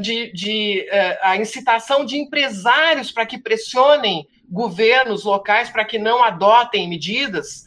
de, 0.00 0.32
de 0.32 0.86
a 1.20 1.36
incitação 1.36 2.02
de 2.02 2.16
empresários 2.16 3.12
para 3.12 3.26
que 3.26 3.36
pressionem 3.36 4.26
governos 4.48 5.24
locais 5.24 5.70
para 5.70 5.84
que 5.84 5.98
não 5.98 6.22
adotem 6.22 6.88
medidas. 6.88 7.64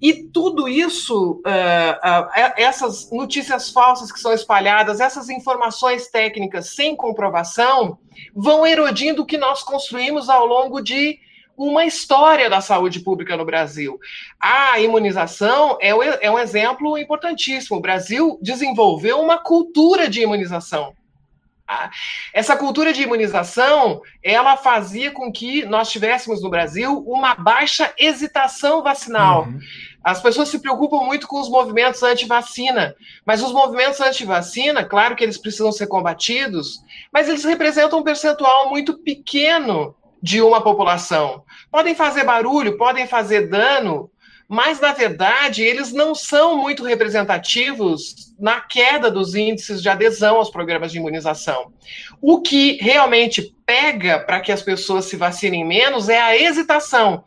E 0.00 0.14
tudo 0.14 0.66
isso, 0.66 1.42
uh, 1.44 2.26
uh, 2.26 2.54
essas 2.56 3.10
notícias 3.10 3.70
falsas 3.70 4.10
que 4.10 4.18
são 4.18 4.32
espalhadas, 4.32 4.98
essas 4.98 5.28
informações 5.28 6.08
técnicas 6.08 6.70
sem 6.70 6.96
comprovação, 6.96 7.98
vão 8.34 8.66
erodindo 8.66 9.22
o 9.22 9.26
que 9.26 9.36
nós 9.36 9.62
construímos 9.62 10.30
ao 10.30 10.46
longo 10.46 10.80
de 10.80 11.18
uma 11.54 11.84
história 11.84 12.48
da 12.48 12.62
saúde 12.62 13.00
pública 13.00 13.36
no 13.36 13.44
Brasil. 13.44 14.00
A 14.40 14.80
imunização 14.80 15.76
é, 15.78 15.90
é 16.22 16.30
um 16.30 16.38
exemplo 16.38 16.96
importantíssimo. 16.96 17.76
O 17.76 17.82
Brasil 17.82 18.38
desenvolveu 18.40 19.20
uma 19.20 19.36
cultura 19.36 20.08
de 20.08 20.22
imunização. 20.22 20.94
Essa 22.32 22.56
cultura 22.56 22.92
de 22.92 23.02
imunização, 23.02 24.00
ela 24.22 24.56
fazia 24.56 25.10
com 25.10 25.30
que 25.32 25.64
nós 25.66 25.90
tivéssemos 25.90 26.42
no 26.42 26.50
Brasil 26.50 27.02
uma 27.06 27.34
baixa 27.34 27.92
hesitação 27.98 28.82
vacinal. 28.82 29.44
Uhum. 29.44 29.58
As 30.02 30.20
pessoas 30.20 30.48
se 30.48 30.58
preocupam 30.58 31.04
muito 31.04 31.28
com 31.28 31.40
os 31.40 31.48
movimentos 31.48 32.02
anti-vacina, 32.02 32.94
mas 33.24 33.42
os 33.42 33.52
movimentos 33.52 34.00
anti-vacina, 34.00 34.84
claro 34.84 35.14
que 35.14 35.22
eles 35.22 35.36
precisam 35.36 35.70
ser 35.70 35.86
combatidos, 35.86 36.82
mas 37.12 37.28
eles 37.28 37.44
representam 37.44 37.98
um 37.98 38.04
percentual 38.04 38.70
muito 38.70 38.98
pequeno 38.98 39.94
de 40.22 40.40
uma 40.40 40.62
população. 40.62 41.44
Podem 41.70 41.94
fazer 41.94 42.24
barulho, 42.24 42.78
podem 42.78 43.06
fazer 43.06 43.48
dano, 43.48 44.10
mas 44.50 44.80
na 44.80 44.92
verdade 44.92 45.62
eles 45.62 45.92
não 45.92 46.12
são 46.12 46.56
muito 46.56 46.82
representativos 46.82 48.34
na 48.36 48.60
queda 48.60 49.08
dos 49.08 49.36
índices 49.36 49.80
de 49.80 49.88
adesão 49.88 50.38
aos 50.38 50.50
programas 50.50 50.90
de 50.90 50.98
imunização. 50.98 51.72
O 52.20 52.42
que 52.42 52.72
realmente 52.82 53.54
pega 53.64 54.18
para 54.18 54.40
que 54.40 54.50
as 54.50 54.60
pessoas 54.60 55.04
se 55.04 55.14
vacinem 55.14 55.64
menos 55.64 56.08
é 56.08 56.20
a 56.20 56.36
hesitação. 56.36 57.22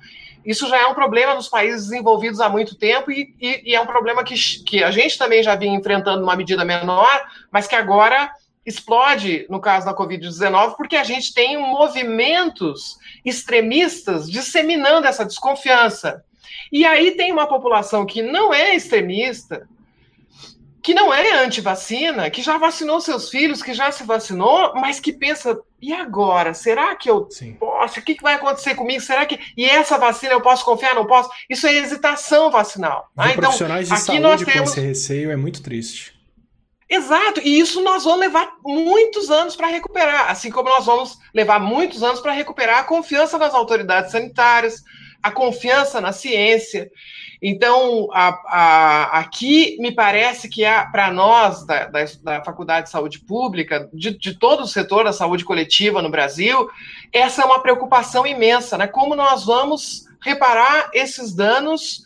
Isso 0.46 0.68
já 0.68 0.78
é 0.78 0.86
um 0.86 0.94
problema 0.94 1.34
nos 1.34 1.48
países 1.48 1.88
desenvolvidos 1.88 2.42
há 2.42 2.50
muito 2.50 2.76
tempo 2.76 3.10
e, 3.10 3.34
e, 3.40 3.72
e 3.72 3.74
é 3.74 3.80
um 3.80 3.88
problema 3.88 4.22
que, 4.26 4.36
que 4.66 4.84
a 4.84 4.92
gente 4.92 5.18
também 5.18 5.42
já 5.42 5.56
vinha 5.56 5.80
enfrentando 5.80 6.20
numa 6.20 6.36
medida 6.36 6.66
menor, 6.66 7.22
mas 7.50 7.68
que 7.68 7.76
agora 7.76 8.30
explode 8.66 9.46
no 9.50 9.62
caso 9.62 9.86
da 9.86 9.96
Covid-19, 9.96 10.76
porque 10.76 10.98
a 10.98 11.06
gente 11.06 11.34
tem 11.34 11.58
movimentos 11.58 12.98
extremistas 13.24 14.30
disseminando 14.30 15.08
essa 15.08 15.24
desconfiança. 15.24 16.22
E 16.72 16.86
aí 16.86 17.12
tem 17.12 17.32
uma 17.32 17.48
população 17.48 18.06
que 18.06 18.22
não 18.22 18.54
é 18.54 18.76
extremista, 18.76 19.68
que 20.84 20.94
não 20.94 21.14
é 21.14 21.44
anti-vacina, 21.46 22.30
que 22.30 22.42
já 22.42 22.58
vacinou 22.58 23.00
seus 23.00 23.30
filhos, 23.30 23.64
que 23.64 23.74
já 23.74 23.90
se 23.90 24.04
vacinou, 24.04 24.74
mas 24.76 25.00
que 25.00 25.14
pensa, 25.14 25.58
e 25.82 25.94
agora? 25.94 26.54
Será 26.54 26.94
que 26.96 27.10
eu 27.10 27.26
Sim. 27.32 27.54
posso? 27.54 28.00
O 28.00 28.04
que, 28.04 28.18
vai 28.22 28.34
acontecer 28.34 28.76
comigo? 28.76 29.00
Será 29.00 29.26
que. 29.26 29.40
E 29.56 29.64
essa 29.64 29.98
vacina 29.98 30.34
eu 30.34 30.42
posso 30.42 30.66
confiar? 30.66 30.94
Não 30.94 31.08
posso? 31.08 31.30
Isso 31.50 31.66
é 31.68 31.74
hesitação 31.74 32.52
vacinal. 32.52 33.10
Ah, 33.16 33.30
então, 33.30 33.44
profissionais 33.44 33.88
de 33.88 33.94
aqui 33.94 34.04
saúde 34.04 34.22
nós 34.22 34.44
temos... 34.44 34.60
com 34.74 34.80
esse 34.80 34.82
receio 34.82 35.32
é 35.32 35.38
muito 35.38 35.64
triste. 35.64 36.14
Exato, 36.90 37.40
e 37.44 37.60
isso 37.60 37.82
nós 37.82 38.04
vamos 38.04 38.20
levar 38.20 38.54
muitos 38.64 39.32
anos 39.32 39.56
para 39.56 39.68
recuperar, 39.68 40.30
assim 40.30 40.52
como 40.52 40.70
nós 40.70 40.86
vamos 40.86 41.18
levar 41.34 41.60
muitos 41.60 42.04
anos 42.04 42.20
para 42.20 42.34
recuperar 42.34 42.80
a 42.80 42.84
confiança 42.84 43.38
nas 43.38 43.54
autoridades 43.54 44.12
sanitárias, 44.12 44.84
a 45.24 45.32
confiança 45.32 46.02
na 46.02 46.12
ciência. 46.12 46.92
Então, 47.42 48.10
a, 48.14 48.28
a, 48.48 49.20
aqui 49.20 49.78
me 49.80 49.92
parece 49.92 50.50
que 50.50 50.64
para 50.92 51.12
nós, 51.12 51.66
da, 51.66 51.86
da, 51.86 52.00
da, 52.22 52.44
Faculdade 52.44 52.86
de 52.86 52.92
Saúde 52.92 53.20
Pública, 53.20 53.90
de, 53.94 54.18
de, 54.18 54.38
todo 54.38 54.64
o 54.64 54.68
setor 54.68 55.06
da 55.06 55.14
saúde 55.14 55.44
coletiva 55.44 56.02
no 56.02 56.10
Brasil, 56.10 56.70
essa 57.12 57.42
é 57.42 57.46
uma 57.46 57.62
preocupação 57.62 58.28
imensa, 58.28 58.78
né? 58.78 58.88
Como 58.88 59.16
nós 59.16 59.46
vamos 59.46 60.06
reparar 60.22 60.90
esses 60.94 61.34
danos 61.34 62.04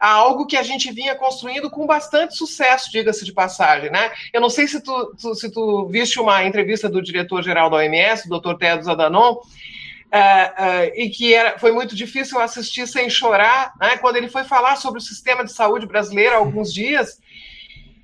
a 0.00 0.10
algo 0.10 0.46
que 0.46 0.56
a 0.56 0.62
gente 0.62 0.90
vinha 0.90 1.14
construindo 1.14 1.70
com 1.70 1.86
bastante 1.86 2.34
sucesso, 2.34 2.90
diga-se 2.90 3.24
de 3.24 3.32
passagem, 3.32 3.90
né? 3.90 4.10
Eu 4.32 4.40
não 4.40 4.50
sei 4.50 4.66
se 4.66 4.80
tu, 4.80 5.14
tu, 5.20 5.34
se 5.34 5.52
tu 5.52 5.86
viste 5.86 6.18
uma 6.18 6.44
entrevista 6.44 6.88
do 6.88 7.02
diretor-geral 7.02 7.70
da 7.70 7.76
OMS, 7.76 8.26
o 8.26 8.40
Dr. 8.40 8.54
Tedros 8.54 8.88
Adhanom, 8.88 9.36
Uh, 10.12 10.90
uh, 10.90 10.92
e 10.96 11.08
que 11.08 11.32
era, 11.32 11.56
foi 11.56 11.70
muito 11.70 11.94
difícil 11.94 12.40
assistir 12.40 12.84
sem 12.88 13.08
chorar, 13.08 13.72
né? 13.80 13.96
quando 13.98 14.16
ele 14.16 14.28
foi 14.28 14.42
falar 14.42 14.74
sobre 14.74 14.98
o 14.98 15.02
sistema 15.02 15.44
de 15.44 15.52
saúde 15.52 15.86
brasileiro 15.86 16.34
há 16.34 16.38
alguns 16.38 16.74
dias, 16.74 17.20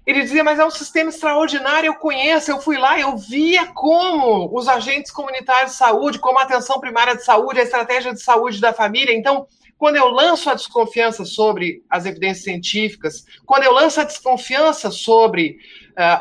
ele 0.07 0.23
dizia, 0.23 0.45
mas 0.45 0.61
é 0.61 0.65
um 0.65 0.71
sistema 0.71 1.11
extraordinário, 1.11 1.89
eu 1.89 1.95
conheço, 1.97 2.49
eu 2.49 2.61
fui 2.61 2.79
lá, 2.79 2.99
eu 2.99 3.17
via 3.17 3.67
como 3.67 4.57
os 4.57 4.69
agentes 4.69 5.11
comunitários 5.11 5.73
de 5.73 5.79
saúde, 5.79 6.21
como 6.21 6.39
a 6.39 6.43
atenção 6.43 6.79
primária 6.79 7.17
de 7.17 7.25
saúde, 7.25 7.59
a 7.59 7.65
estratégia 7.65 8.15
de 8.15 8.23
saúde 8.23 8.61
da 8.61 8.73
família, 8.73 9.13
então, 9.13 9.49
quando 9.77 9.97
eu 9.97 10.07
lanço 10.07 10.49
a 10.49 10.55
desconfiança 10.55 11.25
sobre 11.25 11.83
as 11.91 12.07
evidências 12.07 12.45
científicas, 12.45 13.25
quando 13.45 13.65
eu 13.65 13.73
lanço 13.73 14.01
a 14.01 14.05
desconfiança 14.05 14.93
sobre 14.93 15.59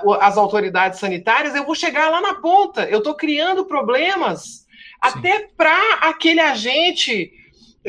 uh, 0.03 0.13
as 0.15 0.35
autoridades 0.35 0.99
sanitárias, 0.99 1.53
eu 1.53 1.63
vou 1.63 1.75
chegar 1.75 2.09
lá 2.09 2.19
na 2.19 2.33
ponta, 2.33 2.89
eu 2.89 2.97
estou 2.97 3.13
criando 3.13 3.65
problemas 3.65 4.64
até 5.07 5.47
para 5.55 5.93
aquele 6.01 6.39
agente 6.39 7.31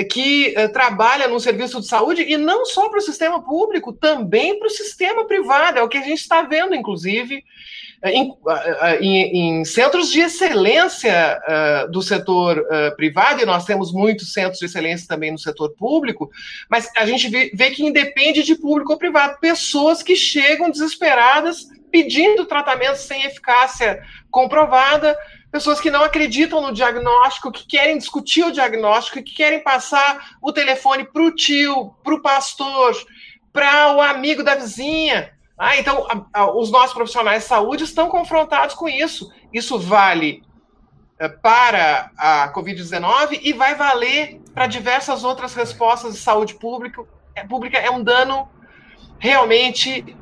que 0.05 0.55
uh, 0.57 0.71
trabalha 0.73 1.27
no 1.27 1.41
serviço 1.41 1.81
de 1.81 1.87
saúde 1.87 2.23
e 2.23 2.37
não 2.37 2.67
só 2.67 2.89
para 2.89 2.99
o 2.99 3.03
sistema 3.03 3.43
público, 3.43 3.93
também 3.93 4.59
para 4.59 4.67
o 4.69 4.71
sistema 4.71 5.27
privado. 5.27 5.79
É 5.79 5.83
o 5.83 5.89
que 5.89 5.97
a 5.97 6.03
gente 6.03 6.21
está 6.21 6.43
vendo, 6.43 6.75
inclusive, 6.75 7.43
eh, 8.03 8.13
em, 8.13 8.31
uh, 8.31 8.37
em, 9.01 9.61
em, 9.61 9.65
centros 9.65 10.11
de 10.11 10.21
excelência 10.21 11.41
uh, 11.49 11.91
do 11.91 12.03
setor 12.03 12.63
privado, 12.97 13.41
e 13.41 13.47
nós 13.47 13.65
temos 13.65 13.91
muitos 13.91 14.35
centros 14.35 14.59
de 14.59 14.67
excelência 14.67 15.09
também 15.09 15.33
no 15.33 15.39
setor 15.39 15.71
público, 15.71 16.31
mas 16.69 16.91
a 16.95 17.07
gente 17.07 17.29
vê, 17.29 17.51
vê 17.55 17.71
que 17.71 17.85
independe 17.85 18.43
de 18.43 18.55
público 18.55 18.93
ou 18.93 18.99
privado, 18.99 19.41
pessoas 19.41 20.03
que 20.03 20.15
chegam 20.15 20.71
desesperadas 20.71 21.69
pedindo 21.91 22.45
tratamento 22.45 22.97
sem 22.97 23.25
eficácia 23.25 24.03
comprovada, 24.31 25.17
pessoas 25.51 25.81
que 25.81 25.91
não 25.91 26.03
acreditam 26.03 26.61
no 26.61 26.73
diagnóstico, 26.73 27.53
que 27.53 27.67
querem 27.67 27.99
discutir 27.99 28.45
o 28.45 28.53
diagnóstico, 28.53 29.23
que 29.23 29.35
querem 29.35 29.63
passar 29.63 30.37
o 30.43 30.53
telefone 30.53 31.05
para 31.05 31.23
o 31.23 31.35
tio, 31.35 31.95
para 32.03 32.15
o 32.15 32.23
pastor, 32.23 32.95
para 33.53 33.95
o 33.95 34.01
amigo 34.01 34.43
da 34.43 34.55
vizinha. 34.55 35.33
Ah, 35.59 35.77
então, 35.79 36.07
a, 36.11 36.41
a, 36.41 36.55
os 36.55 36.71
nossos 36.71 36.93
profissionais 36.93 37.43
de 37.43 37.49
saúde 37.49 37.85
estão 37.85 38.09
confrontados 38.09 38.75
com 38.75 38.89
isso. 38.89 39.33
Isso 39.53 39.79
vale 39.79 40.43
é, 41.19 41.29
para 41.29 42.11
a 42.19 42.53
Covid-19 42.53 43.41
e 43.43 43.55
vai 43.55 43.75
valer 43.75 44.41
para 44.53 44.67
diversas 44.67 45.25
outras 45.25 45.55
respostas 45.55 46.15
de 46.15 46.21
saúde 46.21 46.55
pública. 46.55 47.03
É, 47.35 47.43
pública 47.45 47.79
é 47.79 47.91
um 47.91 48.03
dano 48.03 48.49
realmente 49.19 50.15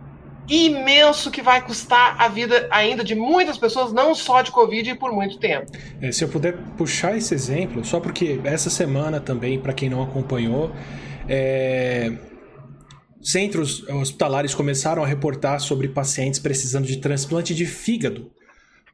imenso 0.48 1.30
que 1.30 1.40
vai 1.40 1.64
custar 1.64 2.16
a 2.20 2.28
vida 2.28 2.68
ainda 2.70 3.02
de 3.02 3.14
muitas 3.14 3.56
pessoas, 3.56 3.92
não 3.92 4.14
só 4.14 4.42
de 4.42 4.50
Covid, 4.50 4.90
e 4.90 4.94
por 4.94 5.12
muito 5.12 5.38
tempo. 5.38 5.72
É, 6.00 6.12
se 6.12 6.24
eu 6.24 6.28
puder 6.28 6.56
puxar 6.76 7.16
esse 7.16 7.34
exemplo, 7.34 7.84
só 7.84 8.00
porque 8.00 8.40
essa 8.44 8.68
semana 8.68 9.20
também, 9.20 9.58
para 9.58 9.72
quem 9.72 9.88
não 9.88 10.02
acompanhou, 10.02 10.70
é... 11.28 12.12
centros 13.22 13.88
hospitalares 13.88 14.54
começaram 14.54 15.02
a 15.02 15.06
reportar 15.06 15.60
sobre 15.60 15.88
pacientes 15.88 16.38
precisando 16.38 16.86
de 16.86 16.98
transplante 16.98 17.54
de 17.54 17.64
fígado 17.64 18.30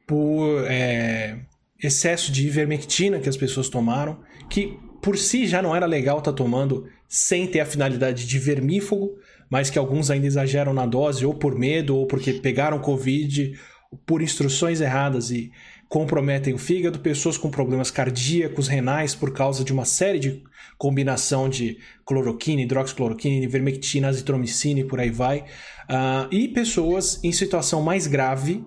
por 0.07 0.63
é... 0.67 1.39
excesso 1.83 2.31
de 2.31 2.47
ivermectina 2.47 3.19
que 3.19 3.27
as 3.27 3.37
pessoas 3.37 3.67
tomaram, 3.67 4.19
que 4.49 4.77
por 5.01 5.17
si 5.17 5.47
já 5.47 5.61
não 5.61 5.75
era 5.75 5.85
legal 5.85 6.19
estar 6.19 6.31
tá 6.31 6.37
tomando 6.37 6.87
sem 7.07 7.45
ter 7.47 7.59
a 7.59 7.65
finalidade 7.65 8.25
de 8.25 8.39
vermífugo, 8.39 9.17
mas 9.51 9.69
que 9.69 9.77
alguns 9.77 10.09
ainda 10.09 10.25
exageram 10.25 10.73
na 10.73 10.85
dose, 10.85 11.25
ou 11.25 11.33
por 11.33 11.59
medo, 11.59 11.97
ou 11.97 12.07
porque 12.07 12.31
pegaram 12.31 12.79
Covid 12.79 13.59
por 14.05 14.21
instruções 14.21 14.79
erradas 14.79 15.29
e 15.29 15.51
comprometem 15.89 16.53
o 16.53 16.57
fígado, 16.57 16.99
pessoas 16.99 17.37
com 17.37 17.51
problemas 17.51 17.91
cardíacos, 17.91 18.69
renais, 18.69 19.13
por 19.13 19.33
causa 19.33 19.61
de 19.61 19.73
uma 19.73 19.83
série 19.83 20.19
de 20.19 20.41
combinação 20.77 21.49
de 21.49 21.77
cloroquina, 22.05 22.61
hidroxicloroquina, 22.61 23.43
ivermectina, 23.43 24.07
azitromicina 24.07 24.79
e 24.79 24.85
por 24.85 25.01
aí 25.01 25.11
vai, 25.11 25.39
uh, 25.39 26.33
e 26.33 26.47
pessoas 26.47 27.21
em 27.21 27.33
situação 27.33 27.81
mais 27.81 28.07
grave, 28.07 28.63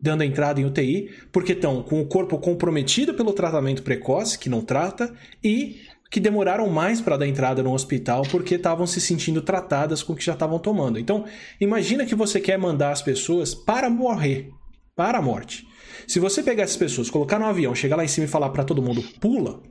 dando 0.00 0.24
entrada 0.24 0.62
em 0.62 0.64
UTI, 0.64 1.10
porque 1.30 1.52
estão 1.52 1.82
com 1.82 2.00
o 2.00 2.06
corpo 2.06 2.38
comprometido 2.38 3.12
pelo 3.12 3.34
tratamento 3.34 3.82
precoce, 3.82 4.38
que 4.38 4.48
não 4.48 4.62
trata, 4.62 5.14
e 5.44 5.82
que 6.12 6.20
demoraram 6.20 6.68
mais 6.68 7.00
para 7.00 7.16
dar 7.16 7.26
entrada 7.26 7.62
no 7.62 7.72
hospital 7.72 8.22
porque 8.30 8.56
estavam 8.56 8.86
se 8.86 9.00
sentindo 9.00 9.40
tratadas 9.40 10.02
com 10.02 10.12
o 10.12 10.16
que 10.16 10.22
já 10.22 10.34
estavam 10.34 10.58
tomando. 10.58 10.98
Então, 10.98 11.24
imagina 11.58 12.04
que 12.04 12.14
você 12.14 12.38
quer 12.38 12.58
mandar 12.58 12.90
as 12.92 13.00
pessoas 13.00 13.54
para 13.54 13.88
morrer, 13.88 14.50
para 14.94 15.16
a 15.16 15.22
morte. 15.22 15.66
Se 16.06 16.20
você 16.20 16.42
pegar 16.42 16.64
essas 16.64 16.76
pessoas, 16.76 17.08
colocar 17.08 17.38
no 17.38 17.46
avião, 17.46 17.74
chegar 17.74 17.96
lá 17.96 18.04
em 18.04 18.08
cima 18.08 18.26
e 18.26 18.28
falar 18.28 18.50
para 18.50 18.62
todo 18.62 18.82
mundo 18.82 19.02
pula, 19.20 19.62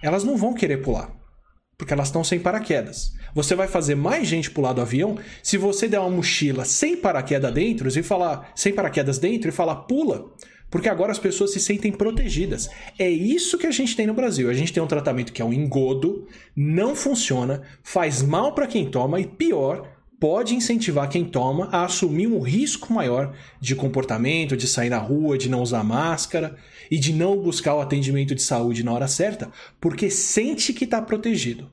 elas 0.00 0.22
não 0.22 0.36
vão 0.36 0.54
querer 0.54 0.76
pular, 0.76 1.12
porque 1.76 1.92
elas 1.92 2.06
estão 2.06 2.22
sem 2.22 2.38
paraquedas. 2.38 3.10
Você 3.34 3.56
vai 3.56 3.66
fazer 3.66 3.96
mais 3.96 4.28
gente 4.28 4.48
pular 4.48 4.72
do 4.72 4.80
avião 4.80 5.18
se 5.42 5.58
você 5.58 5.88
der 5.88 5.98
uma 5.98 6.10
mochila 6.10 6.64
sem 6.64 6.96
paraquedas 6.96 7.52
dentro 7.52 7.88
e 7.88 8.02
falar 8.04 8.52
sem 8.54 8.72
paraquedas 8.72 9.18
dentro 9.18 9.48
e 9.48 9.52
falar 9.52 9.74
pula. 9.74 10.24
Porque 10.72 10.88
agora 10.88 11.12
as 11.12 11.18
pessoas 11.18 11.52
se 11.52 11.60
sentem 11.60 11.92
protegidas. 11.92 12.70
É 12.98 13.08
isso 13.08 13.58
que 13.58 13.66
a 13.66 13.70
gente 13.70 13.94
tem 13.94 14.06
no 14.06 14.14
Brasil. 14.14 14.48
A 14.48 14.54
gente 14.54 14.72
tem 14.72 14.82
um 14.82 14.86
tratamento 14.86 15.30
que 15.30 15.42
é 15.42 15.44
um 15.44 15.52
engodo, 15.52 16.26
não 16.56 16.96
funciona, 16.96 17.60
faz 17.82 18.22
mal 18.22 18.54
para 18.54 18.66
quem 18.66 18.90
toma 18.90 19.20
e 19.20 19.26
pior, 19.26 19.86
pode 20.18 20.54
incentivar 20.54 21.10
quem 21.10 21.26
toma 21.26 21.68
a 21.70 21.84
assumir 21.84 22.26
um 22.26 22.40
risco 22.40 22.90
maior 22.90 23.36
de 23.60 23.76
comportamento, 23.76 24.56
de 24.56 24.66
sair 24.66 24.88
na 24.88 24.96
rua, 24.96 25.36
de 25.36 25.50
não 25.50 25.60
usar 25.60 25.84
máscara 25.84 26.56
e 26.90 26.98
de 26.98 27.12
não 27.12 27.36
buscar 27.36 27.74
o 27.74 27.80
atendimento 27.82 28.34
de 28.34 28.40
saúde 28.40 28.82
na 28.82 28.94
hora 28.94 29.08
certa, 29.08 29.50
porque 29.78 30.08
sente 30.08 30.72
que 30.72 30.84
está 30.84 31.02
protegido. 31.02 31.70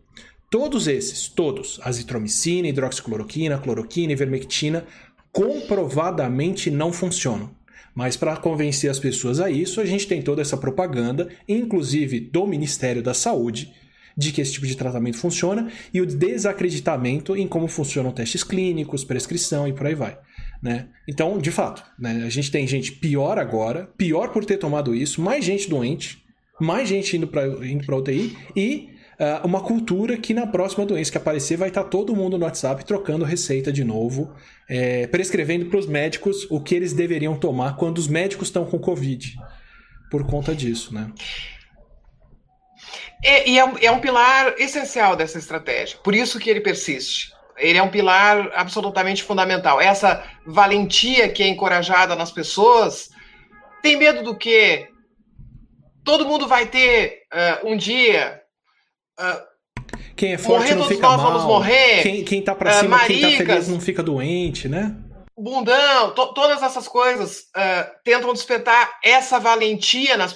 Todos 0.51 0.87
esses, 0.87 1.29
todos, 1.29 1.79
azitromicina, 1.83 2.67
hidroxicloroquina, 2.67 3.59
cloroquina, 3.59 4.11
ivermectina, 4.11 4.83
comprovadamente 5.31 6.69
não 6.69 6.91
funcionam. 6.91 7.57
Mas 7.99 8.15
para 8.15 8.37
convencer 8.37 8.89
as 8.89 8.97
pessoas 8.97 9.41
a 9.41 9.51
isso, 9.51 9.81
a 9.81 9.85
gente 9.85 10.07
tem 10.07 10.21
toda 10.21 10.41
essa 10.41 10.55
propaganda, 10.55 11.27
inclusive 11.45 12.21
do 12.21 12.47
Ministério 12.47 13.03
da 13.03 13.13
Saúde, 13.13 13.73
de 14.15 14.31
que 14.31 14.39
esse 14.39 14.53
tipo 14.53 14.65
de 14.65 14.77
tratamento 14.77 15.17
funciona 15.17 15.69
e 15.93 15.99
o 15.99 16.05
desacreditamento 16.05 17.35
em 17.35 17.45
como 17.45 17.67
funcionam 17.67 18.13
testes 18.13 18.41
clínicos, 18.41 19.03
prescrição 19.03 19.67
e 19.67 19.73
por 19.73 19.85
aí 19.85 19.95
vai. 19.95 20.17
Né? 20.63 20.87
Então, 21.09 21.37
de 21.37 21.51
fato, 21.51 21.83
né, 21.99 22.23
a 22.25 22.29
gente 22.29 22.49
tem 22.49 22.65
gente 22.65 22.93
pior 22.93 23.37
agora, 23.37 23.89
pior 23.97 24.29
por 24.29 24.45
ter 24.45 24.55
tomado 24.55 24.95
isso, 24.95 25.21
mais 25.21 25.43
gente 25.43 25.69
doente, 25.69 26.23
mais 26.57 26.87
gente 26.87 27.17
indo 27.17 27.27
para 27.27 27.47
indo 27.47 27.93
UTI 27.93 28.37
e 28.55 28.91
uh, 29.19 29.45
uma 29.45 29.59
cultura 29.59 30.15
que 30.15 30.33
na 30.33 30.47
próxima 30.47 30.85
doença 30.85 31.11
que 31.11 31.17
aparecer 31.17 31.57
vai 31.57 31.67
estar 31.67 31.83
tá 31.83 31.89
todo 31.89 32.15
mundo 32.15 32.37
no 32.37 32.45
WhatsApp 32.45 32.85
trocando 32.85 33.25
receita 33.25 33.73
de 33.73 33.83
novo, 33.83 34.33
é, 34.69 35.07
prescrevendo 35.07 35.65
para 35.65 35.79
os 35.79 35.87
médicos 35.87 36.45
o 36.49 36.61
que 36.61 36.75
eles 36.75 36.93
deveriam 36.93 37.35
tomar 37.35 37.75
quando 37.75 37.97
os 37.97 38.07
médicos 38.07 38.49
estão 38.49 38.65
com 38.65 38.77
Covid. 38.77 39.35
Por 40.11 40.25
conta 40.27 40.55
disso, 40.55 40.93
né? 40.93 41.11
É, 43.23 43.49
e 43.49 43.57
é 43.57 43.65
um, 43.65 43.77
é 43.79 43.91
um 43.91 43.99
pilar 43.99 44.55
essencial 44.57 45.15
dessa 45.15 45.39
estratégia. 45.39 45.97
Por 46.03 46.15
isso 46.15 46.39
que 46.39 46.49
ele 46.49 46.61
persiste. 46.61 47.33
Ele 47.57 47.77
é 47.77 47.83
um 47.83 47.89
pilar 47.89 48.51
absolutamente 48.53 49.23
fundamental. 49.23 49.81
Essa 49.81 50.23
valentia 50.45 51.27
que 51.29 51.43
é 51.43 51.47
encorajada 51.47 52.15
nas 52.15 52.31
pessoas 52.31 53.09
tem 53.81 53.97
medo 53.97 54.23
do 54.23 54.37
quê? 54.37 54.87
Todo 56.05 56.25
mundo 56.25 56.47
vai 56.47 56.67
ter 56.67 57.23
uh, 57.33 57.67
um 57.69 57.75
dia 57.75 58.41
quem 60.19 60.33
é 60.33 60.37
forte 60.37 60.75
não 60.75 60.85
fica 60.85 61.07
nós 61.07 61.15
mal. 61.15 61.31
Vamos 61.31 61.47
morrer. 61.47 62.03
Quem, 62.03 62.25
quem 62.25 62.41
tá 62.41 62.53
pra 62.53 62.73
cima, 62.73 62.97
uh, 62.97 63.07
quem 63.07 63.21
tá 63.21 63.37
feliz 63.37 63.69
não 63.69 63.79
fica 63.79 64.03
doente, 64.03 64.67
né? 64.67 64.93
Bundão, 65.37 66.13
to, 66.13 66.33
todas 66.33 66.61
essas 66.61 66.89
coisas 66.89 67.43
uh, 67.55 67.89
tentam 68.03 68.33
despertar 68.33 68.99
essa 69.01 69.39
valentia 69.39 70.17
nas 70.17 70.35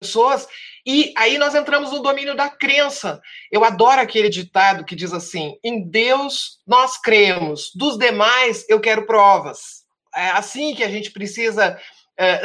pessoas. 0.00 0.46
E 0.86 1.12
aí 1.16 1.38
nós 1.38 1.56
entramos 1.56 1.90
no 1.90 1.98
domínio 1.98 2.36
da 2.36 2.48
crença. 2.48 3.20
Eu 3.50 3.64
adoro 3.64 4.00
aquele 4.00 4.28
ditado 4.28 4.84
que 4.84 4.94
diz 4.94 5.12
assim: 5.12 5.54
em 5.64 5.82
Deus 5.90 6.60
nós 6.64 6.96
cremos, 6.96 7.72
dos 7.74 7.98
demais 7.98 8.64
eu 8.68 8.78
quero 8.78 9.06
provas. 9.06 9.80
É 10.14 10.28
assim 10.30 10.72
que 10.72 10.84
a 10.84 10.88
gente 10.88 11.10
precisa 11.10 11.76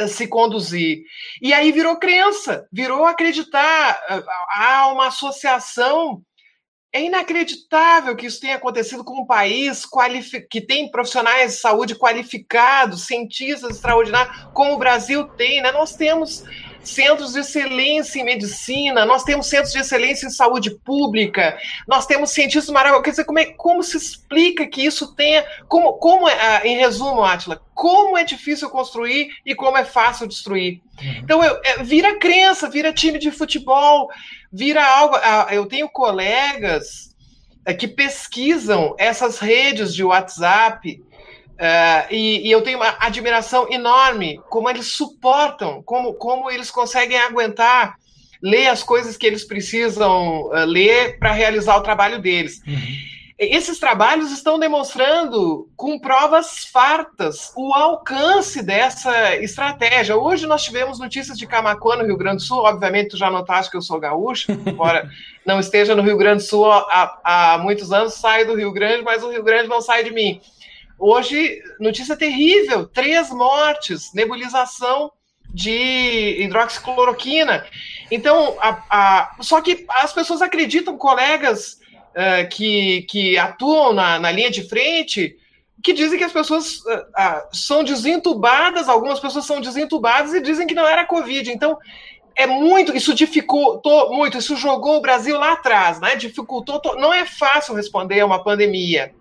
uh, 0.02 0.08
se 0.08 0.26
conduzir. 0.26 1.04
E 1.40 1.54
aí 1.54 1.70
virou 1.70 1.96
crença, 1.96 2.66
virou 2.72 3.04
acreditar. 3.04 4.00
Uh, 4.10 4.24
há 4.50 4.88
uma 4.88 5.06
associação. 5.06 6.22
É 6.96 7.02
inacreditável 7.02 8.16
que 8.16 8.24
isso 8.24 8.40
tenha 8.40 8.56
acontecido 8.56 9.04
com 9.04 9.20
um 9.20 9.26
país 9.26 9.84
que 10.50 10.62
tem 10.62 10.90
profissionais 10.90 11.52
de 11.52 11.58
saúde 11.58 11.94
qualificados, 11.94 13.04
cientistas 13.04 13.72
extraordinários, 13.72 14.48
como 14.54 14.72
o 14.72 14.78
Brasil 14.78 15.24
tem. 15.36 15.60
Né? 15.60 15.70
Nós 15.72 15.94
temos 15.94 16.42
centros 16.86 17.32
de 17.32 17.40
excelência 17.40 18.20
em 18.20 18.24
medicina, 18.24 19.04
nós 19.04 19.24
temos 19.24 19.46
centros 19.48 19.72
de 19.72 19.78
excelência 19.78 20.26
em 20.26 20.30
saúde 20.30 20.70
pública, 20.70 21.58
nós 21.86 22.06
temos 22.06 22.30
cientistas 22.30 22.72
maravilhosos. 22.72 23.04
Quer 23.04 23.10
dizer, 23.10 23.24
como, 23.24 23.38
é, 23.38 23.46
como 23.46 23.82
se 23.82 23.96
explica 23.96 24.66
que 24.66 24.84
isso 24.84 25.14
tenha. 25.14 25.44
Como, 25.68 25.94
como 25.94 26.28
é, 26.28 26.66
em 26.66 26.76
resumo, 26.76 27.22
Atila, 27.22 27.60
como 27.74 28.16
é 28.16 28.24
difícil 28.24 28.70
construir 28.70 29.28
e 29.44 29.54
como 29.54 29.76
é 29.76 29.84
fácil 29.84 30.26
destruir. 30.26 30.80
Uhum. 31.00 31.14
Então, 31.22 31.44
eu, 31.44 31.60
é, 31.64 31.82
vira 31.82 32.18
crença, 32.18 32.70
vira 32.70 32.92
time 32.92 33.18
de 33.18 33.30
futebol, 33.30 34.08
vira 34.52 34.84
algo. 34.84 35.16
Eu 35.50 35.66
tenho 35.66 35.88
colegas 35.88 37.14
é, 37.66 37.74
que 37.74 37.88
pesquisam 37.88 38.94
essas 38.96 39.38
redes 39.38 39.92
de 39.92 40.04
WhatsApp 40.04 41.02
Uh, 41.56 42.12
e, 42.12 42.48
e, 42.48 42.50
eu 42.52 42.60
tenho 42.60 42.78
uma 42.78 42.96
admiração 43.00 43.66
enorme 43.70 44.38
como 44.50 44.68
eles 44.68 44.88
suportam, 44.88 45.82
como, 45.82 46.12
como 46.12 46.50
eles 46.50 46.70
conseguem 46.70 47.18
aguentar 47.18 47.96
ler 48.42 48.66
as 48.66 48.82
coisas 48.82 49.16
que 49.16 49.26
eles 49.26 49.42
precisam 49.42 50.42
uh, 50.48 50.66
ler 50.66 51.18
para 51.18 51.32
realizar 51.32 51.76
o 51.76 51.82
trabalho 51.82 52.20
deles. 52.20 52.60
Uhum. 52.66 53.06
Esses 53.38 53.78
trabalhos 53.78 54.32
estão 54.32 54.58
demonstrando 54.58 55.68
com 55.76 55.98
provas 55.98 56.64
fartas 56.64 57.52
o 57.54 57.74
alcance 57.74 58.62
dessa 58.62 59.36
estratégia. 59.36 60.16
Hoje 60.16 60.46
nós 60.46 60.62
tivemos 60.62 60.98
notícias 60.98 61.36
de 61.36 61.46
Camacuã, 61.46 61.96
no 61.96 62.06
Rio 62.06 62.16
Grande 62.16 62.36
do 62.36 62.42
Sul. 62.42 62.58
Obviamente, 62.60 63.10
tu 63.10 63.18
já 63.18 63.30
notaste 63.30 63.70
que 63.70 63.76
eu 63.76 63.82
sou 63.82 64.00
gaúcho, 64.00 64.52
embora 64.66 65.10
não 65.44 65.60
esteja 65.60 65.94
no 65.94 66.02
Rio 66.02 66.16
Grande 66.16 66.44
do 66.44 66.48
Sul 66.48 66.70
há, 66.70 67.20
há 67.22 67.58
muitos 67.58 67.92
anos, 67.92 68.14
saio 68.14 68.46
do 68.46 68.54
Rio 68.54 68.72
Grande, 68.72 69.02
mas 69.02 69.22
o 69.22 69.30
Rio 69.30 69.42
Grande 69.42 69.68
não 69.68 69.82
sai 69.82 70.02
de 70.02 70.12
mim. 70.12 70.40
Hoje, 70.98 71.62
notícia 71.78 72.16
terrível: 72.16 72.86
três 72.86 73.30
mortes, 73.30 74.12
nebulização 74.14 75.12
de 75.48 76.36
hidroxicloroquina. 76.40 77.64
Então, 78.10 78.56
a, 78.60 78.82
a, 78.90 79.36
só 79.40 79.60
que 79.60 79.86
as 79.88 80.12
pessoas 80.12 80.42
acreditam, 80.42 80.98
colegas 80.98 81.78
uh, 82.12 82.48
que, 82.50 83.02
que 83.02 83.38
atuam 83.38 83.92
na, 83.92 84.18
na 84.18 84.30
linha 84.30 84.50
de 84.50 84.68
frente, 84.68 85.36
que 85.82 85.92
dizem 85.92 86.18
que 86.18 86.24
as 86.24 86.32
pessoas 86.32 86.76
uh, 86.80 86.98
uh, 86.98 87.56
são 87.56 87.84
desentubadas, 87.84 88.88
algumas 88.88 89.20
pessoas 89.20 89.46
são 89.46 89.60
desentubadas 89.60 90.34
e 90.34 90.40
dizem 90.40 90.66
que 90.66 90.74
não 90.74 90.86
era 90.86 91.06
Covid. 91.06 91.50
Então, 91.50 91.78
é 92.34 92.46
muito, 92.46 92.94
isso 92.94 93.14
dificultou 93.14 94.14
muito, 94.14 94.36
isso 94.36 94.56
jogou 94.56 94.98
o 94.98 95.00
Brasil 95.00 95.38
lá 95.38 95.52
atrás, 95.52 95.98
né? 96.00 96.16
Dificultou, 96.16 96.80
não 96.98 97.12
é 97.12 97.24
fácil 97.24 97.74
responder 97.74 98.20
a 98.20 98.26
uma 98.26 98.42
pandemia. 98.44 99.14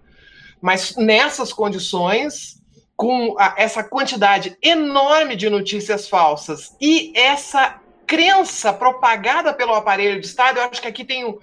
Mas 0.65 0.95
nessas 0.95 1.53
condições, 1.53 2.59
com 2.97 3.35
a, 3.37 3.53
essa 3.55 3.83
quantidade 3.83 4.57
enorme 4.63 5.35
de 5.35 5.47
notícias 5.47 6.09
falsas 6.09 6.75
e 6.81 7.13
essa 7.15 7.79
crença 8.07 8.73
propagada 8.73 9.53
pelo 9.53 9.75
aparelho 9.75 10.19
de 10.19 10.25
Estado, 10.25 10.57
eu 10.57 10.63
acho 10.63 10.81
que 10.81 10.87
aqui 10.87 11.05
tem, 11.05 11.37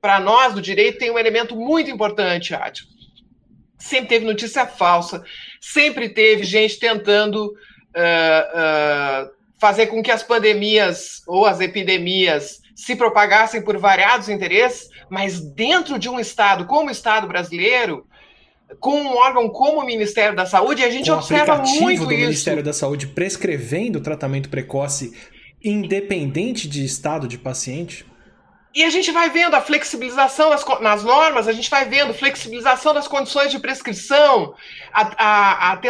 para 0.00 0.20
nós 0.20 0.54
do 0.54 0.62
direito, 0.62 1.00
tem 1.00 1.10
um 1.10 1.18
elemento 1.18 1.56
muito 1.56 1.90
importante, 1.90 2.54
Adi. 2.54 2.84
Sempre 3.76 4.10
teve 4.10 4.24
notícia 4.24 4.64
falsa, 4.64 5.24
sempre 5.60 6.08
teve 6.10 6.44
gente 6.44 6.78
tentando 6.78 7.46
uh, 7.46 7.50
uh, 7.50 9.30
fazer 9.58 9.88
com 9.88 10.00
que 10.00 10.12
as 10.12 10.22
pandemias 10.22 11.24
ou 11.26 11.46
as 11.46 11.58
epidemias 11.58 12.60
se 12.76 12.94
propagassem 12.94 13.60
por 13.60 13.76
variados 13.76 14.28
interesses, 14.28 14.88
mas 15.10 15.40
dentro 15.40 15.98
de 15.98 16.08
um 16.08 16.20
Estado 16.20 16.64
como 16.64 16.90
o 16.90 16.92
Estado 16.92 17.26
brasileiro, 17.26 18.06
com 18.80 19.00
um 19.00 19.16
órgão 19.16 19.48
como 19.48 19.80
o 19.80 19.86
Ministério 19.86 20.36
da 20.36 20.46
Saúde, 20.46 20.82
a 20.82 20.90
gente 20.90 21.10
com 21.10 21.16
observa 21.16 21.58
muito 21.58 22.04
do 22.04 22.12
isso. 22.12 22.20
Ministério 22.20 22.62
da 22.62 22.72
Saúde 22.72 23.06
prescrevendo 23.06 24.00
tratamento 24.00 24.48
precoce 24.48 25.12
independente 25.62 26.68
de 26.68 26.84
estado 26.84 27.26
de 27.26 27.38
paciente? 27.38 28.06
E 28.78 28.84
a 28.84 28.90
gente 28.90 29.10
vai 29.10 29.28
vendo 29.28 29.56
a 29.56 29.60
flexibilização 29.60 30.50
nas 30.80 31.02
normas, 31.02 31.48
a 31.48 31.52
gente 31.52 31.68
vai 31.68 31.84
vendo 31.84 32.14
flexibilização 32.14 32.94
das 32.94 33.08
condições 33.08 33.50
de 33.50 33.58
prescrição, 33.58 34.54
a, 34.92 35.02
a, 35.18 35.72
a, 35.72 35.80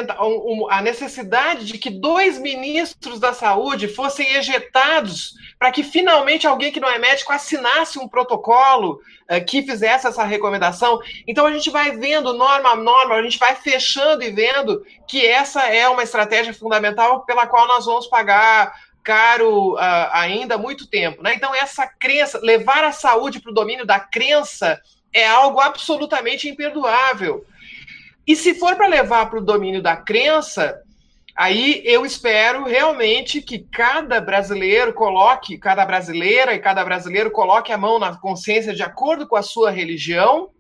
a 0.71 0.81
necessidade 0.81 1.67
de 1.67 1.77
que 1.77 1.91
dois 1.91 2.39
ministros 2.39 3.21
da 3.21 3.35
saúde 3.35 3.89
fossem 3.89 4.33
ejetados 4.37 5.35
para 5.59 5.71
que 5.71 5.83
finalmente 5.83 6.47
alguém 6.47 6.73
que 6.73 6.81
não 6.81 6.89
é 6.89 6.99
médico 6.99 7.31
assinasse 7.31 7.99
um 7.99 8.09
protocolo 8.09 9.01
uh, 9.31 9.45
que 9.45 9.63
fizesse 9.63 10.07
essa 10.07 10.25
recomendação. 10.25 10.99
Então 11.27 11.45
a 11.45 11.53
gente 11.53 11.69
vai 11.69 11.91
vendo 11.91 12.33
norma 12.33 12.71
a 12.71 12.77
norma, 12.77 13.17
a 13.17 13.23
gente 13.23 13.39
vai 13.39 13.55
fechando 13.55 14.23
e 14.23 14.31
vendo 14.31 14.83
que 15.07 15.27
essa 15.27 15.67
é 15.67 15.87
uma 15.91 16.05
estratégia 16.05 16.55
fundamental 16.55 17.27
pela 17.27 17.47
qual 17.47 17.67
nós 17.67 17.85
vamos 17.85 18.07
pagar 18.07 18.73
caro 19.09 19.73
uh, 19.73 20.11
ainda 20.13 20.57
há 20.57 20.59
muito 20.59 20.87
tempo. 20.87 21.23
Né? 21.23 21.33
Então, 21.35 21.55
essa 21.55 21.87
crença, 21.87 22.39
levar 22.43 22.85
a 22.85 22.93
saúde 22.93 23.41
para 23.41 23.51
o 23.51 23.55
domínio 23.55 23.87
da 23.87 23.99
crença 23.99 24.79
é 25.11 25.27
algo 25.27 25.61
absolutamente 25.61 26.47
imperdoável. 26.47 27.43
E 28.27 28.37
se 28.37 28.53
for 28.53 28.77
para 28.77 28.87
levar 28.87 29.31
para 29.31 29.39
o 29.39 29.45
domínio 29.45 29.81
da 29.81 29.97
crença, 29.97 30.79
aí 31.35 31.81
eu 31.87 32.05
espero 32.05 32.65
realmente 32.65 33.41
que 33.41 33.61
cada 33.61 34.21
brasileiro 34.21 34.93
coloque, 34.93 35.57
cada 35.57 35.87
brasileira 35.87 36.53
e 36.53 36.59
cada 36.59 36.85
brasileiro 36.85 37.31
coloque 37.31 37.73
a 37.73 37.79
mão 37.79 37.99
na 37.99 38.15
consciência 38.15 38.75
de 38.75 38.83
acordo 38.83 39.27
com 39.27 39.37
a 39.37 39.43
sua 39.43 39.71
religião 39.71 40.51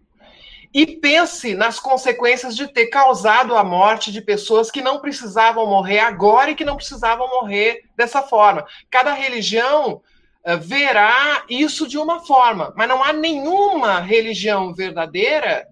e 0.72 0.86
pense 0.86 1.54
nas 1.54 1.80
consequências 1.80 2.54
de 2.54 2.68
ter 2.68 2.86
causado 2.86 3.56
a 3.56 3.64
morte 3.64 4.12
de 4.12 4.20
pessoas 4.20 4.70
que 4.70 4.82
não 4.82 5.00
precisavam 5.00 5.66
morrer 5.66 6.00
agora 6.00 6.50
e 6.50 6.54
que 6.54 6.64
não 6.64 6.76
precisavam 6.76 7.28
morrer 7.28 7.84
dessa 7.96 8.22
forma. 8.22 8.66
Cada 8.90 9.12
religião 9.12 10.02
uh, 10.44 10.58
verá 10.60 11.44
isso 11.48 11.88
de 11.88 11.96
uma 11.96 12.20
forma, 12.20 12.72
mas 12.76 12.88
não 12.88 13.02
há 13.02 13.12
nenhuma 13.12 14.00
religião 14.00 14.74
verdadeira 14.74 15.66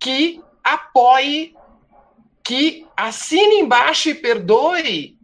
que 0.00 0.42
apoie, 0.62 1.54
que 2.42 2.86
assine 2.96 3.60
embaixo 3.60 4.08
e 4.08 4.14
perdoe 4.14 5.16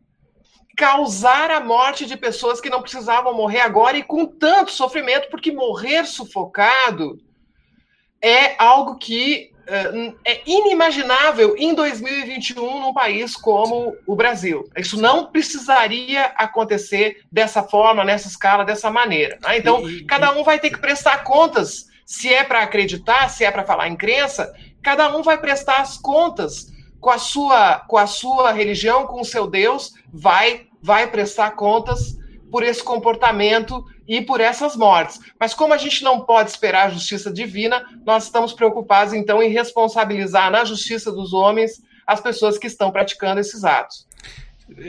causar 0.77 1.51
a 1.51 1.61
morte 1.61 2.07
de 2.07 2.17
pessoas 2.17 2.61
que 2.61 2.71
não 2.71 2.81
precisavam 2.81 3.35
morrer 3.35 3.61
agora 3.61 3.99
e 3.99 4.03
com 4.03 4.25
tanto 4.25 4.71
sofrimento, 4.71 5.29
porque 5.29 5.53
morrer 5.53 6.07
sufocado 6.07 7.19
é 8.23 8.55
algo 8.63 8.97
que 8.97 9.51
uh, 9.67 10.15
é 10.25 10.43
inimaginável 10.47 11.55
em 11.57 11.75
2021 11.75 12.81
num 12.81 12.93
país 12.93 13.35
como 13.35 13.97
o 14.07 14.15
Brasil. 14.15 14.69
Isso 14.77 15.01
não 15.01 15.27
precisaria 15.27 16.27
acontecer 16.37 17.23
dessa 17.31 17.63
forma, 17.63 18.05
nessa 18.05 18.29
escala, 18.29 18.65
dessa 18.65 18.91
maneira. 18.91 19.39
Né? 19.43 19.59
Então, 19.59 19.83
cada 20.09 20.33
um 20.33 20.43
vai 20.43 20.59
ter 20.59 20.71
que 20.71 20.79
prestar 20.79 21.25
contas 21.25 21.89
se 22.05 22.29
é 22.29 22.43
para 22.43 22.63
acreditar, 22.63 23.29
se 23.29 23.45
é 23.45 23.51
para 23.51 23.65
falar 23.65 23.89
em 23.89 23.97
crença, 23.97 24.53
cada 24.83 25.17
um 25.17 25.23
vai 25.23 25.39
prestar 25.39 25.81
as 25.81 25.97
contas 25.97 26.67
com 27.01 27.11
a 27.11 27.19
sua, 27.19 27.77
com 27.89 27.97
a 27.97 28.07
sua 28.07 28.53
religião, 28.53 29.07
com 29.07 29.21
o 29.21 29.25
seu 29.25 29.47
Deus, 29.47 29.95
vai, 30.13 30.67
vai 30.83 31.07
prestar 31.07 31.53
contas 31.53 32.20
por 32.51 32.63
esse 32.63 32.83
comportamento 32.83 33.85
e 34.07 34.21
por 34.21 34.41
essas 34.41 34.77
mortes. 34.77 35.21
Mas 35.39 35.55
como 35.55 35.73
a 35.73 35.79
gente 35.79 36.03
não 36.03 36.21
pode 36.21 36.51
esperar 36.51 36.87
a 36.87 36.91
justiça 36.91 37.33
divina, 37.33 37.85
nós 38.05 38.25
estamos 38.25 38.53
preocupados 38.53 39.15
então 39.15 39.43
em 39.43 39.51
responsabilizar 39.51 40.51
na 40.51 40.65
justiça 40.65 41.13
dos 41.13 41.33
homens 41.33 41.83
as 42.07 42.21
pessoas 42.21 42.59
que 42.59 42.67
estão 42.67 42.91
praticando 42.91 43.41
esses 43.41 43.65
atos. 43.65 44.09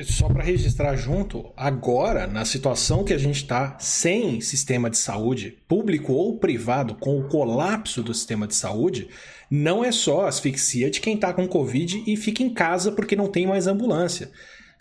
Só 0.03 0.28
para 0.28 0.43
registrar 0.43 0.95
junto, 0.95 1.51
agora, 1.57 2.28
na 2.28 2.45
situação 2.45 3.03
que 3.03 3.14
a 3.14 3.18
gente 3.18 3.38
está 3.38 3.78
sem 3.80 4.39
sistema 4.39 4.91
de 4.91 4.97
saúde, 4.97 5.57
público 5.68 6.14
ou 6.14 6.38
privado, 6.38 6.95
com 6.95 7.20
o 7.20 7.28
colapso 7.28 8.03
do 8.03 8.14
sistema 8.14 8.47
de 8.47 8.53
saúde, 8.53 9.09
não 9.49 9.84
é 9.84 9.91
só 9.91 10.28
asfixia 10.28 10.89
de 10.89 11.01
quem 11.01 11.16
está 11.16 11.34
com 11.34 11.47
Covid 11.47 12.03
e 12.05 12.16
fica 12.16 12.43
em 12.43 12.53
casa 12.53 12.91
porque 12.91 13.16
não 13.16 13.28
tem 13.28 13.47
mais 13.47 13.66
ambulância 13.66 14.32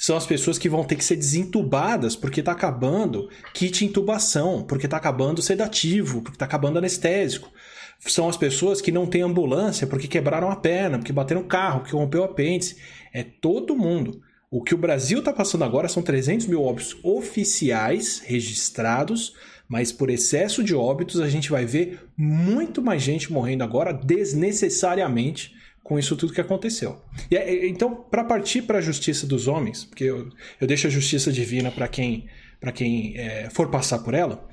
são 0.01 0.17
as 0.17 0.25
pessoas 0.25 0.57
que 0.57 0.67
vão 0.67 0.83
ter 0.83 0.97
que 0.97 1.05
ser 1.05 1.15
desentubadas 1.15 2.17
porque 2.17 2.41
está 2.41 2.53
acabando 2.53 3.29
kit 3.53 3.85
intubação, 3.85 4.63
porque 4.63 4.87
está 4.87 4.97
acabando 4.97 5.43
sedativo, 5.43 6.23
porque 6.23 6.37
está 6.37 6.47
acabando 6.47 6.79
anestésico. 6.79 7.53
São 7.99 8.27
as 8.27 8.35
pessoas 8.39 8.81
que 8.81 8.91
não 8.91 9.07
têm 9.07 9.21
ambulância 9.21 9.87
porque 9.87 10.09
quebraram 10.09 10.51
a 10.51 10.57
perna, 10.57 10.97
porque 10.97 11.13
bateram 11.13 11.43
o 11.43 11.47
carro, 11.47 11.81
porque 11.81 11.95
rompeu 11.95 12.23
o 12.23 12.25
apêndice. 12.25 12.79
É 13.13 13.23
todo 13.23 13.77
mundo. 13.77 14.23
O 14.51 14.63
que 14.63 14.75
o 14.75 14.79
Brasil 14.79 15.19
está 15.19 15.35
passando 15.35 15.65
agora 15.65 15.87
são 15.87 16.03
300 16.03 16.47
mil 16.47 16.63
óbitos 16.63 16.97
oficiais 17.03 18.23
registrados, 18.25 19.35
mas 19.69 19.93
por 19.93 20.09
excesso 20.09 20.65
de 20.65 20.75
óbitos 20.75 21.21
a 21.21 21.29
gente 21.29 21.51
vai 21.51 21.67
ver 21.67 22.01
muito 22.17 22.81
mais 22.81 23.03
gente 23.03 23.31
morrendo 23.31 23.65
agora 23.65 23.93
desnecessariamente 23.93 25.60
com 25.83 25.99
isso 25.99 26.17
tudo 26.17 26.33
que 26.33 26.41
aconteceu. 26.41 27.01
E, 27.31 27.69
então, 27.69 27.95
para 27.95 28.25
partir 28.25 28.63
para 28.63 28.79
a 28.79 28.81
justiça 28.81 29.27
dos 29.27 29.49
homens, 29.49 29.85
porque 29.85 30.05
eu, 30.05 30.29
eu 30.61 30.67
deixo 30.67 30.87
a 30.87 30.91
justiça 30.91 31.33
divina 31.33 31.71
para 31.71 31.89
quem, 31.89 32.27
pra 32.61 32.73
quem 32.73 33.15
é, 33.17 33.49
for 33.51 33.71
passar 33.71 33.99
por 34.01 34.15
ela, 34.15 34.47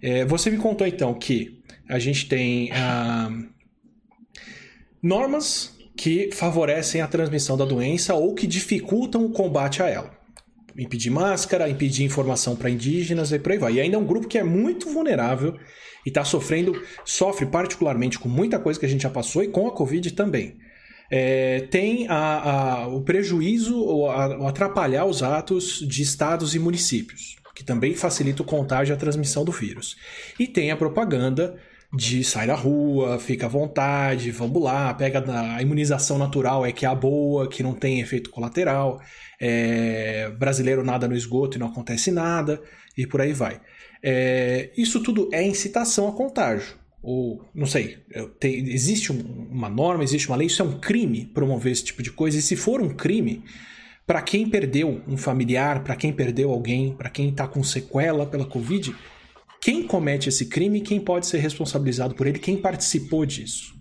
é, 0.00 0.24
você 0.24 0.50
me 0.50 0.58
contou 0.58 0.86
então 0.86 1.14
que 1.14 1.62
a 1.88 1.98
gente 1.98 2.28
tem 2.28 2.70
ah, 2.72 3.30
normas 5.02 5.74
que 5.96 6.30
favorecem 6.32 7.00
a 7.00 7.06
transmissão 7.06 7.56
da 7.56 7.64
doença 7.64 8.14
ou 8.14 8.34
que 8.34 8.46
dificultam 8.46 9.24
o 9.24 9.30
combate 9.30 9.82
a 9.82 9.88
ela. 9.88 10.10
Impedir 10.76 11.10
máscara, 11.10 11.68
impedir 11.68 12.04
informação 12.04 12.56
para 12.56 12.68
indígenas 12.68 13.32
e 13.32 13.38
por 13.38 13.52
aí 13.52 13.58
vai. 13.58 13.74
E 13.74 13.80
ainda 13.80 13.96
é 13.96 13.98
um 13.98 14.06
grupo 14.06 14.26
que 14.26 14.36
é 14.36 14.42
muito 14.42 14.90
vulnerável 14.90 15.56
e 16.04 16.08
está 16.08 16.24
sofrendo, 16.24 16.82
sofre 17.04 17.46
particularmente 17.46 18.18
com 18.18 18.28
muita 18.28 18.58
coisa 18.58 18.78
que 18.78 18.86
a 18.86 18.88
gente 18.88 19.02
já 19.02 19.10
passou 19.10 19.42
e 19.42 19.48
com 19.48 19.68
a 19.68 19.72
Covid 19.72 20.12
também 20.12 20.56
é, 21.10 21.60
tem 21.70 22.06
a, 22.08 22.14
a, 22.16 22.88
o 22.88 23.02
prejuízo 23.02 23.78
ou, 23.78 24.10
atrapalhar 24.10 25.04
os 25.04 25.22
atos 25.22 25.84
de 25.86 26.02
estados 26.02 26.54
e 26.54 26.58
municípios, 26.58 27.36
que 27.54 27.64
também 27.64 27.94
facilita 27.94 28.42
o 28.42 28.46
contágio 28.46 28.92
e 28.92 28.94
a 28.94 28.98
transmissão 28.98 29.44
do 29.44 29.52
vírus. 29.52 29.96
E 30.38 30.46
tem 30.46 30.70
a 30.70 30.76
propaganda 30.76 31.56
de 31.96 32.24
sair 32.24 32.48
da 32.48 32.56
rua, 32.56 33.20
fica 33.20 33.46
à 33.46 33.48
vontade, 33.48 34.30
vamos 34.32 34.60
lá, 34.60 34.92
pega 34.94 35.24
a 35.56 35.62
imunização 35.62 36.18
natural 36.18 36.66
é 36.66 36.72
que 36.72 36.84
é 36.84 36.88
a 36.88 36.94
boa, 36.94 37.48
que 37.48 37.62
não 37.62 37.72
tem 37.72 38.00
efeito 38.00 38.30
colateral, 38.30 39.00
é, 39.40 40.28
brasileiro 40.30 40.82
nada 40.82 41.06
no 41.06 41.14
esgoto 41.14 41.56
e 41.56 41.60
não 41.60 41.68
acontece 41.68 42.10
nada, 42.10 42.60
e 42.98 43.06
por 43.06 43.20
aí 43.20 43.32
vai. 43.32 43.60
É, 44.02 44.70
isso 44.76 45.00
tudo 45.00 45.28
é 45.32 45.42
incitação 45.42 46.08
a 46.08 46.12
contágio 46.12 46.83
ou 47.04 47.44
não 47.54 47.66
sei, 47.66 47.98
tem, 48.40 48.54
existe 48.70 49.12
uma 49.12 49.68
norma, 49.68 50.02
existe 50.02 50.26
uma 50.26 50.36
lei, 50.36 50.46
isso 50.46 50.62
é 50.62 50.64
um 50.64 50.80
crime 50.80 51.26
promover 51.26 51.70
esse 51.70 51.84
tipo 51.84 52.02
de 52.02 52.10
coisa. 52.10 52.38
E 52.38 52.42
se 52.42 52.56
for 52.56 52.80
um 52.80 52.88
crime, 52.88 53.44
para 54.06 54.22
quem 54.22 54.48
perdeu 54.48 55.02
um 55.06 55.16
familiar, 55.16 55.84
para 55.84 55.96
quem 55.96 56.14
perdeu 56.14 56.50
alguém, 56.50 56.94
para 56.94 57.10
quem 57.10 57.28
está 57.28 57.46
com 57.46 57.62
sequela 57.62 58.24
pela 58.24 58.46
Covid, 58.46 58.96
quem 59.60 59.82
comete 59.86 60.30
esse 60.30 60.46
crime, 60.46 60.80
quem 60.80 60.98
pode 60.98 61.26
ser 61.26 61.38
responsabilizado 61.38 62.14
por 62.14 62.26
ele, 62.26 62.38
quem 62.38 62.56
participou 62.56 63.26
disso? 63.26 63.74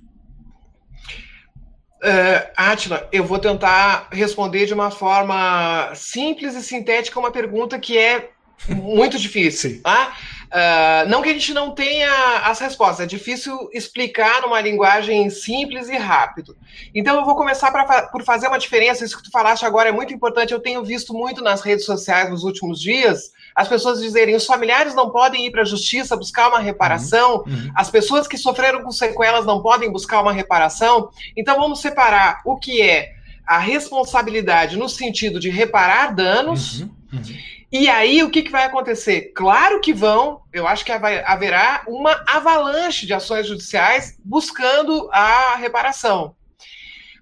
Uh, 2.04 2.52
Atila, 2.58 3.08
eu 3.14 3.24
vou 3.24 3.40
tentar 3.40 4.10
responder 4.12 4.66
de 4.66 4.74
uma 4.74 4.92
forma 4.92 5.94
simples 5.96 6.56
e 6.56 6.62
sintética 6.62 7.18
uma 7.18 7.32
pergunta 7.32 7.80
que 7.80 7.98
é 7.98 8.32
muito 8.68 9.18
difícil. 9.18 9.82
Tá? 9.82 10.18
Uh, 10.54 11.10
não 11.10 11.24
que 11.24 11.30
a 11.30 11.34
gente 11.34 11.52
não 11.52 11.72
tenha 11.72 12.12
as 12.44 12.60
respostas, 12.60 13.00
é 13.00 13.06
difícil 13.08 13.70
explicar 13.74 14.44
numa 14.44 14.62
linguagem 14.62 15.28
simples 15.32 15.90
e 15.90 15.98
rápido. 15.98 16.56
Então 16.94 17.16
eu 17.16 17.26
vou 17.26 17.36
começar 17.36 17.72
pra, 17.72 18.04
por 18.04 18.24
fazer 18.24 18.48
uma 18.48 18.60
diferença. 18.60 19.04
Isso 19.04 19.18
que 19.18 19.24
tu 19.24 19.32
falaste 19.32 19.66
agora 19.66 19.90
é 19.90 19.92
muito 19.92 20.14
importante. 20.14 20.54
Eu 20.54 20.60
tenho 20.60 20.84
visto 20.84 21.12
muito 21.12 21.42
nas 21.42 21.62
redes 21.62 21.86
sociais 21.86 22.30
nos 22.30 22.44
últimos 22.44 22.80
dias 22.80 23.32
as 23.56 23.68
pessoas 23.68 24.00
dizerem 24.00 24.36
os 24.36 24.46
familiares 24.46 24.96
não 24.96 25.10
podem 25.12 25.46
ir 25.46 25.52
para 25.52 25.62
a 25.62 25.66
justiça 25.66 26.18
buscar 26.18 26.50
uma 26.50 26.60
reparação, 26.60 27.44
uhum, 27.46 27.54
uhum. 27.54 27.72
as 27.76 27.90
pessoas 27.90 28.28
que 28.28 28.38
sofreram 28.38 28.82
com 28.82 28.92
sequelas 28.92 29.46
não 29.46 29.62
podem 29.62 29.92
buscar 29.92 30.22
uma 30.22 30.34
reparação. 30.34 31.10
Então 31.38 31.58
vamos 31.58 31.80
separar 31.80 32.42
o 32.46 32.58
que 32.58 32.82
é 32.82 33.14
a 33.46 33.60
responsabilidade 33.60 34.78
no 34.78 34.90
sentido 34.90 35.40
de 35.40 35.50
reparar 35.50 36.16
danos. 36.16 36.82
Uhum, 36.82 36.90
uhum. 37.14 37.38
E 37.74 37.90
aí, 37.90 38.22
o 38.22 38.30
que, 38.30 38.44
que 38.44 38.52
vai 38.52 38.66
acontecer? 38.66 39.32
Claro 39.34 39.82
que 39.82 39.92
vão, 39.92 40.44
eu 40.54 40.68
acho 40.68 40.86
que 40.86 40.92
haverá 40.92 41.84
uma 41.88 42.24
avalanche 42.28 43.08
de 43.08 43.16
ações 43.16 43.48
judiciais 43.48 44.16
buscando 44.24 45.10
a 45.12 45.56
reparação. 45.56 46.36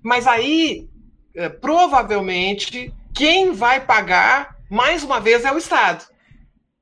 Mas 0.03 0.27
aí, 0.27 0.89
é, 1.33 1.47
provavelmente, 1.47 2.93
quem 3.13 3.53
vai 3.53 3.79
pagar, 3.79 4.57
mais 4.69 5.03
uma 5.03 5.21
vez, 5.21 5.45
é 5.45 5.53
o 5.53 5.57
Estado. 5.57 6.03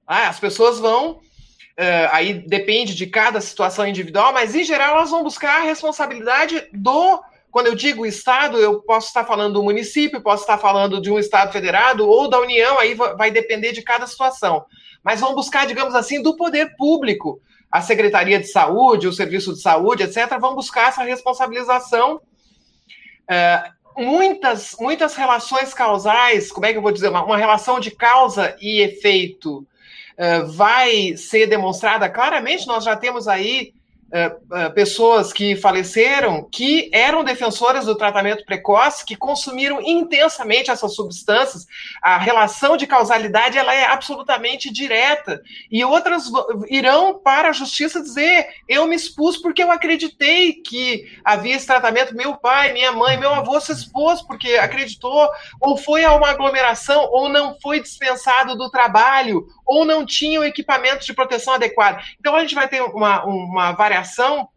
Ah, 0.08 0.30
as 0.30 0.40
pessoas 0.40 0.80
vão. 0.80 1.22
É, 1.78 2.10
aí 2.12 2.34
depende 2.34 2.96
de 2.96 3.06
cada 3.06 3.40
situação 3.40 3.88
individual, 3.88 4.34
mas 4.34 4.56
em 4.56 4.64
geral 4.64 4.98
elas 4.98 5.12
vão 5.12 5.24
buscar 5.24 5.62
a 5.62 5.66
responsabilidade 5.66 6.68
do 6.74 7.22
quando 7.52 7.68
eu 7.68 7.76
digo 7.76 8.06
Estado, 8.06 8.58
eu 8.58 8.82
posso 8.82 9.08
estar 9.08 9.26
falando 9.26 9.54
do 9.54 9.64
município, 9.64 10.22
posso 10.22 10.44
estar 10.44 10.58
falando 10.58 11.02
de 11.02 11.12
um 11.12 11.18
Estado 11.18 11.52
federado 11.52 12.08
ou 12.08 12.30
da 12.30 12.40
União, 12.40 12.78
aí 12.80 12.94
vai 12.94 13.32
depender 13.32 13.72
de 13.72 13.82
cada 13.82 14.06
situação. 14.06 14.66
Mas 15.04 15.20
vão 15.20 15.34
buscar, 15.34 15.66
digamos 15.66 15.96
assim, 15.96 16.22
do 16.22 16.36
poder 16.36 16.76
público. 16.76 17.42
A 17.72 17.82
Secretaria 17.82 18.40
de 18.40 18.48
Saúde, 18.48 19.08
o 19.08 19.14
Serviço 19.14 19.54
de 19.54 19.62
Saúde, 19.62 20.04
etc., 20.04 20.38
vão 20.40 20.56
buscar 20.56 20.90
essa 20.90 21.04
responsabilização. 21.04 22.22
É, 23.28 23.64
muitas, 23.98 24.76
muitas 24.80 25.16
relações 25.16 25.74
causais, 25.74 26.52
como 26.52 26.66
é 26.66 26.72
que 26.72 26.78
eu 26.78 26.82
vou 26.82 26.92
dizer? 26.92 27.10
Uma, 27.10 27.24
uma 27.24 27.38
relação 27.38 27.80
de 27.80 27.92
causa 27.92 28.56
e 28.62 28.82
efeito 28.82 29.66
é, 30.18 30.42
vai 30.42 31.16
ser 31.16 31.48
demonstrada 31.48 32.10
claramente. 32.10 32.68
Nós 32.68 32.84
já 32.84 32.96
temos 32.96 33.28
aí 33.28 33.74
pessoas 34.74 35.32
que 35.32 35.56
faleceram 35.56 36.48
que 36.52 36.90
eram 36.94 37.24
defensoras 37.24 37.86
do 37.86 37.96
tratamento 37.96 38.46
precoce, 38.46 39.06
que 39.06 39.16
consumiram 39.16 39.82
intensamente 39.82 40.72
essas 40.72 40.96
substâncias. 40.96 41.68
A 42.02 42.18
relação 42.18 42.76
de 42.76 42.88
causalidade 42.88 43.58
ela 43.58 43.74
é 43.74 43.86
absolutamente 43.86 44.72
direta. 44.72 45.42
E 45.72 45.84
outras 45.84 46.30
irão 46.70 47.20
para 47.20 47.50
a 47.50 47.54
justiça 47.54 48.02
dizer: 48.02 48.48
eu 48.68 48.88
me 48.88 48.96
expus 48.96 49.38
porque 49.38 49.64
eu 49.64 49.72
acreditei 49.72 50.54
que 50.54 51.06
havia 51.24 51.56
esse 51.56 51.68
tratamento. 51.68 52.16
Meu 52.16 52.36
pai, 52.36 52.74
minha 52.74 52.92
mãe, 52.92 53.18
meu 53.18 53.34
avô 53.34 53.60
se 53.60 53.72
expôs 53.72 54.22
porque 54.22 54.54
acreditou, 54.54 55.30
ou 55.62 55.78
foi 55.78 56.04
a 56.04 56.14
uma 56.14 56.30
aglomeração, 56.30 57.08
ou 57.12 57.30
não 57.30 57.58
foi 57.62 57.80
dispensado 57.80 58.56
do 58.56 58.70
trabalho, 58.70 59.46
ou 59.70 59.86
não 59.86 60.04
tinha 60.04 60.40
o 60.40 60.44
equipamento 60.44 61.06
de 61.06 61.14
proteção 61.14 61.54
adequado. 61.54 62.04
Então 62.20 62.36
a 62.36 62.42
gente 62.42 62.56
vai 62.56 62.68
ter 62.68 62.82
uma, 62.82 63.24
uma 63.24 63.72
variação 63.74 64.50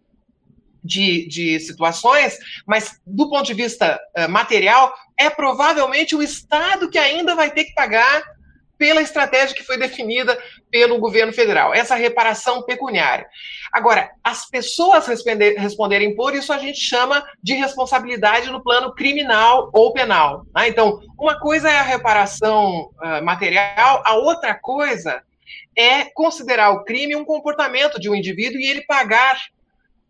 de, 0.82 1.28
de 1.28 1.60
situações, 1.60 2.38
mas 2.66 2.98
do 3.06 3.28
ponto 3.28 3.44
de 3.44 3.54
vista 3.54 4.00
uh, 4.16 4.28
material, 4.28 4.92
é 5.16 5.28
provavelmente 5.28 6.16
o 6.16 6.22
Estado 6.22 6.88
que 6.88 6.98
ainda 6.98 7.34
vai 7.34 7.50
ter 7.50 7.66
que 7.66 7.74
pagar 7.74 8.22
pela 8.82 9.00
estratégia 9.00 9.54
que 9.54 9.62
foi 9.62 9.78
definida 9.78 10.36
pelo 10.68 10.98
governo 10.98 11.32
federal, 11.32 11.72
essa 11.72 11.94
reparação 11.94 12.64
pecuniária. 12.64 13.28
Agora, 13.72 14.10
as 14.24 14.50
pessoas 14.50 15.06
responder, 15.06 15.54
responderem 15.56 16.16
por 16.16 16.34
isso 16.34 16.52
a 16.52 16.58
gente 16.58 16.80
chama 16.80 17.24
de 17.40 17.54
responsabilidade 17.54 18.50
no 18.50 18.60
plano 18.60 18.92
criminal 18.92 19.70
ou 19.72 19.92
penal. 19.92 20.44
Né? 20.52 20.66
Então, 20.66 20.98
uma 21.16 21.38
coisa 21.38 21.70
é 21.70 21.78
a 21.78 21.82
reparação 21.82 22.90
uh, 23.00 23.24
material, 23.24 24.02
a 24.04 24.16
outra 24.16 24.52
coisa 24.52 25.22
é 25.78 26.06
considerar 26.06 26.72
o 26.72 26.82
crime 26.82 27.14
um 27.14 27.24
comportamento 27.24 28.00
de 28.00 28.10
um 28.10 28.16
indivíduo 28.16 28.58
e 28.58 28.66
ele 28.66 28.84
pagar 28.84 29.38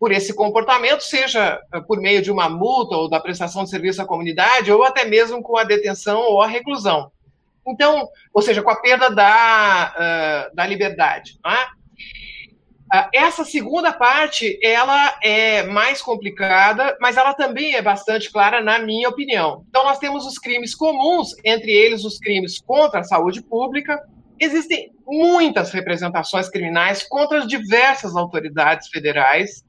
por 0.01 0.13
esse 0.13 0.33
comportamento, 0.33 1.03
seja 1.03 1.61
por 1.87 2.01
meio 2.01 2.23
de 2.23 2.33
uma 2.33 2.49
multa 2.49 2.97
ou 2.97 3.11
da 3.11 3.21
prestação 3.21 3.65
de 3.65 3.71
serviço 3.71 4.01
à 4.01 4.07
comunidade, 4.07 4.73
ou 4.73 4.83
até 4.83 5.05
mesmo 5.05 5.43
com 5.43 5.59
a 5.59 5.63
detenção 5.63 6.21
ou 6.23 6.41
a 6.41 6.47
reclusão. 6.47 7.13
Então, 7.67 8.09
ou 8.33 8.43
seja, 8.43 8.63
com 8.63 8.71
a 8.71 8.81
perda 8.81 9.09
da, 9.11 9.95
uh, 10.51 10.55
da 10.55 10.67
liberdade. 10.67 11.39
Uh, 11.47 11.83
essa 13.15 13.45
segunda 13.45 13.93
parte, 13.93 14.59
ela 14.63 15.17
é 15.23 15.63
mais 15.63 16.03
complicada, 16.03 16.97
mas 17.01 17.17
ela 17.17 17.33
também 17.33 17.75
é 17.75 17.81
bastante 17.81 18.31
clara, 18.31 18.61
na 18.61 18.79
minha 18.79 19.09
opinião. 19.09 19.65
Então, 19.69 19.85
nós 19.85 19.99
temos 19.99 20.27
os 20.27 20.39
crimes 20.39 20.75
comuns, 20.75 21.31
entre 21.45 21.71
eles 21.71 22.05
os 22.05 22.19
crimes 22.19 22.61
contra 22.61 23.01
a 23.01 23.05
saúde 23.05 23.43
pública. 23.43 23.99
Existem 24.39 24.93
muitas 25.07 25.71
representações 25.71 26.51
criminais 26.51 27.03
contra 27.03 27.47
diversas 27.47 28.15
autoridades 28.15 28.89
federais 28.89 29.65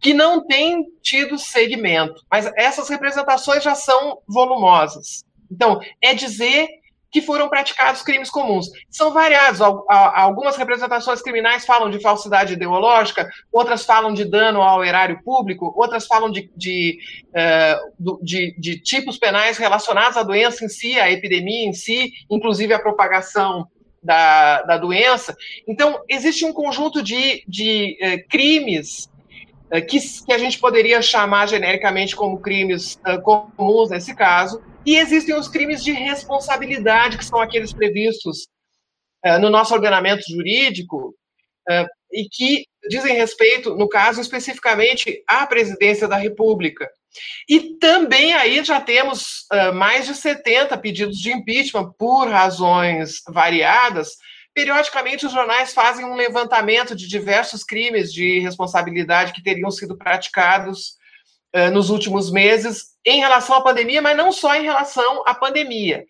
que 0.00 0.12
não 0.12 0.44
têm 0.46 0.84
tido 1.02 1.38
segmento, 1.38 2.22
mas 2.30 2.50
essas 2.56 2.88
representações 2.88 3.62
já 3.62 3.74
são 3.74 4.18
volumosas. 4.28 5.24
Então, 5.50 5.80
é 6.02 6.12
dizer 6.12 6.68
que 7.12 7.20
foram 7.20 7.48
praticados 7.48 8.00
crimes 8.00 8.30
comuns. 8.30 8.68
São 8.90 9.12
variados. 9.12 9.60
Algumas 9.60 10.56
representações 10.56 11.20
criminais 11.20 11.66
falam 11.66 11.90
de 11.90 12.00
falsidade 12.00 12.54
ideológica, 12.54 13.28
outras 13.52 13.84
falam 13.84 14.14
de 14.14 14.24
dano 14.24 14.62
ao 14.62 14.82
erário 14.82 15.22
público, 15.22 15.74
outras 15.76 16.06
falam 16.06 16.30
de, 16.30 16.50
de, 16.56 16.98
eh, 17.34 17.78
de, 18.22 18.54
de 18.58 18.80
tipos 18.80 19.18
penais 19.18 19.58
relacionados 19.58 20.16
à 20.16 20.22
doença 20.22 20.64
em 20.64 20.68
si, 20.68 20.98
à 20.98 21.12
epidemia 21.12 21.68
em 21.68 21.74
si, 21.74 22.12
inclusive 22.30 22.72
à 22.72 22.78
propagação 22.78 23.68
da, 24.02 24.62
da 24.62 24.78
doença. 24.78 25.36
Então, 25.68 26.00
existe 26.08 26.46
um 26.46 26.52
conjunto 26.52 27.02
de, 27.02 27.44
de 27.46 27.98
eh, 28.00 28.18
crimes 28.22 29.10
eh, 29.70 29.82
que, 29.82 29.98
que, 30.24 30.32
a 30.32 30.38
gente 30.38 30.58
poderia 30.58 31.02
chamar 31.02 31.46
genericamente 31.46 32.16
como 32.16 32.40
crimes 32.40 32.98
comuns 33.22 33.90
nesse 33.90 34.14
caso, 34.16 34.62
e 34.84 34.96
existem 34.96 35.34
os 35.34 35.48
crimes 35.48 35.82
de 35.82 35.92
responsabilidade, 35.92 37.18
que 37.18 37.24
são 37.24 37.40
aqueles 37.40 37.72
previstos 37.72 38.48
uh, 39.24 39.38
no 39.40 39.50
nosso 39.50 39.74
ordenamento 39.74 40.22
jurídico, 40.28 41.14
uh, 41.70 41.86
e 42.12 42.28
que 42.28 42.66
dizem 42.88 43.16
respeito, 43.16 43.74
no 43.74 43.88
caso 43.88 44.20
especificamente, 44.20 45.22
à 45.26 45.46
presidência 45.46 46.06
da 46.06 46.16
República. 46.16 46.88
E 47.48 47.78
também 47.78 48.32
aí 48.34 48.64
já 48.64 48.80
temos 48.80 49.46
uh, 49.52 49.72
mais 49.74 50.06
de 50.06 50.14
70 50.14 50.76
pedidos 50.78 51.18
de 51.18 51.32
impeachment 51.32 51.92
por 51.98 52.28
razões 52.28 53.22
variadas. 53.28 54.16
Periodicamente, 54.54 55.26
os 55.26 55.32
jornais 55.32 55.72
fazem 55.72 56.04
um 56.04 56.14
levantamento 56.14 56.94
de 56.94 57.08
diversos 57.08 57.62
crimes 57.64 58.12
de 58.12 58.38
responsabilidade 58.40 59.32
que 59.32 59.42
teriam 59.42 59.70
sido 59.70 59.96
praticados 59.96 60.96
uh, 61.54 61.70
nos 61.70 61.90
últimos 61.90 62.30
meses 62.30 62.92
em 63.04 63.20
relação 63.20 63.56
à 63.56 63.60
pandemia, 63.60 64.00
mas 64.00 64.16
não 64.16 64.32
só 64.32 64.54
em 64.54 64.62
relação 64.62 65.22
à 65.26 65.34
pandemia. 65.34 66.06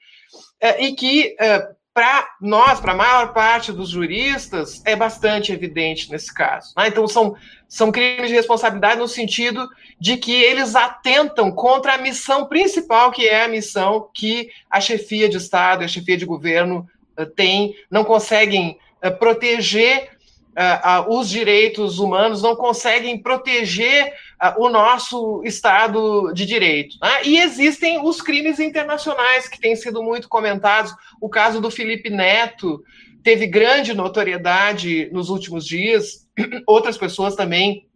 É, 0.60 0.84
e 0.84 0.94
que, 0.94 1.34
é, 1.38 1.68
para 1.92 2.26
nós, 2.40 2.80
para 2.80 2.92
a 2.92 2.96
maior 2.96 3.32
parte 3.32 3.72
dos 3.72 3.90
juristas, 3.90 4.80
é 4.84 4.96
bastante 4.96 5.52
evidente 5.52 6.10
nesse 6.10 6.32
caso. 6.32 6.72
Né? 6.76 6.88
Então, 6.88 7.06
são, 7.06 7.34
são 7.68 7.92
crimes 7.92 8.28
de 8.28 8.34
responsabilidade 8.34 9.00
no 9.00 9.08
sentido 9.08 9.68
de 9.98 10.16
que 10.16 10.32
eles 10.32 10.74
atentam 10.74 11.50
contra 11.50 11.94
a 11.94 11.98
missão 11.98 12.46
principal, 12.46 13.10
que 13.10 13.26
é 13.26 13.44
a 13.44 13.48
missão 13.48 14.08
que 14.14 14.50
a 14.70 14.80
chefia 14.80 15.28
de 15.28 15.36
Estado, 15.36 15.84
a 15.84 15.88
chefia 15.88 16.16
de 16.16 16.24
governo 16.24 16.88
uh, 17.18 17.26
tem, 17.26 17.74
não 17.90 18.04
conseguem 18.04 18.78
uh, 19.04 19.10
proteger 19.18 20.10
uh, 20.52 21.18
os 21.18 21.28
direitos 21.28 21.98
humanos, 21.98 22.42
não 22.42 22.54
conseguem 22.56 23.18
proteger 23.18 24.12
o 24.56 24.68
nosso 24.68 25.42
Estado 25.44 26.32
de 26.32 26.44
Direito. 26.44 26.96
Né? 27.00 27.24
E 27.24 27.38
existem 27.38 28.04
os 28.04 28.20
crimes 28.20 28.58
internacionais 28.58 29.48
que 29.48 29.60
têm 29.60 29.76
sido 29.76 30.02
muito 30.02 30.28
comentados. 30.28 30.92
O 31.20 31.28
caso 31.28 31.60
do 31.60 31.70
Felipe 31.70 32.10
Neto 32.10 32.82
teve 33.22 33.46
grande 33.46 33.94
notoriedade 33.94 35.08
nos 35.12 35.28
últimos 35.28 35.64
dias, 35.64 36.26
outras 36.66 36.98
pessoas 36.98 37.36
também. 37.36 37.86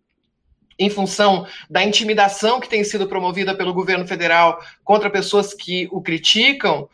Em 0.78 0.90
função 0.90 1.46
da 1.70 1.82
intimidação 1.82 2.60
que 2.60 2.68
tem 2.68 2.84
sido 2.84 3.08
promovida 3.08 3.54
pelo 3.54 3.72
governo 3.72 4.06
federal 4.06 4.60
contra 4.84 5.08
pessoas 5.08 5.54
que 5.54 5.88
o 5.90 6.02
criticam, 6.02 6.86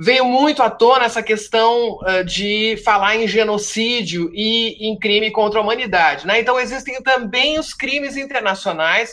veio 0.00 0.24
muito 0.24 0.62
à 0.62 0.70
tona 0.70 1.04
essa 1.04 1.22
questão 1.22 1.98
uh, 1.98 2.24
de 2.24 2.78
falar 2.82 3.16
em 3.16 3.28
genocídio 3.28 4.30
e 4.32 4.88
em 4.88 4.98
crime 4.98 5.30
contra 5.30 5.60
a 5.60 5.62
humanidade. 5.62 6.26
Né? 6.26 6.40
Então, 6.40 6.58
existem 6.58 7.02
também 7.02 7.58
os 7.58 7.74
crimes 7.74 8.16
internacionais. 8.16 9.12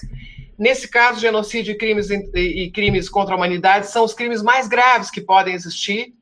Nesse 0.58 0.88
caso, 0.88 1.20
genocídio 1.20 1.74
e 1.74 1.78
crimes, 1.78 2.10
e 2.10 2.72
crimes 2.74 3.10
contra 3.10 3.36
a 3.36 3.38
humanidade 3.38 3.88
são 3.88 4.06
os 4.06 4.14
crimes 4.14 4.42
mais 4.42 4.70
graves 4.70 5.12
que 5.12 5.20
podem 5.20 5.54
existir 5.54 6.14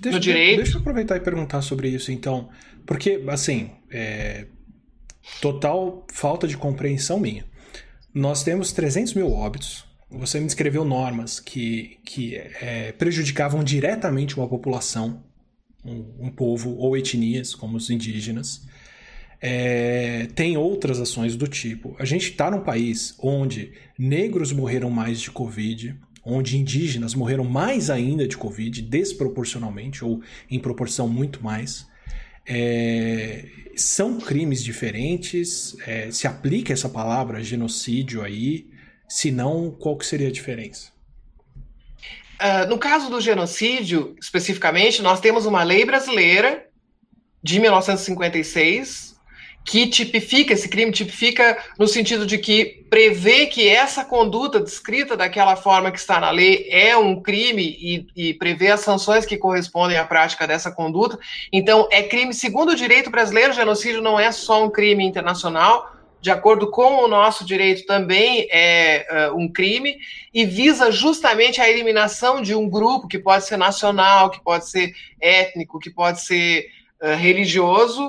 deixa, 0.00 0.16
no 0.16 0.20
direito. 0.20 0.56
Deixa 0.56 0.78
eu 0.78 0.80
aproveitar 0.80 1.16
e 1.16 1.20
perguntar 1.20 1.60
sobre 1.60 1.88
isso, 1.88 2.10
então. 2.10 2.48
Porque, 2.86 3.22
assim, 3.28 3.72
é... 3.92 4.46
total 5.38 6.06
falta 6.10 6.48
de 6.48 6.56
compreensão 6.56 7.20
minha. 7.20 7.44
Nós 8.12 8.42
temos 8.42 8.72
300 8.72 9.12
mil 9.12 9.30
óbitos 9.30 9.84
você 10.18 10.40
me 10.40 10.46
descreveu 10.46 10.84
normas 10.84 11.40
que, 11.40 11.98
que 12.04 12.36
é, 12.36 12.92
prejudicavam 12.92 13.62
diretamente 13.62 14.36
uma 14.36 14.48
população, 14.48 15.22
um, 15.84 16.26
um, 16.26 16.30
povo 16.30 16.76
ou 16.76 16.96
etnias, 16.96 17.54
como 17.54 17.76
os 17.76 17.90
indígenas. 17.90 18.66
É, 19.40 20.26
tem 20.34 20.56
outras 20.56 21.00
ações 21.00 21.36
do 21.36 21.46
tipo. 21.46 21.94
A 21.98 22.04
gente 22.04 22.30
está 22.30 22.50
num 22.50 22.60
país 22.60 23.14
onde 23.18 23.72
negros 23.98 24.52
morreram 24.52 24.88
mais 24.90 25.20
de 25.20 25.30
Covid, 25.30 25.98
onde 26.24 26.56
indígenas 26.56 27.14
morreram 27.14 27.44
mais 27.44 27.90
ainda 27.90 28.26
de 28.26 28.36
Covid, 28.36 28.80
desproporcionalmente, 28.82 30.04
ou 30.04 30.22
em 30.50 30.58
proporção 30.58 31.06
muito 31.08 31.42
mais. 31.44 31.86
É, 32.46 33.46
são 33.76 34.18
crimes 34.18 34.62
diferentes? 34.62 35.76
É, 35.86 36.10
se 36.10 36.26
aplica 36.26 36.72
essa 36.72 36.88
palavra 36.88 37.42
genocídio 37.42 38.22
aí? 38.22 38.73
Se 39.14 39.30
não, 39.30 39.70
qual 39.70 39.96
que 39.96 40.04
seria 40.04 40.26
a 40.26 40.32
diferença? 40.32 40.90
Uh, 42.34 42.68
no 42.68 42.76
caso 42.76 43.08
do 43.08 43.20
genocídio, 43.20 44.16
especificamente, 44.20 45.00
nós 45.02 45.20
temos 45.20 45.46
uma 45.46 45.62
lei 45.62 45.84
brasileira 45.84 46.66
de 47.40 47.60
1956 47.60 49.14
que 49.64 49.86
tipifica 49.86 50.52
esse 50.52 50.68
crime, 50.68 50.90
tipifica 50.90 51.56
no 51.78 51.86
sentido 51.86 52.26
de 52.26 52.38
que 52.38 52.84
prevê 52.90 53.46
que 53.46 53.68
essa 53.68 54.04
conduta 54.04 54.58
descrita 54.58 55.16
daquela 55.16 55.54
forma 55.54 55.92
que 55.92 55.98
está 55.98 56.18
na 56.18 56.30
lei 56.32 56.66
é 56.68 56.96
um 56.96 57.22
crime 57.22 57.62
e, 57.80 58.06
e 58.16 58.34
prevê 58.34 58.72
as 58.72 58.80
sanções 58.80 59.24
que 59.24 59.36
correspondem 59.36 59.96
à 59.96 60.04
prática 60.04 60.44
dessa 60.44 60.72
conduta. 60.72 61.16
Então, 61.52 61.86
é 61.92 62.02
crime, 62.02 62.34
segundo 62.34 62.70
o 62.70 62.76
direito 62.76 63.10
brasileiro, 63.10 63.52
genocídio 63.52 64.02
não 64.02 64.18
é 64.18 64.32
só 64.32 64.64
um 64.64 64.70
crime 64.70 65.06
internacional, 65.06 65.93
de 66.24 66.30
acordo 66.30 66.70
com 66.70 67.04
o 67.04 67.08
nosso 67.08 67.44
direito, 67.44 67.84
também 67.84 68.48
é 68.50 69.28
uh, 69.30 69.38
um 69.38 69.46
crime 69.52 69.92
e 70.32 70.46
visa 70.46 70.90
justamente 70.90 71.60
a 71.60 71.68
eliminação 71.68 72.40
de 72.40 72.54
um 72.54 72.66
grupo 72.76 73.06
que 73.06 73.18
pode 73.18 73.44
ser 73.44 73.58
nacional, 73.58 74.30
que 74.30 74.42
pode 74.42 74.64
ser 74.68 74.94
étnico, 75.20 75.78
que 75.78 75.90
pode 75.90 76.22
ser 76.22 76.66
uh, 77.02 77.14
religioso, 77.14 78.04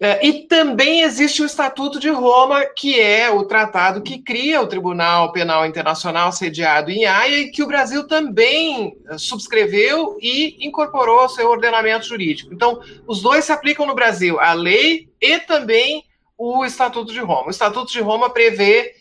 É, 0.00 0.24
e 0.24 0.46
também 0.46 1.02
existe 1.02 1.42
o 1.42 1.44
Estatuto 1.44 1.98
de 1.98 2.08
Roma, 2.08 2.64
que 2.66 3.00
é 3.00 3.28
o 3.30 3.42
tratado 3.44 4.00
que 4.00 4.22
cria 4.22 4.62
o 4.62 4.68
Tribunal 4.68 5.32
Penal 5.32 5.66
Internacional 5.66 6.30
sediado 6.30 6.88
em 6.92 7.04
Haia 7.04 7.38
e 7.40 7.50
que 7.50 7.64
o 7.64 7.66
Brasil 7.66 8.06
também 8.06 8.94
subscreveu 9.16 10.16
e 10.20 10.56
incorporou 10.60 11.18
ao 11.18 11.28
seu 11.28 11.50
ordenamento 11.50 12.06
jurídico. 12.06 12.54
Então, 12.54 12.80
os 13.08 13.20
dois 13.20 13.44
se 13.44 13.50
aplicam 13.52 13.86
no 13.86 13.94
Brasil, 14.00 14.38
a 14.38 14.52
lei 14.52 15.08
e 15.20 15.40
também 15.40 16.04
o 16.38 16.64
Estatuto 16.64 17.12
de 17.12 17.18
Roma. 17.18 17.48
O 17.48 17.50
Estatuto 17.50 17.92
de 17.92 18.00
Roma 18.00 18.30
prevê 18.30 18.94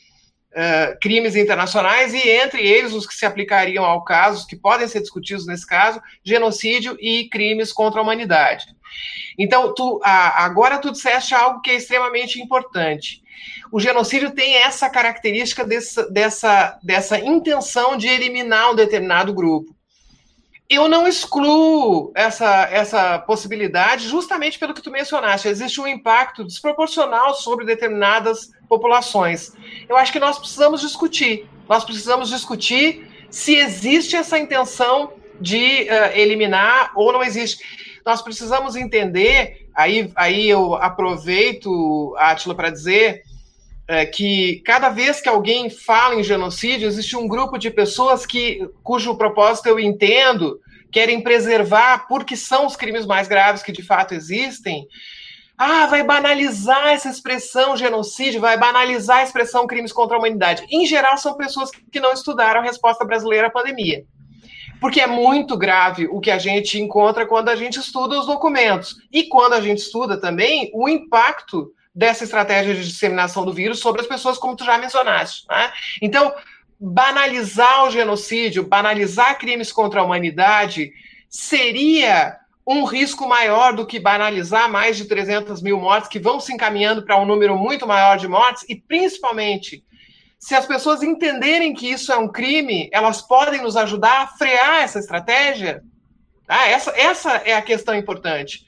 uh, 0.51 0.99
crimes 0.99 1.35
internacionais 1.35 2.13
e, 2.13 2.29
entre 2.29 2.65
eles, 2.67 2.93
os 2.93 3.05
que 3.05 3.13
se 3.13 3.25
aplicariam 3.25 3.85
ao 3.85 4.03
caso, 4.03 4.47
que 4.47 4.55
podem 4.55 4.87
ser 4.87 5.01
discutidos 5.01 5.45
nesse 5.45 5.65
caso, 5.65 6.01
genocídio 6.23 6.97
e 6.99 7.29
crimes 7.29 7.71
contra 7.71 7.99
a 7.99 8.03
humanidade. 8.03 8.65
Então, 9.37 9.73
tu, 9.73 10.01
a, 10.03 10.43
agora 10.43 10.79
tu 10.79 10.91
disseste 10.91 11.35
algo 11.35 11.61
que 11.61 11.69
é 11.69 11.75
extremamente 11.75 12.41
importante. 12.41 13.21
O 13.71 13.79
genocídio 13.79 14.31
tem 14.31 14.55
essa 14.55 14.89
característica 14.89 15.63
dessa, 15.63 16.09
dessa, 16.09 16.79
dessa 16.81 17.19
intenção 17.19 17.95
de 17.95 18.07
eliminar 18.07 18.71
um 18.71 18.75
determinado 18.75 19.31
grupo. 19.31 19.76
Eu 20.69 20.89
não 20.89 21.07
excluo 21.07 22.11
essa, 22.13 22.67
essa 22.69 23.19
possibilidade 23.19 24.07
justamente 24.07 24.59
pelo 24.59 24.73
que 24.73 24.81
tu 24.81 24.91
mencionaste. 24.91 25.47
Existe 25.47 25.79
um 25.79 25.87
impacto 25.87 26.43
desproporcional 26.43 27.33
sobre 27.35 27.65
determinadas 27.65 28.51
populações. 28.67 29.53
Eu 29.87 29.95
acho 29.95 30.11
que 30.11 30.19
nós 30.19 30.37
precisamos 30.37 30.81
discutir. 30.81 31.47
Nós 31.69 31.85
precisamos 31.85 32.29
discutir 32.29 33.07
se 33.29 33.55
existe 33.55 34.15
essa 34.15 34.37
intenção 34.37 35.13
de 35.39 35.83
uh, 35.83 36.17
eliminar 36.17 36.91
ou 36.95 37.13
não 37.13 37.23
existe 37.23 37.63
nós 38.07 38.21
precisamos 38.21 38.77
entender, 38.77 39.67
aí, 39.75 40.09
aí 40.15 40.49
eu 40.49 40.75
aproveito, 40.75 42.15
Átila, 42.17 42.55
para 42.55 42.69
dizer 42.69 43.21
é, 43.87 44.05
que 44.05 44.61
cada 44.65 44.89
vez 44.89 45.21
que 45.21 45.29
alguém 45.29 45.69
fala 45.69 46.15
em 46.15 46.23
genocídio, 46.23 46.87
existe 46.87 47.15
um 47.15 47.27
grupo 47.27 47.57
de 47.57 47.71
pessoas 47.71 48.25
que, 48.25 48.69
cujo 48.83 49.17
propósito 49.17 49.67
eu 49.67 49.79
entendo, 49.79 50.59
querem 50.91 51.21
preservar, 51.21 52.07
porque 52.07 52.35
são 52.35 52.65
os 52.65 52.75
crimes 52.75 53.05
mais 53.05 53.27
graves 53.27 53.63
que 53.63 53.71
de 53.71 53.81
fato 53.81 54.13
existem, 54.13 54.85
ah, 55.57 55.87
vai 55.87 56.03
banalizar 56.03 56.89
essa 56.89 57.09
expressão 57.09 57.75
genocídio, 57.75 58.41
vai 58.41 58.57
banalizar 58.57 59.19
a 59.19 59.23
expressão 59.23 59.65
crimes 59.65 59.91
contra 59.91 60.15
a 60.15 60.19
humanidade. 60.19 60.65
Em 60.69 60.85
geral, 60.85 61.17
são 61.17 61.35
pessoas 61.35 61.71
que 61.71 61.99
não 61.99 62.13
estudaram 62.13 62.61
a 62.61 62.63
resposta 62.63 63.03
brasileira 63.05 63.47
à 63.47 63.51
pandemia 63.51 64.05
porque 64.79 65.01
é 65.01 65.07
muito 65.07 65.57
grave 65.57 66.07
o 66.07 66.19
que 66.19 66.31
a 66.31 66.37
gente 66.37 66.79
encontra 66.79 67.25
quando 67.25 67.49
a 67.49 67.55
gente 67.55 67.79
estuda 67.79 68.19
os 68.19 68.27
documentos. 68.27 68.95
E 69.11 69.23
quando 69.23 69.53
a 69.53 69.61
gente 69.61 69.79
estuda 69.79 70.19
também 70.19 70.69
o 70.73 70.87
impacto 70.87 71.71
dessa 71.97 72.23
estratégia 72.23 72.75
de 72.75 72.87
disseminação 72.87 73.43
do 73.43 73.51
vírus 73.51 73.79
sobre 73.79 74.01
as 74.01 74.07
pessoas, 74.07 74.37
como 74.37 74.55
tu 74.55 74.63
já 74.63 74.77
mencionaste. 74.77 75.47
Né? 75.49 75.71
Então, 75.99 76.31
banalizar 76.79 77.85
o 77.85 77.89
genocídio, 77.89 78.67
banalizar 78.67 79.39
crimes 79.39 79.71
contra 79.71 79.99
a 79.99 80.03
humanidade, 80.03 80.91
seria 81.27 82.37
um 82.67 82.83
risco 82.83 83.27
maior 83.27 83.73
do 83.73 83.83
que 83.83 83.99
banalizar 83.99 84.69
mais 84.69 84.95
de 84.95 85.05
300 85.05 85.59
mil 85.63 85.79
mortes, 85.79 86.07
que 86.07 86.19
vão 86.19 86.39
se 86.39 86.53
encaminhando 86.53 87.03
para 87.03 87.17
um 87.17 87.25
número 87.25 87.57
muito 87.57 87.87
maior 87.87 88.15
de 88.19 88.27
mortes, 88.27 88.63
e 88.69 88.75
principalmente 88.75 89.83
se 90.37 90.53
as 90.53 90.67
pessoas 90.67 91.01
entenderem 91.01 91.73
que 91.73 91.89
isso 91.89 92.11
é 92.11 92.17
um 92.17 92.27
crime, 92.27 92.91
elas 92.93 93.23
podem 93.23 93.63
nos 93.63 93.75
ajudar 93.75 94.21
a 94.21 94.27
frear 94.27 94.83
essa 94.83 94.99
estratégia. 94.99 95.81
Ah, 96.47 96.67
essa, 96.67 96.91
essa 96.95 97.31
é 97.37 97.55
a 97.55 97.61
questão 97.61 97.95
importante. 97.95 98.66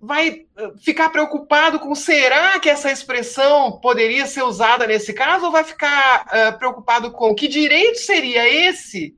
Vai 0.00 0.46
eh, 0.56 0.72
ficar 0.78 1.10
preocupado 1.10 1.78
com 1.80 1.94
será 1.94 2.58
que 2.60 2.70
essa 2.70 2.90
expressão 2.90 3.78
poderia 3.80 4.26
ser 4.26 4.42
usada 4.42 4.86
nesse 4.86 5.12
caso, 5.12 5.46
ou 5.46 5.52
vai 5.52 5.64
ficar 5.64 6.26
uh, 6.26 6.58
preocupado 6.58 7.10
com 7.12 7.34
que 7.34 7.48
direito 7.48 7.98
seria 7.98 8.48
esse 8.48 9.16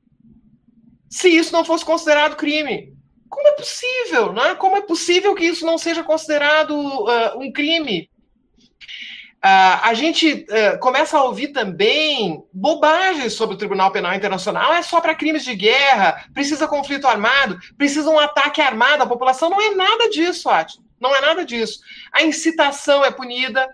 se 1.09 1.29
isso 1.29 1.53
não 1.53 1.63
fosse 1.63 1.85
considerado 1.85 2.35
crime? 2.35 2.93
Como 3.29 3.47
é 3.47 3.51
possível, 3.53 4.33
né? 4.33 4.55
Como 4.55 4.75
é 4.75 4.81
possível 4.81 5.33
que 5.33 5.45
isso 5.45 5.65
não 5.65 5.77
seja 5.77 6.03
considerado 6.03 6.71
uh, 6.71 7.39
um 7.39 7.51
crime? 7.51 8.10
Uh, 9.43 9.81
a 9.81 9.93
gente 9.95 10.45
uh, 10.49 10.77
começa 10.79 11.17
a 11.17 11.23
ouvir 11.23 11.47
também 11.47 12.45
bobagens 12.53 13.33
sobre 13.33 13.55
o 13.55 13.57
Tribunal 13.57 13.91
Penal 13.91 14.13
Internacional. 14.13 14.71
É 14.71 14.83
só 14.83 15.01
para 15.01 15.15
crimes 15.15 15.43
de 15.43 15.55
guerra, 15.55 16.25
precisa 16.31 16.67
conflito 16.67 17.07
armado, 17.07 17.57
precisa 17.75 18.07
um 18.07 18.19
ataque 18.19 18.61
armado 18.61 19.01
à 19.01 19.07
população. 19.07 19.49
Não 19.49 19.59
é 19.59 19.73
nada 19.73 20.09
disso, 20.11 20.47
Ati. 20.47 20.79
Não 20.99 21.15
é 21.15 21.21
nada 21.21 21.43
disso. 21.43 21.79
A 22.13 22.21
incitação 22.21 23.03
é 23.03 23.09
punida, 23.09 23.67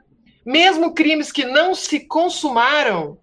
mesmo 0.45 0.93
crimes 0.93 1.33
que 1.33 1.43
não 1.43 1.75
se 1.75 1.99
consumaram, 1.99 3.19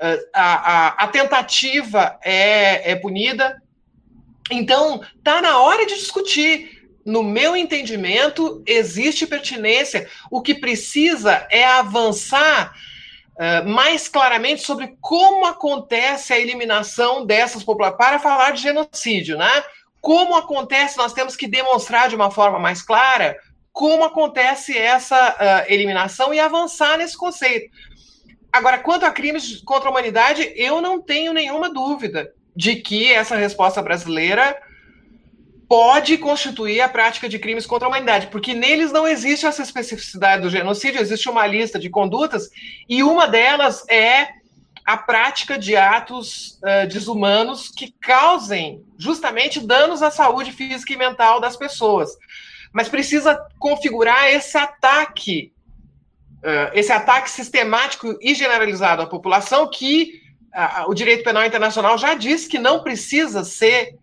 uh, 0.00 0.28
a, 0.32 0.54
a, 0.54 0.88
a, 1.04 1.08
tentativa 1.08 2.18
é, 2.24 2.92
é 2.92 2.96
punida. 2.96 3.60
Então, 4.50 5.02
tá 5.22 5.42
na 5.42 5.60
hora 5.60 5.84
de 5.84 5.96
discutir 5.96 6.77
no 7.08 7.22
meu 7.22 7.56
entendimento, 7.56 8.62
existe 8.66 9.26
pertinência. 9.26 10.06
O 10.30 10.42
que 10.42 10.54
precisa 10.54 11.46
é 11.50 11.64
avançar 11.64 12.74
uh, 13.34 13.66
mais 13.66 14.08
claramente 14.08 14.60
sobre 14.62 14.94
como 15.00 15.46
acontece 15.46 16.34
a 16.34 16.38
eliminação 16.38 17.24
dessas 17.24 17.64
populações. 17.64 17.96
Para 17.96 18.18
falar 18.18 18.50
de 18.50 18.60
genocídio, 18.60 19.38
né? 19.38 19.64
Como 20.02 20.36
acontece, 20.36 20.98
nós 20.98 21.14
temos 21.14 21.34
que 21.34 21.48
demonstrar 21.48 22.10
de 22.10 22.14
uma 22.14 22.30
forma 22.30 22.58
mais 22.58 22.82
clara 22.82 23.38
como 23.72 24.04
acontece 24.04 24.76
essa 24.76 25.30
uh, 25.30 25.72
eliminação 25.72 26.34
e 26.34 26.38
avançar 26.38 26.98
nesse 26.98 27.16
conceito. 27.16 27.70
Agora, 28.52 28.78
quanto 28.78 29.06
a 29.06 29.10
crimes 29.10 29.62
contra 29.62 29.88
a 29.88 29.90
humanidade, 29.90 30.52
eu 30.56 30.82
não 30.82 31.00
tenho 31.00 31.32
nenhuma 31.32 31.72
dúvida 31.72 32.30
de 32.54 32.76
que 32.76 33.10
essa 33.10 33.34
resposta 33.34 33.80
brasileira 33.80 34.60
pode 35.68 36.16
constituir 36.16 36.80
a 36.80 36.88
prática 36.88 37.28
de 37.28 37.38
crimes 37.38 37.66
contra 37.66 37.86
a 37.86 37.90
humanidade, 37.90 38.28
porque 38.28 38.54
neles 38.54 38.90
não 38.90 39.06
existe 39.06 39.44
essa 39.44 39.62
especificidade 39.62 40.42
do 40.42 40.50
genocídio, 40.50 41.00
existe 41.00 41.28
uma 41.28 41.46
lista 41.46 41.78
de 41.78 41.90
condutas, 41.90 42.48
e 42.88 43.02
uma 43.02 43.28
delas 43.28 43.86
é 43.88 44.28
a 44.86 44.96
prática 44.96 45.58
de 45.58 45.76
atos 45.76 46.58
uh, 46.62 46.88
desumanos 46.88 47.68
que 47.68 47.92
causem 48.00 48.82
justamente 48.96 49.60
danos 49.60 50.02
à 50.02 50.10
saúde 50.10 50.50
física 50.50 50.94
e 50.94 50.96
mental 50.96 51.38
das 51.38 51.58
pessoas. 51.58 52.16
Mas 52.72 52.88
precisa 52.88 53.38
configurar 53.58 54.30
esse 54.30 54.56
ataque, 54.56 55.52
uh, 56.38 56.72
esse 56.72 56.90
ataque 56.90 57.30
sistemático 57.30 58.16
e 58.22 58.34
generalizado 58.34 59.02
à 59.02 59.06
população 59.06 59.68
que 59.68 60.22
uh, 60.54 60.88
o 60.88 60.94
direito 60.94 61.22
penal 61.22 61.44
internacional 61.44 61.98
já 61.98 62.14
diz 62.14 62.48
que 62.48 62.58
não 62.58 62.82
precisa 62.82 63.44
ser 63.44 63.97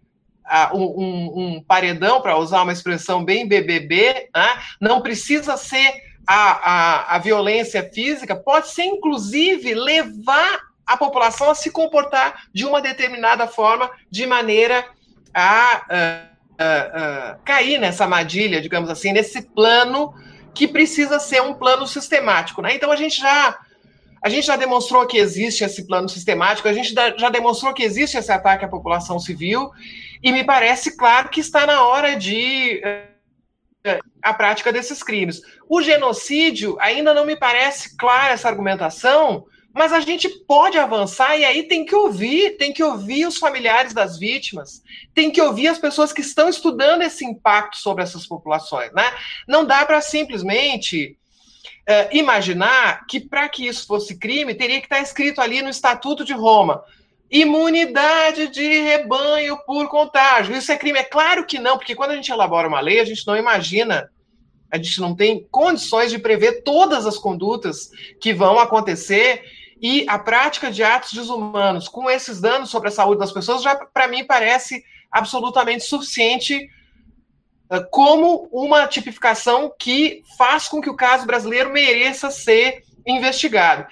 um, 0.74 1.34
um, 1.36 1.64
paredão, 1.64 2.22
para 2.22 2.38
usar 2.38 2.62
uma 2.62 2.74
expressão 2.74 3.24
bem 3.24 3.48
BBB, 3.48 4.30
né? 4.36 4.60
não 4.80 5.02
precisa 5.02 5.58
ser 5.58 6.04
a, 6.28 6.36
a, 6.36 7.16
a 7.16 7.20
violência 7.20 7.90
física, 7.94 8.36
pode 8.36 8.70
ser, 8.70 8.84
inclusive, 8.84 9.74
levar 9.74 10.60
a 10.86 10.96
população 10.98 11.50
a 11.50 11.56
se 11.56 11.72
comportar 11.72 12.44
de 12.54 12.66
uma 12.66 12.82
determinada 12.82 13.48
forma, 13.48 13.90
de 14.10 14.26
maneira 14.26 14.86
a 15.34 15.82
uh, 15.90 16.36
uh, 16.62 17.36
uh, 17.36 17.40
cair 17.44 17.80
nessa 17.80 18.04
armadilha, 18.04 18.62
digamos 18.62 18.90
assim, 18.90 19.12
nesse 19.12 19.42
plano 19.42 20.14
que 20.54 20.68
precisa 20.68 21.20
ser 21.20 21.42
um 21.42 21.54
plano 21.54 21.86
sistemático. 21.86 22.62
Né? 22.62 22.76
Então, 22.76 22.92
a 22.92 22.96
gente 22.96 23.20
já 23.20 23.58
a 24.26 24.30
gente 24.30 24.48
já 24.48 24.56
demonstrou 24.56 25.06
que 25.06 25.20
existe 25.20 25.64
esse 25.64 25.86
plano 25.86 26.10
sistemático, 26.10 26.68
a 26.68 26.74
gente 26.74 26.96
já 27.16 27.30
demonstrou 27.30 27.76
que 27.76 27.84
existe 27.84 28.18
esse 28.18 28.32
ataque 28.32 28.66
à 28.66 28.68
população 28.68 29.20
civil, 29.20 29.70
e 30.24 30.32
me 30.32 30.44
parece 30.44 30.98
claro 30.98 31.30
que 31.30 31.40
está 31.40 31.68
na 31.68 31.86
hora 31.86 32.16
de 32.16 32.82
uh, 32.84 34.00
a 34.24 34.34
prática 34.34 34.74
desses 34.74 35.04
crimes. 35.04 35.44
O 35.70 35.80
genocídio 35.80 36.76
ainda 36.80 37.14
não 37.14 37.24
me 37.24 37.36
parece 37.36 37.96
clara 37.96 38.34
essa 38.34 38.50
argumentação, 38.50 39.46
mas 39.72 39.94
a 39.94 40.00
gente 40.00 40.28
pode 40.48 40.80
avançar 40.80 41.38
e 41.38 41.46
aí 41.46 41.68
tem 41.68 41.86
que 41.86 41.94
ouvir, 41.94 42.58
tem 42.58 42.74
que 42.74 42.84
ouvir 42.84 43.28
os 43.28 43.38
familiares 43.38 43.94
das 43.94 44.18
vítimas, 44.18 44.82
tem 45.14 45.30
que 45.30 45.40
ouvir 45.40 45.68
as 45.68 45.78
pessoas 45.78 46.12
que 46.12 46.22
estão 46.22 46.50
estudando 46.50 47.04
esse 47.04 47.24
impacto 47.24 47.78
sobre 47.78 48.02
essas 48.02 48.26
populações, 48.26 48.92
né? 48.92 49.06
Não 49.48 49.64
dá 49.64 49.86
para 49.86 50.02
simplesmente 50.02 51.16
uh, 51.90 52.16
imaginar 52.16 53.06
que 53.08 53.20
para 53.20 53.48
que 53.50 53.68
isso 53.68 53.86
fosse 53.86 54.18
crime 54.18 54.54
teria 54.56 54.80
que 54.80 54.86
estar 54.86 55.02
escrito 55.02 55.42
ali 55.42 55.62
no 55.62 55.70
Estatuto 55.70 56.24
de 56.24 56.34
Roma 56.34 56.84
imunidade 57.30 58.48
de 58.48 58.82
rebanho 58.82 59.58
por 59.66 59.88
contágio. 59.90 60.56
Isso 60.56 60.72
é 60.72 60.78
crime? 60.78 61.00
É 61.00 61.04
claro 61.04 61.46
que 61.46 61.60
não, 61.60 61.78
porque 61.78 61.96
quando 61.96 62.12
a 62.12 62.16
gente 62.16 62.32
elabora 62.32 62.68
uma 62.68 62.80
lei, 62.80 63.00
a 63.00 63.06
gente 63.06 63.26
não 63.26 63.36
imagina, 63.36 64.10
a 64.72 64.78
gente 64.78 65.02
não 65.02 65.16
tem 65.16 65.46
condições 65.52 66.12
de 66.12 66.20
prever 66.20 66.64
todas 66.64 67.06
as 67.06 67.18
condutas 67.18 67.90
que 68.22 68.34
vão 68.34 68.60
acontecer 68.60 69.44
e 69.82 70.06
a 70.08 70.18
prática 70.18 70.72
de 70.72 70.84
atos 70.84 71.14
desumanos 71.14 71.88
com 71.88 72.10
esses 72.10 72.40
danos 72.40 72.70
sobre 72.70 72.88
a 72.88 72.92
saúde 72.92 73.20
das 73.20 73.32
pessoas 73.32 73.62
já 73.62 73.76
para 73.76 74.08
mim 74.08 74.24
parece 74.24 74.84
absolutamente 75.12 75.84
suficiente 75.84 76.70
como 77.92 78.48
uma 78.52 78.88
tipificação 78.88 79.74
que 79.78 80.22
faz 80.38 80.68
com 80.68 80.82
que 80.82 80.90
o 80.90 80.96
caso 80.96 81.26
brasileiro 81.26 81.72
mereça 81.72 82.30
ser 82.30 82.84
investigado. 83.06 83.86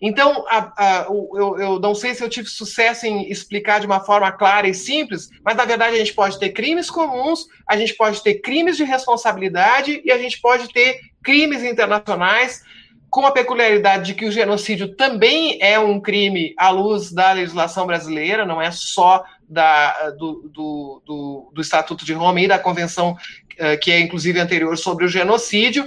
Então, 0.00 0.44
a, 0.48 0.72
a, 0.76 1.06
eu, 1.08 1.56
eu, 1.58 1.78
não 1.78 1.94
sei 1.94 2.14
se 2.14 2.24
eu 2.24 2.28
tive 2.28 2.48
sucesso 2.48 3.06
em 3.06 3.30
explicar 3.30 3.80
de 3.80 3.86
uma 3.86 4.00
forma 4.00 4.32
clara 4.32 4.66
e 4.66 4.72
simples, 4.72 5.28
mas 5.44 5.56
na 5.56 5.64
verdade 5.64 5.94
a 5.94 5.98
gente 5.98 6.14
pode 6.14 6.38
ter 6.38 6.50
crimes 6.50 6.90
comuns, 6.90 7.46
a 7.68 7.76
gente 7.76 7.94
pode 7.94 8.22
ter 8.22 8.36
crimes 8.36 8.76
de 8.76 8.84
responsabilidade 8.84 10.00
e 10.02 10.10
a 10.10 10.16
gente 10.16 10.40
pode 10.40 10.72
ter 10.72 11.00
crimes 11.22 11.62
internacionais, 11.62 12.62
com 13.10 13.26
a 13.26 13.32
peculiaridade 13.32 14.06
de 14.06 14.14
que 14.14 14.24
o 14.24 14.30
genocídio 14.30 14.94
também 14.94 15.58
é 15.60 15.78
um 15.78 16.00
crime 16.00 16.54
à 16.56 16.70
luz 16.70 17.10
da 17.10 17.32
legislação 17.32 17.84
brasileira, 17.84 18.46
não 18.46 18.62
é 18.62 18.70
só 18.70 19.24
da, 19.50 20.10
do, 20.10 20.48
do, 20.48 21.02
do, 21.04 21.52
do 21.52 21.60
Estatuto 21.60 22.04
de 22.04 22.12
Roma 22.12 22.40
e 22.40 22.48
da 22.48 22.58
Convenção 22.58 23.16
eh, 23.62 23.76
que 23.76 23.90
é 23.90 24.00
inclusive 24.00 24.40
anterior 24.40 24.78
sobre 24.78 25.04
o 25.04 25.08
genocídio, 25.08 25.86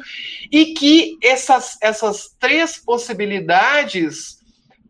e 0.52 0.76
que 0.76 1.18
essas, 1.24 1.76
essas 1.82 2.36
três 2.40 2.78
possibilidades 2.78 4.38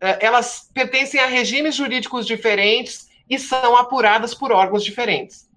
eh, 0.02 0.18
elas 0.20 0.68
pertencem 0.74 1.18
a 1.18 1.26
regimes 1.26 1.74
jurídicos 1.74 2.26
diferentes 2.26 3.08
e 3.30 3.38
são 3.38 3.74
apuradas 3.74 4.34
por 4.34 4.52
órgãos 4.52 4.84
diferentes. 4.84 5.48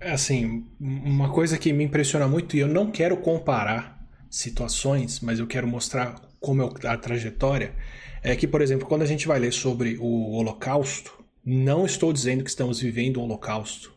Assim, 0.00 0.66
uma 0.80 1.30
coisa 1.30 1.56
que 1.56 1.72
me 1.72 1.84
impressiona 1.84 2.26
muito, 2.26 2.56
e 2.56 2.58
eu 2.58 2.68
não 2.68 2.90
quero 2.90 3.16
comparar 3.18 3.96
situações, 4.28 5.20
mas 5.20 5.38
eu 5.38 5.46
quero 5.46 5.68
mostrar 5.68 6.16
como 6.40 6.62
é 6.64 6.88
a 6.88 6.96
trajetória, 6.96 7.76
é 8.24 8.34
que, 8.34 8.48
por 8.48 8.60
exemplo, 8.60 8.88
quando 8.88 9.02
a 9.02 9.06
gente 9.06 9.28
vai 9.28 9.38
ler 9.38 9.52
sobre 9.52 9.96
o 10.00 10.32
Holocausto, 10.32 11.24
não 11.46 11.86
estou 11.86 12.12
dizendo 12.12 12.42
que 12.42 12.50
estamos 12.50 12.80
vivendo 12.80 13.20
um 13.20 13.22
Holocausto, 13.22 13.94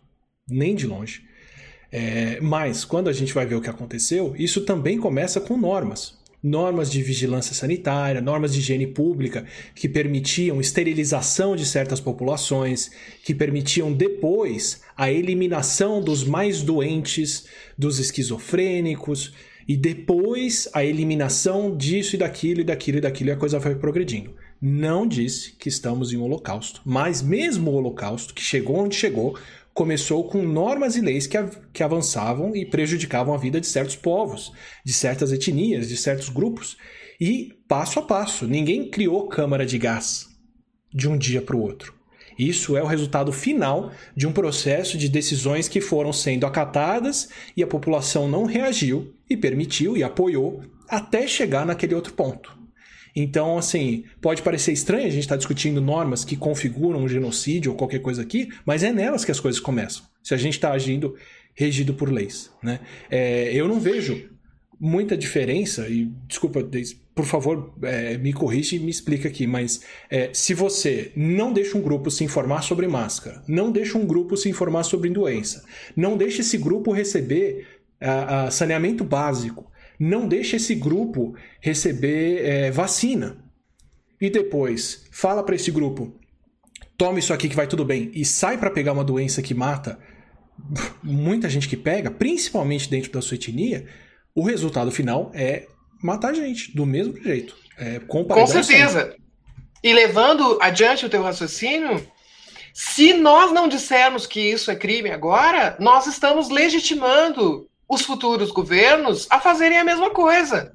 nem 0.48 0.76
de 0.76 0.86
longe. 0.86 1.24
É, 1.92 2.40
mas, 2.40 2.86
quando 2.86 3.10
a 3.10 3.14
gente 3.14 3.34
vai 3.34 3.48
ver 3.48 3.56
o 3.56 3.62
que 3.62 3.70
aconteceu, 3.70 4.36
isso 4.38 4.62
também 4.62 5.00
começa 5.00 5.42
com 5.42 5.58
normas. 5.58 6.20
Normas 6.42 6.90
de 6.90 7.02
vigilância 7.02 7.56
sanitária, 7.56 8.22
normas 8.22 8.54
de 8.54 8.60
higiene 8.60 8.86
pública 8.86 9.46
que 9.74 9.90
permitiam 9.90 10.62
esterilização 10.62 11.56
de 11.56 11.66
certas 11.66 12.00
populações, 12.00 12.92
que 13.26 13.34
permitiam 13.34 13.92
depois 13.92 14.82
a 14.96 15.12
eliminação 15.12 16.02
dos 16.02 16.24
mais 16.24 16.62
doentes, 16.62 17.48
dos 17.76 18.00
esquizofrênicos, 18.00 19.34
e 19.68 19.76
depois 19.76 20.70
a 20.74 20.86
eliminação 20.86 21.76
disso 21.76 22.16
e 22.16 22.20
daquilo 22.20 22.62
e 22.62 22.64
daquilo 22.64 23.00
e 23.00 23.02
daquilo, 23.02 23.32
e 23.32 23.34
a 23.34 23.38
coisa 23.38 23.60
foi 23.60 23.76
progredindo. 23.76 24.34
Não 24.62 25.08
disse 25.08 25.54
que 25.54 25.70
estamos 25.70 26.12
em 26.12 26.18
um 26.18 26.24
holocausto, 26.24 26.82
mas 26.84 27.22
mesmo 27.22 27.72
o 27.72 27.76
holocausto, 27.76 28.34
que 28.34 28.42
chegou 28.42 28.78
onde 28.78 28.96
chegou, 28.96 29.38
começou 29.74 30.28
com 30.28 30.44
normas 30.44 30.98
e 30.98 31.02
leis 31.02 31.26
que, 31.26 31.38
que 31.72 31.82
avançavam 31.82 32.54
e 32.54 32.66
prejudicavam 32.66 33.34
a 33.34 33.38
vida 33.38 33.62
de 33.62 33.68
certos 33.68 33.96
povos, 33.96 34.52
de 34.86 34.92
certas 34.92 35.32
etnias, 35.32 35.88
de 35.88 35.96
certos 35.96 36.28
grupos. 36.28 36.76
E 37.22 37.54
passo 37.68 38.00
a 38.00 38.02
passo, 38.02 38.46
ninguém 38.46 38.90
criou 38.90 39.30
câmara 39.30 39.66
de 39.66 39.78
gás 39.78 40.28
de 40.94 41.08
um 41.08 41.18
dia 41.18 41.42
para 41.42 41.56
o 41.56 41.62
outro. 41.62 41.94
Isso 42.38 42.76
é 42.76 42.84
o 42.84 42.88
resultado 42.88 43.32
final 43.32 43.92
de 44.16 44.28
um 44.28 44.34
processo 44.34 44.98
de 44.98 45.08
decisões 45.08 45.70
que 45.70 45.80
foram 45.80 46.12
sendo 46.12 46.46
acatadas 46.46 47.30
e 47.56 47.64
a 47.64 47.68
população 47.68 48.28
não 48.28 48.44
reagiu 48.44 49.14
e 49.30 49.38
permitiu 49.38 49.96
e 49.96 50.04
apoiou 50.04 50.62
até 50.90 51.28
chegar 51.28 51.66
naquele 51.66 51.96
outro 51.96 52.14
ponto. 52.14 52.59
Então, 53.16 53.58
assim, 53.58 54.04
pode 54.22 54.42
parecer 54.42 54.72
estranho 54.72 55.08
a 55.08 55.10
gente 55.10 55.22
estar 55.22 55.36
tá 55.36 55.38
discutindo 55.38 55.82
normas 55.82 56.24
que 56.24 56.36
configuram 56.36 57.02
um 57.02 57.08
genocídio 57.08 57.72
ou 57.72 57.78
qualquer 57.78 58.00
coisa 58.00 58.22
aqui, 58.22 58.50
mas 58.66 58.84
é 58.84 58.92
nelas 58.92 59.26
que 59.26 59.32
as 59.32 59.40
coisas 59.40 59.60
começam. 59.60 60.04
Se 60.24 60.34
a 60.34 60.38
gente 60.38 60.54
está 60.54 60.72
agindo 60.72 61.16
regido 61.60 61.94
por 61.94 62.10
leis. 62.10 62.50
Né? 62.64 62.80
É, 63.10 63.54
eu 63.54 63.68
não 63.68 63.80
vejo 63.80 64.30
muita 64.80 65.18
diferença, 65.18 65.90
e 65.90 66.06
desculpa, 66.26 66.66
por 67.14 67.26
favor, 67.26 67.74
é, 67.82 68.18
me 68.18 68.32
corrija 68.32 68.78
e 68.78 68.80
me 68.80 68.90
explica 68.90 69.28
aqui, 69.28 69.46
mas 69.46 69.82
é, 70.10 70.30
se 70.32 70.54
você 70.54 71.12
não 71.18 71.52
deixa 71.52 71.78
um 71.78 71.82
grupo 71.82 72.10
se 72.10 72.24
informar 72.24 72.62
sobre 72.62 72.88
máscara, 72.88 73.44
não 73.46 73.74
deixa 73.74 73.98
um 73.98 74.06
grupo 74.06 74.38
se 74.38 74.48
informar 74.48 74.84
sobre 74.84 75.10
doença, 75.10 75.66
não 75.98 76.16
deixa 76.16 76.40
esse 76.40 76.58
grupo 76.58 76.94
receber 76.94 77.68
a, 78.00 78.46
a 78.46 78.52
saneamento 78.52 79.04
básico, 79.04 79.70
não 80.00 80.28
deixa 80.28 80.56
esse 80.56 80.74
grupo 80.74 81.36
receber 81.60 82.46
é, 82.46 82.72
vacina. 82.72 83.44
E 84.22 84.30
depois 84.30 85.08
fala 85.12 85.44
para 85.44 85.56
esse 85.56 85.72
grupo: 85.72 86.18
toma 86.98 87.20
isso 87.20 87.34
aqui 87.34 87.50
que 87.50 87.56
vai 87.56 87.68
tudo 87.68 87.84
bem, 87.84 88.12
e 88.14 88.24
sai 88.24 88.58
para 88.58 88.72
pegar 88.72 88.94
uma 88.94 89.04
doença 89.04 89.42
que 89.42 89.54
mata 89.54 90.00
muita 91.02 91.50
gente 91.50 91.68
que 91.68 91.78
pega, 91.78 92.12
principalmente 92.12 92.90
dentro 92.90 93.12
da 93.12 93.22
sua 93.22 93.36
etnia, 93.36 93.88
o 94.36 94.44
resultado 94.44 94.92
final 94.92 95.32
é 95.34 95.68
matar 96.02 96.34
gente, 96.34 96.76
do 96.76 96.86
mesmo 96.86 97.22
jeito. 97.22 97.56
É, 97.78 98.00
com, 98.00 98.26
com 98.26 98.48
certeza. 98.48 99.02
Sempre. 99.02 99.22
E 99.82 99.94
levando 99.94 100.58
adiante 100.62 101.06
o 101.06 101.10
teu 101.10 101.24
raciocínio, 101.24 102.06
se 102.74 103.14
nós 103.14 103.52
não 103.52 103.68
dissermos 103.68 104.28
que 104.28 104.40
isso 104.40 104.70
é 104.70 104.76
crime 104.76 105.10
agora, 105.10 105.78
nós 105.80 106.06
estamos 106.08 106.50
legitimando 106.50 107.69
os 107.90 108.04
futuros 108.04 108.52
governos 108.52 109.26
a 109.32 109.40
fazerem 109.40 109.80
a 109.80 109.84
mesma 109.84 110.12
coisa. 110.12 110.72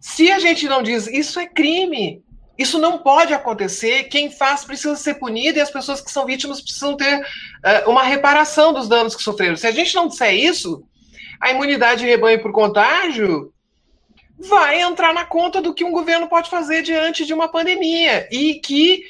Se 0.00 0.30
a 0.30 0.38
gente 0.38 0.68
não 0.68 0.82
diz 0.82 1.08
isso 1.08 1.40
é 1.40 1.46
crime, 1.46 2.22
isso 2.56 2.78
não 2.78 2.98
pode 2.98 3.34
acontecer, 3.34 4.04
quem 4.04 4.30
faz 4.30 4.64
precisa 4.64 4.94
ser 4.94 5.14
punido 5.14 5.58
e 5.58 5.60
as 5.60 5.70
pessoas 5.70 6.00
que 6.00 6.12
são 6.12 6.24
vítimas 6.24 6.60
precisam 6.60 6.96
ter 6.96 7.18
uh, 7.20 7.90
uma 7.90 8.04
reparação 8.04 8.72
dos 8.72 8.88
danos 8.88 9.16
que 9.16 9.22
sofreram. 9.22 9.56
Se 9.56 9.66
a 9.66 9.72
gente 9.72 9.94
não 9.94 10.06
disser 10.06 10.32
isso, 10.32 10.84
a 11.40 11.50
imunidade 11.50 12.02
de 12.02 12.06
rebanho 12.06 12.40
por 12.40 12.52
contágio 12.52 13.52
vai 14.38 14.80
entrar 14.80 15.12
na 15.12 15.24
conta 15.24 15.60
do 15.60 15.74
que 15.74 15.84
um 15.84 15.90
governo 15.90 16.28
pode 16.28 16.48
fazer 16.48 16.82
diante 16.82 17.26
de 17.26 17.34
uma 17.34 17.48
pandemia. 17.48 18.28
E 18.30 18.54
que, 18.54 19.02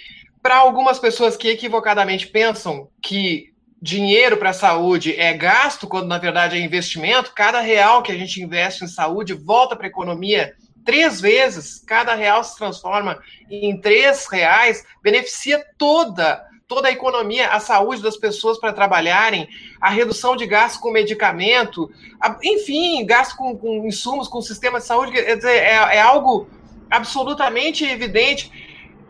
para 0.42 0.56
algumas 0.56 0.98
pessoas 0.98 1.36
que 1.36 1.48
equivocadamente 1.48 2.26
pensam 2.26 2.88
que 3.02 3.53
dinheiro 3.84 4.38
para 4.38 4.48
a 4.48 4.54
saúde 4.54 5.14
é 5.20 5.34
gasto, 5.34 5.86
quando 5.86 6.06
na 6.06 6.16
verdade 6.16 6.56
é 6.56 6.58
investimento, 6.60 7.34
cada 7.34 7.60
real 7.60 8.02
que 8.02 8.10
a 8.10 8.16
gente 8.16 8.42
investe 8.42 8.82
em 8.82 8.88
saúde 8.88 9.34
volta 9.34 9.76
para 9.76 9.84
a 9.84 9.90
economia 9.90 10.54
três 10.86 11.20
vezes, 11.20 11.84
cada 11.86 12.14
real 12.14 12.42
se 12.42 12.56
transforma 12.56 13.18
em 13.50 13.78
três 13.78 14.26
reais, 14.26 14.86
beneficia 15.02 15.62
toda 15.76 16.42
toda 16.66 16.88
a 16.88 16.92
economia, 16.92 17.48
a 17.48 17.60
saúde 17.60 18.02
das 18.02 18.16
pessoas 18.16 18.58
para 18.58 18.72
trabalharem, 18.72 19.46
a 19.78 19.90
redução 19.90 20.34
de 20.34 20.46
gasto 20.46 20.80
com 20.80 20.90
medicamento, 20.90 21.90
a, 22.18 22.38
enfim, 22.42 23.04
gasto 23.04 23.36
com, 23.36 23.54
com, 23.54 23.86
insumos, 23.86 24.28
com 24.28 24.40
sistema 24.40 24.80
de 24.80 24.86
saúde, 24.86 25.14
é, 25.14 25.38
é, 25.44 25.96
é 25.96 26.00
algo 26.00 26.48
absolutamente 26.90 27.84
evidente. 27.84 28.50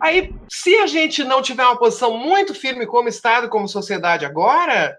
Aí, 0.05 0.35
se 0.51 0.77
a 0.77 0.87
gente 0.87 1.25
não 1.25 1.41
tiver 1.41 1.65
uma 1.65 1.79
posição 1.79 2.15
muito 2.15 2.55
firme 2.55 2.87
como 2.87 3.09
Estado, 3.09 3.49
como 3.49 3.67
sociedade 3.67 4.27
agora, 4.27 4.95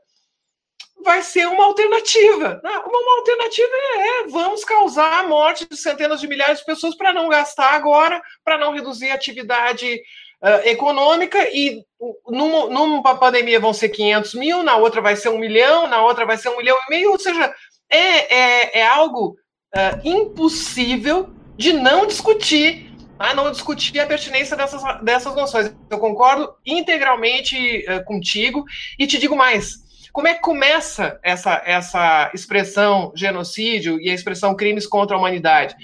vai 1.03 1.21
ser 1.21 1.47
uma 1.47 1.63
alternativa. 1.63 2.59
Né? 2.63 2.71
Uma 2.71 3.19
alternativa 3.19 3.69
é, 3.71 4.07
é 4.07 4.27
vamos 4.29 4.65
causar 4.65 5.19
a 5.19 5.27
morte 5.27 5.67
de 5.69 5.77
centenas 5.77 6.19
de 6.19 6.27
milhares 6.27 6.57
de 6.57 6.65
pessoas 6.65 6.97
para 6.97 7.13
não 7.13 7.29
gastar 7.29 7.75
agora, 7.75 8.19
para 8.43 8.57
não 8.57 8.73
reduzir 8.73 9.11
a 9.11 9.13
atividade 9.13 10.01
uh, 10.41 10.67
econômica 10.67 11.37
e 11.53 11.83
numa, 12.27 12.67
numa 12.69 13.15
pandemia 13.15 13.59
vão 13.59 13.73
ser 13.73 13.89
500 13.89 14.33
mil, 14.33 14.63
na 14.63 14.75
outra 14.75 15.01
vai 15.01 15.15
ser 15.15 15.29
um 15.29 15.37
milhão, 15.37 15.85
na 15.87 16.01
outra 16.01 16.25
vai 16.25 16.35
ser 16.35 16.49
um 16.49 16.57
milhão 16.57 16.79
e 16.87 16.89
meio, 16.89 17.11
ou 17.11 17.19
seja, 17.19 17.53
é, 17.91 18.35
é, 18.35 18.79
é 18.79 18.87
algo 18.87 19.37
uh, 19.75 20.01
impossível 20.03 21.29
de 21.55 21.73
não 21.73 22.07
discutir 22.07 22.94
a 23.17 23.33
não 23.33 23.51
discutir 23.51 23.99
a 23.99 24.05
pertinência 24.05 24.55
dessas, 24.57 24.81
dessas 25.01 25.35
noções. 25.35 25.73
Eu 25.89 25.99
concordo 25.99 26.53
integralmente 26.65 27.85
uh, 27.87 28.03
contigo 28.05 28.65
e 28.99 29.07
te 29.07 29.17
digo 29.17 29.35
mais. 29.35 29.83
Como 30.11 30.27
é 30.27 30.33
que 30.33 30.41
começa 30.41 31.19
essa, 31.23 31.61
essa 31.65 32.31
expressão 32.33 33.11
genocídio 33.15 33.99
e 33.99 34.09
a 34.09 34.13
expressão 34.13 34.55
crimes 34.55 34.87
contra 34.87 35.15
a 35.15 35.19
humanidade? 35.19 35.75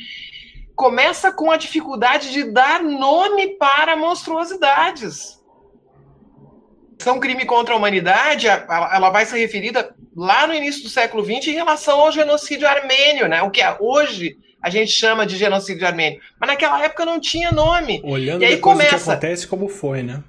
Começa 0.74 1.32
com 1.32 1.52
a 1.52 1.58
dificuldade 1.58 2.32
de 2.32 2.46
dar 2.46 2.82
nome 2.82 3.58
para 3.58 3.96
monstruosidades. 3.98 5.40
São 6.98 7.20
crime 7.20 7.46
contra 7.46 7.74
a 7.74 7.78
humanidade, 7.78 8.48
ela 8.48 9.10
vai 9.10 9.26
ser 9.26 9.38
referida 9.38 9.94
lá 10.16 10.48
no 10.48 10.54
início 10.54 10.84
do 10.84 10.90
século 10.90 11.26
XX 11.26 11.48
em 11.48 11.54
relação 11.54 12.00
ao 12.00 12.12
genocídio 12.12 12.68
armênio, 12.68 13.28
né? 13.28 13.42
O 13.42 13.52
que 13.52 13.62
é 13.62 13.76
hoje 13.80 14.38
a 14.62 14.70
gente 14.70 14.92
chama 14.92 15.26
de 15.26 15.38
genocídio 15.38 15.88
armênio. 15.88 16.22
Mas 16.40 16.50
naquela 16.50 16.84
época 16.84 17.06
não 17.06 17.20
tinha 17.20 17.52
nome. 17.52 18.02
Olhando 18.04 18.44
e 18.44 18.46
aí 18.46 18.58
começa. 18.58 18.96
O 18.96 19.00
que 19.00 19.10
acontece 19.10 19.48
como 19.48 19.68
foi, 19.68 20.04
né? 20.04 20.24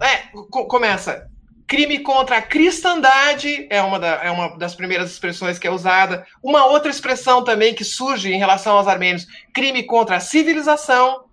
É, 0.00 0.16
co 0.50 0.66
começa. 0.66 1.28
Crime 1.66 2.00
contra 2.00 2.36
a 2.36 2.42
cristandade 2.42 3.66
é 3.70 3.80
uma, 3.80 3.98
da, 3.98 4.22
é 4.22 4.30
uma 4.30 4.58
das 4.58 4.74
primeiras 4.74 5.10
expressões 5.10 5.58
que 5.58 5.66
é 5.66 5.70
usada. 5.70 6.26
Uma 6.42 6.66
outra 6.66 6.90
expressão 6.90 7.44
também 7.44 7.74
que 7.74 7.84
surge 7.84 8.32
em 8.32 8.38
relação 8.38 8.76
aos 8.76 8.88
armênios: 8.88 9.26
crime 9.54 9.82
contra 9.82 10.16
a 10.16 10.20
civilização, 10.20 11.24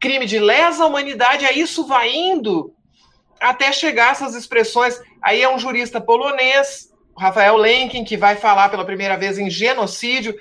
crime 0.00 0.26
de 0.26 0.38
lesa 0.38 0.86
humanidade. 0.86 1.44
Aí 1.44 1.60
isso 1.60 1.86
vai 1.86 2.12
indo 2.14 2.72
até 3.40 3.72
chegar 3.72 4.12
essas 4.12 4.34
expressões. 4.34 5.00
Aí 5.22 5.42
é 5.42 5.48
um 5.48 5.58
jurista 5.58 6.00
polonês, 6.00 6.88
Rafael 7.16 7.56
Lenkin, 7.56 8.04
que 8.04 8.16
vai 8.16 8.36
falar 8.36 8.68
pela 8.68 8.84
primeira 8.84 9.16
vez 9.16 9.38
em 9.38 9.48
genocídio, 9.48 10.34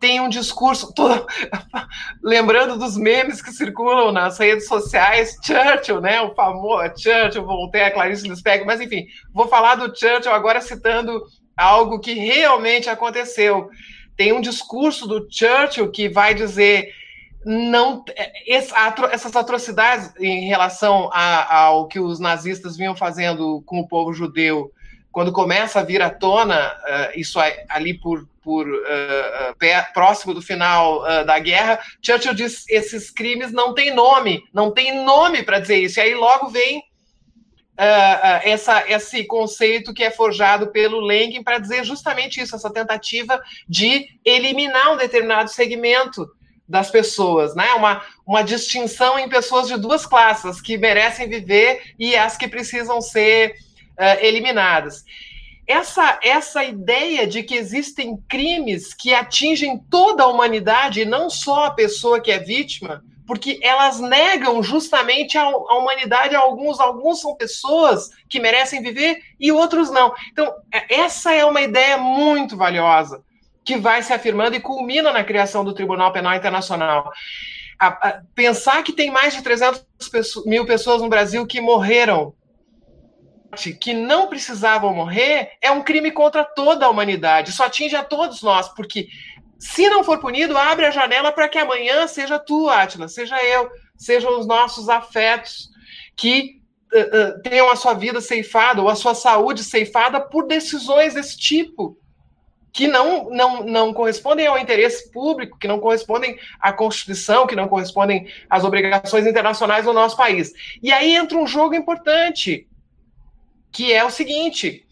tem 0.00 0.20
um 0.20 0.28
discurso, 0.28 0.92
tô, 0.92 1.08
lembrando 2.22 2.78
dos 2.78 2.96
memes 2.96 3.40
que 3.40 3.52
circulam 3.52 4.12
nas 4.12 4.38
redes 4.38 4.66
sociais, 4.66 5.36
Churchill, 5.42 6.00
né, 6.00 6.20
o 6.20 6.34
famoso 6.34 6.92
Churchill, 6.96 7.44
Voltaire, 7.44 7.94
Clarice 7.94 8.28
Lispector, 8.28 8.66
mas 8.66 8.80
enfim, 8.80 9.06
vou 9.32 9.48
falar 9.48 9.76
do 9.76 9.96
Churchill 9.96 10.32
agora 10.32 10.60
citando 10.60 11.22
algo 11.56 12.00
que 12.00 12.14
realmente 12.14 12.90
aconteceu. 12.90 13.68
Tem 14.16 14.32
um 14.32 14.40
discurso 14.40 15.06
do 15.06 15.26
Churchill 15.30 15.90
que 15.90 16.08
vai 16.08 16.34
dizer 16.34 16.92
não 17.44 18.02
essas 18.46 19.36
atrocidades 19.36 20.12
em 20.18 20.46
relação 20.46 21.10
a, 21.12 21.56
ao 21.56 21.86
que 21.86 22.00
os 22.00 22.18
nazistas 22.18 22.76
vinham 22.76 22.96
fazendo 22.96 23.62
com 23.66 23.80
o 23.80 23.86
povo 23.86 24.12
judeu 24.12 24.72
quando 25.14 25.30
começa 25.30 25.78
a 25.78 25.84
vir 25.84 26.02
à 26.02 26.10
tona 26.10 26.74
uh, 26.74 27.18
isso 27.18 27.38
ali 27.68 27.94
por, 27.94 28.28
por 28.42 28.68
uh, 28.68 29.56
pé, 29.56 29.80
próximo 29.94 30.34
do 30.34 30.42
final 30.42 31.02
uh, 31.02 31.24
da 31.24 31.38
guerra, 31.38 31.78
Churchill 32.02 32.34
diz 32.34 32.68
esses 32.68 33.10
crimes 33.10 33.52
não 33.52 33.72
têm 33.72 33.94
nome, 33.94 34.42
não 34.52 34.72
tem 34.72 35.04
nome 35.04 35.44
para 35.44 35.60
dizer 35.60 35.76
isso. 35.76 36.00
E 36.00 36.02
aí 36.02 36.14
logo 36.16 36.48
vem 36.48 36.82
essa, 38.44 38.88
esse 38.88 39.24
conceito 39.24 39.92
que 39.92 40.04
é 40.04 40.10
forjado 40.10 40.68
pelo 40.68 41.00
Lenkin 41.00 41.42
para 41.42 41.58
dizer 41.58 41.84
justamente 41.84 42.40
isso, 42.40 42.54
essa 42.54 42.72
tentativa 42.72 43.40
de 43.68 44.06
eliminar 44.24 44.92
um 44.92 44.96
determinado 44.96 45.50
segmento 45.50 46.24
das 46.68 46.88
pessoas, 46.88 47.54
né? 47.56 47.72
Uma, 47.74 48.00
uma 48.24 48.42
distinção 48.42 49.18
em 49.18 49.28
pessoas 49.28 49.66
de 49.66 49.76
duas 49.76 50.06
classes, 50.06 50.60
que 50.60 50.78
merecem 50.78 51.28
viver 51.28 51.82
e 51.98 52.16
as 52.16 52.36
que 52.36 52.46
precisam 52.46 53.00
ser 53.00 53.56
uh, 53.98 54.24
eliminadas. 54.24 55.04
Essa, 55.66 56.18
essa 56.22 56.62
ideia 56.62 57.26
de 57.26 57.42
que 57.42 57.54
existem 57.54 58.18
crimes 58.28 58.92
que 58.92 59.14
atingem 59.14 59.78
toda 59.90 60.22
a 60.22 60.28
humanidade 60.28 61.00
e 61.00 61.06
não 61.06 61.30
só 61.30 61.66
a 61.66 61.70
pessoa 61.70 62.20
que 62.20 62.30
é 62.30 62.38
vítima, 62.38 63.02
porque 63.26 63.58
elas 63.62 64.00
negam 64.00 64.62
justamente 64.62 65.38
a, 65.38 65.44
a, 65.44 65.78
humanidade 65.78 66.34
a 66.34 66.40
alguns. 66.40 66.78
Alguns 66.78 67.20
são 67.20 67.34
pessoas 67.34 68.10
que 68.28 68.38
merecem 68.38 68.82
viver 68.82 69.22
e 69.40 69.50
outros 69.50 69.90
não. 69.90 70.12
Então, 70.30 70.52
é, 70.72 70.96
essa 70.96 71.32
é 71.32 71.44
uma 71.44 71.62
ideia 71.62 71.96
muito 71.96 72.56
valiosa 72.56 73.22
que 73.64 73.76
vai 73.76 74.02
se 74.02 74.12
afirmando 74.12 74.56
e 74.56 74.60
culmina 74.60 75.10
na 75.10 75.24
criação 75.24 75.64
do 75.64 75.72
Tribunal 75.72 76.12
Penal 76.12 76.34
Internacional. 76.34 77.10
A, 77.78 77.86
a, 77.86 78.22
pensar 78.34 78.82
que 78.82 78.92
tem 78.92 79.10
mais 79.10 79.34
de 79.34 79.42
300 79.42 79.86
mil 80.44 80.66
pessoas 80.66 81.00
no 81.00 81.08
Brasil 81.08 81.46
que 81.46 81.62
morreram 81.62 82.34
que 83.54 83.94
não 83.94 84.26
precisavam 84.28 84.94
morrer 84.94 85.52
é 85.60 85.70
um 85.70 85.82
crime 85.82 86.10
contra 86.10 86.44
toda 86.44 86.86
a 86.86 86.90
humanidade. 86.90 87.50
Isso 87.50 87.62
atinge 87.62 87.96
a 87.96 88.04
todos 88.04 88.42
nós, 88.42 88.68
porque 88.68 89.08
se 89.58 89.88
não 89.88 90.04
for 90.04 90.18
punido, 90.18 90.58
abre 90.58 90.84
a 90.84 90.90
janela 90.90 91.32
para 91.32 91.48
que 91.48 91.58
amanhã 91.58 92.06
seja 92.06 92.38
tu, 92.38 92.68
Átila, 92.68 93.08
seja 93.08 93.42
eu, 93.42 93.70
sejam 93.96 94.38
os 94.38 94.46
nossos 94.46 94.88
afetos 94.88 95.70
que 96.16 96.60
uh, 96.92 96.98
uh, 96.98 97.42
tenham 97.42 97.70
a 97.70 97.76
sua 97.76 97.94
vida 97.94 98.20
ceifada 98.20 98.82
ou 98.82 98.88
a 98.88 98.94
sua 98.94 99.14
saúde 99.14 99.64
ceifada 99.64 100.20
por 100.20 100.46
decisões 100.46 101.14
desse 101.14 101.38
tipo 101.38 101.96
que 102.74 102.88
não, 102.88 103.30
não, 103.30 103.64
não 103.64 103.94
correspondem 103.94 104.48
ao 104.48 104.58
interesse 104.58 105.10
público, 105.12 105.56
que 105.56 105.68
não 105.68 105.78
correspondem 105.78 106.36
à 106.60 106.72
Constituição, 106.72 107.46
que 107.46 107.54
não 107.54 107.68
correspondem 107.68 108.26
às 108.50 108.64
obrigações 108.64 109.28
internacionais 109.28 109.84
do 109.84 109.92
nosso 109.92 110.16
país. 110.16 110.52
E 110.82 110.92
aí 110.92 111.14
entra 111.14 111.38
um 111.38 111.46
jogo 111.46 111.76
importante, 111.76 112.66
que 113.74 113.92
é 113.92 114.02
o 114.04 114.10
seguinte: 114.10 114.86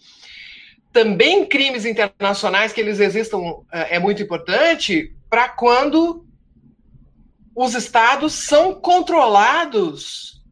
também 0.93 1.47
crimes 1.47 1.87
internacionais 1.87 2.73
que 2.73 2.81
eles 2.81 3.01
existam 3.01 3.39
é, 3.73 3.97
é 3.97 3.99
muito 3.99 4.23
importante 4.23 5.15
para 5.31 5.49
quando 5.49 6.27
os 7.55 7.75
estados 7.75 8.35
são 8.35 8.75
controlados 8.75 10.43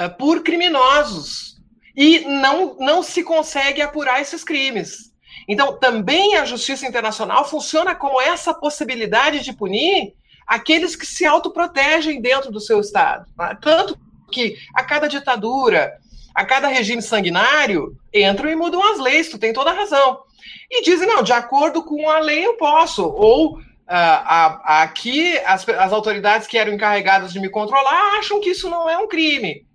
uh, 0.00 0.16
por 0.16 0.42
criminosos 0.42 1.58
e 1.96 2.20
não, 2.20 2.76
não 2.78 3.02
se 3.02 3.22
consegue 3.22 3.82
apurar 3.82 4.20
esses 4.20 4.44
crimes. 4.44 5.12
Então, 5.48 5.78
também 5.78 6.36
a 6.36 6.44
justiça 6.44 6.86
internacional 6.86 7.48
funciona 7.48 7.94
com 7.94 8.20
essa 8.20 8.54
possibilidade 8.54 9.40
de 9.40 9.52
punir 9.52 10.14
aqueles 10.46 10.94
que 10.94 11.06
se 11.06 11.24
autoprotegem 11.24 12.20
dentro 12.20 12.52
do 12.52 12.60
seu 12.60 12.80
estado. 12.80 13.26
Né? 13.36 13.58
Tanto 13.60 13.98
que 14.30 14.56
a 14.74 14.84
cada 14.84 15.08
ditadura, 15.08 15.98
a 16.38 16.44
cada 16.44 16.68
regime 16.68 17.02
sanguinário, 17.02 17.96
entram 18.14 18.48
e 18.48 18.54
mudam 18.54 18.80
as 18.92 19.00
leis, 19.00 19.28
tu 19.28 19.38
tem 19.38 19.52
toda 19.52 19.70
a 19.70 19.74
razão. 19.74 20.20
E 20.70 20.84
dizem, 20.84 21.08
não, 21.08 21.20
de 21.20 21.32
acordo 21.32 21.82
com 21.82 22.08
a 22.08 22.20
lei 22.20 22.46
eu 22.46 22.54
posso. 22.54 23.04
Ou 23.04 23.56
uh, 23.56 23.62
a, 23.88 24.84
aqui 24.84 25.36
as, 25.38 25.68
as 25.68 25.92
autoridades 25.92 26.46
que 26.46 26.56
eram 26.56 26.72
encarregadas 26.72 27.32
de 27.32 27.40
me 27.40 27.48
controlar 27.48 28.20
acham 28.20 28.40
que 28.40 28.50
isso 28.50 28.70
não 28.70 28.88
é 28.88 28.96
um 28.96 29.08
crime. 29.08 29.66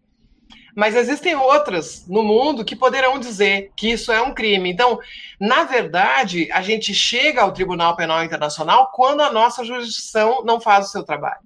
Mas 0.74 0.96
existem 0.96 1.36
outras 1.36 2.08
no 2.08 2.24
mundo 2.24 2.64
que 2.64 2.78
poderão 2.78 3.20
dizer 3.20 3.74
que 3.76 3.92
isso 3.92 4.10
é 4.10 4.22
um 4.22 4.34
crime. 4.34 4.72
Então, 4.72 5.00
na 5.38 5.66
verdade, 5.66 6.50
a 6.50 6.62
gente 6.62 6.94
chega 6.94 7.42
ao 7.42 7.52
Tribunal 7.52 7.98
Penal 7.98 8.24
Internacional 8.24 8.90
quando 8.94 9.20
a 9.20 9.34
nossa 9.34 9.66
jurisdição 9.66 10.46
não 10.46 10.62
faz 10.62 10.86
o 10.86 10.92
seu 10.92 11.04
trabalho. 11.04 11.42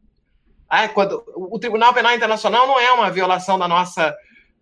Ah, 0.69 0.87
quando, 0.87 1.23
o 1.35 1.57
Tribunal 1.57 1.91
Penal 1.91 2.13
Internacional 2.13 2.67
não 2.67 2.79
é 2.79 2.91
uma 2.91 3.09
violação 3.09 3.57
da 3.57 3.67
nossa 3.67 4.15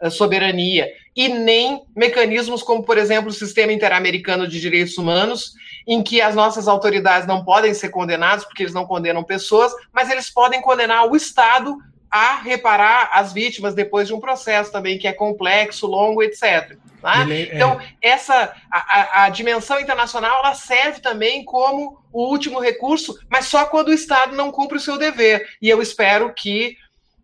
soberania, 0.10 0.90
e 1.16 1.30
nem 1.30 1.84
mecanismos 1.96 2.62
como, 2.62 2.84
por 2.84 2.98
exemplo, 2.98 3.30
o 3.30 3.34
Sistema 3.34 3.72
Interamericano 3.72 4.48
de 4.48 4.60
Direitos 4.60 4.98
Humanos, 4.98 5.54
em 5.88 6.04
que 6.04 6.22
as 6.22 6.36
nossas 6.36 6.68
autoridades 6.68 7.28
não 7.28 7.44
podem 7.44 7.74
ser 7.74 7.90
condenadas, 7.90 8.44
porque 8.44 8.64
eles 8.64 8.74
não 8.74 8.86
condenam 8.86 9.24
pessoas, 9.24 9.72
mas 9.94 10.10
eles 10.10 10.30
podem 10.30 10.62
condenar 10.62 11.10
o 11.10 11.16
Estado 11.16 11.78
a 12.10 12.36
reparar 12.38 13.10
as 13.14 13.34
vítimas 13.34 13.74
depois 13.74 14.08
de 14.08 14.14
um 14.14 14.20
processo 14.20 14.72
também 14.72 14.98
que 14.98 15.08
é 15.08 15.14
complexo, 15.14 15.86
longo, 15.86 16.24
etc. 16.24 16.78
Tá? 17.02 17.26
É... 17.30 17.54
Então, 17.54 17.80
essa 18.02 18.56
a, 18.72 19.26
a, 19.26 19.30
dimensão 19.30 19.80
internacional 19.80 20.40
ela 20.40 20.56
serve 20.56 21.02
também 21.02 21.44
como 21.44 22.00
o 22.12 22.24
último 22.30 22.60
recurso, 22.60 23.20
mas 23.30 23.46
só 23.46 23.66
quando 23.66 23.90
o 23.90 23.94
Estado 23.94 24.36
não 24.36 24.52
cumpre 24.52 24.78
o 24.78 24.82
seu 24.82 24.98
dever. 24.98 25.46
E 25.62 25.70
eu 25.70 25.82
espero 25.82 26.34
que 26.34 26.78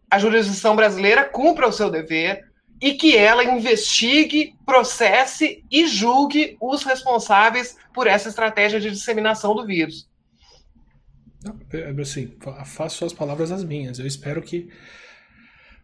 a 0.09 0.19
jurisdição 0.19 0.75
brasileira 0.75 1.23
cumpra 1.23 1.67
o 1.67 1.71
seu 1.71 1.89
dever, 1.89 2.50
e 2.81 2.95
que 2.95 3.15
ela 3.15 3.43
investigue, 3.43 4.55
processe 4.65 5.63
e 5.69 5.87
julgue 5.87 6.57
os 6.59 6.83
responsáveis 6.83 7.77
por 7.93 8.07
essa 8.07 8.27
estratégia 8.27 8.79
de 8.79 8.89
disseminação 8.89 9.53
do 9.53 9.65
vírus. 9.65 10.09
Assim, 12.01 12.33
faço 12.65 12.97
suas 12.97 13.13
palavras 13.13 13.51
as 13.51 13.63
minhas. 13.63 13.99
Eu 13.99 14.07
espero 14.07 14.41
que. 14.41 14.69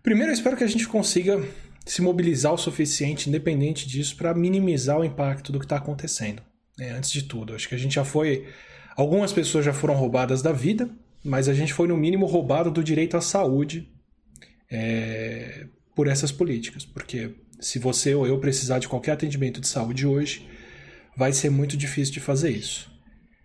Primeiro, 0.01 0.31
eu 0.31 0.33
espero 0.33 0.57
que 0.57 0.63
a 0.63 0.67
gente 0.67 0.87
consiga 0.87 1.43
se 1.85 2.01
mobilizar 2.01 2.53
o 2.53 2.57
suficiente, 2.57 3.29
independente 3.29 3.87
disso, 3.87 4.15
para 4.15 4.33
minimizar 4.33 4.99
o 4.99 5.05
impacto 5.05 5.51
do 5.51 5.59
que 5.59 5.65
está 5.65 5.77
acontecendo. 5.77 6.41
Né? 6.77 6.91
Antes 6.91 7.11
de 7.11 7.23
tudo, 7.23 7.53
acho 7.53 7.69
que 7.69 7.75
a 7.75 7.79
gente 7.79 7.95
já 7.95 8.03
foi. 8.03 8.47
Algumas 8.95 9.31
pessoas 9.31 9.63
já 9.63 9.73
foram 9.73 9.95
roubadas 9.95 10.41
da 10.41 10.51
vida, 10.51 10.89
mas 11.23 11.47
a 11.47 11.53
gente 11.53 11.73
foi, 11.73 11.87
no 11.87 11.97
mínimo, 11.97 12.25
roubado 12.25 12.71
do 12.71 12.83
direito 12.83 13.15
à 13.15 13.21
saúde 13.21 13.91
é, 14.69 15.67
por 15.97 16.07
essas 16.07 16.31
políticas, 16.31 16.85
porque 16.85 17.31
se 17.59 17.79
você 17.79 18.13
ou 18.13 18.27
eu 18.27 18.37
precisar 18.37 18.77
de 18.77 18.87
qualquer 18.87 19.13
atendimento 19.13 19.59
de 19.59 19.67
saúde 19.67 20.05
hoje, 20.05 20.47
vai 21.17 21.33
ser 21.33 21.49
muito 21.49 21.75
difícil 21.75 22.13
de 22.13 22.19
fazer 22.19 22.51
isso. 22.51 22.91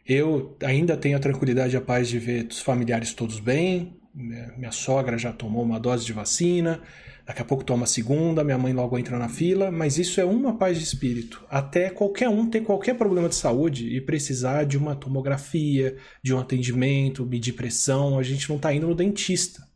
Eu 0.07 0.55
ainda 0.63 0.95
tenho 0.95 1.17
a 1.17 1.21
tranquilidade 1.21 1.75
e 1.75 1.79
a 1.79 1.81
paz 1.81 2.11
de 2.11 2.19
ver 2.19 2.47
os 2.51 2.61
familiares 2.61 3.15
todos 3.15 3.41
bem, 3.41 3.97
minha 4.15 4.71
sogra 4.71 5.17
já 5.17 5.33
tomou 5.33 5.63
uma 5.63 5.81
dose 5.81 6.05
de 6.05 6.13
vacina, 6.13 6.83
daqui 7.27 7.41
a 7.41 7.45
pouco 7.47 7.65
toma 7.65 7.85
a 7.85 7.87
segunda, 7.87 8.45
minha 8.45 8.59
mãe 8.59 8.75
logo 8.75 8.99
entra 8.99 9.19
na 9.19 9.31
fila, 9.31 9.71
mas 9.71 9.97
isso 9.97 10.21
é 10.21 10.25
uma 10.27 10.59
paz 10.59 10.77
de 10.77 10.85
espírito. 10.85 11.43
Até 11.49 11.89
qualquer 11.89 12.29
um 12.29 12.51
ter 12.51 12.61
qualquer 12.61 12.99
problema 12.99 13.31
de 13.31 13.35
saúde 13.35 13.97
e 13.97 13.99
precisar 13.99 14.65
de 14.65 14.77
uma 14.77 14.95
tomografia, 14.95 15.97
de 16.23 16.35
um 16.35 16.39
atendimento, 16.39 17.25
medir 17.25 17.55
pressão, 17.55 18.19
a 18.19 18.23
gente 18.23 18.47
não 18.51 18.57
está 18.57 18.75
indo 18.75 18.89
no 18.89 18.95
dentista 18.95 19.72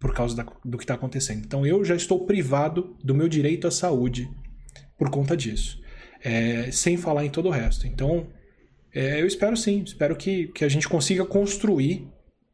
por 0.00 0.14
causa 0.14 0.34
da, 0.34 0.46
do 0.64 0.78
que 0.78 0.84
está 0.84 0.94
acontecendo. 0.94 1.44
Então 1.44 1.66
eu 1.66 1.84
já 1.84 1.94
estou 1.94 2.24
privado 2.24 2.96
do 3.04 3.14
meu 3.14 3.28
direito 3.28 3.68
à 3.68 3.70
saúde 3.70 4.28
por 4.98 5.10
conta 5.10 5.36
disso. 5.36 5.78
É, 6.22 6.70
sem 6.72 6.96
falar 6.96 7.24
em 7.24 7.30
todo 7.30 7.46
o 7.46 7.50
resto. 7.50 7.86
Então, 7.86 8.26
é, 8.92 9.20
eu 9.20 9.26
espero 9.26 9.56
sim, 9.56 9.82
espero 9.82 10.16
que, 10.16 10.48
que 10.48 10.64
a 10.64 10.68
gente 10.68 10.88
consiga 10.88 11.24
construir 11.24 12.06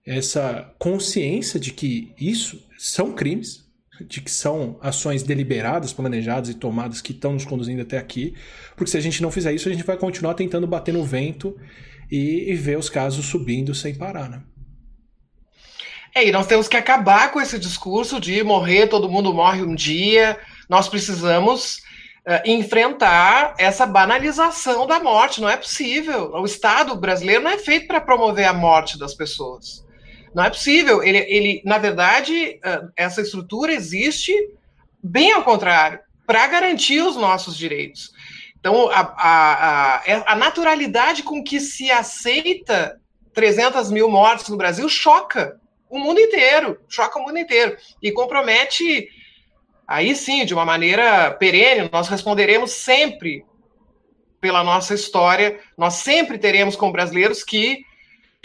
essa 0.05 0.73
consciência 0.79 1.59
de 1.59 1.73
que 1.73 2.13
isso 2.19 2.65
são 2.79 3.13
crimes, 3.13 3.65
de 4.07 4.21
que 4.21 4.31
são 4.31 4.79
ações 4.81 5.23
deliberadas, 5.23 5.93
planejadas 5.93 6.51
e 6.51 6.55
tomadas 6.55 7.01
que 7.01 7.13
estão 7.13 7.33
nos 7.33 7.45
conduzindo 7.45 7.83
até 7.83 7.99
aqui, 7.99 8.35
porque 8.77 8.91
se 8.91 8.97
a 8.97 9.01
gente 9.01 9.21
não 9.21 9.33
fizer 9.33 9.53
isso, 9.53 9.69
a 9.69 9.73
gente 9.73 9.85
vai 9.85 9.97
continuar 9.97 10.35
tentando 10.35 10.67
bater 10.67 10.93
no 10.93 11.03
vento 11.05 11.57
e, 12.11 12.51
e 12.51 12.55
ver 12.55 12.79
os 12.79 12.89
casos 12.89 13.27
subindo 13.27 13.75
sem 13.75 13.95
parar, 13.95 14.31
né? 14.31 14.43
É, 16.17 16.27
e 16.27 16.33
nós 16.33 16.47
temos 16.47 16.67
que 16.67 16.79
acabar 16.79 17.31
com 17.31 17.39
esse 17.39 17.59
discurso 17.59 18.19
de 18.19 18.43
morrer, 18.43 18.87
todo 18.87 19.07
mundo 19.07 19.35
morre 19.35 19.61
um 19.61 19.75
dia. 19.75 20.41
Nós 20.67 20.89
precisamos 20.89 21.83
enfrentar 22.47 23.55
essa 23.59 23.85
banalização 23.85 24.87
da 24.87 24.99
morte. 24.99 25.43
Não 25.43 25.51
é 25.51 25.59
possível. 25.59 26.33
O 26.33 26.47
Estado 26.47 26.97
brasileiro 26.97 27.45
não 27.45 27.51
é 27.51 27.59
feito 27.59 27.87
para 27.87 28.01
promover 28.01 28.47
a 28.47 28.55
morte 28.55 28.99
das 28.99 29.13
pessoas. 29.13 29.85
Não 30.35 30.43
é 30.43 30.49
possível. 30.49 31.03
Ele, 31.03 31.19
ele, 31.19 31.63
na 31.67 31.77
verdade, 31.77 32.59
essa 32.97 33.21
estrutura 33.21 33.75
existe 33.75 34.33
bem 35.03 35.33
ao 35.33 35.45
contrário, 35.45 36.01
para 36.27 36.47
garantir 36.47 37.03
os 37.03 37.15
nossos 37.15 37.59
direitos. 37.59 38.11
Então, 38.59 38.89
a, 38.89 39.01
a, 39.01 39.95
a, 39.97 40.33
a, 40.33 40.35
naturalidade 40.35 41.23
com 41.23 41.45
que 41.45 41.61
se 41.61 41.91
aceita 41.91 42.99
300 43.35 43.91
mil 43.91 44.11
mortes 44.11 44.49
no 44.49 44.57
Brasil 44.57 44.89
choca 44.89 45.61
o 45.89 45.99
mundo 45.99 46.21
inteiro, 46.21 46.79
choca 46.89 47.19
o 47.19 47.23
mundo 47.23 47.39
inteiro. 47.39 47.77
E 48.03 48.13
compromete, 48.13 49.09
aí 49.87 50.15
sim, 50.15 50.45
de 50.45 50.55
uma 50.55 50.65
maneira 50.65 51.31
perene, 51.33 51.89
nós 51.93 52.09
responderemos 52.09 52.73
sempre 52.73 53.45
pela 54.41 54.63
nossa 54.63 54.95
história, 54.95 55.59
nós 55.77 55.95
sempre 55.95 56.39
teremos 56.39 56.77
como 56.77 56.93
brasileiros 56.93 57.43
que 57.43 57.85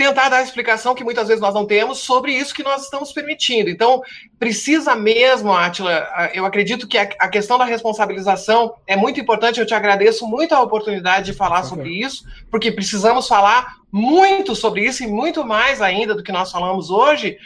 tentar 0.02 0.30
dar 0.30 0.38
a 0.38 0.42
explicação 0.42 0.96
que 0.96 1.04
muitas 1.04 1.28
vezes 1.28 1.40
nós 1.40 1.54
não 1.54 1.64
temos 1.64 2.00
sobre 2.00 2.34
isso 2.34 2.56
que 2.56 2.64
nós 2.64 2.84
estamos 2.84 3.12
permitindo. 3.12 3.70
Então, 3.70 4.02
precisa 4.40 4.96
mesmo, 4.96 5.54
Atila, 5.54 6.10
eu 6.34 6.44
acredito 6.44 6.88
que 6.88 6.98
a 6.98 7.30
questão 7.30 7.60
da 7.60 7.66
responsabilização 7.66 8.74
é 8.88 8.96
muito 8.96 9.20
importante, 9.20 9.60
eu 9.60 9.66
te 9.66 9.76
agradeço 9.76 10.26
muito 10.26 10.56
a 10.56 10.62
oportunidade 10.62 11.28
de 11.28 11.34
falar 11.34 11.64
sobre 11.64 11.90
isso, 11.90 12.26
porque 12.50 12.72
precisamos 12.72 13.28
falar 13.28 13.76
muito 13.92 14.56
sobre 14.56 14.84
isso 14.84 15.04
e 15.04 15.08
muito 15.08 15.46
mais 15.46 15.82
ainda 15.84 16.16
do 16.16 16.24
que 16.24 16.32
nós 16.32 16.52
falamos 16.52 16.90
hoje, 16.90 17.38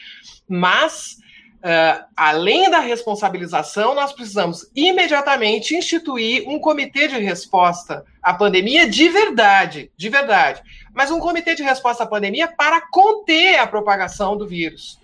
mas 0.47 1.17
Uh, 1.65 2.05
além 2.15 2.69
da 2.69 2.77
responsabilização, 2.77 3.95
nós 3.95 4.13
precisamos 4.13 4.69
imediatamente 4.75 5.73
instituir 5.73 6.47
um 6.47 6.59
comitê 6.59 7.07
de 7.07 7.17
resposta 7.17 8.05
à 8.21 8.35
pandemia 8.35 8.87
de 8.87 9.09
verdade, 9.09 9.91
de 9.97 10.07
verdade. 10.07 10.61
Mas 10.93 11.09
um 11.09 11.19
comitê 11.19 11.55
de 11.55 11.63
resposta 11.63 12.03
à 12.03 12.05
pandemia 12.05 12.47
para 12.47 12.81
conter 12.91 13.57
a 13.57 13.65
propagação 13.65 14.37
do 14.37 14.47
vírus. 14.47 14.99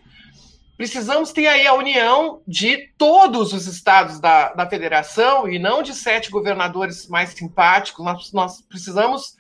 Precisamos 0.78 1.32
ter 1.32 1.48
aí 1.48 1.66
a 1.66 1.74
união 1.74 2.44
de 2.48 2.92
todos 2.96 3.54
os 3.54 3.66
estados 3.66 4.20
da, 4.20 4.54
da 4.54 4.70
federação 4.70 5.50
e 5.50 5.58
não 5.58 5.82
de 5.82 5.96
sete 5.96 6.30
governadores 6.30 7.08
mais 7.08 7.32
simpáticos. 7.32 8.06
Nós, 8.06 8.32
nós 8.32 8.62
precisamos 8.62 9.36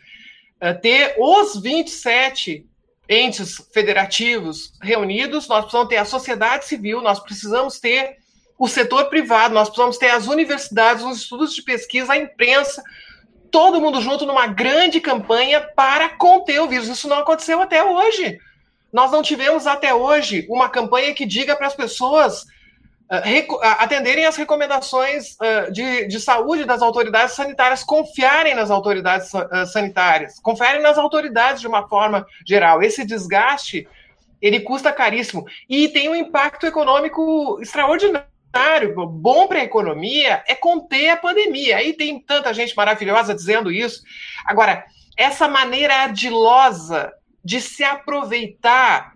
uh, 0.59 0.81
ter 0.81 1.13
os 1.19 1.61
27 1.61 2.65
entes 3.11 3.57
federativos 3.73 4.71
reunidos, 4.81 5.45
nós 5.49 5.65
precisamos 5.65 5.89
ter 5.89 5.97
a 5.97 6.05
sociedade 6.05 6.65
civil, 6.65 7.01
nós 7.01 7.19
precisamos 7.19 7.77
ter 7.77 8.15
o 8.57 8.69
setor 8.69 9.05
privado, 9.09 9.53
nós 9.53 9.67
precisamos 9.67 9.97
ter 9.97 10.11
as 10.11 10.27
universidades, 10.27 11.03
os 11.03 11.17
estudos 11.17 11.53
de 11.53 11.61
pesquisa, 11.61 12.13
a 12.13 12.17
imprensa, 12.17 12.81
todo 13.51 13.81
mundo 13.81 13.99
junto 13.99 14.25
numa 14.25 14.47
grande 14.47 15.01
campanha 15.01 15.59
para 15.75 16.07
conter 16.09 16.61
o 16.61 16.69
vírus. 16.69 16.87
Isso 16.87 17.09
não 17.09 17.17
aconteceu 17.17 17.61
até 17.61 17.83
hoje. 17.83 18.39
Nós 18.93 19.11
não 19.11 19.21
tivemos 19.21 19.67
até 19.67 19.93
hoje 19.93 20.45
uma 20.49 20.69
campanha 20.69 21.13
que 21.13 21.25
diga 21.25 21.55
para 21.55 21.67
as 21.67 21.75
pessoas 21.75 22.45
atenderem 23.61 24.25
às 24.25 24.37
recomendações 24.37 25.35
de, 25.73 26.07
de 26.07 26.19
saúde 26.19 26.63
das 26.63 26.81
autoridades 26.81 27.35
sanitárias, 27.35 27.83
confiarem 27.83 28.55
nas 28.55 28.71
autoridades 28.71 29.29
sanitárias, 29.73 30.39
confiarem 30.39 30.81
nas 30.81 30.97
autoridades 30.97 31.59
de 31.59 31.67
uma 31.67 31.87
forma 31.89 32.25
geral. 32.47 32.81
Esse 32.81 33.05
desgaste, 33.05 33.85
ele 34.41 34.61
custa 34.61 34.93
caríssimo 34.93 35.45
e 35.69 35.89
tem 35.89 36.07
um 36.07 36.15
impacto 36.15 36.65
econômico 36.65 37.59
extraordinário. 37.61 38.25
Bom 38.95 39.45
para 39.47 39.59
a 39.59 39.63
economia 39.63 40.41
é 40.47 40.55
conter 40.55 41.09
a 41.09 41.17
pandemia. 41.17 41.77
Aí 41.77 41.91
tem 41.91 42.17
tanta 42.17 42.53
gente 42.53 42.75
maravilhosa 42.77 43.35
dizendo 43.35 43.69
isso. 43.69 44.03
Agora, 44.45 44.85
essa 45.17 45.49
maneira 45.49 45.95
ardilosa 45.95 47.11
de 47.43 47.59
se 47.59 47.83
aproveitar 47.83 49.13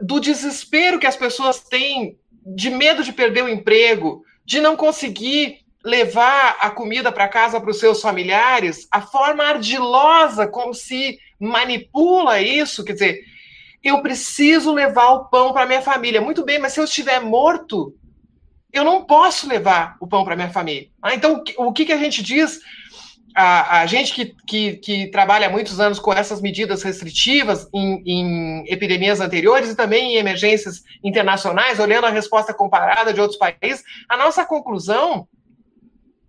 do 0.00 0.18
desespero 0.20 0.98
que 0.98 1.06
as 1.06 1.16
pessoas 1.16 1.60
têm 1.60 2.16
de 2.44 2.70
medo 2.70 3.02
de 3.02 3.12
perder 3.12 3.44
o 3.44 3.48
emprego, 3.48 4.22
de 4.44 4.60
não 4.60 4.76
conseguir 4.76 5.64
levar 5.84 6.56
a 6.60 6.70
comida 6.70 7.12
para 7.12 7.28
casa 7.28 7.60
para 7.60 7.70
os 7.70 7.78
seus 7.78 8.00
familiares, 8.00 8.88
a 8.90 9.00
forma 9.00 9.44
ardilosa 9.44 10.46
como 10.46 10.72
se 10.72 11.18
manipula 11.38 12.40
isso, 12.40 12.84
quer 12.84 12.94
dizer, 12.94 13.20
eu 13.82 14.00
preciso 14.00 14.72
levar 14.72 15.10
o 15.10 15.24
pão 15.26 15.52
para 15.52 15.66
minha 15.66 15.82
família. 15.82 16.20
Muito 16.20 16.42
bem, 16.42 16.58
mas 16.58 16.72
se 16.72 16.80
eu 16.80 16.84
estiver 16.84 17.20
morto, 17.20 17.94
eu 18.72 18.82
não 18.82 19.04
posso 19.04 19.46
levar 19.46 19.96
o 20.00 20.06
pão 20.06 20.24
para 20.24 20.34
minha 20.34 20.50
família. 20.50 20.88
Ah, 21.02 21.14
então, 21.14 21.44
o 21.58 21.72
que, 21.72 21.84
que 21.84 21.92
a 21.92 21.98
gente 21.98 22.22
diz 22.22 22.60
a, 23.34 23.80
a 23.80 23.86
gente 23.86 24.14
que, 24.14 24.36
que, 24.46 24.76
que, 24.76 25.06
trabalha 25.08 25.48
há 25.48 25.50
muitos 25.50 25.80
anos 25.80 25.98
com 25.98 26.12
essas 26.12 26.40
medidas 26.40 26.82
restritivas 26.82 27.68
em, 27.74 28.02
em, 28.06 28.64
epidemias 28.72 29.20
anteriores 29.20 29.70
e 29.70 29.76
também 29.76 30.14
em 30.14 30.16
emergências 30.16 30.84
internacionais, 31.02 31.80
olhando 31.80 32.06
a 32.06 32.10
resposta 32.10 32.54
comparada 32.54 33.12
de 33.12 33.20
outros 33.20 33.38
países, 33.38 33.82
a 34.08 34.16
nossa 34.16 34.44
conclusão 34.44 35.26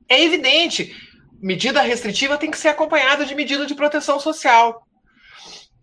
é 0.10 0.24
evidente. 0.24 0.96
Medida 1.40 1.82
restritiva 1.82 2.38
tem 2.38 2.50
que 2.50 2.58
ser 2.58 2.70
acompanhada 2.70 3.24
de 3.24 3.36
medida 3.36 3.68
de 3.68 3.76
proteção 3.76 4.20
social. 4.20 4.86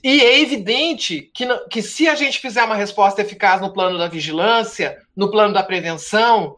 E 0.03 0.21
é 0.21 0.41
evidente 0.41 1.31
que, 1.33 1.47
que 1.71 1.81
se 1.81 2.09
a 2.09 2.17
gente 2.17 2.41
fizer 2.41 2.65
uma 2.65 2.75
resposta 2.75 3.23
eficaz 3.23 3.61
no 3.61 3.73
plano 3.73 3.97
da 3.97 4.09
vigilância, 4.09 4.99
no 5.15 5.31
plano 5.31 5.55
da 5.55 5.63
prevenção, 5.63 6.57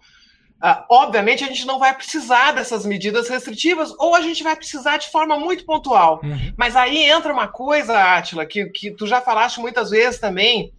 Uh, 0.65 0.83
obviamente, 0.89 1.45
a 1.45 1.47
gente 1.47 1.67
não 1.67 1.79
vai 1.79 1.95
precisar 1.95 2.53
dessas 2.53 2.87
medidas 2.87 3.29
restritivas, 3.29 3.95
ou 3.99 4.15
a 4.15 4.23
gente 4.23 4.43
vai 4.43 4.57
precisar 4.57 4.97
de 4.97 5.11
forma 5.11 5.39
muito 5.39 5.63
pontual. 5.67 6.21
Uhum. 6.23 6.55
Mas 6.57 6.75
aí 6.75 7.03
entra 7.03 7.31
uma 7.31 7.47
coisa, 7.47 7.99
Átila, 7.99 8.47
que, 8.47 8.65
que 8.71 8.91
tu 8.91 9.07
já 9.07 9.21
falaste 9.21 9.61
muitas 9.61 9.91
vezes 9.91 10.19
também. 10.19 10.73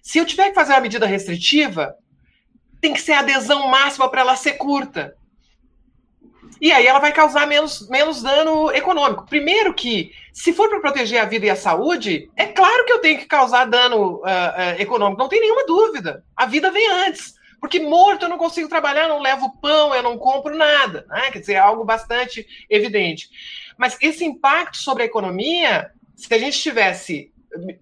Se 0.00 0.18
eu 0.18 0.24
tiver 0.24 0.50
que 0.50 0.54
fazer 0.54 0.74
uma 0.74 0.80
medida 0.80 1.06
restritiva, 1.06 1.96
tem 2.80 2.92
que 2.92 3.00
ser 3.00 3.14
a 3.14 3.18
adesão 3.18 3.66
máxima 3.66 4.08
para 4.08 4.20
ela 4.20 4.36
ser 4.36 4.52
curta. 4.52 5.16
E 6.60 6.70
aí 6.70 6.86
ela 6.86 7.00
vai 7.00 7.10
causar 7.10 7.44
menos, 7.44 7.88
menos 7.88 8.22
dano 8.22 8.70
econômico. 8.70 9.26
Primeiro 9.26 9.74
que, 9.74 10.12
se 10.32 10.52
for 10.52 10.68
para 10.68 10.78
proteger 10.78 11.20
a 11.20 11.24
vida 11.24 11.46
e 11.46 11.50
a 11.50 11.56
saúde, 11.56 12.30
é 12.36 12.46
claro 12.46 12.84
que 12.84 12.92
eu 12.92 13.00
tenho 13.00 13.18
que 13.18 13.26
causar 13.26 13.64
dano 13.64 14.18
uh, 14.18 14.20
uh, 14.20 14.80
econômico, 14.80 15.20
não 15.20 15.28
tem 15.28 15.40
nenhuma 15.40 15.66
dúvida. 15.66 16.24
A 16.36 16.46
vida 16.46 16.70
vem 16.70 16.88
antes. 16.88 17.34
Porque 17.62 17.78
morto 17.78 18.24
eu 18.24 18.28
não 18.28 18.38
consigo 18.38 18.68
trabalhar, 18.68 19.06
não 19.06 19.20
levo 19.20 19.56
pão, 19.62 19.94
eu 19.94 20.02
não 20.02 20.18
compro 20.18 20.56
nada. 20.56 21.06
Né? 21.08 21.30
Quer 21.30 21.38
dizer, 21.38 21.52
é 21.52 21.58
algo 21.58 21.84
bastante 21.84 22.44
evidente. 22.68 23.30
Mas 23.78 23.96
esse 24.00 24.24
impacto 24.24 24.78
sobre 24.78 25.04
a 25.04 25.06
economia, 25.06 25.92
se 26.16 26.34
a 26.34 26.38
gente 26.38 26.58
tivesse, 26.58 27.32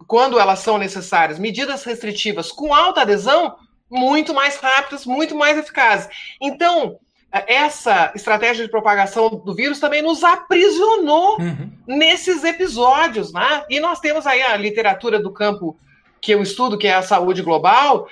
quando 0.07 0.39
elas 0.39 0.59
são 0.59 0.77
necessárias, 0.77 1.39
medidas 1.39 1.83
restritivas 1.83 2.53
com 2.53 2.75
alta 2.75 3.01
adesão, 3.01 3.57
muito 3.89 4.35
mais 4.35 4.59
rápidas, 4.59 5.07
muito 5.07 5.35
mais 5.35 5.57
eficazes. 5.57 6.11
Então, 6.39 6.99
essa 7.33 8.13
estratégia 8.15 8.67
de 8.67 8.71
propagação 8.71 9.31
do 9.31 9.55
vírus 9.55 9.81
também 9.81 10.03
nos 10.03 10.23
aprisionou 10.23 11.41
uhum. 11.41 11.73
nesses 11.87 12.45
episódios, 12.45 13.33
né? 13.33 13.65
E 13.71 13.81
nós 13.81 13.99
temos 13.99 14.27
aí 14.27 14.43
a 14.43 14.59
literatura 14.59 15.19
do 15.19 15.33
campo 15.33 15.75
que 16.21 16.33
eu 16.33 16.43
estudo, 16.43 16.77
que 16.77 16.87
é 16.87 16.95
a 16.95 17.03
saúde 17.03 17.41
global, 17.41 18.07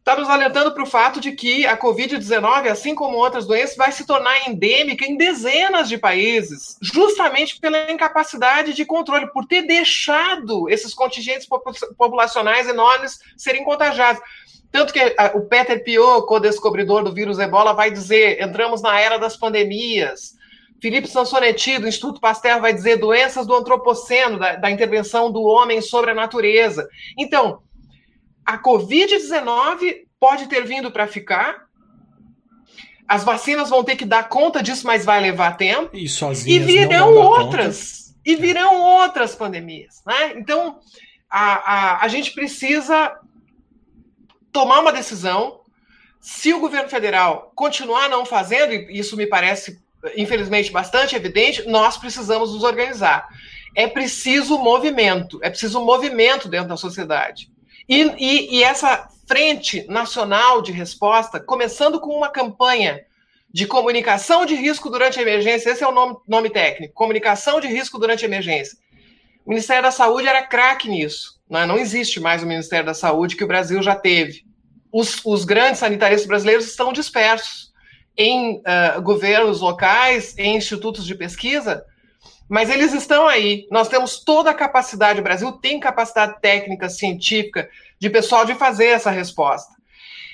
está 0.00 0.16
nos 0.16 0.28
alertando 0.28 0.72
para 0.72 0.82
o 0.82 0.86
fato 0.86 1.20
de 1.20 1.32
que 1.32 1.66
a 1.66 1.76
Covid-19, 1.76 2.68
assim 2.68 2.94
como 2.94 3.18
outras 3.18 3.46
doenças, 3.46 3.76
vai 3.76 3.92
se 3.92 4.06
tornar 4.06 4.48
endêmica 4.48 5.04
em 5.04 5.16
dezenas 5.16 5.88
de 5.88 5.98
países, 5.98 6.76
justamente 6.80 7.60
pela 7.60 7.90
incapacidade 7.90 8.72
de 8.72 8.84
controle, 8.84 9.30
por 9.30 9.46
ter 9.46 9.62
deixado 9.62 10.68
esses 10.68 10.94
contingentes 10.94 11.46
populacionais 11.96 12.66
enormes 12.66 13.20
serem 13.36 13.62
contagiados. 13.62 14.22
Tanto 14.72 14.92
que 14.92 15.00
o 15.34 15.42
Peter 15.42 15.82
Piot, 15.82 16.26
co-descobridor 16.26 17.02
do 17.02 17.12
vírus 17.12 17.38
ebola, 17.38 17.72
vai 17.72 17.90
dizer: 17.90 18.40
entramos 18.42 18.80
na 18.80 18.98
era 18.98 19.18
das 19.18 19.36
pandemias. 19.36 20.38
Felipe 20.80 21.08
Sansonetti, 21.08 21.78
do 21.78 21.86
Instituto 21.86 22.20
Pasteur, 22.20 22.58
vai 22.58 22.72
dizer 22.72 22.96
doenças 22.96 23.46
do 23.46 23.54
antropoceno, 23.54 24.38
da, 24.38 24.56
da 24.56 24.70
intervenção 24.70 25.30
do 25.30 25.42
homem 25.42 25.82
sobre 25.82 26.12
a 26.12 26.14
natureza. 26.14 26.88
Então, 27.18 27.60
a 28.50 28.58
Covid-19 28.58 30.06
pode 30.18 30.48
ter 30.48 30.66
vindo 30.66 30.90
para 30.90 31.06
ficar. 31.06 31.68
As 33.06 33.22
vacinas 33.22 33.70
vão 33.70 33.84
ter 33.84 33.94
que 33.94 34.04
dar 34.04 34.28
conta 34.28 34.60
disso, 34.60 34.86
mas 34.86 35.04
vai 35.04 35.20
levar 35.20 35.56
tempo. 35.56 35.96
E 35.96 36.08
E 36.50 36.58
virão 36.58 37.14
outras. 37.14 38.12
E 38.24 38.34
virão 38.34 38.80
outras 38.82 39.36
pandemias. 39.36 40.02
Né? 40.04 40.34
Então, 40.36 40.80
a, 41.30 41.52
a, 41.52 42.04
a 42.04 42.08
gente 42.08 42.32
precisa 42.32 43.16
tomar 44.52 44.80
uma 44.80 44.92
decisão. 44.92 45.60
Se 46.20 46.52
o 46.52 46.60
governo 46.60 46.88
federal 46.88 47.52
continuar 47.54 48.08
não 48.08 48.26
fazendo, 48.26 48.72
e 48.72 48.98
isso 48.98 49.16
me 49.16 49.26
parece, 49.26 49.80
infelizmente, 50.16 50.72
bastante 50.72 51.14
evidente, 51.14 51.68
nós 51.68 51.96
precisamos 51.96 52.52
nos 52.52 52.64
organizar. 52.64 53.28
É 53.76 53.86
preciso 53.86 54.58
movimento, 54.58 55.38
é 55.40 55.48
preciso 55.48 55.80
movimento 55.80 56.48
dentro 56.48 56.68
da 56.68 56.76
sociedade. 56.76 57.49
E, 57.90 58.02
e, 58.18 58.58
e 58.58 58.62
essa 58.62 59.08
frente 59.26 59.84
nacional 59.88 60.62
de 60.62 60.70
resposta, 60.70 61.40
começando 61.40 61.98
com 61.98 62.16
uma 62.16 62.28
campanha 62.28 63.00
de 63.52 63.66
comunicação 63.66 64.46
de 64.46 64.54
risco 64.54 64.88
durante 64.88 65.18
a 65.18 65.22
emergência, 65.22 65.70
esse 65.70 65.82
é 65.82 65.88
o 65.88 65.90
nome, 65.90 66.16
nome 66.28 66.50
técnico, 66.50 66.94
comunicação 66.94 67.60
de 67.60 67.66
risco 67.66 67.98
durante 67.98 68.24
a 68.24 68.28
emergência. 68.28 68.78
O 69.44 69.50
Ministério 69.50 69.82
da 69.82 69.90
Saúde 69.90 70.28
era 70.28 70.46
craque 70.46 70.88
nisso. 70.88 71.40
Né? 71.50 71.66
Não 71.66 71.76
existe 71.76 72.20
mais 72.20 72.44
o 72.44 72.46
Ministério 72.46 72.86
da 72.86 72.94
Saúde 72.94 73.34
que 73.34 73.42
o 73.42 73.48
Brasil 73.48 73.82
já 73.82 73.96
teve. 73.96 74.44
Os, 74.92 75.20
os 75.24 75.44
grandes 75.44 75.80
sanitaristas 75.80 76.28
brasileiros 76.28 76.66
estão 76.66 76.92
dispersos 76.92 77.72
em 78.16 78.58
uh, 78.58 79.02
governos 79.02 79.60
locais, 79.60 80.38
em 80.38 80.56
institutos 80.56 81.04
de 81.04 81.16
pesquisa, 81.16 81.84
mas 82.50 82.68
eles 82.68 82.92
estão 82.92 83.28
aí. 83.28 83.68
Nós 83.70 83.88
temos 83.88 84.24
toda 84.24 84.50
a 84.50 84.54
capacidade, 84.54 85.20
o 85.20 85.22
Brasil 85.22 85.52
tem 85.52 85.78
capacidade 85.78 86.40
técnica, 86.40 86.88
científica, 86.88 87.70
de 87.96 88.10
pessoal 88.10 88.44
de 88.44 88.56
fazer 88.56 88.86
essa 88.86 89.08
resposta. 89.08 89.72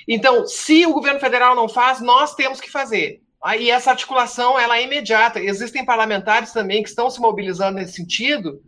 Então, 0.07 0.47
se 0.47 0.83
o 0.87 0.93
governo 0.93 1.19
federal 1.19 1.55
não 1.55 1.69
faz, 1.69 2.01
nós 2.01 2.33
temos 2.33 2.59
que 2.59 2.71
fazer. 2.71 3.21
E 3.59 3.69
essa 3.69 3.91
articulação 3.91 4.57
ela 4.57 4.79
é 4.79 4.83
imediata. 4.83 5.39
Existem 5.39 5.85
parlamentares 5.85 6.51
também 6.51 6.81
que 6.81 6.89
estão 6.89 7.07
se 7.07 7.21
mobilizando 7.21 7.77
nesse 7.77 7.93
sentido. 7.93 8.63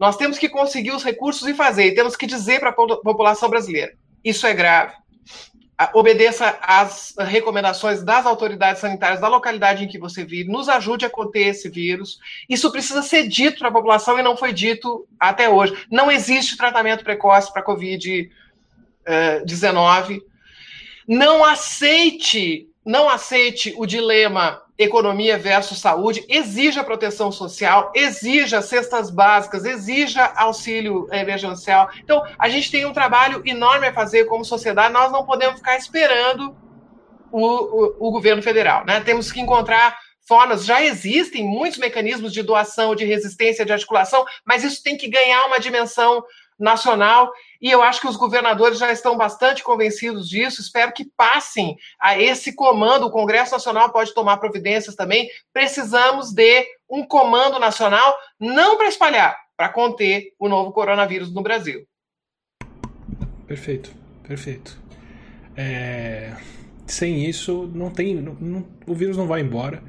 Nós 0.00 0.16
temos 0.16 0.38
que 0.38 0.48
conseguir 0.48 0.92
os 0.92 1.04
recursos 1.04 1.46
e 1.46 1.52
fazer. 1.52 1.88
E 1.88 1.94
temos 1.94 2.16
que 2.16 2.26
dizer 2.26 2.58
para 2.58 2.70
a 2.70 2.72
população 2.72 3.50
brasileira: 3.50 3.92
isso 4.24 4.46
é 4.46 4.54
grave. 4.54 4.94
Obedeça 5.94 6.58
às 6.60 7.14
recomendações 7.18 8.02
das 8.02 8.26
autoridades 8.26 8.80
sanitárias 8.80 9.20
da 9.20 9.28
localidade 9.28 9.84
em 9.84 9.88
que 9.88 9.98
você 9.98 10.24
vive, 10.24 10.50
nos 10.50 10.68
ajude 10.68 11.06
a 11.06 11.10
conter 11.10 11.46
esse 11.48 11.68
vírus. 11.68 12.18
Isso 12.48 12.72
precisa 12.72 13.02
ser 13.02 13.28
dito 13.28 13.60
para 13.60 13.68
a 13.68 13.72
população 13.72 14.18
e 14.18 14.22
não 14.22 14.36
foi 14.36 14.52
dito 14.52 15.06
até 15.20 15.48
hoje. 15.48 15.86
Não 15.90 16.10
existe 16.10 16.56
tratamento 16.56 17.04
precoce 17.04 17.52
para 17.52 17.62
a 17.62 17.64
Covid-19 17.64 20.22
não 21.08 21.42
aceite, 21.42 22.68
não 22.84 23.08
aceite 23.08 23.72
o 23.78 23.86
dilema 23.86 24.60
economia 24.78 25.36
versus 25.36 25.80
saúde, 25.80 26.24
exija 26.28 26.84
proteção 26.84 27.32
social, 27.32 27.90
exija 27.94 28.62
cestas 28.62 29.10
básicas, 29.10 29.64
exija 29.64 30.32
auxílio 30.36 31.08
emergencial. 31.10 31.90
Então, 32.02 32.22
a 32.38 32.48
gente 32.48 32.70
tem 32.70 32.86
um 32.86 32.92
trabalho 32.92 33.42
enorme 33.44 33.88
a 33.88 33.92
fazer 33.92 34.26
como 34.26 34.44
sociedade, 34.44 34.94
nós 34.94 35.10
não 35.10 35.26
podemos 35.26 35.56
ficar 35.56 35.76
esperando 35.76 36.56
o, 37.32 37.40
o, 37.40 38.08
o 38.08 38.10
governo 38.12 38.42
federal, 38.42 38.86
né? 38.86 39.00
Temos 39.00 39.32
que 39.32 39.40
encontrar 39.40 39.98
formas, 40.28 40.64
já 40.66 40.84
existem 40.84 41.42
muitos 41.42 41.78
mecanismos 41.78 42.32
de 42.34 42.42
doação, 42.42 42.94
de 42.94 43.04
resistência, 43.06 43.64
de 43.64 43.72
articulação, 43.72 44.26
mas 44.44 44.62
isso 44.62 44.82
tem 44.82 44.96
que 44.96 45.08
ganhar 45.08 45.46
uma 45.46 45.58
dimensão 45.58 46.22
nacional 46.58 47.30
e 47.60 47.70
eu 47.70 47.82
acho 47.82 48.00
que 48.00 48.08
os 48.08 48.16
governadores 48.16 48.78
já 48.78 48.90
estão 48.92 49.16
bastante 49.16 49.62
convencidos 49.62 50.28
disso. 50.28 50.60
Espero 50.60 50.92
que 50.92 51.04
passem 51.16 51.76
a 52.00 52.18
esse 52.18 52.54
comando. 52.54 53.06
O 53.06 53.10
Congresso 53.10 53.52
Nacional 53.52 53.90
pode 53.90 54.12
tomar 54.14 54.38
providências 54.38 54.94
também. 54.94 55.28
Precisamos 55.52 56.32
de 56.32 56.66
um 56.88 57.04
comando 57.04 57.58
nacional, 57.58 58.16
não 58.38 58.76
para 58.76 58.88
espalhar, 58.88 59.38
para 59.56 59.68
conter 59.68 60.32
o 60.38 60.48
novo 60.48 60.72
coronavírus 60.72 61.32
no 61.32 61.42
Brasil. 61.42 61.86
Perfeito, 63.46 63.94
perfeito. 64.22 64.78
É 65.56 66.32
sem 66.92 67.28
isso, 67.28 67.70
não 67.74 67.90
tem. 67.90 68.14
Não, 68.16 68.34
não, 68.34 68.66
o 68.86 68.94
vírus 68.94 69.16
não 69.16 69.26
vai 69.26 69.40
embora. 69.40 69.82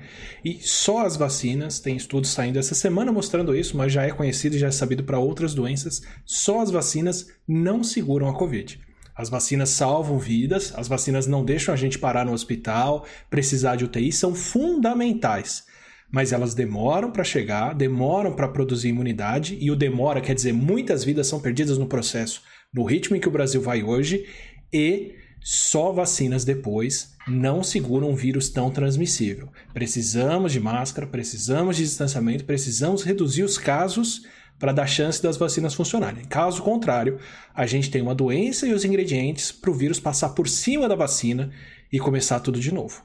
E 0.44 0.60
só 0.62 1.06
as 1.06 1.16
vacinas, 1.16 1.80
tem 1.80 1.96
estudos 1.96 2.30
saindo 2.30 2.60
essa 2.60 2.76
semana 2.76 3.12
mostrando 3.12 3.56
isso, 3.56 3.78
mas 3.78 3.92
já 3.92 4.04
é 4.04 4.12
conhecido 4.12 4.56
e 4.56 4.60
já 4.60 4.68
é 4.68 4.72
sabido 4.72 5.04
para 5.04 5.20
outras 5.20 5.54
doenças. 5.54 6.02
Só 6.26 6.62
as 6.62 6.72
vacinas 6.72 7.28
não 7.48 7.84
seguram 7.84 8.30
a 8.30 8.34
Covid. 8.34 8.80
As 9.20 9.30
vacinas 9.30 9.70
salvam 9.70 10.18
vidas, 10.18 10.74
as 10.78 10.88
vacinas 10.88 11.28
não 11.28 11.44
deixam 11.44 11.74
a 11.74 11.78
gente 11.78 12.00
parar 12.00 12.26
no 12.26 12.32
hospital, 12.32 13.06
precisar 13.30 13.76
de 13.76 13.84
UTI, 13.84 14.14
são 14.14 14.34
fundamentais. 14.34 15.66
Mas 16.10 16.32
elas 16.32 16.54
demoram 16.54 17.12
para 17.12 17.24
chegar, 17.24 17.76
demoram 17.76 18.34
para 18.34 18.48
produzir 18.48 18.88
imunidade, 18.88 19.58
e 19.60 19.70
o 19.70 19.76
demora 19.76 20.22
quer 20.22 20.34
dizer 20.34 20.54
muitas 20.54 21.04
vidas 21.04 21.28
são 21.28 21.42
perdidas 21.42 21.78
no 21.78 21.86
processo, 21.86 22.42
no 22.74 22.86
ritmo 22.86 23.18
em 23.18 23.20
que 23.20 23.28
o 23.28 23.32
Brasil 23.32 23.62
vai 23.62 23.84
hoje, 23.84 24.26
e 24.72 25.16
só 25.42 25.92
vacinas 25.92 26.44
depois 26.44 27.16
não 27.28 27.64
seguram 27.64 28.10
um 28.10 28.16
vírus 28.16 28.50
tão 28.50 28.72
transmissível. 28.72 29.50
Precisamos 29.74 30.52
de 30.52 30.60
máscara, 30.60 31.08
precisamos 31.08 31.78
de 31.78 31.84
distanciamento, 31.84 32.46
precisamos 32.46 33.04
reduzir 33.04 33.44
os 33.44 33.58
casos 33.58 34.26
para 34.60 34.74
dar 34.74 34.88
chance 34.88 35.24
das 35.24 35.38
vacinas 35.38 35.74
funcionarem. 35.74 36.26
Caso 36.26 36.62
contrário, 36.62 37.18
a 37.54 37.66
gente 37.66 37.90
tem 37.90 38.02
uma 38.02 38.14
doença 38.14 38.68
e 38.68 38.74
os 38.74 38.84
ingredientes 38.84 39.52
para 39.52 39.72
o 39.72 39.74
vírus 39.74 40.00
passar 40.00 40.30
por 40.30 40.50
cima 40.50 40.88
da 40.88 40.96
vacina 40.96 41.50
e 41.92 41.98
começar 41.98 42.42
tudo 42.42 42.60
de 42.60 42.74
novo. 42.74 43.02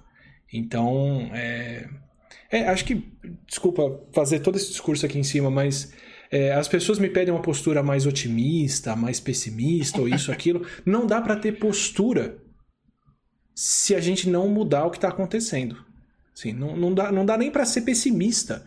Então, 0.53 1.31
é... 1.33 1.89
é 2.51 2.69
acho 2.69 2.85
que, 2.85 3.05
desculpa 3.47 4.01
fazer 4.13 4.41
todo 4.41 4.57
esse 4.57 4.69
discurso 4.69 5.07
aqui 5.07 5.19
em 5.19 5.23
cima, 5.23 5.51
mas 5.51 5.93
é, 6.35 6.53
as 6.53 6.67
pessoas 6.67 6.99
me 6.99 7.09
pedem 7.09 7.33
uma 7.33 7.41
postura 7.41 7.81
mais 7.81 8.07
otimista, 8.07 8.97
mais 8.97 9.21
pessimista, 9.21 10.01
ou 10.01 10.09
isso, 10.09 10.33
aquilo. 10.33 10.67
Não 10.85 11.07
dá 11.07 11.23
para 11.23 11.37
ter 11.37 11.61
postura 11.61 12.39
se 13.55 13.95
a 13.95 14.01
gente 14.01 14.29
não 14.29 14.49
mudar 14.49 14.85
o 14.85 14.91
que 14.91 14.97
está 14.97 15.11
acontecendo. 15.11 15.77
Assim, 16.37 16.53
não, 16.53 16.77
não, 16.77 16.93
dá, 16.93 17.13
não 17.13 17.25
dá 17.25 17.39
nem 17.39 17.53
para 17.53 17.65
ser 17.65 17.83
pessimista 17.83 18.67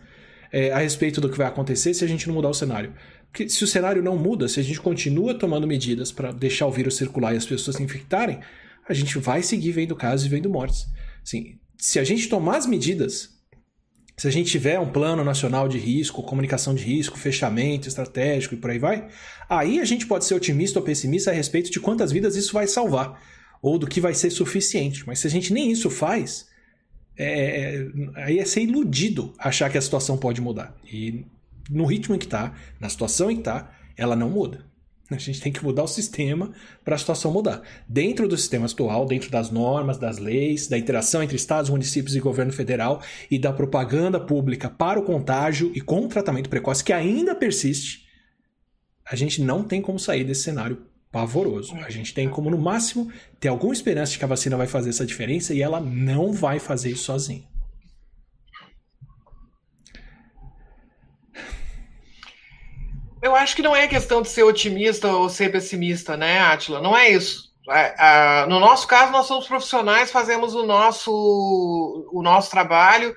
é, 0.50 0.72
a 0.72 0.78
respeito 0.78 1.20
do 1.20 1.28
que 1.28 1.36
vai 1.36 1.46
acontecer 1.46 1.92
se 1.92 2.02
a 2.02 2.08
gente 2.08 2.26
não 2.26 2.34
mudar 2.34 2.48
o 2.48 2.54
cenário. 2.54 2.94
Porque 3.30 3.50
se 3.50 3.62
o 3.62 3.66
cenário 3.66 4.02
não 4.02 4.16
muda, 4.16 4.48
se 4.48 4.58
a 4.58 4.62
gente 4.62 4.80
continua 4.80 5.38
tomando 5.38 5.66
medidas 5.66 6.10
para 6.10 6.32
deixar 6.32 6.66
o 6.66 6.72
vírus 6.72 6.96
circular 6.96 7.34
e 7.34 7.36
as 7.36 7.44
pessoas 7.44 7.76
se 7.76 7.82
infectarem, 7.82 8.40
a 8.88 8.94
gente 8.94 9.18
vai 9.18 9.42
seguir 9.42 9.72
vendo 9.72 9.94
casos 9.94 10.24
e 10.24 10.30
vendo 10.30 10.48
mortes. 10.48 10.86
Assim, 11.22 11.58
se 11.76 11.98
a 11.98 12.04
gente 12.04 12.30
tomar 12.30 12.56
as 12.56 12.66
medidas 12.66 13.37
se 14.18 14.26
a 14.26 14.32
gente 14.32 14.50
tiver 14.50 14.80
um 14.80 14.90
plano 14.90 15.22
nacional 15.22 15.68
de 15.68 15.78
risco, 15.78 16.24
comunicação 16.24 16.74
de 16.74 16.82
risco, 16.82 17.16
fechamento 17.16 17.86
estratégico 17.86 18.54
e 18.54 18.58
por 18.58 18.68
aí 18.68 18.78
vai, 18.78 19.06
aí 19.48 19.78
a 19.78 19.84
gente 19.84 20.06
pode 20.06 20.24
ser 20.24 20.34
otimista 20.34 20.80
ou 20.80 20.84
pessimista 20.84 21.30
a 21.30 21.34
respeito 21.34 21.70
de 21.70 21.78
quantas 21.78 22.10
vidas 22.10 22.34
isso 22.34 22.52
vai 22.52 22.66
salvar 22.66 23.22
ou 23.62 23.78
do 23.78 23.86
que 23.86 24.00
vai 24.00 24.12
ser 24.14 24.30
suficiente. 24.30 25.06
Mas 25.06 25.20
se 25.20 25.28
a 25.28 25.30
gente 25.30 25.52
nem 25.52 25.70
isso 25.70 25.88
faz, 25.88 26.48
é, 27.16 27.76
é 27.76 27.86
aí 28.16 28.38
é 28.40 28.44
ser 28.44 28.62
iludido 28.62 29.32
achar 29.38 29.70
que 29.70 29.78
a 29.78 29.82
situação 29.82 30.18
pode 30.18 30.40
mudar. 30.40 30.76
E 30.84 31.24
no 31.70 31.84
ritmo 31.84 32.16
em 32.16 32.18
que 32.18 32.26
está, 32.26 32.54
na 32.80 32.88
situação 32.88 33.30
em 33.30 33.34
que 33.34 33.42
está, 33.42 33.72
ela 33.96 34.16
não 34.16 34.30
muda. 34.30 34.67
A 35.10 35.16
gente 35.16 35.40
tem 35.40 35.50
que 35.50 35.64
mudar 35.64 35.84
o 35.84 35.88
sistema 35.88 36.52
para 36.84 36.94
a 36.94 36.98
situação 36.98 37.32
mudar. 37.32 37.62
Dentro 37.88 38.28
do 38.28 38.36
sistema 38.36 38.66
atual, 38.66 39.06
dentro 39.06 39.30
das 39.30 39.50
normas, 39.50 39.96
das 39.96 40.18
leis, 40.18 40.68
da 40.68 40.76
interação 40.76 41.22
entre 41.22 41.36
estados, 41.36 41.70
municípios 41.70 42.14
e 42.14 42.20
governo 42.20 42.52
federal 42.52 43.02
e 43.30 43.38
da 43.38 43.50
propaganda 43.50 44.20
pública 44.20 44.68
para 44.68 45.00
o 45.00 45.04
contágio 45.04 45.72
e 45.74 45.80
com 45.80 46.04
o 46.04 46.08
tratamento 46.08 46.50
precoce 46.50 46.84
que 46.84 46.92
ainda 46.92 47.34
persiste, 47.34 48.06
a 49.10 49.16
gente 49.16 49.40
não 49.40 49.64
tem 49.64 49.80
como 49.80 49.98
sair 49.98 50.24
desse 50.24 50.42
cenário 50.42 50.82
pavoroso. 51.10 51.74
A 51.76 51.90
gente 51.90 52.12
tem 52.12 52.28
como, 52.28 52.50
no 52.50 52.58
máximo, 52.58 53.10
ter 53.40 53.48
alguma 53.48 53.72
esperança 53.72 54.12
de 54.12 54.18
que 54.18 54.24
a 54.24 54.28
vacina 54.28 54.58
vai 54.58 54.66
fazer 54.66 54.90
essa 54.90 55.06
diferença 55.06 55.54
e 55.54 55.62
ela 55.62 55.80
não 55.80 56.32
vai 56.34 56.58
fazer 56.58 56.90
isso 56.90 57.04
sozinha. 57.04 57.44
Eu 63.20 63.34
acho 63.34 63.56
que 63.56 63.62
não 63.62 63.74
é 63.74 63.88
questão 63.88 64.22
de 64.22 64.28
ser 64.28 64.44
otimista 64.44 65.08
ou 65.08 65.28
ser 65.28 65.50
pessimista, 65.50 66.16
né, 66.16 66.40
Atila? 66.40 66.80
Não 66.80 66.96
é 66.96 67.08
isso. 67.10 67.52
É, 67.70 68.46
no 68.46 68.58
nosso 68.58 68.86
caso, 68.86 69.12
nós 69.12 69.26
somos 69.26 69.46
profissionais, 69.46 70.10
fazemos 70.10 70.54
o 70.54 70.64
nosso, 70.64 72.08
o 72.12 72.22
nosso 72.22 72.50
trabalho. 72.50 73.14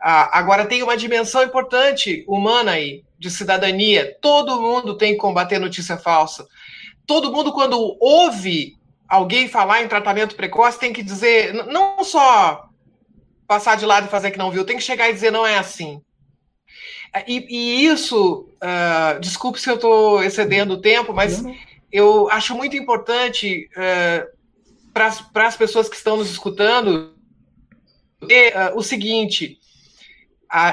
agora, 0.00 0.64
tem 0.64 0.82
uma 0.82 0.96
dimensão 0.96 1.42
importante 1.42 2.24
humana 2.26 2.72
aí, 2.72 3.04
de 3.18 3.30
cidadania. 3.30 4.16
Todo 4.20 4.60
mundo 4.60 4.96
tem 4.96 5.12
que 5.12 5.18
combater 5.18 5.58
notícia 5.58 5.96
falsa. 5.96 6.46
Todo 7.06 7.32
mundo, 7.32 7.52
quando 7.52 7.96
ouve 8.00 8.76
alguém 9.08 9.48
falar 9.48 9.82
em 9.82 9.88
tratamento 9.88 10.36
precoce, 10.36 10.78
tem 10.78 10.92
que 10.92 11.02
dizer, 11.02 11.52
não 11.66 12.02
só 12.02 12.68
passar 13.46 13.76
de 13.76 13.84
lado 13.84 14.06
e 14.06 14.10
fazer 14.10 14.30
que 14.30 14.38
não 14.38 14.50
viu, 14.50 14.64
tem 14.64 14.76
que 14.76 14.82
chegar 14.82 15.10
e 15.10 15.12
dizer, 15.12 15.30
não 15.30 15.46
é 15.46 15.58
assim. 15.58 16.00
E, 17.26 17.46
e 17.48 17.86
isso, 17.86 18.48
uh, 18.56 19.20
desculpe 19.20 19.60
se 19.60 19.68
eu 19.68 19.74
estou 19.74 20.22
excedendo 20.22 20.74
o 20.74 20.80
tempo, 20.80 21.12
mas 21.12 21.44
eu 21.92 22.30
acho 22.30 22.54
muito 22.56 22.74
importante 22.74 23.68
uh, 23.76 24.26
para 24.94 25.46
as 25.46 25.56
pessoas 25.56 25.90
que 25.90 25.96
estão 25.96 26.16
nos 26.16 26.30
escutando 26.30 27.14
uh, 28.22 28.76
o 28.76 28.82
seguinte: 28.82 29.58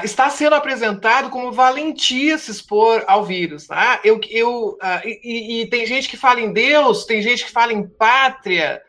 está 0.02 0.30
sendo 0.30 0.54
apresentado 0.54 1.28
como 1.28 1.52
valentia 1.52 2.38
se 2.38 2.50
expor 2.50 3.04
ao 3.06 3.22
vírus. 3.22 3.66
Tá? 3.66 4.00
Eu, 4.02 4.18
eu, 4.30 4.78
e, 5.04 5.60
e 5.60 5.66
tem 5.66 5.84
gente 5.84 6.08
que 6.08 6.16
fala 6.16 6.40
em 6.40 6.54
Deus, 6.54 7.04
tem 7.04 7.20
gente 7.20 7.44
que 7.44 7.52
fala 7.52 7.74
em 7.74 7.86
pátria, 7.86 8.80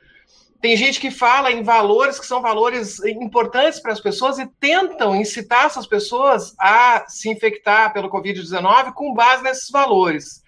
tem 0.61 0.77
gente 0.77 0.99
que 0.99 1.09
fala 1.09 1.51
em 1.51 1.63
valores 1.63 2.19
que 2.19 2.25
são 2.25 2.39
valores 2.39 3.03
importantes 3.03 3.79
para 3.79 3.91
as 3.91 3.99
pessoas 3.99 4.37
e 4.37 4.45
tentam 4.59 5.15
incitar 5.15 5.65
essas 5.65 5.87
pessoas 5.87 6.53
a 6.59 7.03
se 7.07 7.29
infectar 7.29 7.91
pelo 7.91 8.11
Covid-19 8.11 8.93
com 8.93 9.13
base 9.13 9.43
nesses 9.43 9.71
valores. 9.71 10.43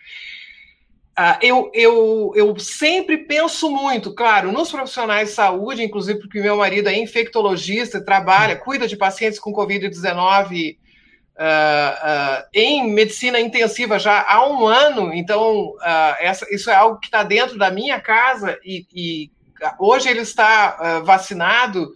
Uh, 1.17 1.37
eu, 1.41 1.71
eu, 1.73 2.31
eu 2.35 2.59
sempre 2.59 3.19
penso 3.19 3.69
muito, 3.71 4.13
claro, 4.13 4.51
nos 4.51 4.71
profissionais 4.71 5.29
de 5.29 5.35
saúde, 5.35 5.83
inclusive 5.83 6.19
porque 6.19 6.41
meu 6.41 6.57
marido 6.57 6.89
é 6.89 6.97
infectologista, 6.97 8.03
trabalha, 8.03 8.55
cuida 8.55 8.87
de 8.87 8.97
pacientes 8.97 9.39
com 9.39 9.53
Covid-19 9.53 10.75
uh, 10.75 11.39
uh, 11.39 12.45
em 12.53 12.87
medicina 12.91 13.39
intensiva 13.39 13.97
já 13.97 14.23
há 14.27 14.47
um 14.47 14.65
ano, 14.65 15.13
então 15.13 15.75
essa, 16.19 16.47
isso 16.53 16.69
é 16.69 16.75
algo 16.75 16.99
que 16.99 17.07
está 17.07 17.23
dentro 17.23 17.57
da 17.57 17.69
minha 17.69 17.99
casa 17.99 18.59
e, 18.63 18.85
e 18.91 19.31
hoje 19.79 20.09
ele 20.09 20.21
está 20.21 21.01
vacinado, 21.01 21.93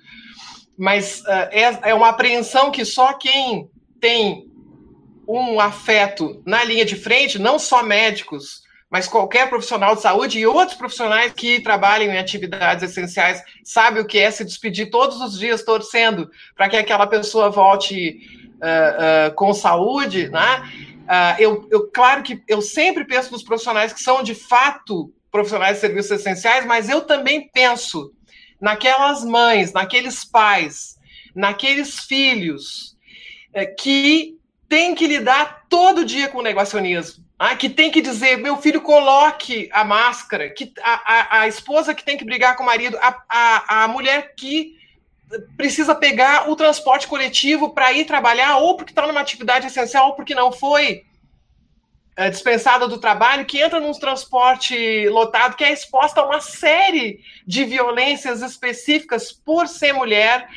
mas 0.78 1.24
é, 1.26 1.90
é 1.90 1.94
uma 1.94 2.10
apreensão 2.10 2.72
que 2.72 2.86
só 2.86 3.14
quem 3.14 3.70
tem 4.00 4.48
um 5.28 5.60
afeto 5.60 6.42
na 6.46 6.64
linha 6.64 6.86
de 6.86 6.96
frente, 6.96 7.38
não 7.38 7.60
só 7.60 7.84
médicos, 7.84 8.62
mas 8.90 9.08
qualquer 9.08 9.50
profissional 9.50 9.96
de 9.96 10.02
saúde 10.02 10.40
e 10.40 10.48
outros 10.48 10.78
profissionais 10.78 11.34
que 11.34 11.60
trabalham 11.60 12.14
em 12.14 12.18
atividades 12.18 12.90
essenciais 12.90 13.44
sabe 13.64 14.00
o 14.00 14.06
que 14.06 14.18
é 14.18 14.32
se 14.32 14.46
despedir 14.46 14.90
todos 14.90 15.20
os 15.20 15.38
dias 15.38 15.64
torcendo 15.64 16.30
para 16.56 16.70
que 16.70 16.78
aquela 16.78 17.06
pessoa 17.06 17.50
volte 17.50 18.20
uh, 18.56 19.30
uh, 19.30 19.36
com 19.36 19.54
saúde, 19.54 20.30
né? 20.30 20.64
Uh, 21.04 21.42
eu, 21.42 21.68
eu, 21.72 21.88
claro 21.88 22.24
que 22.24 22.42
eu 22.48 22.62
sempre 22.62 23.06
penso 23.06 23.32
nos 23.32 23.44
profissionais 23.44 23.92
que 23.92 24.00
são 24.02 24.24
de 24.24 24.36
fato 24.36 25.12
profissionais 25.32 25.76
de 25.76 25.82
serviços 25.82 26.12
essenciais, 26.12 26.66
mas 26.66 26.90
eu 26.90 27.02
também 27.02 27.50
penso 27.54 28.14
naquelas 28.60 29.24
mães, 29.24 29.74
naqueles 29.74 30.26
pais, 30.26 30.98
naqueles 31.36 32.00
filhos 32.00 32.98
que 33.80 34.36
têm 34.68 34.94
que 34.94 35.08
lidar 35.08 35.66
todo 35.70 36.06
dia 36.06 36.28
com 36.28 36.40
o 36.40 36.44
negacionismo. 36.44 37.26
Ah, 37.40 37.56
que 37.56 37.70
tem 37.70 37.92
que 37.92 38.02
dizer, 38.02 38.38
meu 38.38 38.58
filho, 38.58 38.82
coloque 38.82 39.70
a 39.72 39.84
máscara, 39.84 40.50
que 40.50 40.74
a, 40.82 41.14
a, 41.14 41.42
a 41.42 41.48
esposa 41.48 41.94
que 41.94 42.04
tem 42.04 42.18
que 42.18 42.26
brigar 42.26 42.56
com 42.56 42.64
o 42.64 42.66
marido, 42.66 42.98
a, 43.00 43.24
a, 43.30 43.84
a 43.84 43.88
mulher 43.88 44.34
que 44.36 44.76
precisa 45.56 45.94
pegar 45.94 46.50
o 46.50 46.56
transporte 46.56 47.08
coletivo 47.08 47.76
para 47.76 47.94
ir 47.94 48.06
trabalhar, 48.06 48.58
ou 48.58 48.76
porque 48.76 48.92
está 48.92 49.06
numa 49.06 49.22
atividade 49.22 49.68
essencial, 49.68 50.08
ou 50.08 50.16
porque 50.16 50.34
não 50.34 50.52
foi 50.52 51.04
é, 52.18 52.30
dispensada 52.32 52.88
do 52.88 52.98
trabalho, 52.98 53.46
que 53.46 53.62
entra 53.62 53.80
num 53.80 53.92
transporte 53.92 55.08
lotado, 55.10 55.56
que 55.56 55.64
é 55.64 55.72
exposta 55.72 56.22
a 56.22 56.26
uma 56.26 56.42
série 56.42 57.20
de 57.46 57.64
violências 57.64 58.42
específicas 58.42 59.32
por 59.32 59.68
ser 59.68 59.94
mulher. 59.94 60.50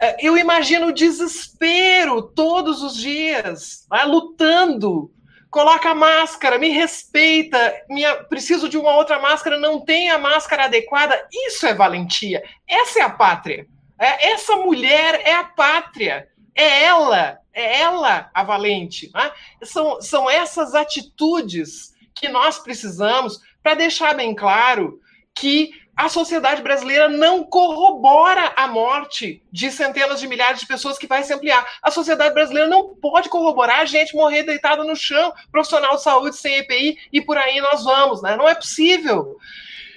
É, 0.00 0.26
eu 0.26 0.38
imagino 0.38 0.86
o 0.86 0.92
desespero 0.92 2.22
todos 2.22 2.82
os 2.82 2.96
dias, 2.96 3.86
né, 3.92 4.04
lutando 4.04 5.12
coloca 5.50 5.90
a 5.90 5.94
máscara, 5.94 6.58
me 6.58 6.68
respeita, 6.68 7.74
minha, 7.88 8.14
preciso 8.24 8.68
de 8.68 8.76
uma 8.76 8.94
outra 8.94 9.18
máscara, 9.18 9.58
não 9.58 9.80
tem 9.80 10.10
a 10.10 10.18
máscara 10.18 10.64
adequada. 10.64 11.26
Isso 11.32 11.66
é 11.66 11.72
valentia. 11.72 12.42
Essa 12.68 12.98
é 12.98 13.02
a 13.02 13.08
pátria. 13.08 13.66
É, 13.98 14.32
essa 14.32 14.56
mulher 14.56 15.22
é 15.24 15.34
a 15.34 15.44
pátria. 15.44 16.28
É 16.54 16.84
ela, 16.84 17.38
é 17.56 17.80
ela 17.80 18.30
a 18.34 18.44
valente. 18.44 19.10
Né? 19.12 19.32
São, 19.64 20.00
são 20.02 20.30
essas 20.30 20.74
atitudes 20.74 21.94
que 22.14 22.28
nós 22.28 22.58
precisamos 22.58 23.40
para 23.62 23.74
deixar 23.74 24.14
bem 24.14 24.34
claro 24.34 25.00
que 25.34 25.72
a 25.96 26.10
sociedade 26.10 26.62
brasileira 26.62 27.08
não 27.08 27.42
corrobora 27.42 28.52
a 28.54 28.68
morte 28.68 29.42
de 29.50 29.70
centenas 29.70 30.20
de 30.20 30.28
milhares 30.28 30.60
de 30.60 30.66
pessoas 30.66 30.98
que 30.98 31.06
vai 31.06 31.22
se 31.22 31.32
ampliar. 31.32 31.66
A 31.82 31.90
sociedade 31.90 32.34
brasileira 32.34 32.68
não 32.68 32.94
pode 32.94 33.30
corroborar 33.30 33.80
a 33.80 33.86
gente 33.86 34.14
morrer 34.14 34.42
deitado 34.42 34.84
no 34.84 34.94
chão, 34.94 35.32
profissional 35.50 35.96
de 35.96 36.02
saúde 36.02 36.36
sem 36.36 36.58
EPI 36.58 36.98
e 37.10 37.22
por 37.22 37.38
aí 37.38 37.62
nós 37.62 37.82
vamos, 37.82 38.20
né? 38.20 38.36
Não 38.36 38.46
é 38.46 38.54
possível. 38.54 39.36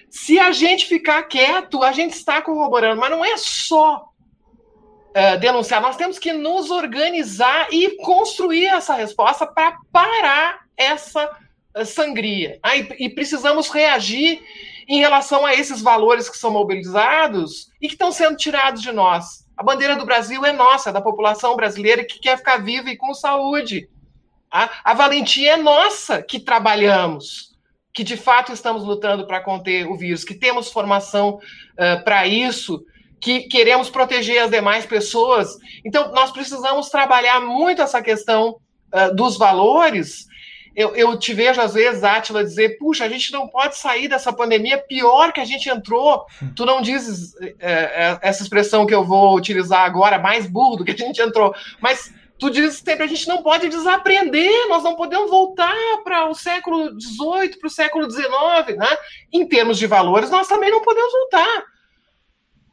Se 0.10 0.40
a 0.40 0.54
gente 0.54 0.86
ficar 0.86 1.24
quieto, 1.24 1.84
a 1.84 1.92
gente 1.92 2.14
está 2.14 2.42
corroborando, 2.42 3.02
mas 3.02 3.12
não 3.12 3.24
é 3.24 3.36
só 3.36 4.10
uh, 5.10 5.40
denunciar, 5.40 5.82
nós 5.82 5.98
temos 5.98 6.20
que 6.20 6.34
nos 6.34 6.70
organizar 6.70 7.68
e 7.72 7.98
construir 7.98 8.68
essa 8.68 8.94
resposta 8.94 9.46
para 9.46 9.78
parar 9.92 10.62
essa 10.78 11.26
uh, 11.76 11.86
sangria. 11.86 12.60
Ah, 12.64 12.76
e, 12.76 12.88
e 13.00 13.10
precisamos 13.10 13.70
reagir 13.70 14.42
em 14.88 15.00
relação 15.00 15.46
a 15.46 15.54
esses 15.54 15.82
valores 15.82 16.28
que 16.28 16.38
são 16.38 16.52
mobilizados 16.52 17.70
e 17.80 17.88
que 17.88 17.94
estão 17.94 18.12
sendo 18.12 18.36
tirados 18.36 18.82
de 18.82 18.92
nós. 18.92 19.48
A 19.56 19.64
bandeira 19.64 19.96
do 19.96 20.06
Brasil 20.06 20.44
é 20.46 20.52
nossa, 20.52 20.90
é 20.90 20.94
da 20.94 21.02
população 21.02 21.56
brasileira 21.56 22.04
que 22.04 22.20
quer 22.20 22.38
ficar 22.38 22.58
viva 22.58 22.90
e 22.90 22.98
com 22.98 23.14
saúde. 23.14 23.90
A, 24.50 24.70
a 24.84 24.94
valentia 24.94 25.54
é 25.54 25.58
nossa 25.58 26.24
que 26.24 26.40
trabalhamos, 26.40 27.56
que 27.94 28.04
de 28.04 28.18
fato 28.18 28.52
estamos 28.52 28.84
lutando 28.84 29.28
para 29.28 29.42
conter 29.42 29.86
o 29.86 29.96
vírus, 29.96 30.24
que 30.24 30.34
temos 30.34 30.72
formação 30.72 31.36
uh, 31.36 32.04
para 32.04 32.26
isso, 32.26 32.84
que 33.20 33.42
queremos 33.42 33.90
proteger 33.90 34.44
as 34.44 34.52
demais 34.52 34.86
pessoas. 34.86 35.58
Então, 35.84 36.12
nós 36.12 36.32
precisamos 36.32 36.90
trabalhar 36.90 37.40
muito 37.40 37.82
essa 37.82 38.02
questão 38.02 38.58
uh, 38.94 39.16
dos 39.16 39.38
valores 39.38 40.30
eu, 40.80 40.96
eu 40.96 41.20
te 41.20 41.34
vejo, 41.34 41.60
às 41.60 41.74
vezes, 41.74 42.06
Átila, 42.06 42.42
dizer: 42.42 42.78
puxa, 42.78 43.04
a 43.04 43.10
gente 43.10 43.34
não 43.34 43.50
pode 43.50 43.78
sair 43.78 44.08
dessa 44.08 44.32
pandemia 44.32 44.78
pior 44.78 45.34
que 45.34 45.42
a 45.42 45.46
gente 45.46 45.70
entrou. 45.70 46.26
Tu 46.56 46.66
não 46.66 46.82
dizes 46.82 47.34
essa 48.22 48.44
expressão 48.44 48.86
que 48.86 48.96
eu 48.96 49.04
vou 49.04 49.36
utilizar 49.36 49.82
agora, 49.82 50.18
mais 50.18 50.48
burro 50.48 50.78
do 50.78 50.86
que 50.86 50.92
a 50.92 50.98
gente 50.98 51.22
entrou, 51.22 51.54
mas 51.82 52.14
tu 52.38 52.50
dizes 52.50 52.80
sempre: 52.80 53.04
a 53.04 53.08
gente 53.08 53.28
não 53.28 53.44
pode 53.44 53.68
desaprender, 53.68 54.70
nós 54.70 54.82
não 54.82 54.96
podemos 54.96 55.30
voltar 55.30 55.76
para 56.04 56.30
o 56.30 56.34
século 56.34 56.98
XVIII, 56.98 57.58
para 57.60 57.68
o 57.68 57.72
século 57.72 58.10
XIX, 58.10 58.78
né? 58.78 58.98
Em 59.34 59.46
termos 59.46 59.78
de 59.78 59.86
valores, 59.86 60.30
nós 60.30 60.48
também 60.48 60.72
não 60.72 60.82
podemos 60.82 61.12
voltar. 61.12 61.66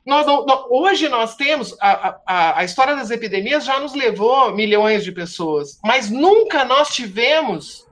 Nós 0.06 0.24
hoje 0.70 1.08
nós 1.08 1.34
temos 1.34 1.76
a, 1.80 2.20
a, 2.24 2.60
a 2.60 2.64
história 2.64 2.94
das 2.94 3.10
epidemias 3.10 3.64
já 3.64 3.80
nos 3.80 3.92
levou 3.92 4.54
milhões 4.54 5.02
de 5.02 5.10
pessoas, 5.10 5.80
mas 5.84 6.08
nunca 6.08 6.64
nós 6.64 6.90
tivemos 6.90 7.84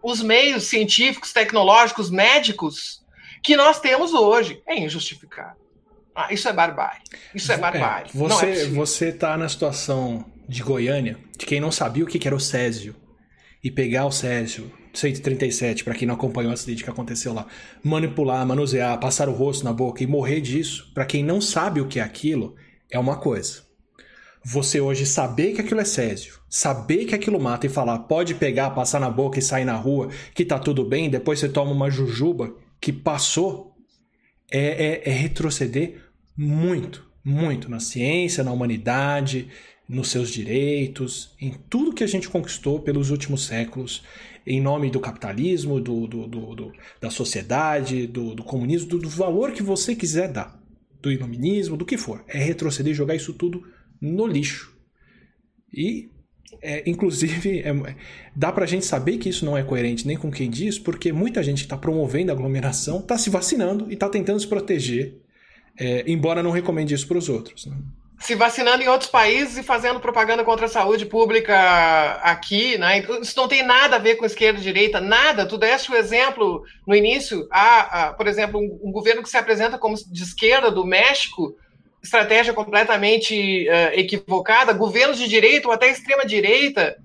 os 0.00 0.22
meios 0.22 0.64
científicos, 0.64 1.32
tecnológicos, 1.32 2.10
médicos 2.10 3.02
que 3.42 3.56
nós 3.56 3.80
temos 3.80 4.14
hoje. 4.14 4.62
É 4.66 4.78
injustificável. 4.78 5.60
Ah, 6.14 6.32
isso 6.32 6.48
é 6.48 6.52
barbárie. 6.52 7.02
Isso 7.34 7.50
é, 7.50 7.56
é 7.56 7.58
barbárie. 7.58 8.10
É, 8.14 8.16
você, 8.16 8.46
é 8.50 8.66
você 8.66 9.08
está 9.08 9.36
na 9.36 9.48
situação 9.48 10.24
de 10.48 10.62
Goiânia, 10.62 11.18
de 11.36 11.44
quem 11.44 11.60
não 11.60 11.72
sabia 11.72 12.04
o 12.04 12.06
que 12.06 12.24
era 12.26 12.36
o 12.36 12.40
Césio, 12.40 12.94
e 13.64 13.70
pegar 13.70 14.06
o 14.06 14.12
Césio 14.12 14.70
137, 14.92 15.84
para 15.84 15.94
quem 15.94 16.06
não 16.06 16.14
acompanhou 16.14 16.50
o 16.50 16.54
acidente 16.54 16.84
que 16.84 16.90
aconteceu 16.90 17.32
lá, 17.32 17.46
manipular, 17.82 18.46
manusear, 18.46 18.98
passar 19.00 19.28
o 19.28 19.32
rosto 19.32 19.64
na 19.64 19.72
boca 19.72 20.02
e 20.02 20.06
morrer 20.06 20.40
disso, 20.40 20.90
para 20.94 21.06
quem 21.06 21.24
não 21.24 21.40
sabe 21.40 21.80
o 21.80 21.88
que 21.88 21.98
é 21.98 22.02
aquilo, 22.02 22.54
é 22.90 22.98
uma 22.98 23.16
coisa. 23.16 23.62
Você 24.44 24.80
hoje 24.80 25.06
saber 25.06 25.54
que 25.54 25.60
aquilo 25.60 25.80
é 25.80 25.84
césio, 25.84 26.40
saber 26.50 27.04
que 27.04 27.14
aquilo 27.14 27.40
mata 27.40 27.66
e 27.66 27.70
falar, 27.70 28.00
pode 28.00 28.34
pegar, 28.34 28.70
passar 28.70 29.00
na 29.00 29.08
boca 29.08 29.38
e 29.38 29.42
sair 29.42 29.64
na 29.64 29.76
rua, 29.76 30.08
que 30.34 30.44
tá 30.44 30.58
tudo 30.58 30.84
bem, 30.84 31.08
depois 31.08 31.38
você 31.38 31.48
toma 31.48 31.70
uma 31.70 31.90
jujuba 31.90 32.54
que 32.80 32.92
passou, 32.92 33.72
é, 34.50 35.02
é, 35.04 35.10
é 35.10 35.12
retroceder 35.12 36.02
muito, 36.36 37.08
muito 37.24 37.70
na 37.70 37.78
ciência, 37.78 38.42
na 38.42 38.50
humanidade, 38.50 39.48
nos 39.88 40.10
seus 40.10 40.30
direitos, 40.30 41.34
em 41.40 41.52
tudo 41.68 41.92
que 41.92 42.02
a 42.02 42.06
gente 42.08 42.28
conquistou 42.28 42.80
pelos 42.80 43.10
últimos 43.10 43.44
séculos, 43.44 44.02
em 44.46 44.60
nome 44.60 44.90
do 44.90 45.00
capitalismo, 45.00 45.80
do, 45.80 46.06
do, 46.06 46.26
do, 46.26 46.54
do 46.54 46.72
da 47.00 47.10
sociedade, 47.10 48.06
do, 48.06 48.34
do 48.34 48.42
comunismo, 48.42 48.88
do, 48.88 48.98
do 48.98 49.08
valor 49.08 49.52
que 49.52 49.62
você 49.62 49.94
quiser 49.94 50.30
dar, 50.30 50.60
do 51.00 51.10
iluminismo, 51.10 51.76
do 51.76 51.84
que 51.84 51.96
for. 51.96 52.24
É 52.28 52.38
retroceder 52.38 52.92
e 52.92 52.96
jogar 52.96 53.14
isso 53.14 53.32
tudo 53.32 53.64
no 54.00 54.26
lixo. 54.26 54.76
E, 55.72 56.10
é, 56.60 56.88
inclusive, 56.88 57.60
é, 57.64 57.72
dá 58.34 58.52
pra 58.52 58.66
gente 58.66 58.84
saber 58.84 59.18
que 59.18 59.28
isso 59.28 59.44
não 59.44 59.56
é 59.56 59.62
coerente 59.62 60.06
nem 60.06 60.16
com 60.16 60.30
quem 60.30 60.50
diz, 60.50 60.78
porque 60.78 61.12
muita 61.12 61.42
gente 61.42 61.58
que 61.58 61.66
está 61.66 61.76
promovendo 61.76 62.30
a 62.30 62.34
aglomeração 62.34 62.98
está 62.98 63.16
se 63.16 63.30
vacinando 63.30 63.90
e 63.90 63.94
está 63.94 64.08
tentando 64.08 64.40
se 64.40 64.46
proteger, 64.46 65.20
é, 65.78 66.04
embora 66.10 66.42
não 66.42 66.50
recomende 66.50 66.94
isso 66.94 67.06
para 67.06 67.18
os 67.18 67.28
outros. 67.28 67.66
Né? 67.66 67.76
Se 68.22 68.36
vacinando 68.36 68.82
em 68.82 68.88
outros 68.88 69.10
países 69.10 69.58
e 69.58 69.62
fazendo 69.64 69.98
propaganda 69.98 70.44
contra 70.44 70.66
a 70.66 70.68
saúde 70.68 71.04
pública 71.04 71.54
aqui, 72.22 72.78
né? 72.78 73.04
Isso 73.20 73.36
não 73.36 73.48
tem 73.48 73.64
nada 73.64 73.96
a 73.96 73.98
ver 73.98 74.14
com 74.14 74.24
esquerda 74.24 74.60
e 74.60 74.62
direita, 74.62 75.00
nada. 75.00 75.44
Tu 75.44 75.58
deste 75.58 75.90
o 75.90 75.96
exemplo 75.96 76.62
no 76.86 76.94
início, 76.94 77.48
por 78.16 78.28
exemplo, 78.28 78.60
um, 78.60 78.80
um, 78.88 78.92
governo 78.92 79.22
que 79.22 79.28
se 79.28 79.36
apresenta 79.36 79.76
como 79.76 79.96
de 79.96 80.22
esquerda 80.22 80.70
do 80.70 80.86
México 80.86 81.56
estratégia 82.02 82.52
completamente 82.52 83.68
uh, 83.68 83.98
equivocada, 83.98 84.72
governos 84.72 85.18
de 85.18 85.28
direita 85.28 85.68
ou 85.68 85.74
até 85.74 85.88
extrema-direita, 85.88 86.96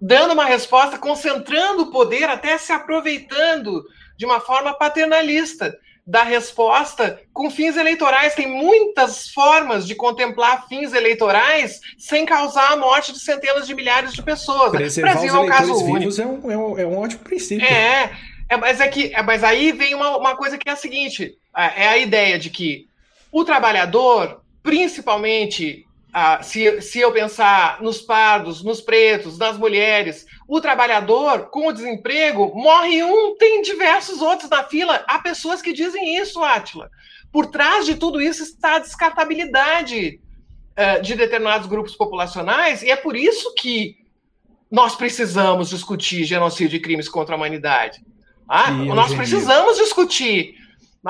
dando 0.00 0.34
uma 0.34 0.44
resposta, 0.44 0.98
concentrando 0.98 1.82
o 1.82 1.90
poder, 1.92 2.24
até 2.24 2.58
se 2.58 2.72
aproveitando 2.72 3.84
de 4.16 4.26
uma 4.26 4.40
forma 4.40 4.74
paternalista 4.74 5.72
da 6.08 6.22
resposta 6.22 7.20
com 7.34 7.50
fins 7.50 7.76
eleitorais. 7.76 8.34
Tem 8.34 8.48
muitas 8.48 9.28
formas 9.28 9.86
de 9.86 9.94
contemplar 9.94 10.66
fins 10.66 10.94
eleitorais 10.94 11.80
sem 11.98 12.24
causar 12.24 12.72
a 12.72 12.76
morte 12.76 13.12
de 13.12 13.20
centenas 13.20 13.66
de 13.66 13.74
milhares 13.74 14.14
de 14.14 14.22
pessoas. 14.22 14.70
Preservar 14.70 15.12
Brasil 15.12 15.36
é 15.36 15.38
um 15.38 15.46
caso 15.46 15.74
único. 15.84 16.20
É 16.20 16.26
um, 16.26 16.50
é, 16.50 16.56
um, 16.56 16.78
é 16.78 16.86
um 16.86 16.98
ótimo 16.98 17.22
princípio. 17.22 17.66
É. 17.66 18.10
É, 18.50 18.56
mas, 18.56 18.80
é 18.80 18.88
que, 18.88 19.14
é, 19.14 19.22
mas 19.22 19.44
aí 19.44 19.72
vem 19.72 19.94
uma, 19.94 20.16
uma 20.16 20.34
coisa 20.34 20.56
que 20.56 20.66
é 20.66 20.72
a 20.72 20.76
seguinte: 20.76 21.36
é, 21.54 21.84
é 21.84 21.88
a 21.88 21.98
ideia 21.98 22.38
de 22.38 22.48
que 22.48 22.88
o 23.30 23.44
trabalhador, 23.44 24.40
principalmente 24.62 25.84
ah, 26.20 26.42
se, 26.42 26.82
se 26.82 26.98
eu 26.98 27.12
pensar 27.12 27.80
nos 27.80 28.00
pardos, 28.00 28.60
nos 28.60 28.80
pretos, 28.80 29.38
nas 29.38 29.56
mulheres, 29.56 30.26
o 30.48 30.60
trabalhador 30.60 31.48
com 31.48 31.68
o 31.68 31.72
desemprego 31.72 32.52
morre 32.56 33.04
um, 33.04 33.36
tem 33.36 33.62
diversos 33.62 34.20
outros 34.20 34.50
na 34.50 34.64
fila. 34.64 35.04
Há 35.06 35.20
pessoas 35.20 35.62
que 35.62 35.72
dizem 35.72 36.16
isso, 36.16 36.42
Átila. 36.42 36.90
Por 37.30 37.46
trás 37.46 37.86
de 37.86 37.94
tudo 37.94 38.20
isso 38.20 38.42
está 38.42 38.74
a 38.74 38.78
descartabilidade 38.80 40.20
uh, 40.76 41.00
de 41.00 41.14
determinados 41.14 41.68
grupos 41.68 41.94
populacionais, 41.94 42.82
e 42.82 42.90
é 42.90 42.96
por 42.96 43.14
isso 43.14 43.54
que 43.54 43.98
nós 44.68 44.96
precisamos 44.96 45.70
discutir 45.70 46.24
genocídio 46.24 46.78
e 46.78 46.80
crimes 46.80 47.08
contra 47.08 47.36
a 47.36 47.38
humanidade. 47.38 48.00
Ah, 48.48 48.72
nós 48.72 49.14
precisamos 49.14 49.78
discutir 49.78 50.56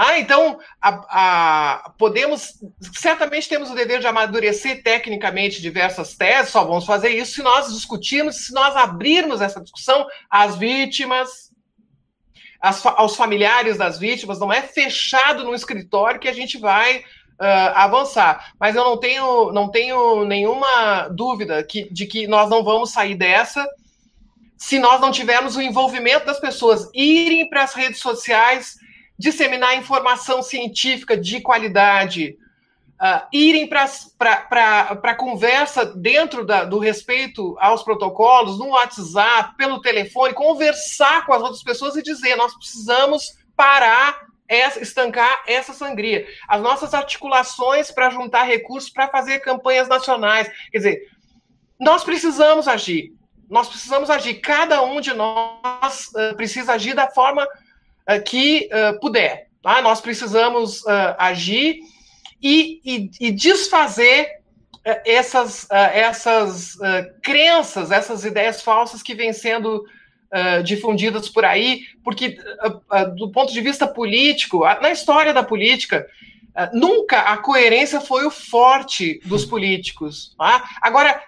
ah, 0.00 0.18
então, 0.18 0.58
a, 0.80 0.88
a, 1.10 1.90
podemos, 1.98 2.54
certamente 2.94 3.48
temos 3.48 3.68
o 3.68 3.74
dever 3.74 3.98
de 3.98 4.06
amadurecer 4.06 4.82
tecnicamente 4.82 5.60
diversas 5.60 6.14
teses, 6.14 6.52
só 6.52 6.64
vamos 6.64 6.86
fazer 6.86 7.08
isso 7.10 7.34
se 7.34 7.42
nós 7.42 7.72
discutirmos, 7.72 8.46
se 8.46 8.54
nós 8.54 8.76
abrirmos 8.76 9.40
essa 9.40 9.60
discussão 9.60 10.06
às 10.30 10.56
vítimas, 10.56 11.50
às, 12.60 12.84
aos 12.86 13.16
familiares 13.16 13.76
das 13.76 13.98
vítimas, 13.98 14.38
não 14.38 14.52
é 14.52 14.62
fechado 14.62 15.42
no 15.42 15.54
escritório 15.54 16.20
que 16.20 16.28
a 16.28 16.32
gente 16.32 16.58
vai 16.58 16.98
uh, 16.98 17.74
avançar. 17.74 18.52
Mas 18.58 18.76
eu 18.76 18.84
não 18.84 18.96
tenho, 18.96 19.52
não 19.52 19.68
tenho 19.68 20.24
nenhuma 20.24 21.08
dúvida 21.08 21.62
que, 21.64 21.92
de 21.92 22.06
que 22.06 22.28
nós 22.28 22.48
não 22.48 22.62
vamos 22.62 22.92
sair 22.92 23.16
dessa 23.16 23.66
se 24.56 24.78
nós 24.78 25.00
não 25.00 25.10
tivermos 25.10 25.56
o 25.56 25.62
envolvimento 25.62 26.26
das 26.26 26.40
pessoas 26.40 26.88
irem 26.92 27.48
para 27.48 27.62
as 27.62 27.74
redes 27.74 28.00
sociais 28.00 28.76
disseminar 29.18 29.76
informação 29.76 30.42
científica 30.42 31.16
de 31.16 31.40
qualidade, 31.40 32.38
uh, 33.00 33.26
irem 33.32 33.66
para 33.66 35.00
a 35.02 35.14
conversa 35.14 35.84
dentro 35.84 36.44
da, 36.44 36.64
do 36.64 36.78
respeito 36.78 37.56
aos 37.58 37.82
protocolos, 37.82 38.58
no 38.58 38.68
WhatsApp, 38.68 39.56
pelo 39.56 39.80
telefone, 39.80 40.34
conversar 40.34 41.26
com 41.26 41.32
as 41.32 41.42
outras 41.42 41.62
pessoas 41.62 41.96
e 41.96 42.02
dizer: 42.02 42.36
nós 42.36 42.54
precisamos 42.54 43.36
parar, 43.56 44.28
essa, 44.48 44.80
estancar 44.80 45.42
essa 45.46 45.72
sangria. 45.72 46.26
As 46.48 46.62
nossas 46.62 46.94
articulações 46.94 47.90
para 47.90 48.10
juntar 48.10 48.44
recursos 48.44 48.88
para 48.88 49.08
fazer 49.08 49.40
campanhas 49.40 49.88
nacionais. 49.88 50.50
Quer 50.72 50.78
dizer, 50.78 51.08
nós 51.78 52.02
precisamos 52.02 52.66
agir. 52.66 53.12
Nós 53.50 53.68
precisamos 53.68 54.08
agir. 54.08 54.34
Cada 54.40 54.82
um 54.82 55.00
de 55.00 55.12
nós 55.12 56.08
uh, 56.14 56.34
precisa 56.36 56.72
agir 56.72 56.94
da 56.94 57.10
forma 57.10 57.46
que 58.24 58.68
uh, 58.72 58.98
puder. 59.00 59.48
Tá? 59.62 59.82
Nós 59.82 60.00
precisamos 60.00 60.80
uh, 60.82 61.14
agir 61.18 61.80
e, 62.42 62.80
e, 62.84 63.10
e 63.20 63.30
desfazer 63.30 64.38
essas, 65.04 65.66
essas 65.70 66.78
crenças, 67.22 67.90
essas 67.90 68.24
ideias 68.24 68.62
falsas 68.62 69.02
que 69.02 69.14
vêm 69.14 69.34
sendo 69.34 69.84
difundidas 70.64 71.28
por 71.28 71.44
aí, 71.44 71.82
porque, 72.02 72.38
do 73.16 73.30
ponto 73.30 73.52
de 73.52 73.60
vista 73.60 73.86
político, 73.86 74.60
na 74.80 74.90
história 74.90 75.34
da 75.34 75.42
política, 75.42 76.06
nunca 76.72 77.20
a 77.20 77.36
coerência 77.36 78.00
foi 78.00 78.24
o 78.24 78.30
forte 78.30 79.20
dos 79.26 79.44
políticos. 79.44 80.34
Tá? 80.38 80.66
Agora, 80.80 81.22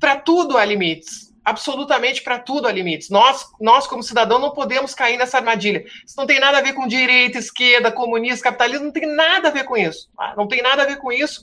para 0.00 0.16
tudo 0.16 0.56
há 0.56 0.64
limites 0.64 1.31
absolutamente 1.44 2.22
para 2.22 2.38
tudo 2.38 2.68
há 2.68 2.72
limites. 2.72 3.10
Nós, 3.10 3.46
nós, 3.60 3.86
como 3.86 4.02
cidadão, 4.02 4.38
não 4.38 4.50
podemos 4.50 4.94
cair 4.94 5.16
nessa 5.16 5.38
armadilha. 5.38 5.84
Isso 6.06 6.16
não 6.16 6.26
tem 6.26 6.38
nada 6.38 6.58
a 6.58 6.62
ver 6.62 6.72
com 6.72 6.86
direita, 6.86 7.38
esquerda, 7.38 7.90
comunista, 7.90 8.44
capitalismo, 8.44 8.86
não 8.86 8.92
tem 8.92 9.06
nada 9.06 9.48
a 9.48 9.50
ver 9.50 9.64
com 9.64 9.76
isso. 9.76 10.08
Tá? 10.16 10.34
Não 10.36 10.46
tem 10.46 10.62
nada 10.62 10.82
a 10.82 10.86
ver 10.86 10.96
com 10.96 11.10
isso. 11.10 11.42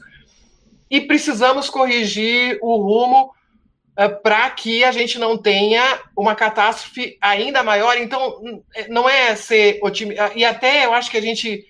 E 0.89 1.01
precisamos 1.01 1.69
corrigir 1.69 2.57
o 2.61 2.77
rumo 2.77 3.26
uh, 3.26 4.01
eh, 4.01 4.09
para 4.09 4.49
que 4.49 4.84
a 4.84 4.91
gente 4.91 5.19
não 5.19 5.38
tenha 5.38 5.84
uma 6.17 6.34
catástrofe 6.34 7.17
ainda 7.21 7.61
maior. 7.61 7.97
Então, 7.97 8.63
eh, 8.76 8.88
não 8.88 9.07
é 9.07 9.35
ser 9.35 9.80
otimista. 9.84 10.31
E 10.35 10.43
até 10.43 10.85
eu 10.85 10.93
acho 10.93 11.11
que 11.11 11.17
a 11.17 11.21
gente 11.21 11.65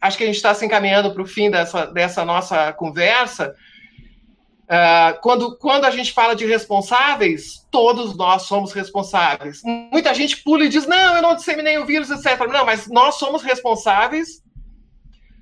acho 0.00 0.16
que 0.16 0.24
a 0.24 0.26
gente 0.26 0.36
está 0.36 0.54
se 0.54 0.64
encaminhando 0.64 1.12
para 1.12 1.22
o 1.22 1.26
fim 1.26 1.50
dessa, 1.50 1.86
dessa 1.86 2.24
nossa 2.24 2.72
conversa. 2.72 3.54
Uh, 4.66 5.20
quando, 5.22 5.56
quando 5.58 5.84
a 5.84 5.90
gente 5.90 6.12
fala 6.12 6.34
de 6.34 6.44
responsáveis, 6.44 7.64
todos 7.70 8.16
nós 8.16 8.42
somos 8.42 8.72
responsáveis. 8.72 9.62
Muita 9.64 10.12
gente 10.12 10.42
pula 10.42 10.64
e 10.64 10.68
diz: 10.68 10.86
não, 10.86 11.16
eu 11.16 11.22
não 11.22 11.36
disseminei 11.36 11.78
o 11.78 11.86
vírus, 11.86 12.10
etc. 12.10 12.40
Não, 12.48 12.64
mas 12.64 12.88
nós 12.88 13.14
somos 13.14 13.42
responsáveis 13.42 14.42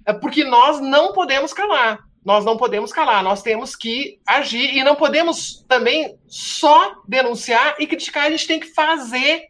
uh, 0.08 0.20
porque 0.20 0.44
nós 0.44 0.80
não 0.80 1.12
podemos 1.12 1.52
calar. 1.52 2.00
Nós 2.24 2.44
não 2.44 2.56
podemos 2.56 2.90
calar, 2.90 3.22
nós 3.22 3.42
temos 3.42 3.76
que 3.76 4.18
agir 4.26 4.74
e 4.74 4.82
não 4.82 4.96
podemos 4.96 5.62
também 5.68 6.18
só 6.26 7.02
denunciar 7.06 7.76
e 7.78 7.86
criticar, 7.86 8.24
a 8.24 8.30
gente 8.30 8.46
tem 8.46 8.58
que 8.58 8.72
fazer 8.72 9.48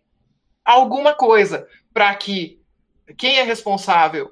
alguma 0.64 1.14
coisa 1.14 1.68
para 1.92 2.12
que 2.16 2.58
quem 3.16 3.38
é 3.38 3.44
responsável 3.44 4.28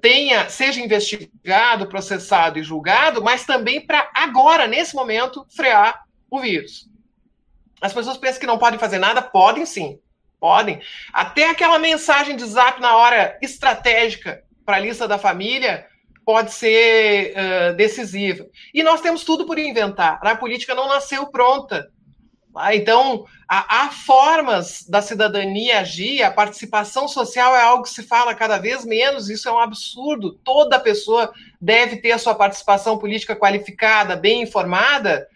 tenha, 0.00 0.48
seja 0.48 0.80
investigado, 0.80 1.88
processado 1.88 2.58
e 2.58 2.62
julgado, 2.62 3.22
mas 3.22 3.44
também 3.44 3.84
para 3.84 4.10
agora, 4.14 4.66
nesse 4.66 4.94
momento, 4.94 5.46
frear 5.54 6.04
o 6.30 6.40
vírus. 6.40 6.88
As 7.80 7.92
pessoas 7.92 8.16
pensam 8.16 8.40
que 8.40 8.46
não 8.46 8.58
podem 8.58 8.78
fazer 8.78 8.98
nada, 8.98 9.20
podem 9.20 9.66
sim, 9.66 9.98
podem. 10.40 10.80
Até 11.12 11.50
aquela 11.50 11.78
mensagem 11.78 12.36
de 12.36 12.44
zap 12.44 12.80
na 12.80 12.96
hora 12.96 13.38
estratégica 13.42 14.42
para 14.64 14.76
a 14.76 14.80
lista 14.80 15.06
da 15.06 15.18
família 15.18 15.86
pode 16.24 16.52
ser 16.52 17.34
uh, 17.36 17.74
decisiva. 17.76 18.46
E 18.74 18.82
nós 18.82 19.00
temos 19.00 19.24
tudo 19.24 19.46
por 19.46 19.58
inventar. 19.58 20.18
A 20.22 20.36
política 20.36 20.74
não 20.74 20.88
nasceu 20.88 21.26
pronta. 21.28 21.88
Ah, 22.58 22.74
então, 22.74 23.26
há, 23.48 23.84
há, 23.84 23.90
formas 23.90 24.84
da 24.88 25.02
cidadania 25.02 25.80
agir, 25.80 26.22
a 26.22 26.30
participação 26.30 27.06
social 27.06 27.54
é 27.54 27.62
algo 27.62 27.82
que 27.82 27.90
se 27.90 28.02
fala 28.02 28.34
cada 28.34 28.58
vez 28.58 28.84
menos, 28.84 29.28
isso 29.28 29.48
é 29.48 29.52
um 29.52 29.58
absurdo. 29.58 30.32
Toda 30.42 30.78
pessoa 30.80 31.32
deve 31.60 31.96
ter 31.96 32.12
a 32.12 32.18
sua 32.18 32.34
participação 32.34 32.98
política 32.98 33.36
qualificada, 33.36 34.16
bem 34.16 34.42
informada. 34.42 35.28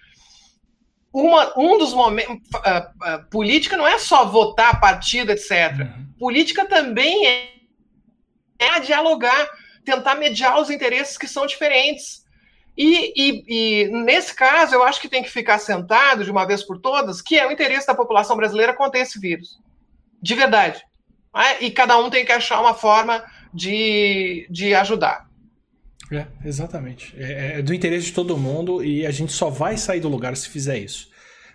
Uma, 1.12 1.52
um 1.58 1.76
dos 1.76 1.92
momentos. 1.92 2.36
Uh, 2.54 3.14
uh, 3.14 3.30
política 3.30 3.76
não 3.76 3.86
é 3.86 3.98
só 3.98 4.24
votar 4.24 4.80
partido, 4.80 5.30
etc. 5.30 5.50
Uhum. 5.80 6.06
Política 6.18 6.64
também 6.64 7.26
é, 7.26 7.50
é 8.58 8.80
dialogar, 8.80 9.50
tentar 9.84 10.14
mediar 10.14 10.58
os 10.58 10.70
interesses 10.70 11.18
que 11.18 11.26
são 11.26 11.46
diferentes. 11.46 12.24
E, 12.76 13.12
e, 13.16 13.44
e, 13.46 13.88
nesse 13.88 14.34
caso, 14.34 14.74
eu 14.74 14.82
acho 14.82 15.00
que 15.00 15.08
tem 15.08 15.22
que 15.22 15.30
ficar 15.30 15.58
sentado 15.58 16.24
de 16.24 16.30
uma 16.30 16.46
vez 16.46 16.62
por 16.62 16.78
todas 16.78 17.20
que 17.20 17.38
é 17.38 17.46
o 17.46 17.52
interesse 17.52 17.86
da 17.86 17.94
população 17.94 18.36
brasileira 18.36 18.74
conter 18.74 19.00
esse 19.00 19.18
vírus. 19.18 19.58
De 20.22 20.34
verdade. 20.34 20.82
É? 21.36 21.64
E 21.64 21.70
cada 21.70 21.98
um 21.98 22.10
tem 22.10 22.24
que 22.24 22.32
achar 22.32 22.60
uma 22.60 22.74
forma 22.74 23.22
de, 23.52 24.46
de 24.50 24.74
ajudar. 24.74 25.28
É, 26.12 26.26
exatamente. 26.44 27.14
É, 27.16 27.58
é 27.58 27.62
do 27.62 27.72
interesse 27.72 28.06
de 28.06 28.12
todo 28.12 28.36
mundo 28.36 28.84
e 28.84 29.06
a 29.06 29.10
gente 29.10 29.32
só 29.32 29.48
vai 29.48 29.76
sair 29.76 30.00
do 30.00 30.08
lugar 30.08 30.36
se 30.36 30.48
fizer 30.48 30.78
isso. 30.78 31.08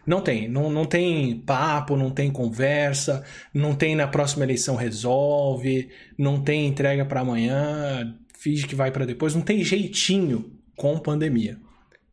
Não 0.06 0.22
tem, 0.22 0.48
não, 0.48 0.70
não 0.70 0.86
tem 0.86 1.40
papo, 1.40 1.98
não 1.98 2.12
tem 2.12 2.30
conversa, 2.30 3.26
não 3.52 3.74
tem 3.74 3.96
na 3.96 4.08
próxima 4.08 4.46
eleição 4.46 4.76
resolve, 4.76 5.90
não 6.18 6.40
tem 6.40 6.68
entrega 6.68 7.04
para 7.04 7.22
amanhã, 7.22 8.16
finge 8.38 8.68
que 8.68 8.76
vai 8.76 8.92
para 8.92 9.06
depois, 9.06 9.34
não 9.34 9.42
tem 9.42 9.64
jeitinho 9.64 10.55
com 10.76 10.98
pandemia. 10.98 11.60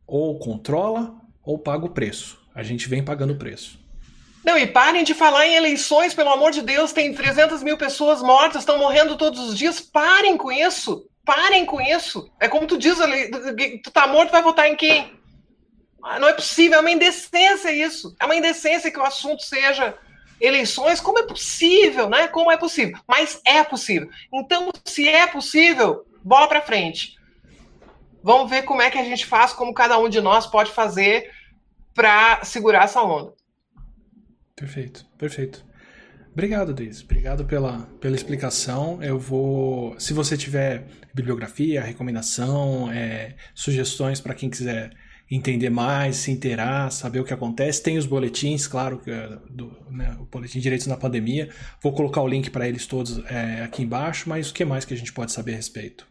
Ou 0.07 0.37
controla 0.39 1.15
ou 1.43 1.57
paga 1.57 1.85
o 1.85 1.89
preço. 1.89 2.39
A 2.53 2.63
gente 2.63 2.87
vem 2.87 3.03
pagando 3.03 3.33
o 3.33 3.37
preço. 3.37 3.79
Não, 4.43 4.57
e 4.57 4.67
parem 4.67 5.03
de 5.03 5.13
falar 5.13 5.47
em 5.47 5.55
eleições, 5.55 6.13
pelo 6.13 6.29
amor 6.29 6.51
de 6.51 6.61
Deus, 6.61 6.91
tem 6.91 7.13
300 7.13 7.63
mil 7.63 7.77
pessoas 7.77 8.21
mortas, 8.21 8.61
estão 8.61 8.77
morrendo 8.77 9.15
todos 9.15 9.39
os 9.39 9.57
dias. 9.57 9.79
Parem 9.79 10.35
com 10.35 10.51
isso. 10.51 11.07
Parem 11.23 11.65
com 11.65 11.79
isso. 11.79 12.29
É 12.39 12.49
como 12.49 12.67
tu 12.67 12.77
diz 12.77 12.97
tu 13.83 13.91
tá 13.91 14.05
morto, 14.07 14.31
vai 14.31 14.41
votar 14.41 14.67
em 14.67 14.75
quem? 14.75 15.13
Ah, 16.03 16.19
não 16.19 16.27
é 16.27 16.33
possível, 16.33 16.77
é 16.77 16.81
uma 16.81 16.91
indecência 16.91 17.71
isso. 17.71 18.13
É 18.19 18.25
uma 18.25 18.35
indecência 18.35 18.91
que 18.91 18.99
o 18.99 19.05
assunto 19.05 19.41
seja 19.41 19.97
eleições. 20.41 20.99
Como 20.99 21.19
é 21.19 21.23
possível, 21.23 22.09
né? 22.09 22.27
Como 22.27 22.51
é 22.51 22.57
possível? 22.57 22.99
Mas 23.07 23.39
é 23.45 23.63
possível. 23.63 24.09
Então, 24.33 24.69
se 24.83 25.07
é 25.07 25.25
possível, 25.25 26.05
bola 26.21 26.47
para 26.49 26.61
frente. 26.61 27.15
Vamos 28.23 28.49
ver 28.49 28.63
como 28.63 28.81
é 28.81 28.89
que 28.89 28.97
a 28.97 29.03
gente 29.03 29.25
faz, 29.25 29.51
como 29.53 29.73
cada 29.73 29.97
um 29.97 30.07
de 30.07 30.21
nós 30.21 30.47
pode 30.47 30.71
fazer 30.71 31.29
para 31.93 32.43
segurar 32.43 32.85
essa 32.85 33.01
onda. 33.01 33.33
Perfeito, 34.55 35.05
perfeito. 35.17 35.65
Obrigado, 36.31 36.73
Deise. 36.73 37.03
Obrigado 37.03 37.45
pela, 37.45 37.81
pela 37.99 38.15
explicação. 38.15 39.01
Eu 39.03 39.19
vou. 39.19 39.99
Se 39.99 40.13
você 40.13 40.35
tiver 40.35 40.87
bibliografia, 41.13 41.81
recomendação, 41.81 42.91
é, 42.91 43.35
sugestões 43.53 44.19
para 44.19 44.33
quem 44.33 44.49
quiser 44.49 44.91
entender 45.29 45.69
mais, 45.69 46.17
se 46.17 46.31
inteirar, 46.31 46.91
saber 46.91 47.19
o 47.19 47.23
que 47.23 47.33
acontece. 47.33 47.83
Tem 47.83 47.97
os 47.97 48.05
boletins, 48.05 48.67
claro, 48.67 49.01
é 49.05 49.37
do, 49.49 49.75
né, 49.91 50.15
o 50.19 50.25
boletim 50.25 50.57
de 50.57 50.63
direitos 50.63 50.87
na 50.87 50.97
pandemia. 50.97 51.49
Vou 51.81 51.93
colocar 51.93 52.21
o 52.21 52.27
link 52.27 52.49
para 52.49 52.67
eles 52.67 52.87
todos 52.87 53.23
é, 53.25 53.63
aqui 53.63 53.83
embaixo, 53.83 54.27
mas 54.27 54.49
o 54.49 54.53
que 54.53 54.65
mais 54.65 54.85
que 54.85 54.93
a 54.93 54.97
gente 54.97 55.13
pode 55.13 55.31
saber 55.31 55.53
a 55.53 55.57
respeito? 55.57 56.07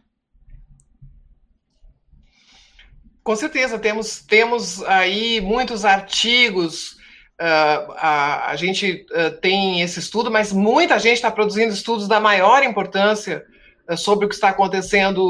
Com 3.23 3.35
certeza, 3.37 3.79
temos, 3.79 4.19
temos 4.19 4.83
aí 4.83 5.39
muitos 5.39 5.85
artigos. 5.85 7.01
Uh, 7.39 7.91
a, 7.97 8.51
a, 8.51 8.55
gente 8.57 9.05
uh, 9.11 9.31
tem 9.39 9.81
esse 9.81 9.99
estudo, 9.99 10.29
mas 10.29 10.51
muita 10.51 10.99
gente 10.99 11.15
está 11.15 11.31
produzindo 11.31 11.73
estudos 11.73 12.07
da 12.07 12.19
maior 12.19 12.63
importância 12.63 13.45
uh, 13.89 13.95
sobre 13.95 14.25
o 14.25 14.29
que 14.29 14.35
está 14.35 14.49
acontecendo 14.49 15.21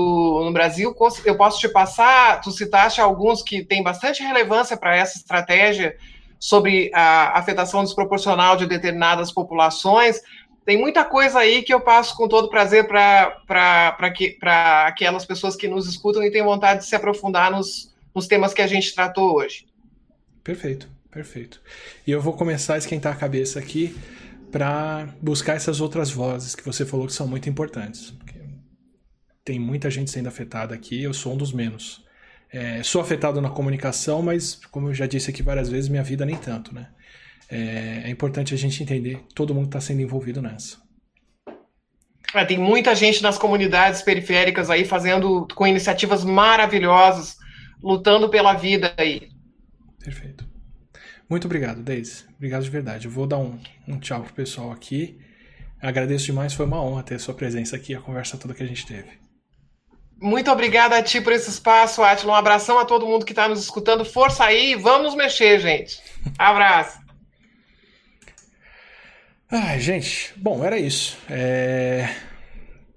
no 0.43 0.51
Brasil. 0.51 0.95
Eu 1.23 1.37
posso 1.37 1.59
te 1.59 1.69
passar, 1.69 2.41
tu 2.41 2.51
citaste 2.51 2.99
alguns 2.99 3.43
que 3.43 3.63
têm 3.63 3.83
bastante 3.83 4.23
relevância 4.23 4.75
para 4.75 4.95
essa 4.95 5.17
estratégia 5.17 5.95
sobre 6.39 6.91
a 6.93 7.37
afetação 7.39 7.83
desproporcional 7.83 8.57
de 8.57 8.65
determinadas 8.65 9.31
populações. 9.31 10.19
Tem 10.65 10.77
muita 10.77 11.03
coisa 11.03 11.39
aí 11.39 11.61
que 11.61 11.73
eu 11.73 11.81
passo 11.81 12.15
com 12.15 12.27
todo 12.27 12.49
prazer 12.49 12.87
para 12.87 13.97
aquelas 14.87 15.25
pessoas 15.25 15.55
que 15.55 15.67
nos 15.67 15.87
escutam 15.87 16.23
e 16.23 16.31
têm 16.31 16.43
vontade 16.43 16.81
de 16.81 16.85
se 16.85 16.95
aprofundar 16.95 17.51
nos, 17.51 17.93
nos 18.15 18.27
temas 18.27 18.53
que 18.53 18.61
a 18.61 18.67
gente 18.67 18.93
tratou 18.95 19.35
hoje. 19.35 19.65
Perfeito, 20.43 20.87
perfeito. 21.11 21.61
E 22.07 22.11
eu 22.11 22.21
vou 22.21 22.33
começar 22.33 22.75
a 22.75 22.77
esquentar 22.77 23.13
a 23.13 23.15
cabeça 23.15 23.59
aqui 23.59 23.95
para 24.51 25.09
buscar 25.21 25.55
essas 25.55 25.81
outras 25.81 26.11
vozes 26.11 26.55
que 26.55 26.63
você 26.63 26.85
falou 26.85 27.07
que 27.07 27.13
são 27.13 27.27
muito 27.27 27.49
importantes. 27.49 28.13
Tem 29.43 29.59
muita 29.59 29.89
gente 29.89 30.11
sendo 30.11 30.27
afetada 30.27 30.73
aqui, 30.73 31.03
eu 31.03 31.13
sou 31.13 31.33
um 31.33 31.37
dos 31.37 31.51
menos. 31.51 32.05
É, 32.51 32.83
sou 32.83 33.01
afetado 33.01 33.41
na 33.41 33.49
comunicação, 33.49 34.21
mas 34.21 34.55
como 34.71 34.89
eu 34.89 34.93
já 34.93 35.07
disse 35.07 35.29
aqui 35.29 35.41
várias 35.41 35.69
vezes, 35.69 35.89
minha 35.89 36.03
vida 36.03 36.25
nem 36.25 36.37
tanto, 36.37 36.73
né? 36.73 36.87
É, 37.53 38.01
é 38.05 38.09
importante 38.09 38.53
a 38.53 38.57
gente 38.57 38.81
entender 38.81 39.17
que 39.27 39.35
todo 39.35 39.53
mundo 39.53 39.67
está 39.67 39.79
sendo 39.79 40.01
envolvido 40.01 40.41
nessa. 40.41 40.81
É, 42.33 42.43
tem 42.43 42.57
muita 42.57 42.95
gente 42.95 43.21
nas 43.21 43.37
comunidades 43.37 44.01
periféricas 44.01 44.71
aí 44.71 44.83
fazendo 44.83 45.47
com 45.53 45.67
iniciativas 45.67 46.25
maravilhosas, 46.25 47.37
lutando 47.81 48.27
pela 48.27 48.53
vida 48.53 48.91
aí. 48.97 49.29
Perfeito. 50.03 50.43
Muito 51.29 51.45
obrigado, 51.45 51.83
Deise. 51.83 52.25
Obrigado 52.35 52.63
de 52.63 52.71
verdade. 52.71 53.05
Eu 53.05 53.11
vou 53.11 53.27
dar 53.27 53.37
um, 53.37 53.59
um 53.87 53.99
tchau 53.99 54.23
pro 54.23 54.33
pessoal 54.33 54.71
aqui. 54.71 55.19
Agradeço 55.79 56.25
demais, 56.25 56.53
foi 56.53 56.65
uma 56.65 56.81
honra 56.81 57.03
ter 57.03 57.19
sua 57.19 57.35
presença 57.35 57.75
aqui, 57.75 57.93
a 57.93 58.01
conversa 58.01 58.37
toda 58.37 58.53
que 58.53 58.63
a 58.63 58.67
gente 58.67 58.85
teve. 58.85 59.21
Muito 60.19 60.49
obrigada 60.49 60.97
a 60.97 61.03
ti 61.03 61.21
por 61.21 61.33
esse 61.33 61.49
espaço, 61.49 62.01
Atila. 62.01 62.31
Um 62.31 62.35
abração 62.35 62.79
a 62.79 62.85
todo 62.85 63.05
mundo 63.05 63.25
que 63.25 63.33
está 63.33 63.47
nos 63.47 63.61
escutando. 63.61 64.05
Força 64.05 64.45
aí, 64.45 64.73
vamos 64.73 65.13
mexer, 65.13 65.59
gente. 65.59 65.99
Abraço. 66.39 67.02
Ai, 69.55 69.79
gente, 69.79 70.33
bom, 70.35 70.65
era 70.65 70.79
isso. 70.79 71.15
É... 71.29 72.09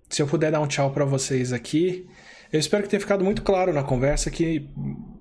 Se 0.09 0.23
eu 0.23 0.27
puder 0.27 0.51
dar 0.51 0.59
um 0.63 0.67
tchau 0.67 0.91
para 0.91 1.05
vocês 1.05 1.53
aqui, 1.53 2.07
eu 2.51 2.59
espero 2.59 2.83
que 2.83 2.89
tenha 2.89 2.99
ficado 2.99 3.23
muito 3.23 3.43
claro 3.43 3.75
na 3.75 3.83
conversa 3.83 4.31
que 4.31 4.67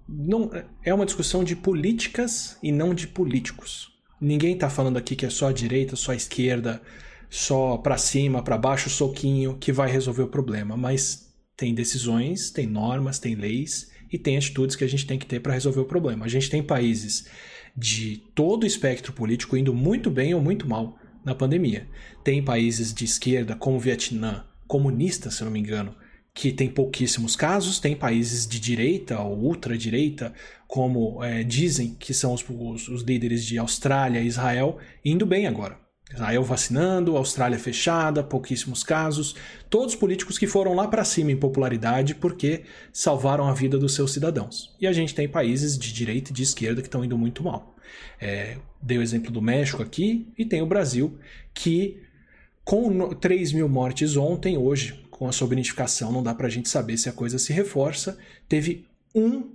não 0.07 0.49
é 0.81 0.93
uma 0.93 1.05
discussão 1.05 1.43
de 1.43 1.53
políticas 1.53 2.57
e 2.63 2.71
não 2.71 2.93
de 2.93 3.05
políticos. 3.05 3.91
Ninguém 4.21 4.57
tá 4.57 4.69
falando 4.69 4.95
aqui 4.95 5.13
que 5.13 5.25
é 5.25 5.29
só 5.29 5.49
a 5.49 5.51
direita, 5.51 5.97
só 5.97 6.13
a 6.13 6.15
esquerda, 6.15 6.81
só 7.29 7.75
para 7.79 7.97
cima, 7.97 8.41
para 8.41 8.57
baixo, 8.57 8.89
soquinho 8.89 9.57
que 9.57 9.73
vai 9.73 9.91
resolver 9.91 10.23
o 10.23 10.29
problema, 10.29 10.77
mas 10.77 11.35
tem 11.57 11.75
decisões, 11.75 12.49
tem 12.49 12.65
normas, 12.65 13.19
tem 13.19 13.35
leis 13.35 13.91
e 14.09 14.17
tem 14.17 14.37
atitudes 14.37 14.77
que 14.77 14.85
a 14.85 14.89
gente 14.89 15.05
tem 15.05 15.19
que 15.19 15.25
ter 15.25 15.41
para 15.41 15.51
resolver 15.51 15.81
o 15.81 15.85
problema. 15.85 16.23
A 16.23 16.29
gente 16.29 16.49
tem 16.49 16.63
países 16.63 17.27
de 17.75 18.23
todo 18.33 18.63
o 18.63 18.67
espectro 18.67 19.11
político 19.11 19.57
indo 19.57 19.73
muito 19.73 20.09
bem 20.09 20.33
ou 20.33 20.41
muito 20.41 20.65
mal 20.65 20.97
na 21.25 21.33
pandemia. 21.33 21.87
Tem 22.23 22.43
países 22.43 22.93
de 22.93 23.03
esquerda, 23.03 23.55
como 23.55 23.77
o 23.77 23.79
Vietnã, 23.79 24.45
comunista, 24.67 25.31
se 25.31 25.43
não 25.43 25.51
me 25.51 25.59
engano, 25.59 25.95
que 26.33 26.51
tem 26.51 26.69
pouquíssimos 26.69 27.35
casos, 27.35 27.79
tem 27.79 27.95
países 27.95 28.45
de 28.45 28.59
direita 28.59 29.19
ou 29.19 29.37
ultradireita, 29.37 30.33
como 30.67 31.23
é, 31.23 31.43
dizem 31.43 31.95
que 31.95 32.13
são 32.13 32.33
os, 32.33 32.45
os, 32.47 32.89
os, 32.89 33.01
líderes 33.03 33.45
de 33.45 33.57
Austrália 33.57 34.19
e 34.19 34.27
Israel, 34.27 34.77
indo 35.03 35.25
bem 35.25 35.47
agora. 35.47 35.79
Israel 36.13 36.43
vacinando, 36.43 37.17
Austrália 37.17 37.57
fechada, 37.57 38.21
pouquíssimos 38.21 38.83
casos, 38.83 39.35
todos 39.69 39.95
políticos 39.95 40.37
que 40.37 40.45
foram 40.45 40.73
lá 40.73 40.87
para 40.87 41.03
cima 41.03 41.31
em 41.31 41.37
popularidade 41.37 42.13
porque 42.13 42.63
salvaram 42.93 43.47
a 43.47 43.53
vida 43.53 43.77
dos 43.77 43.95
seus 43.95 44.13
cidadãos. 44.13 44.75
E 44.79 44.85
a 44.85 44.93
gente 44.93 45.15
tem 45.15 45.27
países 45.27 45.77
de 45.77 45.91
direita 45.91 46.31
e 46.31 46.33
de 46.33 46.43
esquerda 46.43 46.81
que 46.81 46.87
estão 46.87 47.03
indo 47.03 47.17
muito 47.17 47.43
mal. 47.43 47.74
É, 48.19 48.57
dei 48.81 48.97
o 48.97 49.01
exemplo 49.01 49.31
do 49.31 49.41
México 49.41 49.81
aqui 49.81 50.31
e 50.37 50.45
tem 50.45 50.61
o 50.61 50.67
Brasil, 50.67 51.17
que 51.53 52.01
com 52.63 53.09
3 53.13 53.53
mil 53.53 53.69
mortes 53.69 54.17
ontem, 54.17 54.57
hoje, 54.57 55.05
com 55.11 55.27
a 55.27 55.31
sua 55.31 55.47
bonificação, 55.47 56.11
não 56.11 56.23
dá 56.23 56.33
para 56.33 56.47
a 56.47 56.49
gente 56.49 56.67
saber 56.67 56.97
se 56.97 57.07
a 57.07 57.13
coisa 57.13 57.37
se 57.37 57.53
reforça, 57.53 58.17
teve 58.49 58.87
um 59.13 59.51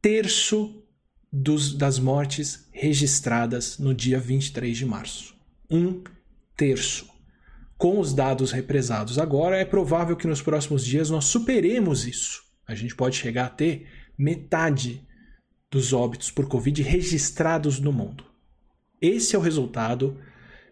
terço 0.00 0.82
dos, 1.32 1.74
das 1.74 1.98
mortes 1.98 2.66
registradas 2.72 3.78
no 3.78 3.92
dia 3.92 4.18
23 4.18 4.76
de 4.76 4.86
março. 4.86 5.34
Um 5.68 6.02
terço. 6.56 7.10
Com 7.76 7.98
os 7.98 8.14
dados 8.14 8.52
represados 8.52 9.18
agora, 9.18 9.56
é 9.56 9.64
provável 9.64 10.16
que 10.16 10.26
nos 10.26 10.40
próximos 10.40 10.84
dias 10.84 11.10
nós 11.10 11.26
superemos 11.26 12.06
isso. 12.06 12.42
A 12.66 12.74
gente 12.74 12.94
pode 12.94 13.16
chegar 13.16 13.46
a 13.46 13.50
ter 13.50 13.86
metade 14.16 15.05
dos 15.70 15.92
óbitos 15.92 16.30
por 16.30 16.46
Covid 16.48 16.82
registrados 16.82 17.80
no 17.80 17.92
mundo. 17.92 18.24
Esse 19.00 19.36
é 19.36 19.38
o 19.38 19.42
resultado 19.42 20.18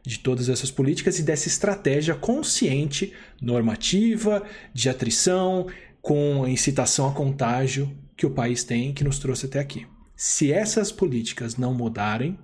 de 0.03 0.19
todas 0.19 0.49
essas 0.49 0.71
políticas 0.71 1.19
e 1.19 1.23
dessa 1.23 1.49
estratégia 1.49 2.15
consciente, 2.15 3.12
normativa, 3.41 4.43
de 4.73 4.89
atrição, 4.89 5.66
com 6.01 6.47
incitação 6.47 7.09
a 7.09 7.12
contágio 7.12 7.97
que 8.16 8.27
o 8.27 8.31
país 8.31 8.62
tem 8.62 8.93
que 8.93 9.03
nos 9.03 9.19
trouxe 9.19 9.47
até 9.47 9.59
aqui. 9.59 9.87
Se 10.15 10.53
essas 10.53 10.93
políticas 10.93 11.57
não 11.57 11.75
mudarem, 11.75 12.39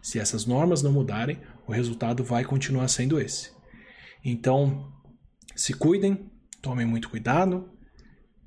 se 0.00 0.18
essas 0.18 0.46
normas 0.46 0.82
não 0.82 0.92
mudarem, 0.92 1.38
o 1.66 1.72
resultado 1.72 2.22
vai 2.22 2.44
continuar 2.44 2.88
sendo 2.88 3.20
esse. 3.20 3.50
Então, 4.24 4.92
se 5.56 5.74
cuidem, 5.74 6.30
tomem 6.62 6.86
muito 6.86 7.10
cuidado, 7.10 7.68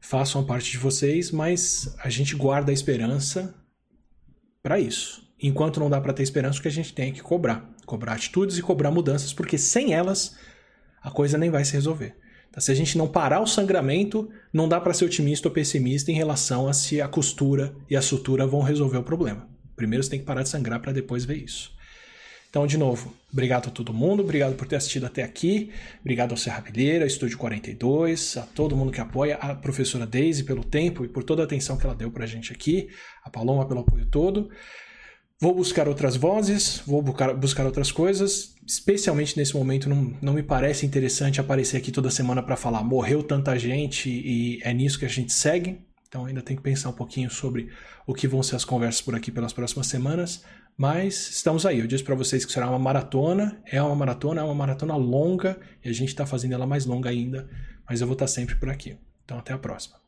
façam 0.08 0.40
a 0.40 0.44
parte 0.46 0.72
de 0.72 0.78
vocês, 0.78 1.32
mas 1.32 1.94
a 2.00 2.10
gente 2.10 2.34
guarda 2.34 2.72
a 2.72 2.74
esperança 2.74 3.54
para 4.64 4.80
isso. 4.80 5.28
Enquanto 5.38 5.82
não 5.82 5.90
dá 5.90 6.00
para 6.00 6.14
ter 6.14 6.24
esperança, 6.24 6.60
o 6.60 6.62
que 6.62 6.68
a 6.70 6.72
gente 6.72 6.94
tem 6.94 7.10
é 7.10 7.12
que 7.12 7.22
cobrar. 7.22 7.70
Cobrar 7.86 8.14
atitudes 8.14 8.58
e 8.58 8.62
cobrar 8.62 8.90
mudanças, 8.90 9.34
porque 9.34 9.58
sem 9.58 9.94
elas 9.94 10.38
a 11.02 11.12
coisa 11.12 11.38
nem 11.38 11.50
vai 11.50 11.66
se 11.66 11.74
resolver. 11.74 12.16
Tá? 12.54 12.62
Se 12.62 12.72
a 12.72 12.76
gente 12.76 12.98
não 12.98 13.08
parar 13.08 13.42
o 13.42 13.48
sangramento, 13.48 14.30
não 14.52 14.70
dá 14.70 14.80
para 14.80 14.94
ser 14.94 15.04
otimista 15.04 15.50
ou 15.50 15.54
pessimista 15.54 16.10
em 16.10 16.16
relação 16.16 16.70
a 16.70 16.74
se 16.74 17.02
a 17.02 17.08
costura 17.08 17.76
e 17.90 17.96
a 17.96 18.02
sutura 18.02 18.48
vão 18.48 18.62
resolver 18.62 18.98
o 18.98 19.04
problema. 19.04 19.50
Primeiro 19.76 20.04
você 20.04 20.10
tem 20.10 20.20
que 20.20 20.26
parar 20.26 20.44
de 20.44 20.50
sangrar 20.50 20.80
para 20.80 20.94
depois 20.94 21.26
ver 21.26 21.44
isso. 21.44 21.77
Então, 22.58 22.66
de 22.66 22.76
novo, 22.76 23.14
obrigado 23.32 23.68
a 23.68 23.70
todo 23.70 23.94
mundo, 23.94 24.24
obrigado 24.24 24.56
por 24.56 24.68
ter 24.68 24.78
assistido 24.78 25.06
até 25.06 25.22
aqui, 25.22 25.70
obrigado 26.02 26.32
ao 26.32 26.38
Serra 26.38 26.60
Bilheira, 26.60 27.06
Estúdio 27.06 27.38
42, 27.38 28.36
a 28.36 28.42
todo 28.42 28.76
mundo 28.76 28.92
que 28.92 29.00
apoia, 29.00 29.36
a 29.36 29.54
professora 29.54 30.08
Daisy 30.08 30.44
pelo 30.44 30.64
tempo 30.64 31.06
e 31.06 31.08
por 31.08 31.24
toda 31.24 31.44
a 31.44 31.46
atenção 31.46 31.78
que 31.78 31.86
ela 31.86 31.94
deu 31.94 32.10
pra 32.10 32.26
gente 32.26 32.52
aqui, 32.52 32.90
a 33.24 33.30
Paloma 33.30 33.68
pelo 33.68 33.82
apoio 33.82 34.08
todo. 34.08 34.50
Vou 35.40 35.54
buscar 35.54 35.88
outras 35.88 36.16
vozes, 36.16 36.82
vou 36.84 37.00
buscar, 37.00 37.32
buscar 37.36 37.64
outras 37.64 37.92
coisas, 37.92 38.56
especialmente 38.66 39.38
nesse 39.38 39.56
momento 39.56 39.88
não, 39.88 40.18
não 40.20 40.34
me 40.34 40.42
parece 40.42 40.84
interessante 40.84 41.40
aparecer 41.40 41.78
aqui 41.78 41.92
toda 41.92 42.10
semana 42.10 42.42
para 42.42 42.56
falar 42.56 42.84
morreu 42.84 43.22
tanta 43.22 43.56
gente 43.60 44.10
e 44.10 44.60
é 44.64 44.74
nisso 44.74 44.98
que 44.98 45.06
a 45.06 45.10
gente 45.10 45.32
segue. 45.32 45.80
Então 46.08 46.26
ainda 46.26 46.42
tem 46.42 46.56
que 46.56 46.64
pensar 46.64 46.90
um 46.90 46.94
pouquinho 46.94 47.30
sobre 47.30 47.70
o 48.08 48.16
que 48.16 48.28
vão 48.28 48.42
ser 48.42 48.56
as 48.56 48.66
conversas 48.66 49.02
por 49.02 49.14
aqui 49.14 49.32
pelas 49.32 49.54
próximas 49.54 49.86
semanas. 49.86 50.44
Mas 50.78 51.30
estamos 51.30 51.66
aí. 51.66 51.80
Eu 51.80 51.88
disse 51.88 52.04
para 52.04 52.14
vocês 52.14 52.46
que 52.46 52.52
será 52.52 52.70
uma 52.70 52.78
maratona. 52.78 53.60
É 53.66 53.82
uma 53.82 53.96
maratona, 53.96 54.42
é 54.42 54.44
uma 54.44 54.54
maratona 54.54 54.96
longa 54.96 55.60
e 55.84 55.90
a 55.90 55.94
gente 55.94 56.10
está 56.10 56.26
fazendo 56.26 56.54
ela 56.54 56.68
mais 56.68 56.86
longa 56.86 57.10
ainda. 57.10 57.50
Mas 57.90 58.00
eu 58.00 58.08
vou 58.08 58.14
estar 58.14 58.26
tá 58.26 58.32
sempre 58.32 58.56
por 58.56 58.70
aqui. 58.70 58.96
Então 59.26 59.40
até 59.40 59.54
a 59.54 59.58
próxima. 59.58 60.07